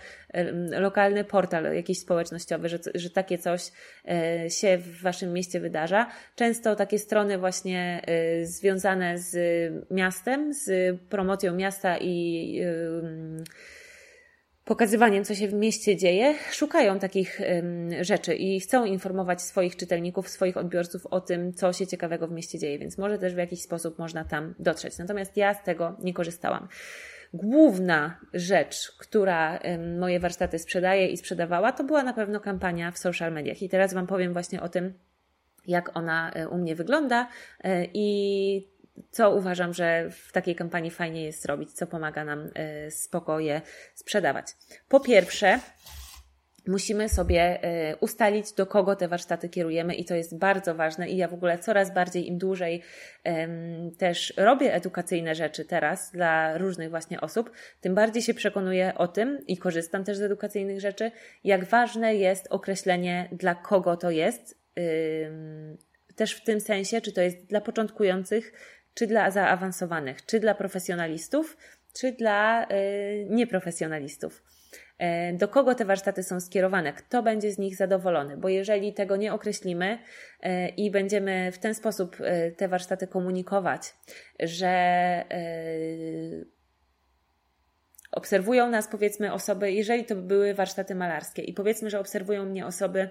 lokalny 0.70 1.24
portal 1.24 1.74
jakiś 1.74 1.98
społecznościowy, 1.98 2.68
że, 2.68 2.78
że 2.94 3.10
takie 3.10 3.38
coś 3.38 3.72
e, 4.08 4.50
się 4.50 4.78
w 4.78 5.02
waszym 5.02 5.32
mieście 5.32 5.60
wydarza. 5.60 6.06
Często 6.36 6.76
takie 6.76 6.98
strony 6.98 7.38
właśnie 7.38 8.02
e, 8.06 8.46
związane 8.46 9.18
z 9.18 9.36
miastem, 9.90 10.54
z 10.54 10.96
promocją 11.00 11.54
miasta 11.54 11.98
i 11.98 12.60
pokazywaniem, 14.64 15.24
co 15.24 15.34
się 15.34 15.48
w 15.48 15.54
mieście 15.54 15.96
dzieje, 15.96 16.34
szukają 16.50 16.98
takich 16.98 17.40
rzeczy 18.00 18.34
i 18.34 18.60
chcą 18.60 18.84
informować 18.84 19.42
swoich 19.42 19.76
czytelników, 19.76 20.28
swoich 20.28 20.56
odbiorców 20.56 21.06
o 21.06 21.20
tym, 21.20 21.52
co 21.52 21.72
się 21.72 21.86
ciekawego 21.86 22.28
w 22.28 22.32
mieście 22.32 22.58
dzieje, 22.58 22.78
więc 22.78 22.98
może 22.98 23.18
też 23.18 23.34
w 23.34 23.38
jakiś 23.38 23.62
sposób 23.62 23.98
można 23.98 24.24
tam 24.24 24.54
dotrzeć. 24.58 24.98
Natomiast 24.98 25.36
ja 25.36 25.54
z 25.54 25.62
tego 25.62 25.96
nie 26.02 26.14
korzystałam. 26.14 26.68
Główna 27.34 28.20
rzecz, 28.34 28.92
która 28.98 29.60
moje 29.98 30.20
warsztaty 30.20 30.58
sprzedaje 30.58 31.06
i 31.06 31.16
sprzedawała, 31.16 31.72
to 31.72 31.84
była 31.84 32.02
na 32.02 32.12
pewno 32.12 32.40
kampania 32.40 32.90
w 32.90 32.98
social 32.98 33.32
mediach. 33.32 33.62
I 33.62 33.68
teraz 33.68 33.94
Wam 33.94 34.06
powiem 34.06 34.32
właśnie 34.32 34.62
o 34.62 34.68
tym, 34.68 34.94
jak 35.66 35.96
ona 35.96 36.32
e, 36.32 36.48
u 36.48 36.58
mnie 36.58 36.74
wygląda 36.74 37.28
e, 37.64 37.84
i 37.94 38.71
co 39.10 39.34
uważam, 39.34 39.74
że 39.74 40.10
w 40.10 40.32
takiej 40.32 40.54
kampanii 40.54 40.90
fajnie 40.90 41.24
jest 41.24 41.42
zrobić, 41.42 41.72
co 41.72 41.86
pomaga 41.86 42.24
nam 42.24 42.40
y, 42.86 42.90
spokoje 42.90 43.60
sprzedawać. 43.94 44.46
Po 44.88 45.00
pierwsze, 45.00 45.60
musimy 46.66 47.08
sobie 47.08 47.64
y, 47.92 47.96
ustalić, 47.96 48.52
do 48.52 48.66
kogo 48.66 48.96
te 48.96 49.08
warsztaty 49.08 49.48
kierujemy, 49.48 49.94
i 49.94 50.04
to 50.04 50.14
jest 50.14 50.38
bardzo 50.38 50.74
ważne. 50.74 51.08
I 51.08 51.16
ja 51.16 51.28
w 51.28 51.34
ogóle 51.34 51.58
coraz 51.58 51.94
bardziej, 51.94 52.28
im 52.28 52.38
dłużej 52.38 52.82
też 53.98 54.34
robię 54.36 54.74
edukacyjne 54.74 55.34
rzeczy 55.34 55.64
teraz 55.64 56.10
dla 56.12 56.58
różnych 56.58 56.90
właśnie 56.90 57.20
osób, 57.20 57.50
tym 57.80 57.94
bardziej 57.94 58.22
się 58.22 58.34
przekonuję 58.34 58.92
o 58.94 59.08
tym 59.08 59.46
i 59.46 59.58
korzystam 59.58 60.04
też 60.04 60.16
z 60.16 60.22
edukacyjnych 60.22 60.80
rzeczy, 60.80 61.10
jak 61.44 61.64
ważne 61.64 62.14
jest 62.14 62.46
określenie, 62.50 63.28
dla 63.32 63.54
kogo 63.54 63.96
to 63.96 64.10
jest. 64.10 64.62
Też 66.16 66.34
w 66.34 66.44
tym 66.44 66.60
sensie, 66.60 67.00
czy 67.00 67.12
to 67.12 67.20
jest 67.20 67.46
dla 67.46 67.60
początkujących, 67.60 68.52
czy 68.94 69.06
dla 69.06 69.30
zaawansowanych, 69.30 70.26
czy 70.26 70.40
dla 70.40 70.54
profesjonalistów, 70.54 71.56
czy 71.94 72.12
dla 72.12 72.64
y, 72.64 73.26
nieprofesjonalistów. 73.30 74.42
E, 75.02 75.32
do 75.32 75.48
kogo 75.48 75.74
te 75.74 75.84
warsztaty 75.84 76.22
są 76.22 76.40
skierowane, 76.40 76.92
kto 76.92 77.22
będzie 77.22 77.52
z 77.52 77.58
nich 77.58 77.76
zadowolony, 77.76 78.36
bo 78.36 78.48
jeżeli 78.48 78.94
tego 78.94 79.16
nie 79.16 79.32
określimy 79.32 79.98
e, 80.42 80.68
i 80.68 80.90
będziemy 80.90 81.52
w 81.52 81.58
ten 81.58 81.74
sposób 81.74 82.16
e, 82.20 82.50
te 82.50 82.68
warsztaty 82.68 83.06
komunikować, 83.06 83.94
że 84.40 84.72
obserwują 88.12 88.70
nas 88.70 88.88
powiedzmy 88.88 89.32
osoby, 89.32 89.72
jeżeli 89.72 90.04
to 90.04 90.16
były 90.16 90.54
warsztaty 90.54 90.94
malarskie 90.94 91.42
i 91.42 91.52
powiedzmy, 91.52 91.90
że 91.90 92.00
obserwują 92.00 92.44
mnie 92.44 92.66
osoby, 92.66 93.10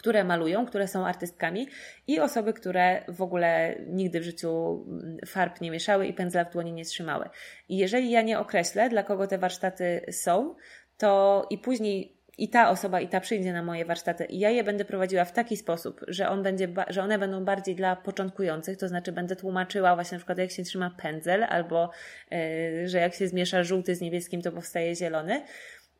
które 0.00 0.24
malują, 0.24 0.66
które 0.66 0.88
są 0.88 1.06
artystkami 1.06 1.68
i 2.06 2.20
osoby, 2.20 2.52
które 2.52 3.04
w 3.08 3.22
ogóle 3.22 3.74
nigdy 3.86 4.20
w 4.20 4.22
życiu 4.22 4.84
mm, 4.88 5.18
farb 5.26 5.60
nie 5.60 5.70
mieszały 5.70 6.06
i 6.06 6.12
pędzla 6.12 6.44
w 6.44 6.52
dłoni 6.52 6.72
nie 6.72 6.84
trzymały. 6.84 7.28
I 7.68 7.76
jeżeli 7.76 8.10
ja 8.10 8.22
nie 8.22 8.38
określę, 8.38 8.88
dla 8.88 9.02
kogo 9.02 9.26
te 9.26 9.38
warsztaty 9.38 10.00
są, 10.10 10.54
to 10.98 11.46
i 11.50 11.58
później 11.58 12.20
i 12.38 12.48
ta 12.48 12.70
osoba, 12.70 13.00
i 13.00 13.08
ta 13.08 13.20
przyjdzie 13.20 13.52
na 13.52 13.62
moje 13.62 13.84
warsztaty, 13.84 14.24
i 14.24 14.38
ja 14.38 14.50
je 14.50 14.64
będę 14.64 14.84
prowadziła 14.84 15.24
w 15.24 15.32
taki 15.32 15.56
sposób, 15.56 16.00
że, 16.08 16.28
on 16.28 16.42
będzie, 16.42 16.68
że 16.88 17.02
one 17.02 17.18
będą 17.18 17.44
bardziej 17.44 17.74
dla 17.74 17.96
początkujących, 17.96 18.78
to 18.78 18.88
znaczy 18.88 19.12
będę 19.12 19.36
tłumaczyła 19.36 19.94
właśnie 19.94 20.16
na 20.16 20.18
przykład, 20.18 20.38
jak 20.38 20.50
się 20.50 20.62
trzyma 20.62 20.90
pędzel, 21.02 21.44
albo 21.44 21.90
yy, 22.30 22.88
że 22.88 22.98
jak 22.98 23.14
się 23.14 23.28
zmiesza 23.28 23.64
żółty 23.64 23.94
z 23.94 24.00
niebieskim, 24.00 24.42
to 24.42 24.52
powstaje 24.52 24.96
zielony 24.96 25.42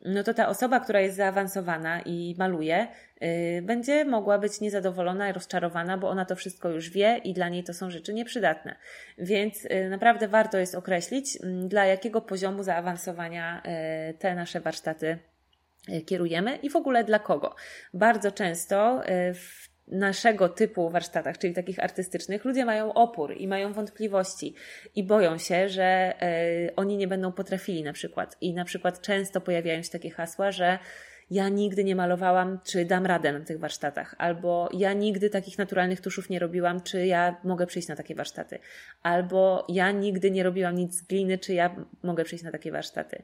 no 0.05 0.23
to 0.23 0.33
ta 0.33 0.47
osoba, 0.47 0.79
która 0.79 0.99
jest 0.99 1.15
zaawansowana 1.15 2.01
i 2.01 2.35
maluje, 2.37 2.87
yy, 3.21 3.61
będzie 3.61 4.05
mogła 4.05 4.39
być 4.39 4.61
niezadowolona 4.61 5.29
i 5.29 5.33
rozczarowana, 5.33 5.97
bo 5.97 6.09
ona 6.09 6.25
to 6.25 6.35
wszystko 6.35 6.69
już 6.69 6.89
wie 6.89 7.21
i 7.23 7.33
dla 7.33 7.49
niej 7.49 7.63
to 7.63 7.73
są 7.73 7.89
rzeczy 7.89 8.13
nieprzydatne. 8.13 8.75
Więc 9.17 9.63
yy, 9.63 9.89
naprawdę 9.89 10.27
warto 10.27 10.57
jest 10.57 10.75
określić, 10.75 11.35
yy, 11.35 11.67
dla 11.67 11.85
jakiego 11.85 12.21
poziomu 12.21 12.63
zaawansowania 12.63 13.61
y, 14.09 14.13
te 14.13 14.35
nasze 14.35 14.59
warsztaty 14.59 15.17
y, 15.89 16.01
kierujemy 16.01 16.55
i 16.55 16.69
w 16.69 16.75
ogóle 16.75 17.03
dla 17.03 17.19
kogo. 17.19 17.55
Bardzo 17.93 18.31
często 18.31 19.01
y, 19.09 19.33
w 19.33 19.70
naszego 19.87 20.49
typu 20.49 20.89
warsztatach, 20.89 21.37
czyli 21.37 21.53
takich 21.53 21.79
artystycznych, 21.79 22.45
ludzie 22.45 22.65
mają 22.65 22.93
opór 22.93 23.37
i 23.37 23.47
mają 23.47 23.73
wątpliwości 23.73 24.55
i 24.95 25.03
boją 25.03 25.37
się, 25.37 25.69
że 25.69 26.13
y, 26.67 26.75
oni 26.75 26.97
nie 26.97 27.07
będą 27.07 27.31
potrafili 27.31 27.83
na 27.83 27.93
przykład. 27.93 28.37
I 28.41 28.53
na 28.53 28.65
przykład 28.65 29.01
często 29.01 29.41
pojawiają 29.41 29.83
się 29.83 29.89
takie 29.89 30.09
hasła, 30.09 30.51
że 30.51 30.79
ja 31.31 31.49
nigdy 31.49 31.83
nie 31.83 31.95
malowałam, 31.95 32.59
czy 32.63 32.85
dam 32.85 33.05
radę 33.05 33.31
na 33.33 33.39
tych 33.39 33.59
warsztatach, 33.59 34.15
albo 34.17 34.69
ja 34.73 34.93
nigdy 34.93 35.29
takich 35.29 35.57
naturalnych 35.57 36.01
tuszów 36.01 36.29
nie 36.29 36.39
robiłam, 36.39 36.81
czy 36.81 37.05
ja 37.05 37.35
mogę 37.43 37.67
przyjść 37.67 37.87
na 37.87 37.95
takie 37.95 38.15
warsztaty, 38.15 38.59
albo 39.03 39.65
ja 39.69 39.91
nigdy 39.91 40.31
nie 40.31 40.43
robiłam 40.43 40.75
nic 40.75 40.95
z 40.95 41.01
gliny, 41.01 41.37
czy 41.37 41.53
ja 41.53 41.75
mogę 42.03 42.23
przyjść 42.23 42.43
na 42.43 42.51
takie 42.51 42.71
warsztaty. 42.71 43.23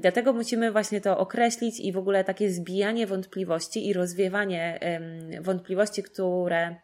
Dlatego 0.00 0.32
musimy 0.32 0.72
właśnie 0.72 1.00
to 1.00 1.18
określić 1.18 1.80
i 1.80 1.92
w 1.92 1.96
ogóle 1.96 2.24
takie 2.24 2.50
zbijanie 2.50 3.06
wątpliwości 3.06 3.86
i 3.88 3.92
rozwiewanie 3.92 4.80
wątpliwości, 5.40 6.02
które 6.02 6.76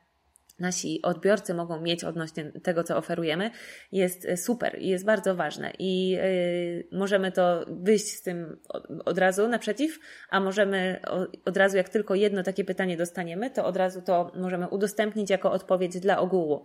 nasi 0.61 1.03
odbiorcy 1.03 1.55
mogą 1.55 1.81
mieć 1.81 2.05
odnośnie 2.05 2.45
tego, 2.45 2.85
co 2.85 2.97
oferujemy, 2.97 3.51
jest 3.93 4.25
e, 4.25 4.37
super 4.37 4.77
i 4.79 4.89
jest 4.89 5.05
bardzo 5.05 5.35
ważne. 5.35 5.73
I 5.79 6.11
yy, 6.11 6.89
możemy 6.93 7.33
to 7.33 7.65
wyjść 7.69 8.07
z 8.07 8.23
tym 8.23 8.57
od, 9.05 9.19
razu 9.19 9.49
naprzeciw, 9.49 9.99
a 10.31 10.41
możemy 10.41 11.01
od 11.45 11.57
razu, 11.57 11.77
jak 11.77 11.89
tylko 11.89 12.15
jedno 12.15 12.43
takie 12.43 12.65
pytanie 12.65 12.97
dostaniemy, 12.97 13.51
to 13.51 13.67
od 13.67 13.77
razu 13.77 14.03
to 14.03 14.33
możemy 14.35 14.69
udostępnić 14.69 15.31
jako 15.31 15.53
odpowiedź 15.53 16.01
dla 16.01 16.19
ogółu 16.19 16.65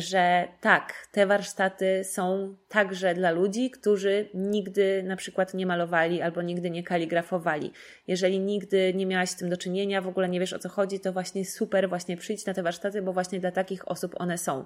że 0.00 0.48
tak, 0.60 1.08
te 1.12 1.26
warsztaty 1.26 2.04
są 2.04 2.56
także 2.68 3.14
dla 3.14 3.30
ludzi, 3.30 3.70
którzy 3.70 4.28
nigdy 4.34 5.02
na 5.02 5.16
przykład 5.16 5.54
nie 5.54 5.66
malowali 5.66 6.22
albo 6.22 6.42
nigdy 6.42 6.70
nie 6.70 6.82
kaligrafowali. 6.82 7.72
Jeżeli 8.08 8.40
nigdy 8.40 8.94
nie 8.94 9.06
miałaś 9.06 9.30
z 9.30 9.36
tym 9.36 9.48
do 9.48 9.56
czynienia, 9.56 10.02
w 10.02 10.08
ogóle 10.08 10.28
nie 10.28 10.40
wiesz 10.40 10.52
o 10.52 10.58
co 10.58 10.68
chodzi, 10.68 11.00
to 11.00 11.12
właśnie 11.12 11.44
super, 11.44 11.88
właśnie 11.88 12.16
przyjdź 12.16 12.46
na 12.46 12.54
te 12.54 12.62
warsztaty, 12.62 13.02
bo 13.02 13.12
właśnie 13.12 13.40
dla 13.40 13.50
takich 13.50 13.88
osób 13.88 14.14
one 14.18 14.38
są. 14.38 14.64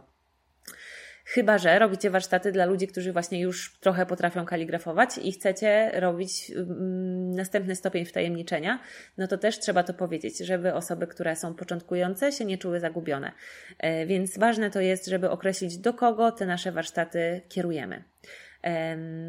Chyba, 1.30 1.58
że 1.58 1.78
robicie 1.78 2.10
warsztaty 2.10 2.52
dla 2.52 2.64
ludzi, 2.64 2.86
którzy 2.86 3.12
właśnie 3.12 3.40
już 3.40 3.78
trochę 3.80 4.06
potrafią 4.06 4.44
kaligrafować 4.44 5.18
i 5.22 5.32
chcecie 5.32 5.90
robić 5.94 6.50
mm, 6.50 7.30
następny 7.30 7.76
stopień 7.76 8.04
wtajemniczenia, 8.04 8.80
no 9.18 9.26
to 9.26 9.38
też 9.38 9.58
trzeba 9.58 9.82
to 9.82 9.94
powiedzieć, 9.94 10.38
żeby 10.38 10.74
osoby, 10.74 11.06
które 11.06 11.36
są 11.36 11.54
początkujące, 11.54 12.32
się 12.32 12.44
nie 12.44 12.58
czuły 12.58 12.80
zagubione. 12.80 13.32
E, 13.78 14.06
więc 14.06 14.38
ważne 14.38 14.70
to 14.70 14.80
jest, 14.80 15.06
żeby 15.06 15.30
określić, 15.30 15.78
do 15.78 15.94
kogo 15.94 16.32
te 16.32 16.46
nasze 16.46 16.72
warsztaty 16.72 17.40
kierujemy. 17.48 18.04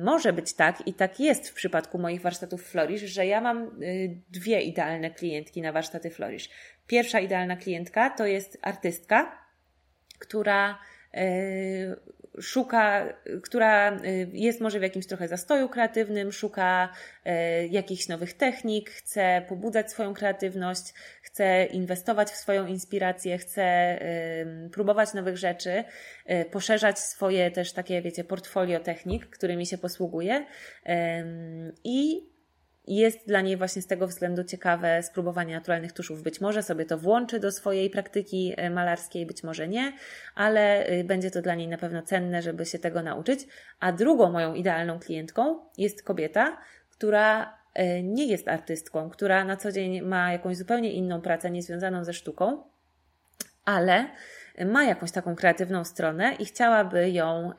Może 0.04 0.34
być 0.34 0.54
tak, 0.54 0.88
i 0.88 0.94
tak 0.94 1.20
jest 1.20 1.50
w 1.50 1.54
przypadku 1.54 2.00
moich 2.00 2.22
warsztatów 2.22 2.64
Florisz, 2.64 3.02
że 3.02 3.26
ja 3.26 3.42
mam 3.42 3.84
y, 3.84 4.18
dwie 4.30 4.62
idealne 4.62 5.12
klientki 5.12 5.62
na 5.62 5.72
warsztaty 5.72 6.10
Florisz. 6.10 6.50
Pierwsza 6.88 7.20
idealna 7.20 7.56
klientka 7.56 8.10
to 8.10 8.26
jest 8.26 8.58
artystka, 8.62 9.46
która 10.20 10.80
E, 10.80 10.99
szuka, 12.41 13.14
która 13.44 13.91
e, 13.91 13.99
jest 14.34 14.61
może 14.61 14.80
w 14.80 14.81
jakimś 14.81 15.07
trochę 15.07 15.27
zastoju 15.27 15.69
kreatywnym, 15.69 16.31
szuka 16.31 16.90
e, 17.26 17.68
jakichś 17.68 18.07
nowych 18.07 18.34
technik, 18.34 18.90
chce 18.90 19.45
pobudzać 19.49 19.91
swoją 19.91 20.14
kreatywność, 20.14 20.94
chce 21.22 21.65
inwestować 21.65 22.30
w 22.30 22.36
swoją 22.36 22.65
inspirację, 22.65 23.38
chce 23.38 23.99
próbować 24.72 25.14
nowych 25.14 25.38
rzeczy, 25.38 25.84
poszerzać 26.52 26.99
swoje 26.99 27.52
też 27.52 27.73
takie, 27.73 28.02
wiecie, 28.02 28.23
portfolio 28.23 28.80
technik, 28.80 29.26
którymi 29.26 29.65
się 29.65 29.77
posługuje 29.77 30.45
i 31.84 32.30
jest 32.98 33.28
dla 33.28 33.41
niej 33.41 33.57
właśnie 33.57 33.82
z 33.82 33.88
tego 33.88 34.07
względu 34.07 34.44
ciekawe 34.44 35.03
spróbowanie 35.03 35.56
naturalnych 35.56 35.94
tuszów. 35.94 36.24
Być 36.24 36.41
może 36.41 36.64
sobie 36.64 36.86
to 36.86 36.98
włączy 36.98 37.40
do 37.40 37.52
swojej 37.52 37.90
praktyki 37.90 38.53
e, 38.57 38.70
malarskiej, 38.70 39.26
być 39.26 39.44
może 39.44 39.68
nie, 39.68 39.94
ale 40.36 40.86
e, 40.86 41.03
będzie 41.03 41.32
to 41.32 41.41
dla 41.41 41.56
niej 41.56 41.68
na 41.68 41.78
pewno 41.78 42.02
cenne, 42.02 42.41
żeby 42.41 42.66
się 42.66 42.80
tego 42.80 43.03
nauczyć. 43.03 43.48
A 43.80 43.91
drugą 43.91 44.32
moją 44.32 44.53
idealną 44.53 44.99
klientką 44.99 45.60
jest 45.78 46.03
kobieta, 46.03 46.57
która 46.90 47.57
e, 47.74 48.03
nie 48.03 48.26
jest 48.26 48.48
artystką, 48.48 49.10
która 49.10 49.44
na 49.44 49.57
co 49.57 49.72
dzień 49.72 50.02
ma 50.02 50.32
jakąś 50.32 50.57
zupełnie 50.57 50.91
inną 50.91 51.22
pracę, 51.22 51.52
niezwiązaną 51.52 52.03
ze 52.03 52.14
sztuką, 52.14 52.64
ale 53.66 54.06
ma 54.65 54.84
jakąś 54.84 55.11
taką 55.11 55.36
kreatywną 55.36 55.84
stronę 55.84 56.36
i 56.40 56.45
chciałaby 56.45 57.10
ją 57.10 57.52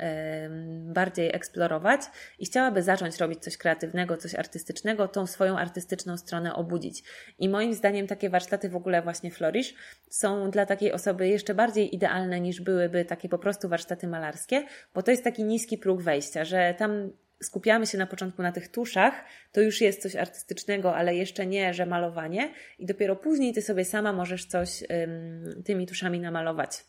bardziej 0.85 1.37
eksplorować 1.37 2.01
i 2.39 2.47
chciałaby 2.47 2.83
zacząć 2.83 3.19
robić 3.19 3.39
coś 3.39 3.57
kreatywnego, 3.57 4.17
coś 4.17 4.35
artystycznego, 4.35 5.09
tą 5.09 5.27
swoją 5.27 5.59
artystyczną 5.59 6.17
stronę 6.17 6.55
obudzić. 6.55 7.05
I 7.39 7.49
moim 7.49 7.75
zdaniem 7.75 8.07
takie 8.07 8.31
warsztaty 8.31 8.69
w 8.69 8.77
ogóle 8.77 9.03
właśnie 9.03 9.31
Flourish 9.31 9.75
są 10.11 10.51
dla 10.51 10.67
takiej 10.67 10.93
osoby 10.93 11.29
jeszcze 11.29 11.55
bardziej 11.55 11.95
idealne 11.95 12.41
niż 12.41 12.61
byłyby 12.61 13.05
takie 13.05 13.29
po 13.29 13.39
prostu 13.39 13.69
warsztaty 13.69 14.07
malarskie, 14.09 14.65
bo 14.95 15.03
to 15.03 15.11
jest 15.11 15.25
taki 15.25 15.45
niski 15.45 15.79
próg 15.79 16.03
wejścia, 16.03 16.45
że 16.45 16.75
tam 16.79 17.11
skupiamy 17.43 17.87
się 17.87 17.99
na 17.99 18.07
początku 18.07 18.43
na 18.43 18.53
tych 18.53 18.69
tuszach, 18.69 19.25
to 19.53 19.61
już 19.61 19.81
jest 19.81 20.03
coś 20.03 20.17
artystycznego, 20.17 20.97
ale 20.97 21.15
jeszcze 21.15 21.47
nie, 21.47 21.75
że 21.75 21.87
malowanie, 21.87 22.53
i 22.79 22.87
dopiero 22.87 23.17
później 23.17 23.53
ty 23.53 23.63
sobie 23.63 23.85
sama 23.85 24.13
możesz 24.13 24.45
coś 24.47 24.83
ym, 24.83 25.63
tymi 25.65 25.87
tuszami 25.87 26.21
namalować. 26.21 26.85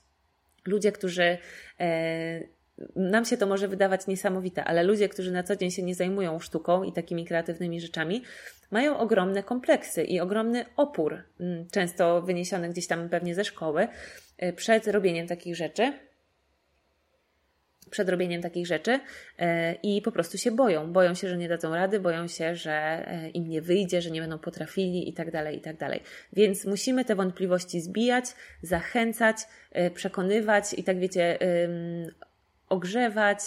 Ludzie, 0.65 0.91
którzy 0.91 1.37
e, 1.79 2.43
nam 2.95 3.25
się 3.25 3.37
to 3.37 3.47
może 3.47 3.67
wydawać 3.67 4.07
niesamowite, 4.07 4.63
ale 4.63 4.83
ludzie, 4.83 5.09
którzy 5.09 5.31
na 5.31 5.43
co 5.43 5.55
dzień 5.55 5.71
się 5.71 5.83
nie 5.83 5.95
zajmują 5.95 6.39
sztuką 6.39 6.83
i 6.83 6.93
takimi 6.93 7.25
kreatywnymi 7.25 7.81
rzeczami, 7.81 8.23
mają 8.71 8.97
ogromne 8.97 9.43
kompleksy 9.43 10.03
i 10.03 10.19
ogromny 10.19 10.65
opór, 10.77 11.23
często 11.71 12.21
wyniesiony 12.21 12.69
gdzieś 12.69 12.87
tam 12.87 13.09
pewnie 13.09 13.35
ze 13.35 13.45
szkoły, 13.45 13.87
e, 14.37 14.53
przed 14.53 14.87
robieniem 14.87 15.27
takich 15.27 15.55
rzeczy 15.55 15.93
przed 17.91 18.09
robieniem 18.09 18.41
takich 18.41 18.67
rzeczy 18.67 18.99
e, 19.39 19.73
i 19.73 20.01
po 20.01 20.11
prostu 20.11 20.37
się 20.37 20.51
boją. 20.51 20.93
Boją 20.93 21.13
się, 21.13 21.29
że 21.29 21.37
nie 21.37 21.49
dadzą 21.49 21.75
rady, 21.75 21.99
boją 21.99 22.27
się, 22.27 22.55
że 22.55 22.71
e, 22.71 23.29
im 23.29 23.49
nie 23.49 23.61
wyjdzie, 23.61 24.01
że 24.01 24.11
nie 24.11 24.21
będą 24.21 24.39
potrafili 24.39 25.09
i 25.09 25.13
tak 25.13 25.31
dalej, 25.31 25.57
i 25.57 25.61
tak 25.61 25.77
dalej. 25.77 25.99
Więc 26.33 26.65
musimy 26.65 27.05
te 27.05 27.15
wątpliwości 27.15 27.81
zbijać, 27.81 28.25
zachęcać, 28.61 29.37
e, 29.71 29.91
przekonywać 29.91 30.73
i 30.73 30.83
tak 30.83 30.99
wiecie, 30.99 31.37
ogrzewać, 32.69 33.39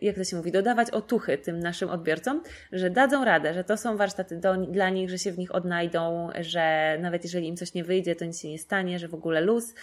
jak 0.00 0.16
to 0.16 0.24
się 0.24 0.36
mówi, 0.36 0.52
dodawać 0.52 0.90
otuchy 0.90 1.38
tym 1.38 1.60
naszym 1.60 1.88
odbiorcom, 1.88 2.42
że 2.72 2.90
dadzą 2.90 3.24
radę, 3.24 3.54
że 3.54 3.64
to 3.64 3.76
są 3.76 3.96
warsztaty 3.96 4.36
do, 4.36 4.56
dla 4.56 4.90
nich, 4.90 5.10
że 5.10 5.18
się 5.18 5.32
w 5.32 5.38
nich 5.38 5.54
odnajdą, 5.54 6.28
że 6.40 6.98
nawet 7.00 7.24
jeżeli 7.24 7.48
im 7.48 7.56
coś 7.56 7.74
nie 7.74 7.84
wyjdzie, 7.84 8.16
to 8.16 8.24
nic 8.24 8.40
się 8.40 8.48
nie 8.48 8.58
stanie, 8.58 8.98
że 8.98 9.08
w 9.08 9.14
ogóle 9.14 9.40
luz 9.40 9.74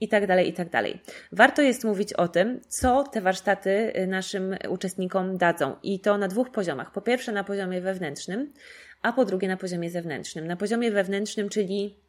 i 0.00 0.08
tak 0.08 0.26
dalej, 0.26 0.48
i 0.48 0.52
tak 0.52 0.70
dalej. 0.70 1.00
Warto 1.32 1.62
jest 1.62 1.84
mówić 1.84 2.12
o 2.12 2.28
tym, 2.28 2.60
co 2.68 3.04
te 3.04 3.20
warsztaty 3.20 3.92
y, 3.96 4.06
naszym 4.06 4.56
uczestnikom 4.68 5.36
dadzą 5.36 5.76
i 5.82 6.00
to 6.00 6.18
na 6.18 6.28
dwóch 6.28 6.50
poziomach. 6.50 6.92
Po 6.92 7.00
pierwsze 7.00 7.32
na 7.32 7.44
poziomie 7.44 7.80
wewnętrznym, 7.80 8.52
a 9.02 9.12
po 9.12 9.24
drugie 9.24 9.48
na 9.48 9.56
poziomie 9.56 9.90
zewnętrznym. 9.90 10.46
Na 10.46 10.56
poziomie 10.56 10.90
wewnętrznym, 10.90 11.48
czyli 11.48 12.03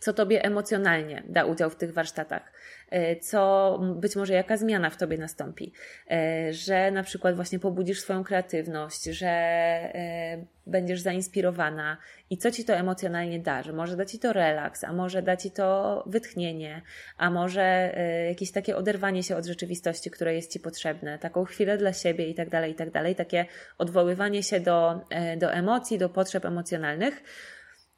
co 0.00 0.12
Tobie 0.12 0.44
emocjonalnie 0.44 1.22
da 1.28 1.44
udział 1.44 1.70
w 1.70 1.76
tych 1.76 1.92
warsztatach, 1.92 2.52
e, 2.90 3.16
co 3.16 3.80
być 3.96 4.16
może 4.16 4.34
jaka 4.34 4.56
zmiana 4.56 4.90
w 4.90 4.96
Tobie 4.96 5.18
nastąpi, 5.18 5.72
e, 6.10 6.52
że 6.52 6.90
na 6.90 7.02
przykład 7.02 7.36
właśnie 7.36 7.58
pobudzisz 7.58 8.00
swoją 8.00 8.24
kreatywność, 8.24 9.04
że 9.04 9.28
e, 9.28 10.46
będziesz 10.66 11.00
zainspirowana 11.00 11.96
i 12.30 12.38
co 12.38 12.50
Ci 12.50 12.64
to 12.64 12.74
emocjonalnie 12.74 13.40
da, 13.40 13.62
że 13.62 13.72
może 13.72 13.96
da 13.96 14.04
Ci 14.04 14.18
to 14.18 14.32
relaks, 14.32 14.84
a 14.84 14.92
może 14.92 15.22
da 15.22 15.36
Ci 15.36 15.50
to 15.50 16.02
wytchnienie, 16.06 16.82
a 17.16 17.30
może 17.30 17.94
jakieś 18.28 18.52
takie 18.52 18.76
oderwanie 18.76 19.22
się 19.22 19.36
od 19.36 19.46
rzeczywistości, 19.46 20.10
które 20.10 20.34
jest 20.34 20.52
Ci 20.52 20.60
potrzebne, 20.60 21.18
taką 21.18 21.44
chwilę 21.44 21.78
dla 21.78 21.92
siebie 21.92 22.28
i 22.28 22.34
tak 22.34 22.50
dalej, 22.50 22.72
i 22.72 22.74
tak 22.74 22.90
dalej, 22.90 23.14
takie 23.14 23.46
odwoływanie 23.78 24.42
się 24.42 24.60
do, 24.60 25.00
do 25.36 25.52
emocji, 25.52 25.98
do 25.98 26.08
potrzeb 26.08 26.44
emocjonalnych 26.44 27.22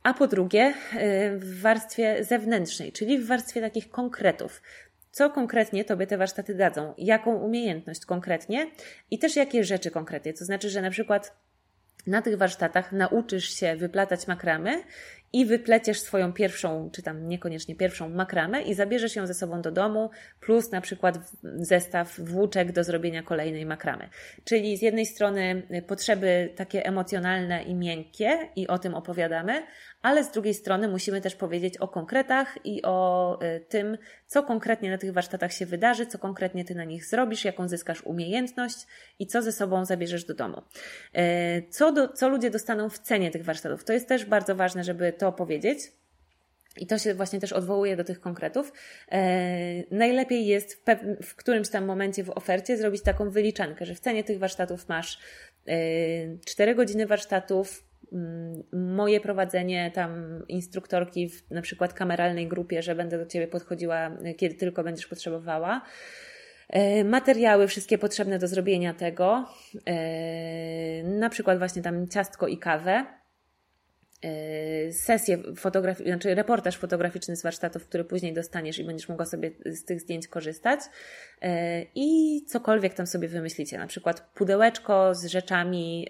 a 0.03 0.15
po 0.15 0.27
drugie 0.27 0.75
y, 0.95 1.39
w 1.39 1.61
warstwie 1.61 2.25
zewnętrznej, 2.25 2.93
czyli 2.93 3.19
w 3.19 3.27
warstwie 3.27 3.61
takich 3.61 3.91
konkretów. 3.91 4.63
Co 5.11 5.31
konkretnie 5.31 5.85
Tobie 5.85 6.07
te 6.07 6.19
warsztaty 6.19 6.55
dadzą? 6.55 6.95
Jaką 6.99 7.35
umiejętność 7.35 8.07
konkretnie? 8.07 8.71
I 9.11 9.19
też 9.19 9.37
jakie 9.37 9.65
rzeczy 9.65 9.91
konkretnie? 9.91 10.33
To 10.33 10.45
znaczy, 10.45 10.71
że 10.71 10.83
na 10.83 10.91
przykład 10.91 11.37
na 12.07 12.23
tych 12.23 12.37
warsztatach 12.37 12.93
nauczysz 12.93 13.55
się 13.55 13.77
wyplatać 13.77 14.27
makramy 14.27 14.83
i 15.33 15.47
wypleciesz 15.47 16.01
swoją 16.01 16.33
pierwszą, 16.33 16.91
czy 16.93 17.03
tam 17.03 17.29
niekoniecznie 17.29 17.77
pierwszą 17.77 18.09
makramę 18.09 18.63
i 18.63 18.75
zabierzesz 18.75 19.17
ją 19.17 19.27
ze 19.27 19.35
sobą 19.35 19.63
do 19.63 19.71
domu, 19.71 20.11
plus 20.41 20.71
na 20.71 20.81
przykład 20.81 21.19
zestaw 21.43 22.21
włóczek 22.21 22.73
do 22.73 22.85
zrobienia 22.85 23.23
kolejnej 23.23 23.67
makramy. 23.67 24.09
Czyli 24.45 24.77
z 24.77 24.83
jednej 24.83 25.07
strony 25.07 25.63
potrzeby 25.87 26.53
takie 26.57 26.87
emocjonalne 26.87 27.63
i 27.63 27.75
miękkie 27.75 28.39
i 28.57 28.69
o 28.69 28.79
tym 28.79 28.95
opowiadamy, 28.95 29.63
ale 30.03 30.25
z 30.25 30.31
drugiej 30.31 30.55
strony 30.55 30.89
musimy 30.89 31.21
też 31.21 31.35
powiedzieć 31.35 31.77
o 31.77 31.89
konkretach 31.89 32.59
i 32.65 32.83
o 32.83 33.39
y, 33.43 33.61
tym, 33.61 33.99
co 34.27 34.43
konkretnie 34.43 34.91
na 34.91 34.99
tych 34.99 35.13
warsztatach 35.13 35.53
się 35.53 35.67
wydarzy, 35.67 36.07
co 36.07 36.19
konkretnie 36.19 36.65
ty 36.65 36.75
na 36.75 36.85
nich 36.85 37.07
zrobisz, 37.07 37.45
jaką 37.45 37.69
zyskasz 37.69 38.03
umiejętność 38.03 38.77
i 39.19 39.27
co 39.27 39.43
ze 39.43 39.53
sobą 39.53 39.85
zabierzesz 39.85 40.25
do 40.25 40.35
domu. 40.35 40.63
Y, 41.19 41.69
co, 41.71 41.93
do, 41.93 42.09
co 42.09 42.29
ludzie 42.29 42.51
dostaną 42.51 42.89
w 42.89 42.99
cenie 42.99 43.31
tych 43.31 43.45
warsztatów? 43.45 43.85
To 43.85 43.93
jest 43.93 44.09
też 44.09 44.25
bardzo 44.25 44.55
ważne, 44.55 44.85
żeby 44.85 45.13
to 45.13 45.33
powiedzieć. 45.33 45.93
I 46.77 46.87
to 46.87 46.99
się 46.99 47.15
właśnie 47.15 47.41
też 47.41 47.53
odwołuje 47.53 47.97
do 47.97 48.05
tych 48.05 48.21
konkretów. 48.21 48.73
E, 49.13 49.95
najlepiej 49.97 50.47
jest 50.47 50.75
w, 50.75 50.85
w 51.27 51.37
którymś 51.37 51.69
tam 51.69 51.85
momencie 51.85 52.25
w 52.25 52.31
ofercie 52.31 52.77
zrobić 52.77 53.03
taką 53.03 53.31
wyliczankę, 53.31 53.87
że 53.87 53.95
w 53.95 54.01
cenie 54.01 54.25
tych 54.25 54.39
warsztatów 54.39 54.89
masz 54.89 55.19
e, 55.69 55.73
4 56.45 56.75
godziny 56.75 57.07
warsztatów, 57.07 57.90
moje 58.73 59.21
prowadzenie 59.21 59.91
tam 59.95 60.43
instruktorki 60.49 61.29
w 61.29 61.51
na 61.51 61.63
przykład 61.63 61.93
kameralnej 61.93 62.49
grupie, 62.49 62.83
że 62.83 62.95
będę 62.95 63.19
do 63.19 63.27
Ciebie 63.27 63.49
podchodziła, 63.49 64.11
kiedy 64.37 64.55
tylko 64.55 64.85
będziesz 64.85 65.07
potrzebowała. 65.07 65.83
E, 66.69 67.05
materiały 67.05 67.69
wszystkie 67.69 67.99
potrzebne 67.99 68.39
do 68.39 68.49
zrobienia 68.49 68.95
tego, 68.95 69.49
e, 69.87 71.03
na 71.03 71.31
przykład 71.31 71.59
właśnie 71.59 71.83
tam 71.83 72.09
ciastko 72.09 72.49
i 72.49 72.59
kawę, 72.59 73.07
sesję 74.93 75.39
fotograficzną, 75.57 76.13
znaczy 76.13 76.35
reportaż 76.35 76.77
fotograficzny 76.77 77.37
z 77.37 77.43
warsztatów, 77.43 77.87
który 77.87 78.05
później 78.05 78.35
dostaniesz 78.35 78.79
i 78.79 78.85
będziesz 78.85 79.09
mogła 79.09 79.27
sobie 79.27 79.51
z 79.67 79.85
tych 79.85 80.01
zdjęć 80.01 80.29
korzystać 80.29 80.81
i 81.95 82.41
cokolwiek 82.49 82.95
tam 82.95 83.07
sobie 83.07 83.29
wymyślicie, 83.29 83.79
na 83.79 83.87
przykład 83.87 84.21
pudełeczko 84.21 85.15
z 85.15 85.25
rzeczami, 85.27 86.09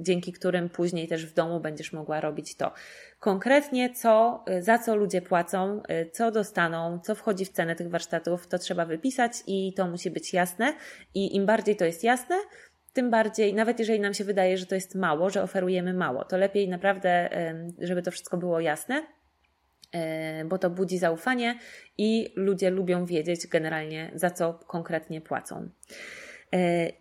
dzięki 0.00 0.32
którym 0.32 0.68
później 0.68 1.08
też 1.08 1.26
w 1.26 1.34
domu 1.34 1.60
będziesz 1.60 1.92
mogła 1.92 2.20
robić 2.20 2.54
to 2.54 2.72
konkretnie 3.20 3.94
co, 3.94 4.44
y, 4.50 4.62
za 4.62 4.78
co 4.78 4.96
ludzie 4.96 5.22
płacą, 5.22 5.82
y, 5.90 6.10
co 6.10 6.30
dostaną, 6.30 7.00
co 7.00 7.14
wchodzi 7.14 7.44
w 7.44 7.48
cenę 7.48 7.76
tych 7.76 7.90
warsztatów, 7.90 8.46
to 8.46 8.58
trzeba 8.58 8.84
wypisać 8.84 9.32
i 9.46 9.72
to 9.76 9.88
musi 9.88 10.10
być 10.10 10.32
jasne. 10.32 10.74
I 11.14 11.36
im 11.36 11.46
bardziej 11.46 11.76
to 11.76 11.84
jest 11.84 12.04
jasne, 12.04 12.36
tym 12.92 13.10
bardziej, 13.10 13.54
nawet 13.54 13.78
jeżeli 13.78 14.00
nam 14.00 14.14
się 14.14 14.24
wydaje, 14.24 14.58
że 14.58 14.66
to 14.66 14.74
jest 14.74 14.94
mało, 14.94 15.30
że 15.30 15.42
oferujemy 15.42 15.94
mało, 15.94 16.24
to 16.24 16.36
lepiej 16.36 16.68
naprawdę, 16.68 17.30
żeby 17.78 18.02
to 18.02 18.10
wszystko 18.10 18.36
było 18.36 18.60
jasne, 18.60 19.02
bo 20.44 20.58
to 20.58 20.70
budzi 20.70 20.98
zaufanie 20.98 21.58
i 21.98 22.32
ludzie 22.36 22.70
lubią 22.70 23.06
wiedzieć 23.06 23.46
generalnie, 23.46 24.10
za 24.14 24.30
co 24.30 24.54
konkretnie 24.66 25.20
płacą. 25.20 25.68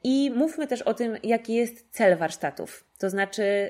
I 0.04 0.32
mówmy 0.36 0.68
też 0.68 0.82
o 0.82 0.94
tym, 0.94 1.18
jaki 1.24 1.54
jest 1.54 1.88
cel 1.92 2.18
warsztatów. 2.18 2.84
To 3.00 3.10
znaczy, 3.10 3.70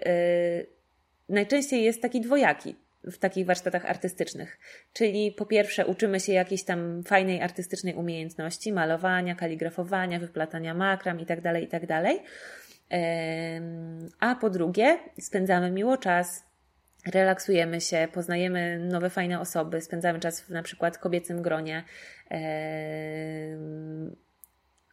najczęściej 1.30 1.84
jest 1.84 2.02
taki 2.02 2.22
dwojaki 2.22 2.76
w 3.04 3.18
takich 3.18 3.46
warsztatach 3.46 3.86
artystycznych. 3.86 4.60
Czyli 4.94 5.32
po 5.32 5.46
pierwsze 5.46 5.86
uczymy 5.86 6.20
się 6.20 6.34
jakiejś 6.34 6.64
tam 6.64 7.04
fajnej 7.04 7.42
artystycznej 7.42 7.94
umiejętności, 7.94 8.74
malowania, 8.74 9.36
kaligrafowania, 9.36 10.20
wyplatania 10.20 10.74
makram 10.74 11.20
itd., 11.20 11.42
tak 11.42 11.62
itd. 11.62 11.88
Tak 11.88 12.18
a 14.20 14.36
po 14.36 14.50
drugie 14.50 15.00
spędzamy 15.20 15.72
miło 15.72 15.98
czas, 15.98 16.44
relaksujemy 17.14 17.82
się, 17.82 18.08
poznajemy 18.14 18.80
nowe, 18.80 19.10
fajne 19.10 19.40
osoby, 19.40 19.82
spędzamy 19.82 20.20
czas 20.20 20.42
w 20.42 20.50
na 20.50 20.64
przykład 20.64 20.98
kobiecym 20.98 21.42
gronie, 21.42 21.84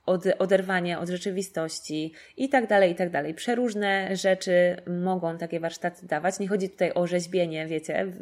od, 0.06 0.24
oderwanie 0.38 0.98
od 0.98 1.08
rzeczywistości 1.08 2.12
i 2.36 2.48
tak 2.48 2.66
dalej, 2.66 2.92
i 2.92 2.94
tak 2.94 3.10
dalej. 3.10 3.34
Przeróżne 3.34 4.16
rzeczy 4.16 4.76
mogą 4.86 5.38
takie 5.38 5.60
warsztaty 5.60 6.06
dawać. 6.06 6.38
Nie 6.38 6.48
chodzi 6.48 6.70
tutaj 6.70 6.92
o 6.94 7.06
rzeźbienie, 7.06 7.66
wiecie, 7.66 8.12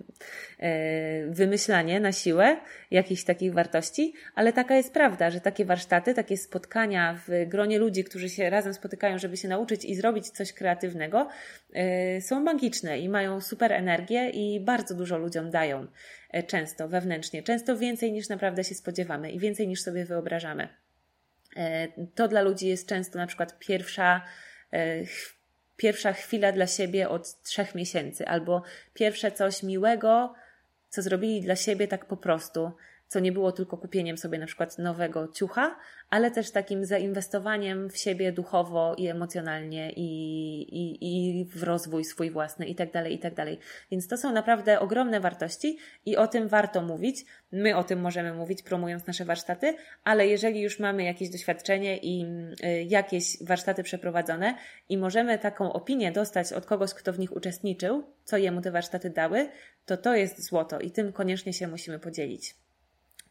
e, 0.59 1.27
wymyślanie 1.27 2.01
na 2.01 2.12
siłę 2.12 2.56
jakichś 2.90 3.24
takich 3.24 3.52
wartości, 3.52 4.15
ale 4.35 4.52
taka 4.52 4.77
jest 4.77 4.93
prawda, 4.93 5.31
że 5.31 5.40
takie 5.40 5.65
warsztaty, 5.65 6.15
takie 6.15 6.36
spotkania 6.36 7.20
w 7.28 7.48
gronie 7.48 7.78
ludzi, 7.78 8.05
którzy 8.05 8.28
się 8.28 8.51
razem 8.51 8.74
spotykają, 8.74 9.19
żeby 9.19 9.36
się 9.36 9.48
nauczyć 9.48 9.85
i 9.85 9.94
zrobić 9.94 10.31
coś 10.31 10.52
kreatywnego, 10.52 11.28
e, 11.74 12.20
są 12.20 12.40
magiczne 12.40 12.98
i 12.98 13.09
mają 13.09 13.40
super 13.40 13.73
energię 13.73 14.31
i 14.31 14.61
bardzo 14.61 14.94
dużo 14.94 15.19
ludziom 15.19 15.51
dają 15.51 15.86
e, 16.31 16.43
często 16.43 16.89
wewnętrznie, 16.89 17.43
często 17.43 17.77
więcej 17.77 18.12
niż 18.12 18.28
naprawdę 18.28 18.65
się 18.65 18.74
spodziewamy 18.74 19.31
i 19.31 19.39
więcej 19.39 19.69
niż 19.69 19.82
sobie 19.82 20.05
wyobrażamy. 20.05 20.84
E, 21.56 21.89
to 22.14 22.28
dla 22.28 22.43
ludzi 22.43 22.68
jest 22.68 22.89
często 22.89 23.18
na 23.18 23.26
przykład 23.26 23.59
pierwsza, 23.59 24.20
e, 24.72 25.02
pierwsza 25.76 26.12
chwila 26.12 26.52
dla 26.52 26.66
siebie 26.66 27.09
od 27.09 27.43
trzech 27.43 27.74
miesięcy, 27.74 28.26
albo 28.26 28.62
pierwsze 28.94 29.32
coś 29.32 29.62
miłego, 29.62 30.35
co 30.89 31.02
zrobili 31.02 31.40
dla 31.40 31.56
siebie 31.56 31.89
tak 31.89 32.05
po 32.05 32.16
prostu 32.16 32.72
co 33.09 33.20
nie 33.20 33.32
było 33.32 33.52
tylko 33.52 33.76
kupieniem 33.76 34.18
sobie 34.18 34.39
na 34.39 34.47
przykład 34.47 34.78
nowego 34.78 35.28
ciucha, 35.28 35.76
ale 36.10 36.31
też 36.31 36.51
takim 36.51 36.85
zainwestowaniem 36.85 37.90
w 37.90 37.97
siebie 37.97 38.32
duchowo 38.32 38.94
i 38.98 39.06
emocjonalnie 39.06 39.93
i, 39.97 40.06
i, 40.62 40.98
i 41.01 41.44
w 41.44 41.62
rozwój 41.62 42.05
swój 42.05 42.31
własny 42.31 42.66
i 42.66 42.74
tak 42.74 42.93
dalej, 42.93 43.14
i 43.14 43.18
tak 43.18 43.35
dalej. 43.35 43.59
Więc 43.90 44.09
to 44.09 44.16
są 44.16 44.32
naprawdę 44.32 44.81
ogromne 44.81 45.20
wartości 45.20 45.78
i 46.06 46.16
o 46.16 46.26
tym 46.26 46.48
warto 46.48 46.82
mówić. 46.82 47.24
My 47.52 47.76
o 47.76 47.85
tym 47.85 48.01
możemy 48.01 48.35
mówić, 48.35 48.62
promując 48.62 49.06
nasze 49.06 49.24
warsztaty, 49.24 49.74
ale 50.05 50.26
jeżeli 50.26 50.60
już 50.60 50.78
mamy 50.78 51.05
jakieś 51.05 51.31
doświadczenie 51.31 51.98
i 51.98 52.26
y, 52.64 52.82
jakieś 52.82 53.43
warsztaty 53.43 53.82
przeprowadzone 53.82 54.55
i 54.89 54.98
możemy 54.98 55.39
taką 55.39 55.72
opinię 55.72 56.12
dostać 56.12 56.52
od 56.52 56.66
kogoś, 56.66 56.94
kto 56.94 57.12
w 57.12 57.18
nich 57.18 57.36
uczestniczył, 57.36 58.05
co 58.24 58.36
jemu 58.36 58.60
te 58.60 58.70
warsztaty 58.70 59.10
dały, 59.10 59.48
to 59.86 59.97
to 59.97 60.14
jest 60.14 60.43
złoto 60.43 60.81
i 60.81 60.90
tym 60.90 61.12
koniecznie 61.12 61.52
się 61.52 61.68
musimy 61.68 61.98
podzielić. 61.98 62.64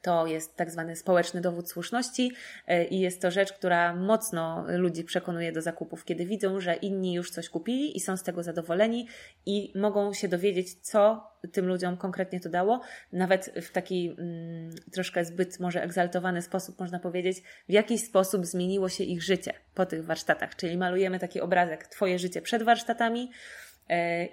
To 0.04 0.28
jest 0.28 0.56
tak 0.56 0.72
zwany 0.72 0.96
społeczny 0.96 1.42
dowód 1.42 1.70
słuszności 1.70 2.32
e, 2.68 2.86
i 2.86 3.00
jest 3.00 3.22
to 3.22 3.32
rzecz, 3.32 3.54
która 3.54 3.96
mocno 3.96 4.66
ludzi 4.68 5.04
przekonuje 5.04 5.52
do 5.52 5.62
zakupów, 5.62 6.06
kiedy 6.06 6.26
widzą, 6.26 6.60
że 6.60 6.76
inni 6.76 7.14
już 7.14 7.32
coś 7.32 7.50
kupili 7.50 7.98
i 7.98 8.00
są 8.00 8.18
z 8.18 8.24
tego 8.24 8.44
zadowoleni 8.44 9.08
i 9.46 9.72
mogą 9.76 10.14
się 10.14 10.28
dowiedzieć, 10.28 10.74
co 10.74 11.32
tym 11.52 11.68
ludziom 11.68 11.98
konkretnie 11.98 12.40
to 12.40 12.50
dało, 12.50 12.82
nawet 13.12 13.54
w 13.62 13.72
taki 13.72 14.16
mm, 14.20 14.76
troszkę 14.92 15.26
zbyt 15.26 15.60
może 15.60 15.84
egzaltowany 15.84 16.42
sposób 16.42 16.80
można 16.80 17.00
powiedzieć, 17.00 17.42
w 17.70 17.72
jaki 17.72 17.98
sposób 17.98 18.46
zmieniło 18.46 18.90
się 18.90 19.04
ich 19.04 19.24
życie 19.24 19.54
po 19.76 19.86
tych 19.86 20.06
warsztatach. 20.06 20.56
Czyli 20.56 20.78
malujemy 20.78 21.20
taki 21.20 21.42
obrazek 21.42 21.88
Twoje 21.88 22.20
życie 22.20 22.42
przed 22.42 22.64
warsztatami, 22.64 23.32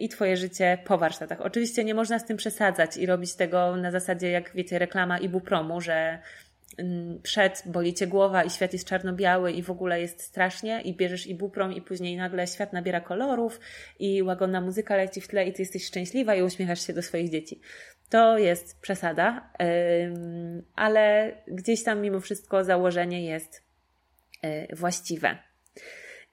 i 0.00 0.08
Twoje 0.08 0.36
życie 0.36 0.78
po 0.84 0.98
warsztatach. 0.98 1.40
Oczywiście 1.40 1.84
nie 1.84 1.94
można 1.94 2.18
z 2.18 2.26
tym 2.26 2.36
przesadzać 2.36 2.96
i 2.96 3.06
robić 3.06 3.34
tego 3.34 3.76
na 3.76 3.90
zasadzie, 3.90 4.30
jak 4.30 4.52
wiecie, 4.54 4.78
reklama 4.78 5.18
ibupromu, 5.18 5.80
że 5.80 6.18
mm, 6.78 7.20
przed 7.22 7.62
boli 7.66 7.94
cię 7.94 8.06
głowa 8.06 8.44
i 8.44 8.50
świat 8.50 8.72
jest 8.72 8.88
czarno-biały 8.88 9.52
i 9.52 9.62
w 9.62 9.70
ogóle 9.70 10.00
jest 10.00 10.22
strasznie 10.22 10.80
i 10.80 10.96
bierzesz 10.96 11.26
ibuprom 11.26 11.72
i 11.72 11.82
później 11.82 12.16
nagle 12.16 12.46
świat 12.46 12.72
nabiera 12.72 13.00
kolorów 13.00 13.60
i 13.98 14.22
łagodna 14.22 14.60
muzyka 14.60 14.96
leci 14.96 15.20
w 15.20 15.28
tle 15.28 15.46
i 15.46 15.52
ty 15.52 15.62
jesteś 15.62 15.86
szczęśliwa 15.86 16.34
i 16.34 16.42
uśmiechasz 16.42 16.86
się 16.86 16.92
do 16.92 17.02
swoich 17.02 17.30
dzieci. 17.30 17.60
To 18.10 18.38
jest 18.38 18.80
przesada, 18.80 19.50
ale 20.74 21.32
gdzieś 21.46 21.84
tam 21.84 22.00
mimo 22.00 22.20
wszystko 22.20 22.64
założenie 22.64 23.24
jest 23.24 23.62
e, 24.42 24.76
właściwe. 24.76 25.49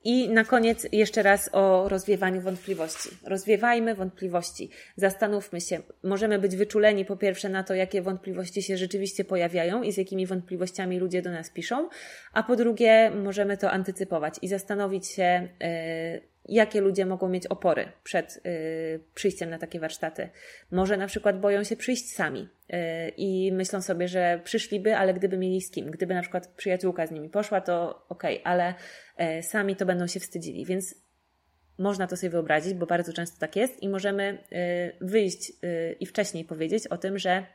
I 0.08 0.30
na 0.30 0.44
koniec 0.44 0.88
jeszcze 0.92 1.24
raz 1.24 1.50
o 1.54 1.90
rozwiewaniu 1.90 2.42
wątpliwości. 2.42 3.10
Rozwiewajmy 3.24 3.96
wątpliwości. 3.96 4.70
Zastanówmy 4.96 5.62
się. 5.62 5.80
Możemy 6.04 6.40
być 6.40 6.56
wyczuleni 6.56 7.06
po 7.06 7.18
pierwsze 7.18 7.50
na 7.50 7.64
to, 7.64 7.74
jakie 7.74 8.02
wątpliwości 8.02 8.64
się 8.64 8.78
rzeczywiście 8.78 9.26
pojawiają 9.26 9.84
i 9.84 9.92
z 9.92 9.98
jakimi 9.98 10.26
wątpliwościami 10.26 11.00
ludzie 11.00 11.22
do 11.22 11.32
nas 11.32 11.50
piszą, 11.50 11.90
a 12.34 12.44
po 12.44 12.56
drugie 12.56 13.12
możemy 13.24 13.58
to 13.58 13.72
antycypować 13.72 14.36
i 14.42 14.48
zastanowić 14.48 15.08
się, 15.08 15.48
yy, 15.60 16.22
jakie 16.48 16.82
ludzie 16.82 17.06
mogą 17.06 17.30
mieć 17.30 17.48
opory 17.48 17.92
przed 18.04 18.42
y, 18.46 19.00
przyjściem 19.14 19.50
na 19.50 19.58
takie 19.60 19.80
warsztaty. 19.80 20.30
Może 20.72 20.98
na 20.98 21.08
przykład 21.08 21.40
boją 21.40 21.64
się 21.64 21.76
przyjść 21.76 22.14
sami 22.14 22.42
y, 22.42 22.78
i 23.18 23.52
myślą 23.52 23.82
sobie, 23.82 24.08
że 24.08 24.42
przyszliby, 24.44 24.96
ale 24.96 25.14
gdyby 25.14 25.38
mieli 25.38 25.62
z 25.62 25.72
kim, 25.72 25.92
gdyby 25.92 26.14
na 26.14 26.22
przykład 26.22 26.48
przyjaciółka 26.48 27.08
z 27.08 27.12
nimi 27.12 27.30
poszła, 27.30 27.62
to 27.62 28.06
okej, 28.10 28.42
okay, 28.42 28.54
ale 28.54 28.74
y, 29.40 29.44
sami 29.44 29.76
to 29.76 29.86
będą 29.86 30.08
się 30.08 30.20
wstydzili, 30.20 30.66
więc 30.66 30.96
można 31.78 32.08
to 32.08 32.18
sobie 32.18 32.30
wyobrazić, 32.30 32.74
bo 32.74 32.86
bardzo 32.86 33.14
często 33.14 33.40
tak 33.40 33.56
jest 33.56 33.84
i 33.84 33.90
możemy 33.90 34.44
wyjść 35.02 35.52
i 36.00 36.06
wcześniej 36.06 36.46
powiedzieć 36.46 36.88
o 36.88 36.98
tym, 36.98 37.18
że 37.18 37.46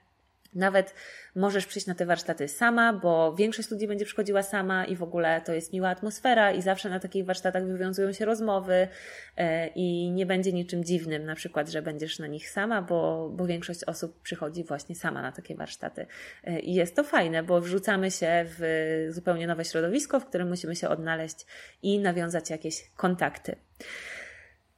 nawet 0.54 0.94
możesz 1.34 1.66
przyjść 1.66 1.86
na 1.86 1.94
te 1.94 2.06
warsztaty 2.06 2.48
sama, 2.48 2.92
bo 2.92 3.34
większość 3.34 3.70
ludzi 3.70 3.86
będzie 3.86 4.04
przychodziła 4.04 4.42
sama 4.42 4.84
i 4.84 4.96
w 4.96 5.02
ogóle 5.02 5.40
to 5.40 5.52
jest 5.52 5.72
miła 5.72 5.88
atmosfera 5.88 6.52
i 6.52 6.62
zawsze 6.62 6.90
na 6.90 7.00
takich 7.00 7.24
warsztatach 7.24 7.66
wywiązują 7.66 8.12
się 8.12 8.24
rozmowy 8.24 8.88
e, 9.36 9.66
i 9.66 10.10
nie 10.10 10.26
będzie 10.26 10.52
niczym 10.52 10.84
dziwnym 10.84 11.24
na 11.24 11.34
przykład, 11.34 11.68
że 11.68 11.82
będziesz 11.82 12.18
na 12.18 12.26
nich 12.26 12.50
sama, 12.50 12.82
bo, 12.82 13.30
bo 13.36 13.46
większość 13.46 13.84
osób 13.84 14.22
przychodzi 14.22 14.64
właśnie 14.64 14.94
sama 14.94 15.22
na 15.22 15.32
takie 15.32 15.54
warsztaty. 15.54 16.06
E, 16.44 16.60
I 16.60 16.74
jest 16.74 16.96
to 16.96 17.04
fajne, 17.04 17.42
bo 17.42 17.60
wrzucamy 17.60 18.10
się 18.10 18.44
w 18.58 19.06
zupełnie 19.10 19.46
nowe 19.46 19.64
środowisko, 19.64 20.20
w 20.20 20.26
którym 20.26 20.48
musimy 20.48 20.76
się 20.76 20.88
odnaleźć 20.88 21.46
i 21.82 21.98
nawiązać 21.98 22.50
jakieś 22.50 22.90
kontakty. 22.96 23.56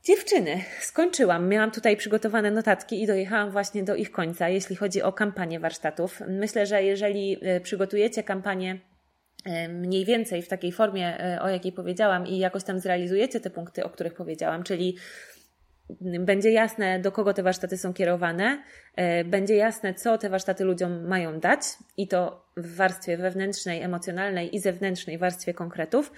Dziewczyny, 0.05 0.61
skończyłam. 0.81 1.49
Miałam 1.49 1.71
tutaj 1.71 1.97
przygotowane 1.97 2.51
notatki 2.51 3.03
i 3.03 3.07
dojechałam 3.07 3.51
właśnie 3.51 3.85
do 3.85 3.95
ich 3.95 4.11
końca, 4.11 4.49
jeśli 4.49 4.77
chodzi 4.77 5.03
o 5.03 5.13
kampanię 5.13 5.61
warsztatów. 5.61 6.21
Myślę, 6.29 6.67
że 6.67 6.83
jeżeli 6.83 7.39
e, 7.43 7.61
przygotujecie 7.61 8.23
kampanię 8.23 8.79
e, 9.45 9.69
mniej 9.69 10.05
więcej 10.05 10.43
w 10.43 10.49
takiej 10.49 10.73
formie, 10.73 11.21
e, 11.21 11.43
o 11.43 11.49
jakiej 11.49 11.73
powiedziałam, 11.73 12.27
i 12.27 12.39
jakoś 12.39 12.65
tam 12.65 12.81
zrealizujecie 12.81 13.41
te 13.41 13.51
punkty, 13.51 13.85
o 13.85 13.91
których 13.91 14.15
powiedziałam, 14.15 14.63
czyli 14.63 14.97
będzie 16.21 16.51
jasne, 16.51 17.01
do 17.01 17.13
kogo 17.13 17.35
te 17.35 17.43
warsztaty 17.43 17.79
są 17.79 17.95
kierowane, 17.95 18.63
będzie 19.25 19.57
jasne, 19.57 19.95
co 19.95 20.19
te 20.19 20.31
warsztaty 20.31 20.65
ludziom 20.65 21.07
mają 21.09 21.41
dać, 21.41 21.61
i 21.97 22.09
to 22.09 22.47
w 22.57 22.77
warstwie 22.77 23.17
wewnętrznej, 23.17 23.83
emocjonalnej 23.83 24.57
i 24.57 24.61
zewnętrznej 24.61 25.19
warstwie 25.19 25.55
konkretów, 25.55 26.13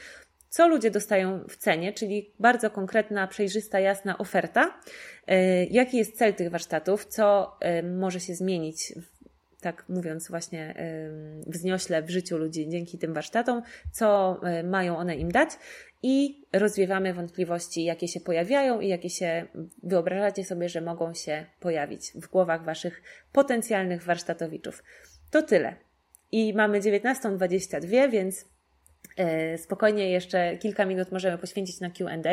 co 0.57 0.69
ludzie 0.69 0.91
dostają 0.91 1.45
w 1.49 1.57
cenie, 1.57 1.93
czyli 1.93 2.31
bardzo 2.41 2.71
konkretna, 2.71 3.27
przejrzysta, 3.27 3.81
jasna 3.81 4.19
oferta, 4.19 4.81
e, 5.27 5.65
jaki 5.65 5.97
jest 5.97 6.19
cel 6.19 6.35
tych 6.35 6.51
warsztatów, 6.51 7.05
co 7.05 7.57
e, 7.61 7.83
może 7.83 8.21
się 8.21 8.35
zmienić 8.35 8.95
tak 9.61 9.85
mówiąc 9.89 10.29
właśnie 10.29 10.75
wzniośle 11.47 12.03
w 12.03 12.11
życiu 12.11 12.39
ludzi 12.39 12.69
dzięki 12.69 12.99
tym 12.99 13.15
warsztatom, 13.15 13.63
co 13.93 14.41
mają 14.65 14.97
one 14.97 15.17
im 15.17 15.33
dać 15.33 15.51
i 16.03 16.45
rozwiewamy 16.53 17.15
wątpliwości, 17.15 17.85
jakie 17.85 18.09
się 18.09 18.21
pojawiają 18.21 18.81
i 18.81 18.89
jakie 18.89 19.11
się 19.11 19.47
wyobrażacie 19.83 20.45
sobie, 20.45 20.69
że 20.69 20.81
mogą 20.81 21.15
się 21.15 21.47
pojawić 21.61 22.13
w 22.15 22.29
głowach 22.29 22.65
Waszych 22.65 23.03
potencjalnych 23.33 24.03
warsztatowiczów. 24.03 24.83
To 25.31 25.43
tyle. 25.43 25.77
I 26.33 26.55
mamy 26.55 26.81
19.22, 26.81 28.11
więc 28.11 28.41
e, 28.43 28.56
spokojnie 29.57 30.11
jeszcze 30.11 30.57
kilka 30.57 30.85
minut 30.85 31.13
możemy 31.13 31.39
poświęcić 31.39 31.81
na 31.81 31.91
QA. 31.91 32.33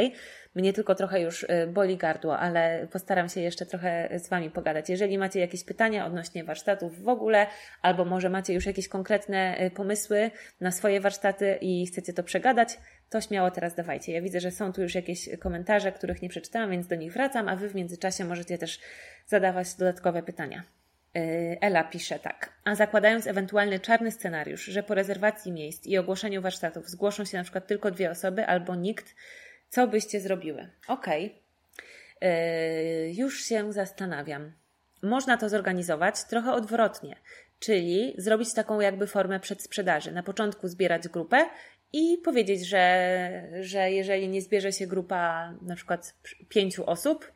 Mnie 0.56 0.74
tylko 0.74 0.96
trochę 0.96 1.22
już 1.22 1.46
e, 1.50 1.68
boli 1.68 1.98
gardło, 1.98 2.40
ale 2.40 2.88
postaram 2.92 3.30
się 3.30 3.42
jeszcze 3.42 3.66
trochę 3.66 4.10
z 4.20 4.30
Wami 4.30 4.50
pogadać. 4.50 4.90
Jeżeli 4.90 5.18
macie 5.18 5.40
jakieś 5.40 5.64
pytania 5.64 6.06
odnośnie 6.06 6.44
warsztatów 6.44 7.04
w 7.04 7.08
ogóle, 7.08 7.48
albo 7.82 8.06
może 8.06 8.30
macie 8.30 8.54
już 8.54 8.66
jakieś 8.66 8.88
konkretne 8.88 9.58
e, 9.58 9.72
pomysły 9.72 10.32
na 10.62 10.72
swoje 10.72 11.02
warsztaty 11.02 11.58
i 11.62 11.86
chcecie 11.86 12.14
to 12.14 12.24
przegadać, 12.24 12.78
to 13.10 13.22
śmiało 13.22 13.52
teraz 13.52 13.76
dawajcie. 13.76 14.12
Ja 14.12 14.22
widzę, 14.22 14.40
że 14.40 14.52
są 14.52 14.74
tu 14.74 14.82
już 14.82 14.96
jakieś 14.96 15.30
komentarze, 15.40 15.92
których 15.92 16.22
nie 16.22 16.30
przeczytałam, 16.30 16.72
więc 16.72 16.88
do 16.88 16.96
nich 16.96 17.14
wracam, 17.14 17.50
a 17.50 17.56
Wy 17.56 17.70
w 17.70 17.76
międzyczasie 17.76 18.26
możecie 18.26 18.58
też 18.58 18.80
zadawać 19.28 19.76
dodatkowe 19.76 20.24
pytania. 20.24 20.64
E, 21.16 21.58
Ela 21.62 21.84
pisze 21.84 22.20
tak. 22.20 22.54
A 22.64 22.76
zakładając 22.76 23.28
ewentualny 23.28 23.80
czarny 23.80 24.12
scenariusz, 24.12 24.66
że 24.66 24.84
po 24.84 24.94
rezerwacji 24.94 25.52
miejsc 25.52 25.86
i 25.86 25.98
ogłoszeniu 25.98 26.42
warsztatów 26.42 26.90
zgłoszą 26.90 27.26
się 27.26 27.38
na 27.38 27.44
przykład 27.44 27.68
tylko 27.68 27.92
dwie 27.92 28.12
osoby 28.12 28.46
albo 28.46 28.76
nikt, 28.76 29.16
co 29.70 29.88
byście 29.88 30.20
zrobiły? 30.20 30.70
Okej. 30.88 31.26
Okay. 31.26 31.44
E, 32.22 33.10
już 33.10 33.44
się 33.44 33.74
zastanawiam. 33.74 34.52
Można 35.02 35.38
to 35.38 35.50
zorganizować 35.50 36.24
trochę 36.24 36.54
odwrotnie, 36.54 37.16
czyli 37.60 38.14
zrobić 38.18 38.54
taką 38.54 38.80
jakby 38.80 39.08
formę 39.08 39.40
przedsprzedaży. 39.40 40.12
Na 40.12 40.24
początku 40.24 40.68
zbierać 40.68 41.08
grupę 41.08 41.46
i 41.94 42.18
powiedzieć, 42.24 42.68
że, 42.68 43.44
że 43.62 43.92
jeżeli 43.92 44.30
nie 44.30 44.42
zbierze 44.42 44.72
się 44.72 44.88
grupa 44.88 45.54
na 45.62 45.76
przykład 45.76 46.16
pięciu 46.50 46.90
osób, 46.90 47.32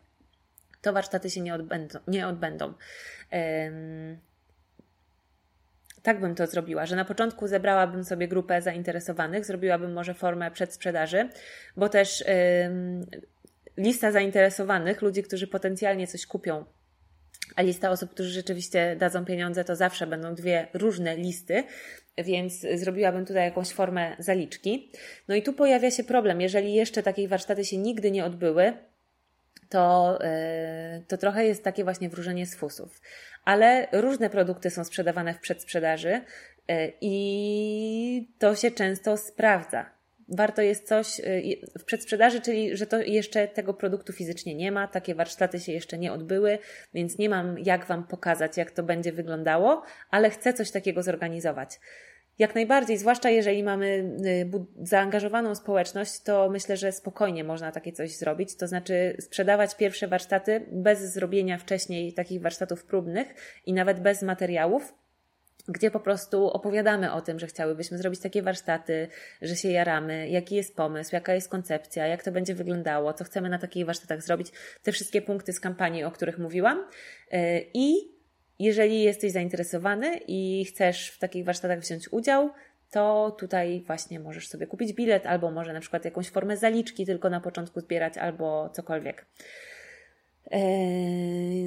to 0.87 0.93
warsztaty 0.93 1.29
się 1.29 1.41
nie 1.41 1.53
odbędą. 1.53 1.99
Nie 2.07 2.27
odbędą. 2.27 2.65
Um, 2.65 4.17
tak 6.03 6.19
bym 6.19 6.35
to 6.35 6.47
zrobiła, 6.47 6.85
że 6.85 6.95
na 6.95 7.05
początku 7.05 7.47
zebrałabym 7.47 8.03
sobie 8.03 8.27
grupę 8.27 8.61
zainteresowanych, 8.61 9.45
zrobiłabym 9.45 9.93
może 9.93 10.13
formę 10.13 10.51
przedsprzedaży, 10.51 11.29
bo 11.77 11.89
też 11.89 12.23
um, 12.63 13.05
lista 13.77 14.11
zainteresowanych, 14.11 15.01
ludzi, 15.01 15.23
którzy 15.23 15.47
potencjalnie 15.47 16.07
coś 16.07 16.25
kupią, 16.25 16.65
a 17.55 17.61
lista 17.61 17.89
osób, 17.89 18.11
którzy 18.11 18.29
rzeczywiście 18.29 18.95
dadzą 18.95 19.25
pieniądze, 19.25 19.63
to 19.63 19.75
zawsze 19.75 20.07
będą 20.07 20.35
dwie 20.35 20.67
różne 20.73 21.17
listy, 21.17 21.63
więc 22.17 22.65
zrobiłabym 22.75 23.25
tutaj 23.25 23.43
jakąś 23.43 23.69
formę 23.69 24.15
zaliczki. 24.19 24.91
No 25.27 25.35
i 25.35 25.43
tu 25.43 25.53
pojawia 25.53 25.91
się 25.91 26.03
problem, 26.03 26.41
jeżeli 26.41 26.73
jeszcze 26.73 27.03
takiej 27.03 27.27
warsztaty 27.27 27.65
się 27.65 27.77
nigdy 27.77 28.11
nie 28.11 28.25
odbyły, 28.25 28.73
to, 29.69 30.19
yy, 30.95 31.03
to 31.07 31.17
trochę 31.17 31.45
jest 31.45 31.63
takie 31.63 31.83
właśnie 31.83 32.09
wróżenie 32.09 32.45
z 32.45 32.55
fusów. 32.55 33.01
Ale 33.45 33.87
różne 33.91 34.29
produkty 34.29 34.69
są 34.69 34.83
sprzedawane 34.83 35.33
w 35.33 35.39
przedsprzedaży 35.39 36.21
yy, 36.67 36.93
i 37.01 38.31
to 38.39 38.55
się 38.55 38.71
często 38.71 39.17
sprawdza 39.17 39.97
warto 40.29 40.61
jest 40.61 40.87
coś 40.87 41.19
y, 41.19 41.61
w 41.79 41.83
przedsprzedaży, 41.83 42.41
czyli 42.41 42.77
że 42.77 42.87
to 42.87 43.01
jeszcze 43.01 43.47
tego 43.47 43.73
produktu 43.73 44.13
fizycznie 44.13 44.55
nie 44.55 44.71
ma, 44.71 44.87
takie 44.87 45.15
warsztaty 45.15 45.59
się 45.59 45.71
jeszcze 45.71 45.97
nie 45.97 46.13
odbyły, 46.13 46.59
więc 46.93 47.17
nie 47.17 47.29
mam 47.29 47.59
jak 47.59 47.85
Wam 47.85 48.07
pokazać, 48.07 48.57
jak 48.57 48.71
to 48.71 48.83
będzie 48.83 49.11
wyglądało, 49.11 49.83
ale 50.09 50.29
chcę 50.29 50.53
coś 50.53 50.71
takiego 50.71 51.03
zorganizować. 51.03 51.79
Jak 52.39 52.55
najbardziej, 52.55 52.97
zwłaszcza 52.97 53.29
jeżeli 53.29 53.63
mamy 53.63 53.87
y, 54.25 54.87
zaangażowaną 54.87 55.55
społeczność, 55.55 56.19
to 56.19 56.49
myślę, 56.49 56.77
że 56.77 56.91
spokojnie 56.91 57.43
można 57.43 57.71
takie 57.71 57.91
coś 57.91 58.15
zrobić. 58.15 58.55
To 58.55 58.67
znaczy 58.67 59.15
sprzedawać 59.19 59.75
pierwsze 59.75 60.07
warsztaty 60.07 60.65
bez 60.71 61.13
zrobienia 61.13 61.57
wcześniej 61.57 62.13
takich 62.13 62.41
warsztatów 62.41 62.85
próbnych 62.85 63.27
i 63.65 63.73
nawet 63.73 63.99
bez 63.99 64.21
materiałów, 64.21 64.93
gdzie 65.67 65.91
po 65.91 65.99
prostu 65.99 66.47
opowiadamy 66.47 67.13
o 67.13 67.21
tym, 67.21 67.39
że 67.39 67.47
chciałybyśmy 67.47 67.97
zrobić 67.97 68.19
takie 68.19 68.41
warsztaty, 68.41 69.07
że 69.41 69.55
się 69.55 69.69
jaramy, 69.69 70.29
jaki 70.29 70.55
jest 70.55 70.75
pomysł, 70.75 71.09
jaka 71.13 71.33
jest 71.33 71.49
koncepcja, 71.49 72.07
jak 72.07 72.23
to 72.23 72.31
będzie 72.31 72.55
wyglądało, 72.55 73.13
co 73.13 73.23
chcemy 73.23 73.49
na 73.49 73.59
takich 73.59 73.85
warsztatach 73.85 74.23
zrobić, 74.23 74.47
te 74.83 74.91
wszystkie 74.91 75.21
punkty 75.21 75.53
z 75.53 75.59
kampanii, 75.59 76.03
o 76.03 76.11
których 76.11 76.39
mówiłam. 76.39 76.87
E, 77.31 77.61
I 77.73 78.16
jeżeli 78.59 79.01
jesteś 79.01 79.31
zainteresowany 79.31 80.19
i 80.27 80.65
chcesz 80.65 81.09
w 81.09 81.19
takich 81.19 81.45
warsztatach 81.45 81.79
wziąć 81.79 82.13
udział, 82.13 82.49
to 82.91 83.35
tutaj 83.39 83.83
właśnie 83.87 84.19
możesz 84.19 84.47
sobie 84.47 84.67
kupić 84.67 84.93
bilet, 84.93 85.25
albo 85.25 85.51
może 85.51 85.73
na 85.73 85.79
przykład 85.79 86.05
jakąś 86.05 86.29
formę 86.29 86.57
zaliczki 86.57 87.05
tylko 87.05 87.29
na 87.29 87.41
początku 87.41 87.79
zbierać, 87.79 88.17
albo 88.17 88.69
cokolwiek. 88.69 89.25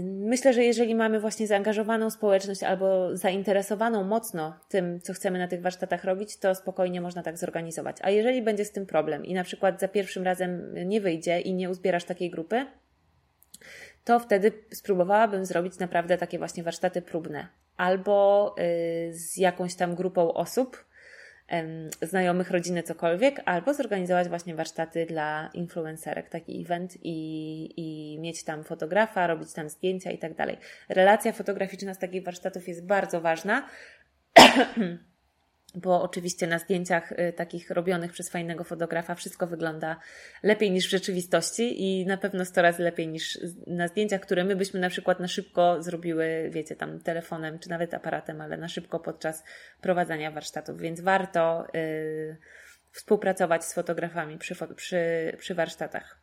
Myślę, 0.04 0.52
że 0.52 0.64
jeżeli 0.64 0.94
mamy 0.94 1.20
właśnie 1.20 1.46
zaangażowaną 1.46 2.10
społeczność 2.10 2.62
albo 2.62 3.16
zainteresowaną 3.16 4.04
mocno 4.04 4.56
tym, 4.68 5.00
co 5.00 5.12
chcemy 5.12 5.38
na 5.38 5.48
tych 5.48 5.62
warsztatach 5.62 6.04
robić, 6.04 6.36
to 6.36 6.54
spokojnie 6.54 7.00
można 7.00 7.22
tak 7.22 7.38
zorganizować. 7.38 7.96
A 8.02 8.10
jeżeli 8.10 8.42
będzie 8.42 8.64
z 8.64 8.72
tym 8.72 8.86
problem 8.86 9.24
i 9.24 9.34
na 9.34 9.44
przykład 9.44 9.80
za 9.80 9.88
pierwszym 9.88 10.22
razem 10.22 10.74
nie 10.86 11.00
wyjdzie 11.00 11.40
i 11.40 11.54
nie 11.54 11.70
uzbierasz 11.70 12.04
takiej 12.04 12.30
grupy, 12.30 12.66
to 14.04 14.18
wtedy 14.18 14.52
spróbowałabym 14.70 15.44
zrobić 15.44 15.78
naprawdę 15.78 16.18
takie 16.18 16.38
właśnie 16.38 16.62
warsztaty 16.62 17.02
próbne 17.02 17.48
albo 17.76 18.54
y, 18.58 19.14
z 19.14 19.36
jakąś 19.36 19.74
tam 19.74 19.94
grupą 19.94 20.34
osób, 20.34 20.84
znajomych, 22.02 22.50
rodziny, 22.50 22.82
cokolwiek, 22.82 23.42
albo 23.44 23.74
zorganizować 23.74 24.28
właśnie 24.28 24.54
warsztaty 24.54 25.06
dla 25.06 25.50
influencerek, 25.54 26.28
taki 26.28 26.62
event 26.62 26.96
i, 27.02 27.14
i 27.76 28.18
mieć 28.18 28.44
tam 28.44 28.64
fotografa, 28.64 29.26
robić 29.26 29.52
tam 29.52 29.68
zdjęcia 29.68 30.10
i 30.10 30.18
tak 30.18 30.34
dalej. 30.34 30.56
Relacja 30.88 31.32
fotograficzna 31.32 31.94
z 31.94 31.98
takich 31.98 32.24
warsztatów 32.24 32.68
jest 32.68 32.86
bardzo 32.86 33.20
ważna. 33.20 33.68
bo 35.74 36.02
oczywiście 36.02 36.46
na 36.46 36.58
zdjęciach 36.58 37.12
y, 37.12 37.32
takich 37.32 37.70
robionych 37.70 38.12
przez 38.12 38.28
fajnego 38.28 38.64
fotografa 38.64 39.14
wszystko 39.14 39.46
wygląda 39.46 39.96
lepiej 40.42 40.70
niż 40.70 40.86
w 40.86 40.90
rzeczywistości 40.90 41.82
i 41.82 42.06
na 42.06 42.16
pewno 42.16 42.44
100 42.44 42.62
razy 42.62 42.82
lepiej 42.82 43.08
niż 43.08 43.38
na 43.66 43.88
zdjęciach, 43.88 44.20
które 44.20 44.44
my 44.44 44.56
byśmy 44.56 44.80
na 44.80 44.88
przykład 44.88 45.20
na 45.20 45.28
szybko 45.28 45.82
zrobiły, 45.82 46.50
wiecie, 46.52 46.76
tam 46.76 47.00
telefonem 47.00 47.58
czy 47.58 47.70
nawet 47.70 47.94
aparatem, 47.94 48.40
ale 48.40 48.56
na 48.56 48.68
szybko 48.68 49.00
podczas 49.00 49.44
prowadzenia 49.80 50.30
warsztatów, 50.30 50.80
więc 50.80 51.00
warto 51.00 51.66
y, 51.74 52.36
współpracować 52.92 53.64
z 53.64 53.74
fotografami 53.74 54.38
przy, 54.38 54.54
przy, 54.76 55.32
przy 55.38 55.54
warsztatach. 55.54 56.19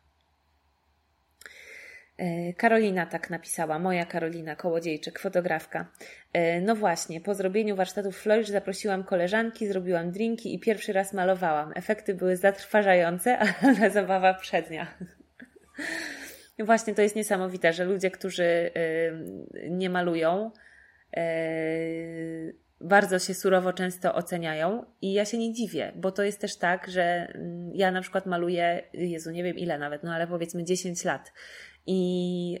E, 2.18 2.52
Karolina 2.52 3.06
tak 3.06 3.30
napisała, 3.30 3.78
moja 3.78 4.06
Karolina 4.06 4.56
Kołodziejczyk, 4.56 5.18
fotografka. 5.18 5.86
E, 6.32 6.60
no 6.60 6.76
właśnie, 6.76 7.20
po 7.20 7.34
zrobieniu 7.34 7.76
warsztatów 7.76 8.16
Flourish 8.16 8.48
zaprosiłam 8.48 9.04
koleżanki, 9.04 9.68
zrobiłam 9.68 10.10
drinki 10.10 10.54
i 10.54 10.58
pierwszy 10.58 10.92
raz 10.92 11.12
malowałam. 11.12 11.72
Efekty 11.74 12.14
były 12.14 12.36
zatrważające, 12.36 13.38
ale 13.66 13.90
zabawa 13.90 14.34
przednia. 14.34 14.86
Właśnie 16.58 16.94
to 16.94 17.02
jest 17.02 17.16
niesamowite, 17.16 17.72
że 17.72 17.84
ludzie, 17.84 18.10
którzy 18.10 18.44
e, 18.44 18.70
nie 19.70 19.90
malują, 19.90 20.50
bardzo 22.80 23.18
się 23.18 23.34
surowo 23.34 23.72
często 23.72 24.14
oceniają 24.14 24.84
i 25.02 25.12
ja 25.12 25.24
się 25.24 25.38
nie 25.38 25.52
dziwię, 25.52 25.92
bo 25.96 26.12
to 26.12 26.22
jest 26.22 26.40
też 26.40 26.56
tak, 26.56 26.88
że 26.88 27.02
mm, 27.34 27.70
ja 27.74 27.90
na 27.90 28.00
przykład 28.00 28.26
maluję, 28.26 28.82
Jezu, 28.92 29.30
nie 29.30 29.44
wiem 29.44 29.56
ile 29.56 29.78
nawet, 29.78 30.02
no 30.02 30.14
ale 30.14 30.26
powiedzmy 30.26 30.64
10 30.64 31.04
lat 31.04 31.32
i 31.90 32.60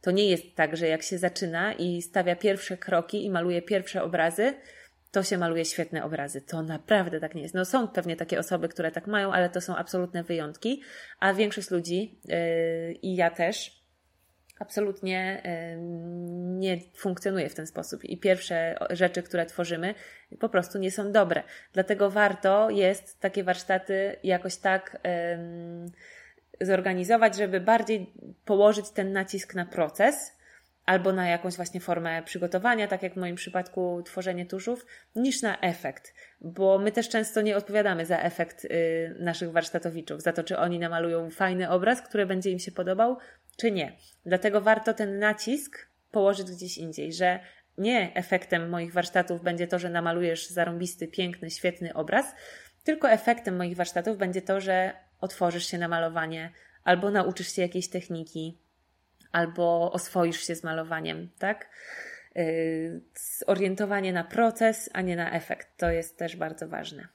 to 0.00 0.10
nie 0.10 0.30
jest 0.30 0.44
tak, 0.54 0.76
że 0.76 0.88
jak 0.88 1.02
się 1.02 1.18
zaczyna 1.18 1.72
i 1.72 2.02
stawia 2.02 2.36
pierwsze 2.36 2.76
kroki 2.76 3.24
i 3.24 3.30
maluje 3.30 3.62
pierwsze 3.62 4.02
obrazy, 4.02 4.54
to 5.10 5.22
się 5.22 5.38
maluje 5.38 5.64
świetne 5.64 6.04
obrazy. 6.04 6.40
To 6.40 6.62
naprawdę 6.62 7.20
tak 7.20 7.34
nie 7.34 7.42
jest. 7.42 7.54
No 7.54 7.64
są 7.64 7.88
pewnie 7.88 8.16
takie 8.16 8.38
osoby, 8.38 8.68
które 8.68 8.90
tak 8.90 9.06
mają, 9.06 9.32
ale 9.32 9.50
to 9.50 9.60
są 9.60 9.76
absolutne 9.76 10.22
wyjątki, 10.22 10.82
a 11.20 11.34
większość 11.34 11.70
ludzi 11.70 12.18
yy, 12.24 12.92
i 12.92 13.16
ja 13.16 13.30
też 13.30 13.82
absolutnie 14.58 15.42
nie 16.38 16.78
funkcjonuje 16.94 17.48
w 17.48 17.54
ten 17.54 17.66
sposób. 17.66 18.04
I 18.04 18.18
pierwsze 18.18 18.78
rzeczy, 18.90 19.22
które 19.22 19.46
tworzymy, 19.46 19.94
po 20.40 20.48
prostu 20.48 20.78
nie 20.78 20.90
są 20.90 21.12
dobre. 21.12 21.42
Dlatego 21.72 22.10
warto 22.10 22.70
jest 22.70 23.20
takie 23.20 23.44
warsztaty 23.44 24.16
jakoś 24.22 24.56
tak 24.56 24.98
zorganizować, 26.62 27.36
żeby 27.36 27.60
bardziej 27.60 28.12
położyć 28.44 28.90
ten 28.90 29.12
nacisk 29.12 29.54
na 29.54 29.66
proces 29.66 30.36
albo 30.86 31.12
na 31.12 31.28
jakąś 31.28 31.56
właśnie 31.56 31.80
formę 31.80 32.22
przygotowania, 32.22 32.88
tak 32.88 33.02
jak 33.02 33.14
w 33.14 33.16
moim 33.16 33.36
przypadku 33.36 34.02
tworzenie 34.02 34.46
tuszów, 34.46 34.86
niż 35.16 35.42
na 35.42 35.60
efekt, 35.60 36.14
bo 36.40 36.78
my 36.78 36.92
też 36.92 37.08
często 37.08 37.40
nie 37.40 37.56
odpowiadamy 37.56 38.06
za 38.06 38.18
efekt 38.18 38.64
y, 38.64 39.16
naszych 39.18 39.52
warsztatowiczów, 39.52 40.22
za 40.22 40.32
to, 40.32 40.44
czy 40.44 40.58
oni 40.58 40.78
namalują 40.78 41.30
fajny 41.30 41.70
obraz, 41.70 42.02
który 42.02 42.26
będzie 42.26 42.50
im 42.50 42.58
się 42.58 42.72
podobał, 42.72 43.16
czy 43.56 43.70
nie. 43.70 43.96
Dlatego 44.26 44.60
warto 44.60 44.94
ten 44.94 45.18
nacisk 45.18 45.86
położyć 46.10 46.50
gdzieś 46.50 46.78
indziej, 46.78 47.12
że 47.12 47.40
nie 47.78 48.14
efektem 48.14 48.68
moich 48.68 48.92
warsztatów 48.92 49.42
będzie 49.42 49.66
to, 49.66 49.78
że 49.78 49.90
namalujesz 49.90 50.48
zarąbisty, 50.48 51.08
piękny, 51.08 51.50
świetny 51.50 51.94
obraz, 51.94 52.34
tylko 52.84 53.10
efektem 53.10 53.56
moich 53.56 53.76
warsztatów 53.76 54.18
będzie 54.18 54.42
to, 54.42 54.60
że 54.60 54.92
otworzysz 55.22 55.66
się 55.66 55.78
na 55.78 55.88
malowanie 55.88 56.50
albo 56.84 57.10
nauczysz 57.10 57.52
się 57.52 57.62
jakiejś 57.62 57.88
techniki, 57.88 58.58
albo 59.32 59.92
oswoisz 59.92 60.46
się 60.46 60.54
z 60.54 60.64
malowaniem, 60.64 61.30
tak? 61.38 61.68
Yy, 62.34 63.00
zorientowanie 63.46 64.12
na 64.12 64.24
proces, 64.24 64.90
a 64.92 65.00
nie 65.00 65.16
na 65.16 65.32
efekt. 65.32 65.68
To 65.76 65.90
jest 65.90 66.18
też 66.18 66.36
bardzo 66.36 66.68
ważne. 66.68 67.08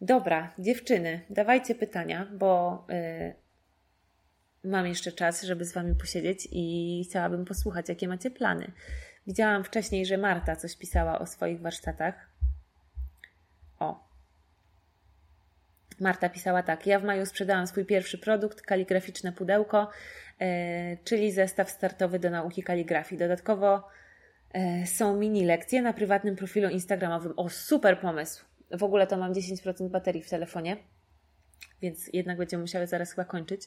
Dobra, 0.00 0.54
dziewczyny, 0.58 1.20
dawajcie 1.30 1.74
pytania, 1.74 2.28
bo 2.32 2.86
yy, 2.88 4.70
mam 4.70 4.86
jeszcze 4.86 5.12
czas, 5.12 5.42
żeby 5.42 5.64
z 5.64 5.72
Wami 5.72 5.94
posiedzieć 5.94 6.48
i 6.50 7.04
chciałabym 7.08 7.44
posłuchać, 7.44 7.88
jakie 7.88 8.08
macie 8.08 8.30
plany. 8.30 8.72
Widziałam 9.26 9.64
wcześniej, 9.64 10.06
że 10.06 10.18
Marta 10.18 10.56
coś 10.56 10.76
pisała 10.76 11.18
o 11.18 11.26
swoich 11.26 11.60
warsztatach. 11.60 12.14
O. 13.78 14.08
Marta 16.00 16.28
pisała 16.28 16.62
tak. 16.62 16.86
Ja 16.86 16.98
w 16.98 17.04
maju 17.04 17.26
sprzedałam 17.26 17.66
swój 17.66 17.84
pierwszy 17.84 18.18
produkt, 18.18 18.62
kaligraficzne 18.62 19.32
pudełko, 19.32 19.90
e, 20.40 20.96
czyli 20.96 21.32
zestaw 21.32 21.70
startowy 21.70 22.18
do 22.18 22.30
nauki 22.30 22.62
kaligrafii. 22.62 23.18
Dodatkowo 23.18 23.88
e, 24.52 24.86
są 24.86 25.16
mini 25.16 25.44
lekcje 25.44 25.82
na 25.82 25.92
prywatnym 25.92 26.36
profilu 26.36 26.68
Instagramowym. 26.68 27.32
O, 27.36 27.48
super 27.48 28.00
pomysł! 28.00 28.44
W 28.70 28.82
ogóle 28.82 29.06
to 29.06 29.16
mam 29.16 29.32
10% 29.32 29.88
baterii 29.88 30.22
w 30.22 30.30
telefonie 30.30 30.76
więc 31.82 32.10
jednak 32.12 32.38
będziemy 32.38 32.60
musiały 32.60 32.86
zaraz 32.86 33.10
chyba 33.10 33.24
kończyć. 33.24 33.62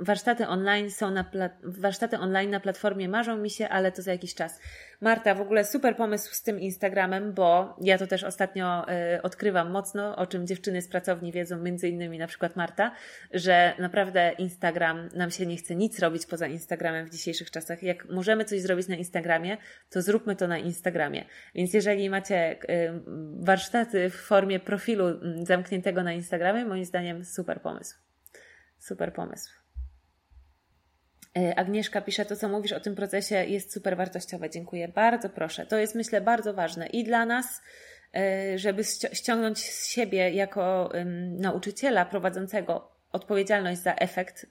Warsztaty 0.00 0.48
online 0.48 0.90
są 0.90 1.10
na 1.10 1.24
warsztaty 1.62 2.18
online 2.18 2.50
na 2.50 2.60
platformie 2.60 3.08
marzą 3.08 3.36
mi 3.36 3.50
się, 3.50 3.68
ale 3.68 3.92
to 3.92 4.02
za 4.02 4.12
jakiś 4.12 4.34
czas. 4.34 4.60
Marta, 5.00 5.34
w 5.34 5.40
ogóle 5.40 5.64
super 5.64 5.96
pomysł 5.96 6.34
z 6.34 6.42
tym 6.42 6.60
Instagramem, 6.60 7.32
bo 7.32 7.76
ja 7.80 7.98
to 7.98 8.06
też 8.06 8.24
ostatnio 8.24 8.86
y, 9.16 9.22
odkrywam 9.22 9.70
mocno, 9.70 10.16
o 10.16 10.26
czym 10.26 10.46
dziewczyny 10.46 10.82
z 10.82 10.88
pracowni 10.88 11.32
wiedzą, 11.32 11.58
między 11.58 11.88
innymi 11.88 12.18
na 12.18 12.26
przykład 12.26 12.56
Marta, 12.56 12.92
że 13.32 13.74
naprawdę 13.78 14.32
Instagram, 14.38 15.08
nam 15.14 15.30
się 15.30 15.46
nie 15.46 15.56
chce 15.56 15.76
nic 15.76 15.98
robić 15.98 16.26
poza 16.26 16.46
Instagramem 16.46 17.06
w 17.06 17.10
dzisiejszych 17.10 17.50
czasach. 17.50 17.82
Jak 17.82 18.08
możemy 18.08 18.44
coś 18.44 18.60
zrobić 18.60 18.88
na 18.88 18.96
Instagramie, 18.96 19.56
to 19.90 20.02
zróbmy 20.02 20.36
to 20.36 20.48
na 20.48 20.58
Instagramie. 20.58 21.24
Więc 21.54 21.74
jeżeli 21.74 22.10
macie 22.10 22.52
y, 22.52 22.92
warsztaty 23.40 24.10
w 24.10 24.14
formie 24.14 24.60
profilu 24.60 25.04
zamkniętego 25.42 25.87
na 25.92 26.12
Instagramie, 26.12 26.64
moim 26.64 26.84
zdaniem 26.84 27.24
super 27.24 27.62
pomysł. 27.62 27.96
Super 28.78 29.12
pomysł. 29.12 29.50
E, 31.36 31.58
Agnieszka 31.58 32.00
pisze, 32.00 32.24
to 32.24 32.36
co 32.36 32.48
mówisz 32.48 32.72
o 32.72 32.80
tym 32.80 32.94
procesie 32.94 33.34
jest 33.34 33.72
super 33.72 33.96
wartościowe. 33.96 34.50
Dziękuję. 34.50 34.88
Bardzo 34.88 35.28
proszę. 35.28 35.66
To 35.66 35.78
jest 35.78 35.94
myślę 35.94 36.20
bardzo 36.20 36.54
ważne 36.54 36.86
i 36.86 37.04
dla 37.04 37.26
nas, 37.26 37.62
e, 38.14 38.58
żeby 38.58 38.84
ściągnąć 39.12 39.58
z 39.58 39.86
siebie 39.86 40.30
jako 40.30 40.92
nauczyciela 41.38 42.04
prowadzącego 42.04 42.92
odpowiedzialność 43.12 43.80
za 43.80 43.94
efekt 43.94 44.46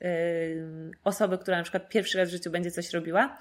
osoby, 1.03 1.37
która 1.37 1.57
na 1.57 1.63
przykład 1.63 1.89
pierwszy 1.89 2.17
raz 2.17 2.29
w 2.29 2.31
życiu 2.31 2.51
będzie 2.51 2.71
coś 2.71 2.93
robiła, 2.93 3.37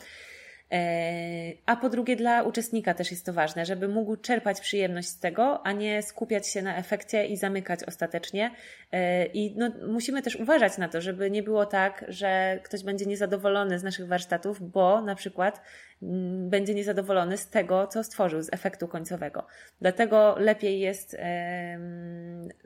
a 1.67 1.77
po 1.77 1.89
drugie, 1.89 2.17
dla 2.17 2.43
uczestnika 2.43 2.95
też 2.95 3.11
jest 3.11 3.27
to 3.27 3.33
ważne, 3.33 3.67
żeby 3.67 3.89
mógł 3.89 4.17
czerpać 4.17 4.61
przyjemność 4.61 5.09
z 5.09 5.19
tego, 5.19 5.67
a 5.67 5.73
nie 5.73 6.03
skupiać 6.03 6.49
się 6.49 6.63
na 6.63 6.77
efekcie 6.77 7.27
i 7.27 7.37
zamykać 7.37 7.85
ostatecznie. 7.85 8.51
E, 8.93 9.27
I 9.27 9.55
no, 9.57 9.71
musimy 9.89 10.23
też 10.23 10.37
uważać 10.37 10.79
na 10.79 10.89
to, 10.89 11.01
żeby 11.01 11.31
nie 11.31 11.43
było 11.43 11.67
tak, 11.67 12.05
że 12.09 12.61
ktoś 12.63 12.83
będzie 12.83 13.07
niezadowolony 13.07 13.79
z 13.79 13.83
naszych 13.83 14.07
warsztatów, 14.07 14.71
bo 14.71 15.03
na 15.03 15.15
przykład 15.15 15.61
mm, 16.03 16.51
będzie 16.51 16.75
niezadowolony 16.75 17.37
z 17.37 17.49
tego, 17.49 17.87
co 17.87 18.05
stworzył, 18.05 18.43
z 18.43 18.53
efektu 18.53 18.89
końcowego. 18.89 19.47
Dlatego 19.81 20.37
lepiej 20.39 20.81
jest 20.81 21.17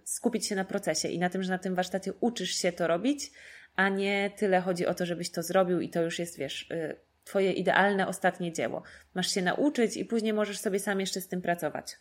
skupić 0.04 0.46
się 0.46 0.56
na 0.56 0.64
procesie 0.64 1.08
i 1.08 1.18
na 1.18 1.30
tym, 1.30 1.42
że 1.42 1.50
na 1.50 1.58
tym 1.58 1.74
warsztacie 1.74 2.12
uczysz 2.20 2.50
się 2.50 2.72
to 2.72 2.86
robić, 2.86 3.30
a 3.76 3.88
nie 3.88 4.30
tyle 4.36 4.60
chodzi 4.60 4.86
o 4.86 4.94
to, 4.94 5.06
żebyś 5.06 5.30
to 5.30 5.42
zrobił 5.42 5.80
i 5.80 5.88
to 5.88 6.02
już 6.02 6.18
jest, 6.18 6.38
wiesz, 6.38 6.70
y, 6.70 7.09
Twoje 7.30 7.52
idealne 7.52 8.08
ostatnie 8.08 8.52
dzieło. 8.52 8.82
Masz 9.14 9.34
się 9.34 9.42
nauczyć 9.42 9.96
i 9.96 10.04
później 10.04 10.32
możesz 10.32 10.58
sobie 10.58 10.78
sam 10.78 11.00
jeszcze 11.00 11.20
z 11.20 11.28
tym 11.28 11.42
pracować. 11.42 11.96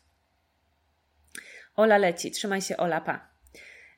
Ola 1.76 1.98
leci, 1.98 2.32
trzymaj 2.32 2.62
się 2.62 2.78
Ola, 2.78 3.02
pa. 3.02 3.30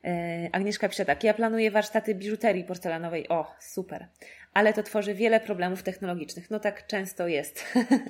E, 0.04 0.48
Agnieszka 0.52 0.88
pisze 0.88 1.04
tak, 1.04 1.24
ja 1.24 1.34
planuję 1.34 1.70
warsztaty 1.70 2.14
biżuterii 2.14 2.64
porcelanowej. 2.64 3.28
O, 3.28 3.54
super. 3.60 4.08
Ale 4.54 4.72
to 4.72 4.82
tworzy 4.82 5.14
wiele 5.14 5.40
problemów 5.40 5.82
technologicznych. 5.82 6.50
No 6.50 6.60
tak 6.60 6.86
często 6.86 7.28
jest. 7.28 7.64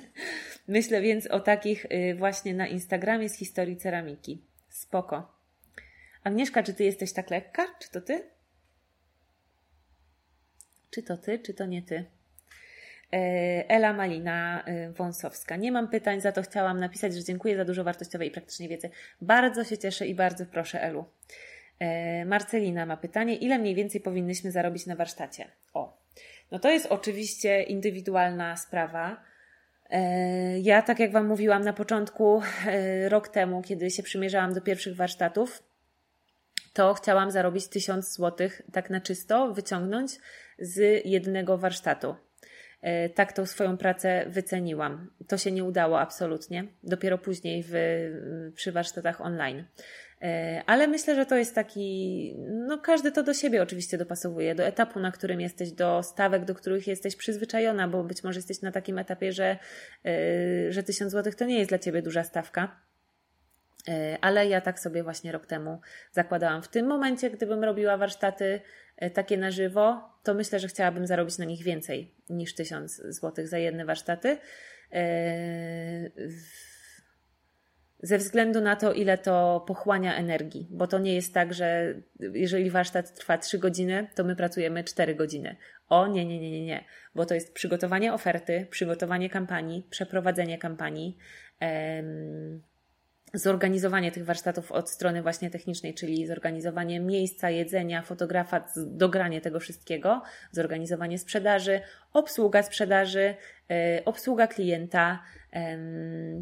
Myślę 0.67 1.01
więc 1.01 1.27
o 1.27 1.39
takich 1.39 1.85
y, 1.85 2.15
właśnie 2.15 2.53
na 2.53 2.67
Instagramie 2.67 3.29
z 3.29 3.37
historii 3.37 3.77
ceramiki. 3.77 4.41
Spoko. 4.69 5.37
Agnieszka, 6.23 6.63
czy 6.63 6.73
ty 6.73 6.83
jesteś 6.83 7.13
tak 7.13 7.29
lekka? 7.29 7.67
Czy 7.79 7.91
to 7.91 8.01
ty? 8.01 8.23
Czy 10.91 11.03
to 11.03 11.17
ty, 11.17 11.39
czy 11.39 11.53
to 11.53 11.65
nie 11.65 11.81
ty? 11.81 12.05
E, 13.13 13.69
Ela 13.69 13.93
Malina 13.93 14.63
e, 14.65 14.89
Wąsowska. 14.91 15.55
Nie 15.55 15.71
mam 15.71 15.87
pytań, 15.87 16.21
za 16.21 16.31
to 16.31 16.41
chciałam 16.41 16.79
napisać, 16.79 17.13
że 17.13 17.23
dziękuję 17.23 17.57
za 17.57 17.65
dużo 17.65 17.83
wartościowej 17.83 18.27
i 18.27 18.31
praktycznej 18.31 18.69
wiedzy. 18.69 18.89
Bardzo 19.21 19.63
się 19.63 19.77
cieszę 19.77 20.07
i 20.07 20.15
bardzo 20.15 20.45
proszę, 20.45 20.83
Elu. 20.83 21.05
E, 21.79 22.25
Marcelina 22.25 22.85
ma 22.85 22.97
pytanie, 22.97 23.35
ile 23.35 23.59
mniej 23.59 23.75
więcej 23.75 24.01
powinnyśmy 24.01 24.51
zarobić 24.51 24.85
na 24.85 24.95
warsztacie? 24.95 25.45
O, 25.73 25.97
no 26.51 26.59
to 26.59 26.69
jest 26.69 26.85
oczywiście 26.85 27.63
indywidualna 27.63 28.57
sprawa. 28.57 29.23
Ja, 30.61 30.81
tak 30.81 30.99
jak 30.99 31.11
Wam 31.11 31.27
mówiłam 31.27 31.63
na 31.63 31.73
początku, 31.73 32.41
rok 33.07 33.27
temu, 33.27 33.61
kiedy 33.61 33.91
się 33.91 34.03
przymierzałam 34.03 34.53
do 34.53 34.61
pierwszych 34.61 34.95
warsztatów, 34.95 35.63
to 36.73 36.93
chciałam 36.93 37.31
zarobić 37.31 37.67
1000 37.67 38.13
zł 38.13 38.49
tak 38.71 38.89
na 38.89 39.01
czysto, 39.01 39.53
wyciągnąć 39.53 40.11
z 40.59 41.05
jednego 41.05 41.57
warsztatu. 41.57 42.15
E, 42.83 43.09
tak 43.09 43.33
tą 43.33 43.45
swoją 43.45 43.77
pracę 43.77 44.25
wyceniłam. 44.27 45.09
To 45.27 45.37
się 45.37 45.51
nie 45.51 45.63
udało 45.63 45.99
absolutnie, 45.99 46.67
dopiero 46.83 47.17
później 47.17 47.63
w, 47.67 47.73
przy 48.55 48.71
warsztatach 48.71 49.21
online. 49.21 49.65
E, 50.21 50.63
ale 50.65 50.87
myślę, 50.87 51.15
że 51.15 51.25
to 51.25 51.35
jest 51.35 51.55
taki, 51.55 52.35
no 52.67 52.77
każdy 52.77 53.11
to 53.11 53.23
do 53.23 53.33
siebie 53.33 53.61
oczywiście 53.61 53.97
dopasowuje, 53.97 54.55
do 54.55 54.63
etapu, 54.63 54.99
na 54.99 55.11
którym 55.11 55.41
jesteś, 55.41 55.71
do 55.71 56.03
stawek, 56.03 56.45
do 56.45 56.55
których 56.55 56.87
jesteś 56.87 57.15
przyzwyczajona, 57.15 57.87
bo 57.87 58.03
być 58.03 58.23
może 58.23 58.39
jesteś 58.39 58.61
na 58.61 58.71
takim 58.71 58.99
etapie, 58.99 59.31
że, 59.31 59.57
e, 60.05 60.71
że 60.71 60.83
1000 60.83 61.11
zł 61.11 61.33
to 61.37 61.45
nie 61.45 61.57
jest 61.57 61.71
dla 61.71 61.79
ciebie 61.79 62.01
duża 62.01 62.23
stawka. 62.23 62.81
Ale 64.21 64.47
ja 64.47 64.61
tak 64.61 64.79
sobie 64.79 65.03
właśnie 65.03 65.31
rok 65.31 65.45
temu 65.45 65.79
zakładałam. 66.11 66.61
W 66.61 66.67
tym 66.67 66.87
momencie, 66.87 67.29
gdybym 67.29 67.63
robiła 67.63 67.97
warsztaty 67.97 68.61
E, 68.97 69.09
takie 69.09 69.37
na 69.37 69.51
żywo, 69.51 70.09
to 70.23 70.33
myślę, 70.33 70.59
że 70.59 70.67
chciałabym 70.67 71.07
zarobić 71.07 71.37
na 71.37 71.45
nich 71.45 71.63
więcej 71.63 72.13
niż 72.29 72.55
1000 72.55 72.95
zł 72.95 73.47
za 73.47 73.57
jedne 73.57 73.85
warsztaty. 73.85 74.37
E, 74.93 76.09
ze 78.03 78.17
względu 78.17 78.61
na 78.61 78.75
to, 78.75 78.93
ile 78.93 79.17
to 79.17 79.63
pochłania 79.67 80.15
energii, 80.15 80.67
bo 80.71 80.87
to 80.87 80.99
nie 80.99 81.15
jest 81.15 81.33
tak, 81.33 81.53
że 81.53 81.93
jeżeli 82.19 82.69
warsztat 82.69 83.13
trwa 83.13 83.37
3 83.37 83.59
godziny, 83.59 84.07
to 84.15 84.23
my 84.23 84.35
pracujemy 84.35 84.83
4 84.83 85.15
godziny. 85.15 85.55
O 85.89 86.07
nie, 86.07 86.25
nie, 86.25 86.39
nie, 86.39 86.51
nie, 86.51 86.65
nie, 86.65 86.83
bo 87.15 87.25
to 87.25 87.33
jest 87.33 87.53
przygotowanie 87.53 88.13
oferty, 88.13 88.67
przygotowanie 88.69 89.29
kampanii, 89.29 89.87
przeprowadzenie 89.89 90.57
kampanii 90.57 91.17
zorganizowanie 93.33 94.11
tych 94.11 94.25
warsztatów 94.25 94.71
od 94.71 94.89
strony 94.89 95.21
właśnie 95.21 95.49
technicznej, 95.49 95.93
czyli 95.93 96.27
zorganizowanie 96.27 96.99
miejsca, 96.99 97.49
jedzenia, 97.49 98.01
fotografa, 98.01 98.65
dogranie 98.75 99.41
tego 99.41 99.59
wszystkiego, 99.59 100.21
zorganizowanie 100.51 101.17
sprzedaży, 101.17 101.81
obsługa 102.13 102.63
sprzedaży, 102.63 103.35
e, 103.71 104.01
obsługa 104.05 104.47
klienta, 104.47 105.23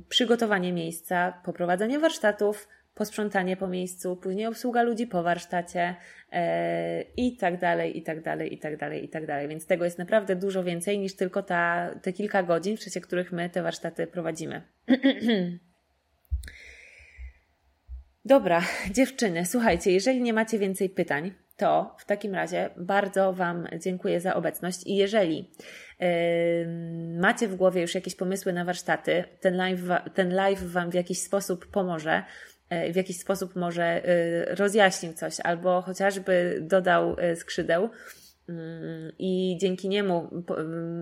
przygotowanie 0.10 0.74
miejsca, 0.74 1.42
poprowadzenie 1.46 2.00
warsztatów, 2.00 2.68
posprzątanie 2.94 3.58
po 3.58 3.68
miejscu, 3.68 4.18
później 4.18 4.46
obsługa 4.46 4.84
ludzi 4.84 5.08
po 5.08 5.24
warsztacie 5.24 5.96
e, 6.32 7.02
i 7.02 7.38
tak 7.38 7.60
dalej, 7.60 7.98
i 7.98 8.04
tak 8.04 8.22
dalej, 8.22 8.54
i 8.54 8.60
tak 8.60 8.78
dalej, 8.78 9.06
i 9.06 9.10
tak 9.10 9.26
dalej. 9.26 9.48
Więc 9.48 9.66
tego 9.66 9.86
jest 9.86 9.98
naprawdę 9.98 10.36
dużo 10.36 10.64
więcej 10.64 11.00
niż 11.00 11.16
tylko 11.16 11.44
ta, 11.44 11.92
te 12.02 12.14
kilka 12.14 12.44
godzin, 12.44 12.78
w 12.78 12.80
czasie 12.80 13.02
których 13.02 13.32
my 13.32 13.50
te 13.50 13.64
warsztaty 13.64 14.08
prowadzimy. 14.08 14.62
Dobra, 18.26 18.62
dziewczyny, 18.98 19.46
słuchajcie, 19.46 19.92
jeżeli 19.92 20.22
nie 20.22 20.34
macie 20.34 20.60
więcej 20.60 20.90
pytań, 20.90 21.34
to 21.58 21.96
w 22.00 22.06
takim 22.06 22.36
razie 22.36 22.70
bardzo 22.78 23.34
Wam 23.34 23.68
dziękuję 23.80 24.20
za 24.20 24.36
obecność. 24.36 24.88
I 24.88 24.96
jeżeli 24.96 25.52
macie 27.20 27.48
w 27.48 27.56
głowie 27.56 27.82
już 27.82 27.96
jakieś 27.96 28.16
pomysły 28.16 28.54
na 28.54 28.66
warsztaty, 28.66 29.24
ten 29.40 29.56
live, 29.56 29.82
ten 30.14 30.34
live 30.34 30.64
Wam 30.64 30.92
w 30.92 30.94
jakiś 30.94 31.22
sposób 31.22 31.68
pomoże, 31.68 32.24
w 32.92 32.96
jakiś 32.96 33.20
sposób 33.20 33.56
może 33.56 34.02
rozjaśnił 34.48 35.14
coś 35.14 35.40
albo 35.40 35.82
chociażby 35.82 36.60
dodał 36.62 37.16
skrzydeł, 37.36 37.90
i 39.20 39.58
dzięki 39.62 39.90
niemu 39.90 40.30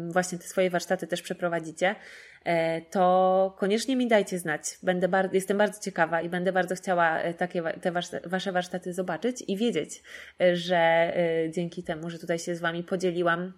właśnie 0.07 0.37
te 0.37 0.43
swoje 0.43 0.69
warsztaty 0.69 1.07
też 1.07 1.21
przeprowadzicie, 1.21 1.95
e, 2.43 2.81
to 2.81 3.55
koniecznie 3.59 3.95
mi 3.95 4.07
dajcie 4.07 4.39
znać. 4.39 4.61
Będę 4.83 5.07
bardzo, 5.07 5.35
jestem 5.35 5.57
bardzo 5.57 5.79
ciekawa 5.81 6.21
i 6.21 6.29
będę 6.29 6.51
bardzo 6.51 6.75
chciała 6.75 7.19
e, 7.19 7.33
takie 7.33 7.63
te 7.81 7.91
Wasze 8.25 8.51
warsztaty 8.51 8.93
zobaczyć 8.93 9.43
i 9.47 9.57
wiedzieć, 9.57 10.03
e, 10.41 10.55
że 10.55 11.13
dzięki 11.49 11.83
temu, 11.83 12.09
że 12.09 12.19
tutaj 12.19 12.39
się 12.39 12.55
z 12.55 12.59
Wami 12.59 12.83
podzieliłam 12.83 13.53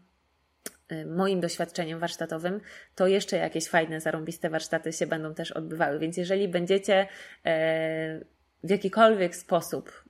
moim 1.05 1.39
doświadczeniem 1.39 1.99
warsztatowym, 1.99 2.61
to 2.95 3.07
jeszcze 3.07 3.37
jakieś 3.37 3.67
fajne, 3.67 4.01
zarąbiste 4.01 4.49
warsztaty 4.49 4.93
się 4.93 5.07
będą 5.07 5.33
też 5.33 5.51
odbywały. 5.51 5.99
Więc 5.99 6.17
jeżeli 6.17 6.47
będziecie 6.47 7.07
w 8.63 8.69
jakikolwiek 8.69 9.35
sposób 9.35 10.00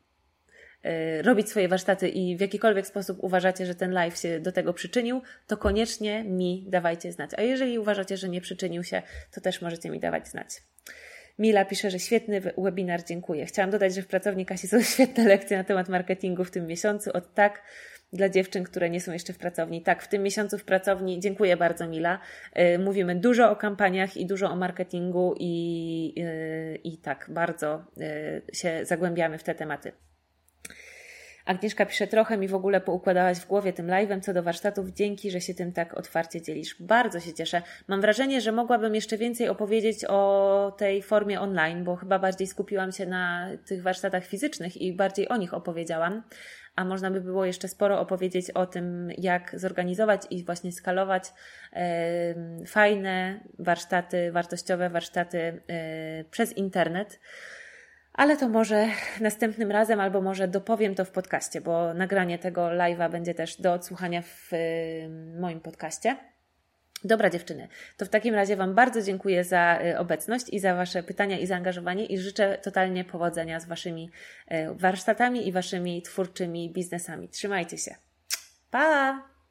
robić 1.21 1.49
swoje 1.49 1.67
warsztaty 1.67 2.09
i 2.09 2.37
w 2.37 2.41
jakikolwiek 2.41 2.87
sposób 2.87 3.17
uważacie, 3.21 3.65
że 3.65 3.75
ten 3.75 3.91
live 3.91 4.17
się 4.17 4.39
do 4.39 4.51
tego 4.51 4.73
przyczynił, 4.73 5.21
to 5.47 5.57
koniecznie 5.57 6.23
mi 6.23 6.65
dawajcie 6.67 7.11
znać. 7.11 7.31
A 7.37 7.41
jeżeli 7.41 7.79
uważacie, 7.79 8.17
że 8.17 8.29
nie 8.29 8.41
przyczynił 8.41 8.83
się, 8.83 9.01
to 9.31 9.41
też 9.41 9.61
możecie 9.61 9.89
mi 9.89 9.99
dawać 9.99 10.27
znać. 10.27 10.61
Mila 11.39 11.65
pisze, 11.65 11.91
że 11.91 11.99
świetny 11.99 12.41
webinar, 12.57 13.03
dziękuję. 13.03 13.45
Chciałam 13.45 13.71
dodać, 13.71 13.95
że 13.95 14.01
w 14.01 14.07
pracowni 14.07 14.45
Kasi 14.45 14.67
są 14.67 14.81
świetne 14.93 15.23
lekcje 15.23 15.57
na 15.57 15.63
temat 15.63 15.89
marketingu 15.89 16.43
w 16.43 16.51
tym 16.51 16.67
miesiącu. 16.67 17.11
Od 17.13 17.33
tak 17.33 17.61
dla 18.13 18.29
dziewczyn, 18.29 18.63
które 18.63 18.89
nie 18.89 19.01
są 19.01 19.13
jeszcze 19.13 19.33
w 19.33 19.37
pracowni. 19.37 19.81
Tak, 19.81 20.03
w 20.03 20.07
tym 20.07 20.23
miesiącu 20.23 20.57
w 20.57 20.63
pracowni, 20.63 21.19
dziękuję 21.19 21.57
bardzo 21.57 21.87
Mila, 21.87 22.19
y, 22.59 22.79
mówimy 22.79 23.15
dużo 23.15 23.51
o 23.51 23.55
kampaniach 23.55 24.17
i 24.17 24.25
dużo 24.25 24.51
o 24.51 24.55
marketingu 24.55 25.35
i, 25.39 26.13
y, 26.17 26.79
i 26.83 26.97
tak, 26.97 27.25
bardzo 27.29 27.85
się 28.53 28.85
zagłębiamy 28.85 29.37
w 29.37 29.43
te 29.43 29.55
tematy. 29.55 29.91
Agnieszka 31.51 31.85
pisze, 31.85 32.07
trochę 32.07 32.37
mi 32.37 32.47
w 32.47 32.55
ogóle 32.55 32.81
poukładałaś 32.81 33.37
w 33.37 33.47
głowie 33.47 33.73
tym 33.73 33.87
live'em 33.87 34.21
co 34.21 34.33
do 34.33 34.43
warsztatów. 34.43 34.89
Dzięki, 34.89 35.31
że 35.31 35.41
się 35.41 35.53
tym 35.53 35.73
tak 35.73 35.93
otwarcie 35.93 36.41
dzielisz. 36.41 36.75
Bardzo 36.79 37.19
się 37.19 37.33
cieszę. 37.33 37.61
Mam 37.87 38.01
wrażenie, 38.01 38.41
że 38.41 38.51
mogłabym 38.51 38.95
jeszcze 38.95 39.17
więcej 39.17 39.49
opowiedzieć 39.49 40.05
o 40.05 40.73
tej 40.77 41.01
formie 41.01 41.41
online, 41.41 41.83
bo 41.83 41.95
chyba 41.95 42.19
bardziej 42.19 42.47
skupiłam 42.47 42.91
się 42.91 43.05
na 43.05 43.47
tych 43.65 43.83
warsztatach 43.83 44.25
fizycznych 44.25 44.77
i 44.77 44.93
bardziej 44.93 45.29
o 45.29 45.37
nich 45.37 45.53
opowiedziałam. 45.53 46.23
A 46.75 46.85
można 46.85 47.11
by 47.11 47.21
było 47.21 47.45
jeszcze 47.45 47.67
sporo 47.67 47.99
opowiedzieć 47.99 48.51
o 48.51 48.65
tym, 48.65 49.09
jak 49.17 49.59
zorganizować 49.59 50.21
i 50.29 50.45
właśnie 50.45 50.71
skalować 50.71 51.23
fajne 52.67 53.39
warsztaty, 53.59 54.31
wartościowe 54.31 54.89
warsztaty 54.89 55.61
e, 55.67 56.23
przez 56.23 56.57
internet. 56.57 57.19
Ale 58.13 58.37
to 58.37 58.49
może 58.49 58.87
następnym 59.19 59.71
razem, 59.71 59.99
albo 59.99 60.21
może 60.21 60.47
dopowiem 60.47 60.95
to 60.95 61.05
w 61.05 61.11
podcaście, 61.11 61.61
bo 61.61 61.93
nagranie 61.93 62.39
tego 62.39 62.61
live'a 62.61 63.11
będzie 63.11 63.33
też 63.33 63.61
do 63.61 63.73
odsłuchania 63.73 64.21
w 64.21 64.51
moim 65.39 65.59
podcaście. 65.59 66.17
Dobra 67.03 67.29
dziewczyny, 67.29 67.67
to 67.97 68.05
w 68.05 68.09
takim 68.09 68.35
razie 68.35 68.55
Wam 68.55 68.75
bardzo 68.75 69.01
dziękuję 69.01 69.43
za 69.43 69.79
y, 69.85 69.97
obecność 69.97 70.49
i 70.49 70.59
za 70.59 70.75
Wasze 70.75 71.03
pytania 71.03 71.39
i 71.39 71.47
zaangażowanie 71.47 72.05
i 72.05 72.17
życzę 72.17 72.57
totalnie 72.57 73.03
powodzenia 73.03 73.59
z 73.59 73.65
Waszymi 73.65 74.11
y, 74.51 74.55
warsztatami 74.73 75.47
i 75.47 75.51
Waszymi 75.51 76.01
twórczymi 76.01 76.73
biznesami. 76.73 77.29
Trzymajcie 77.29 77.77
się. 77.77 77.95
Pa! 78.71 79.30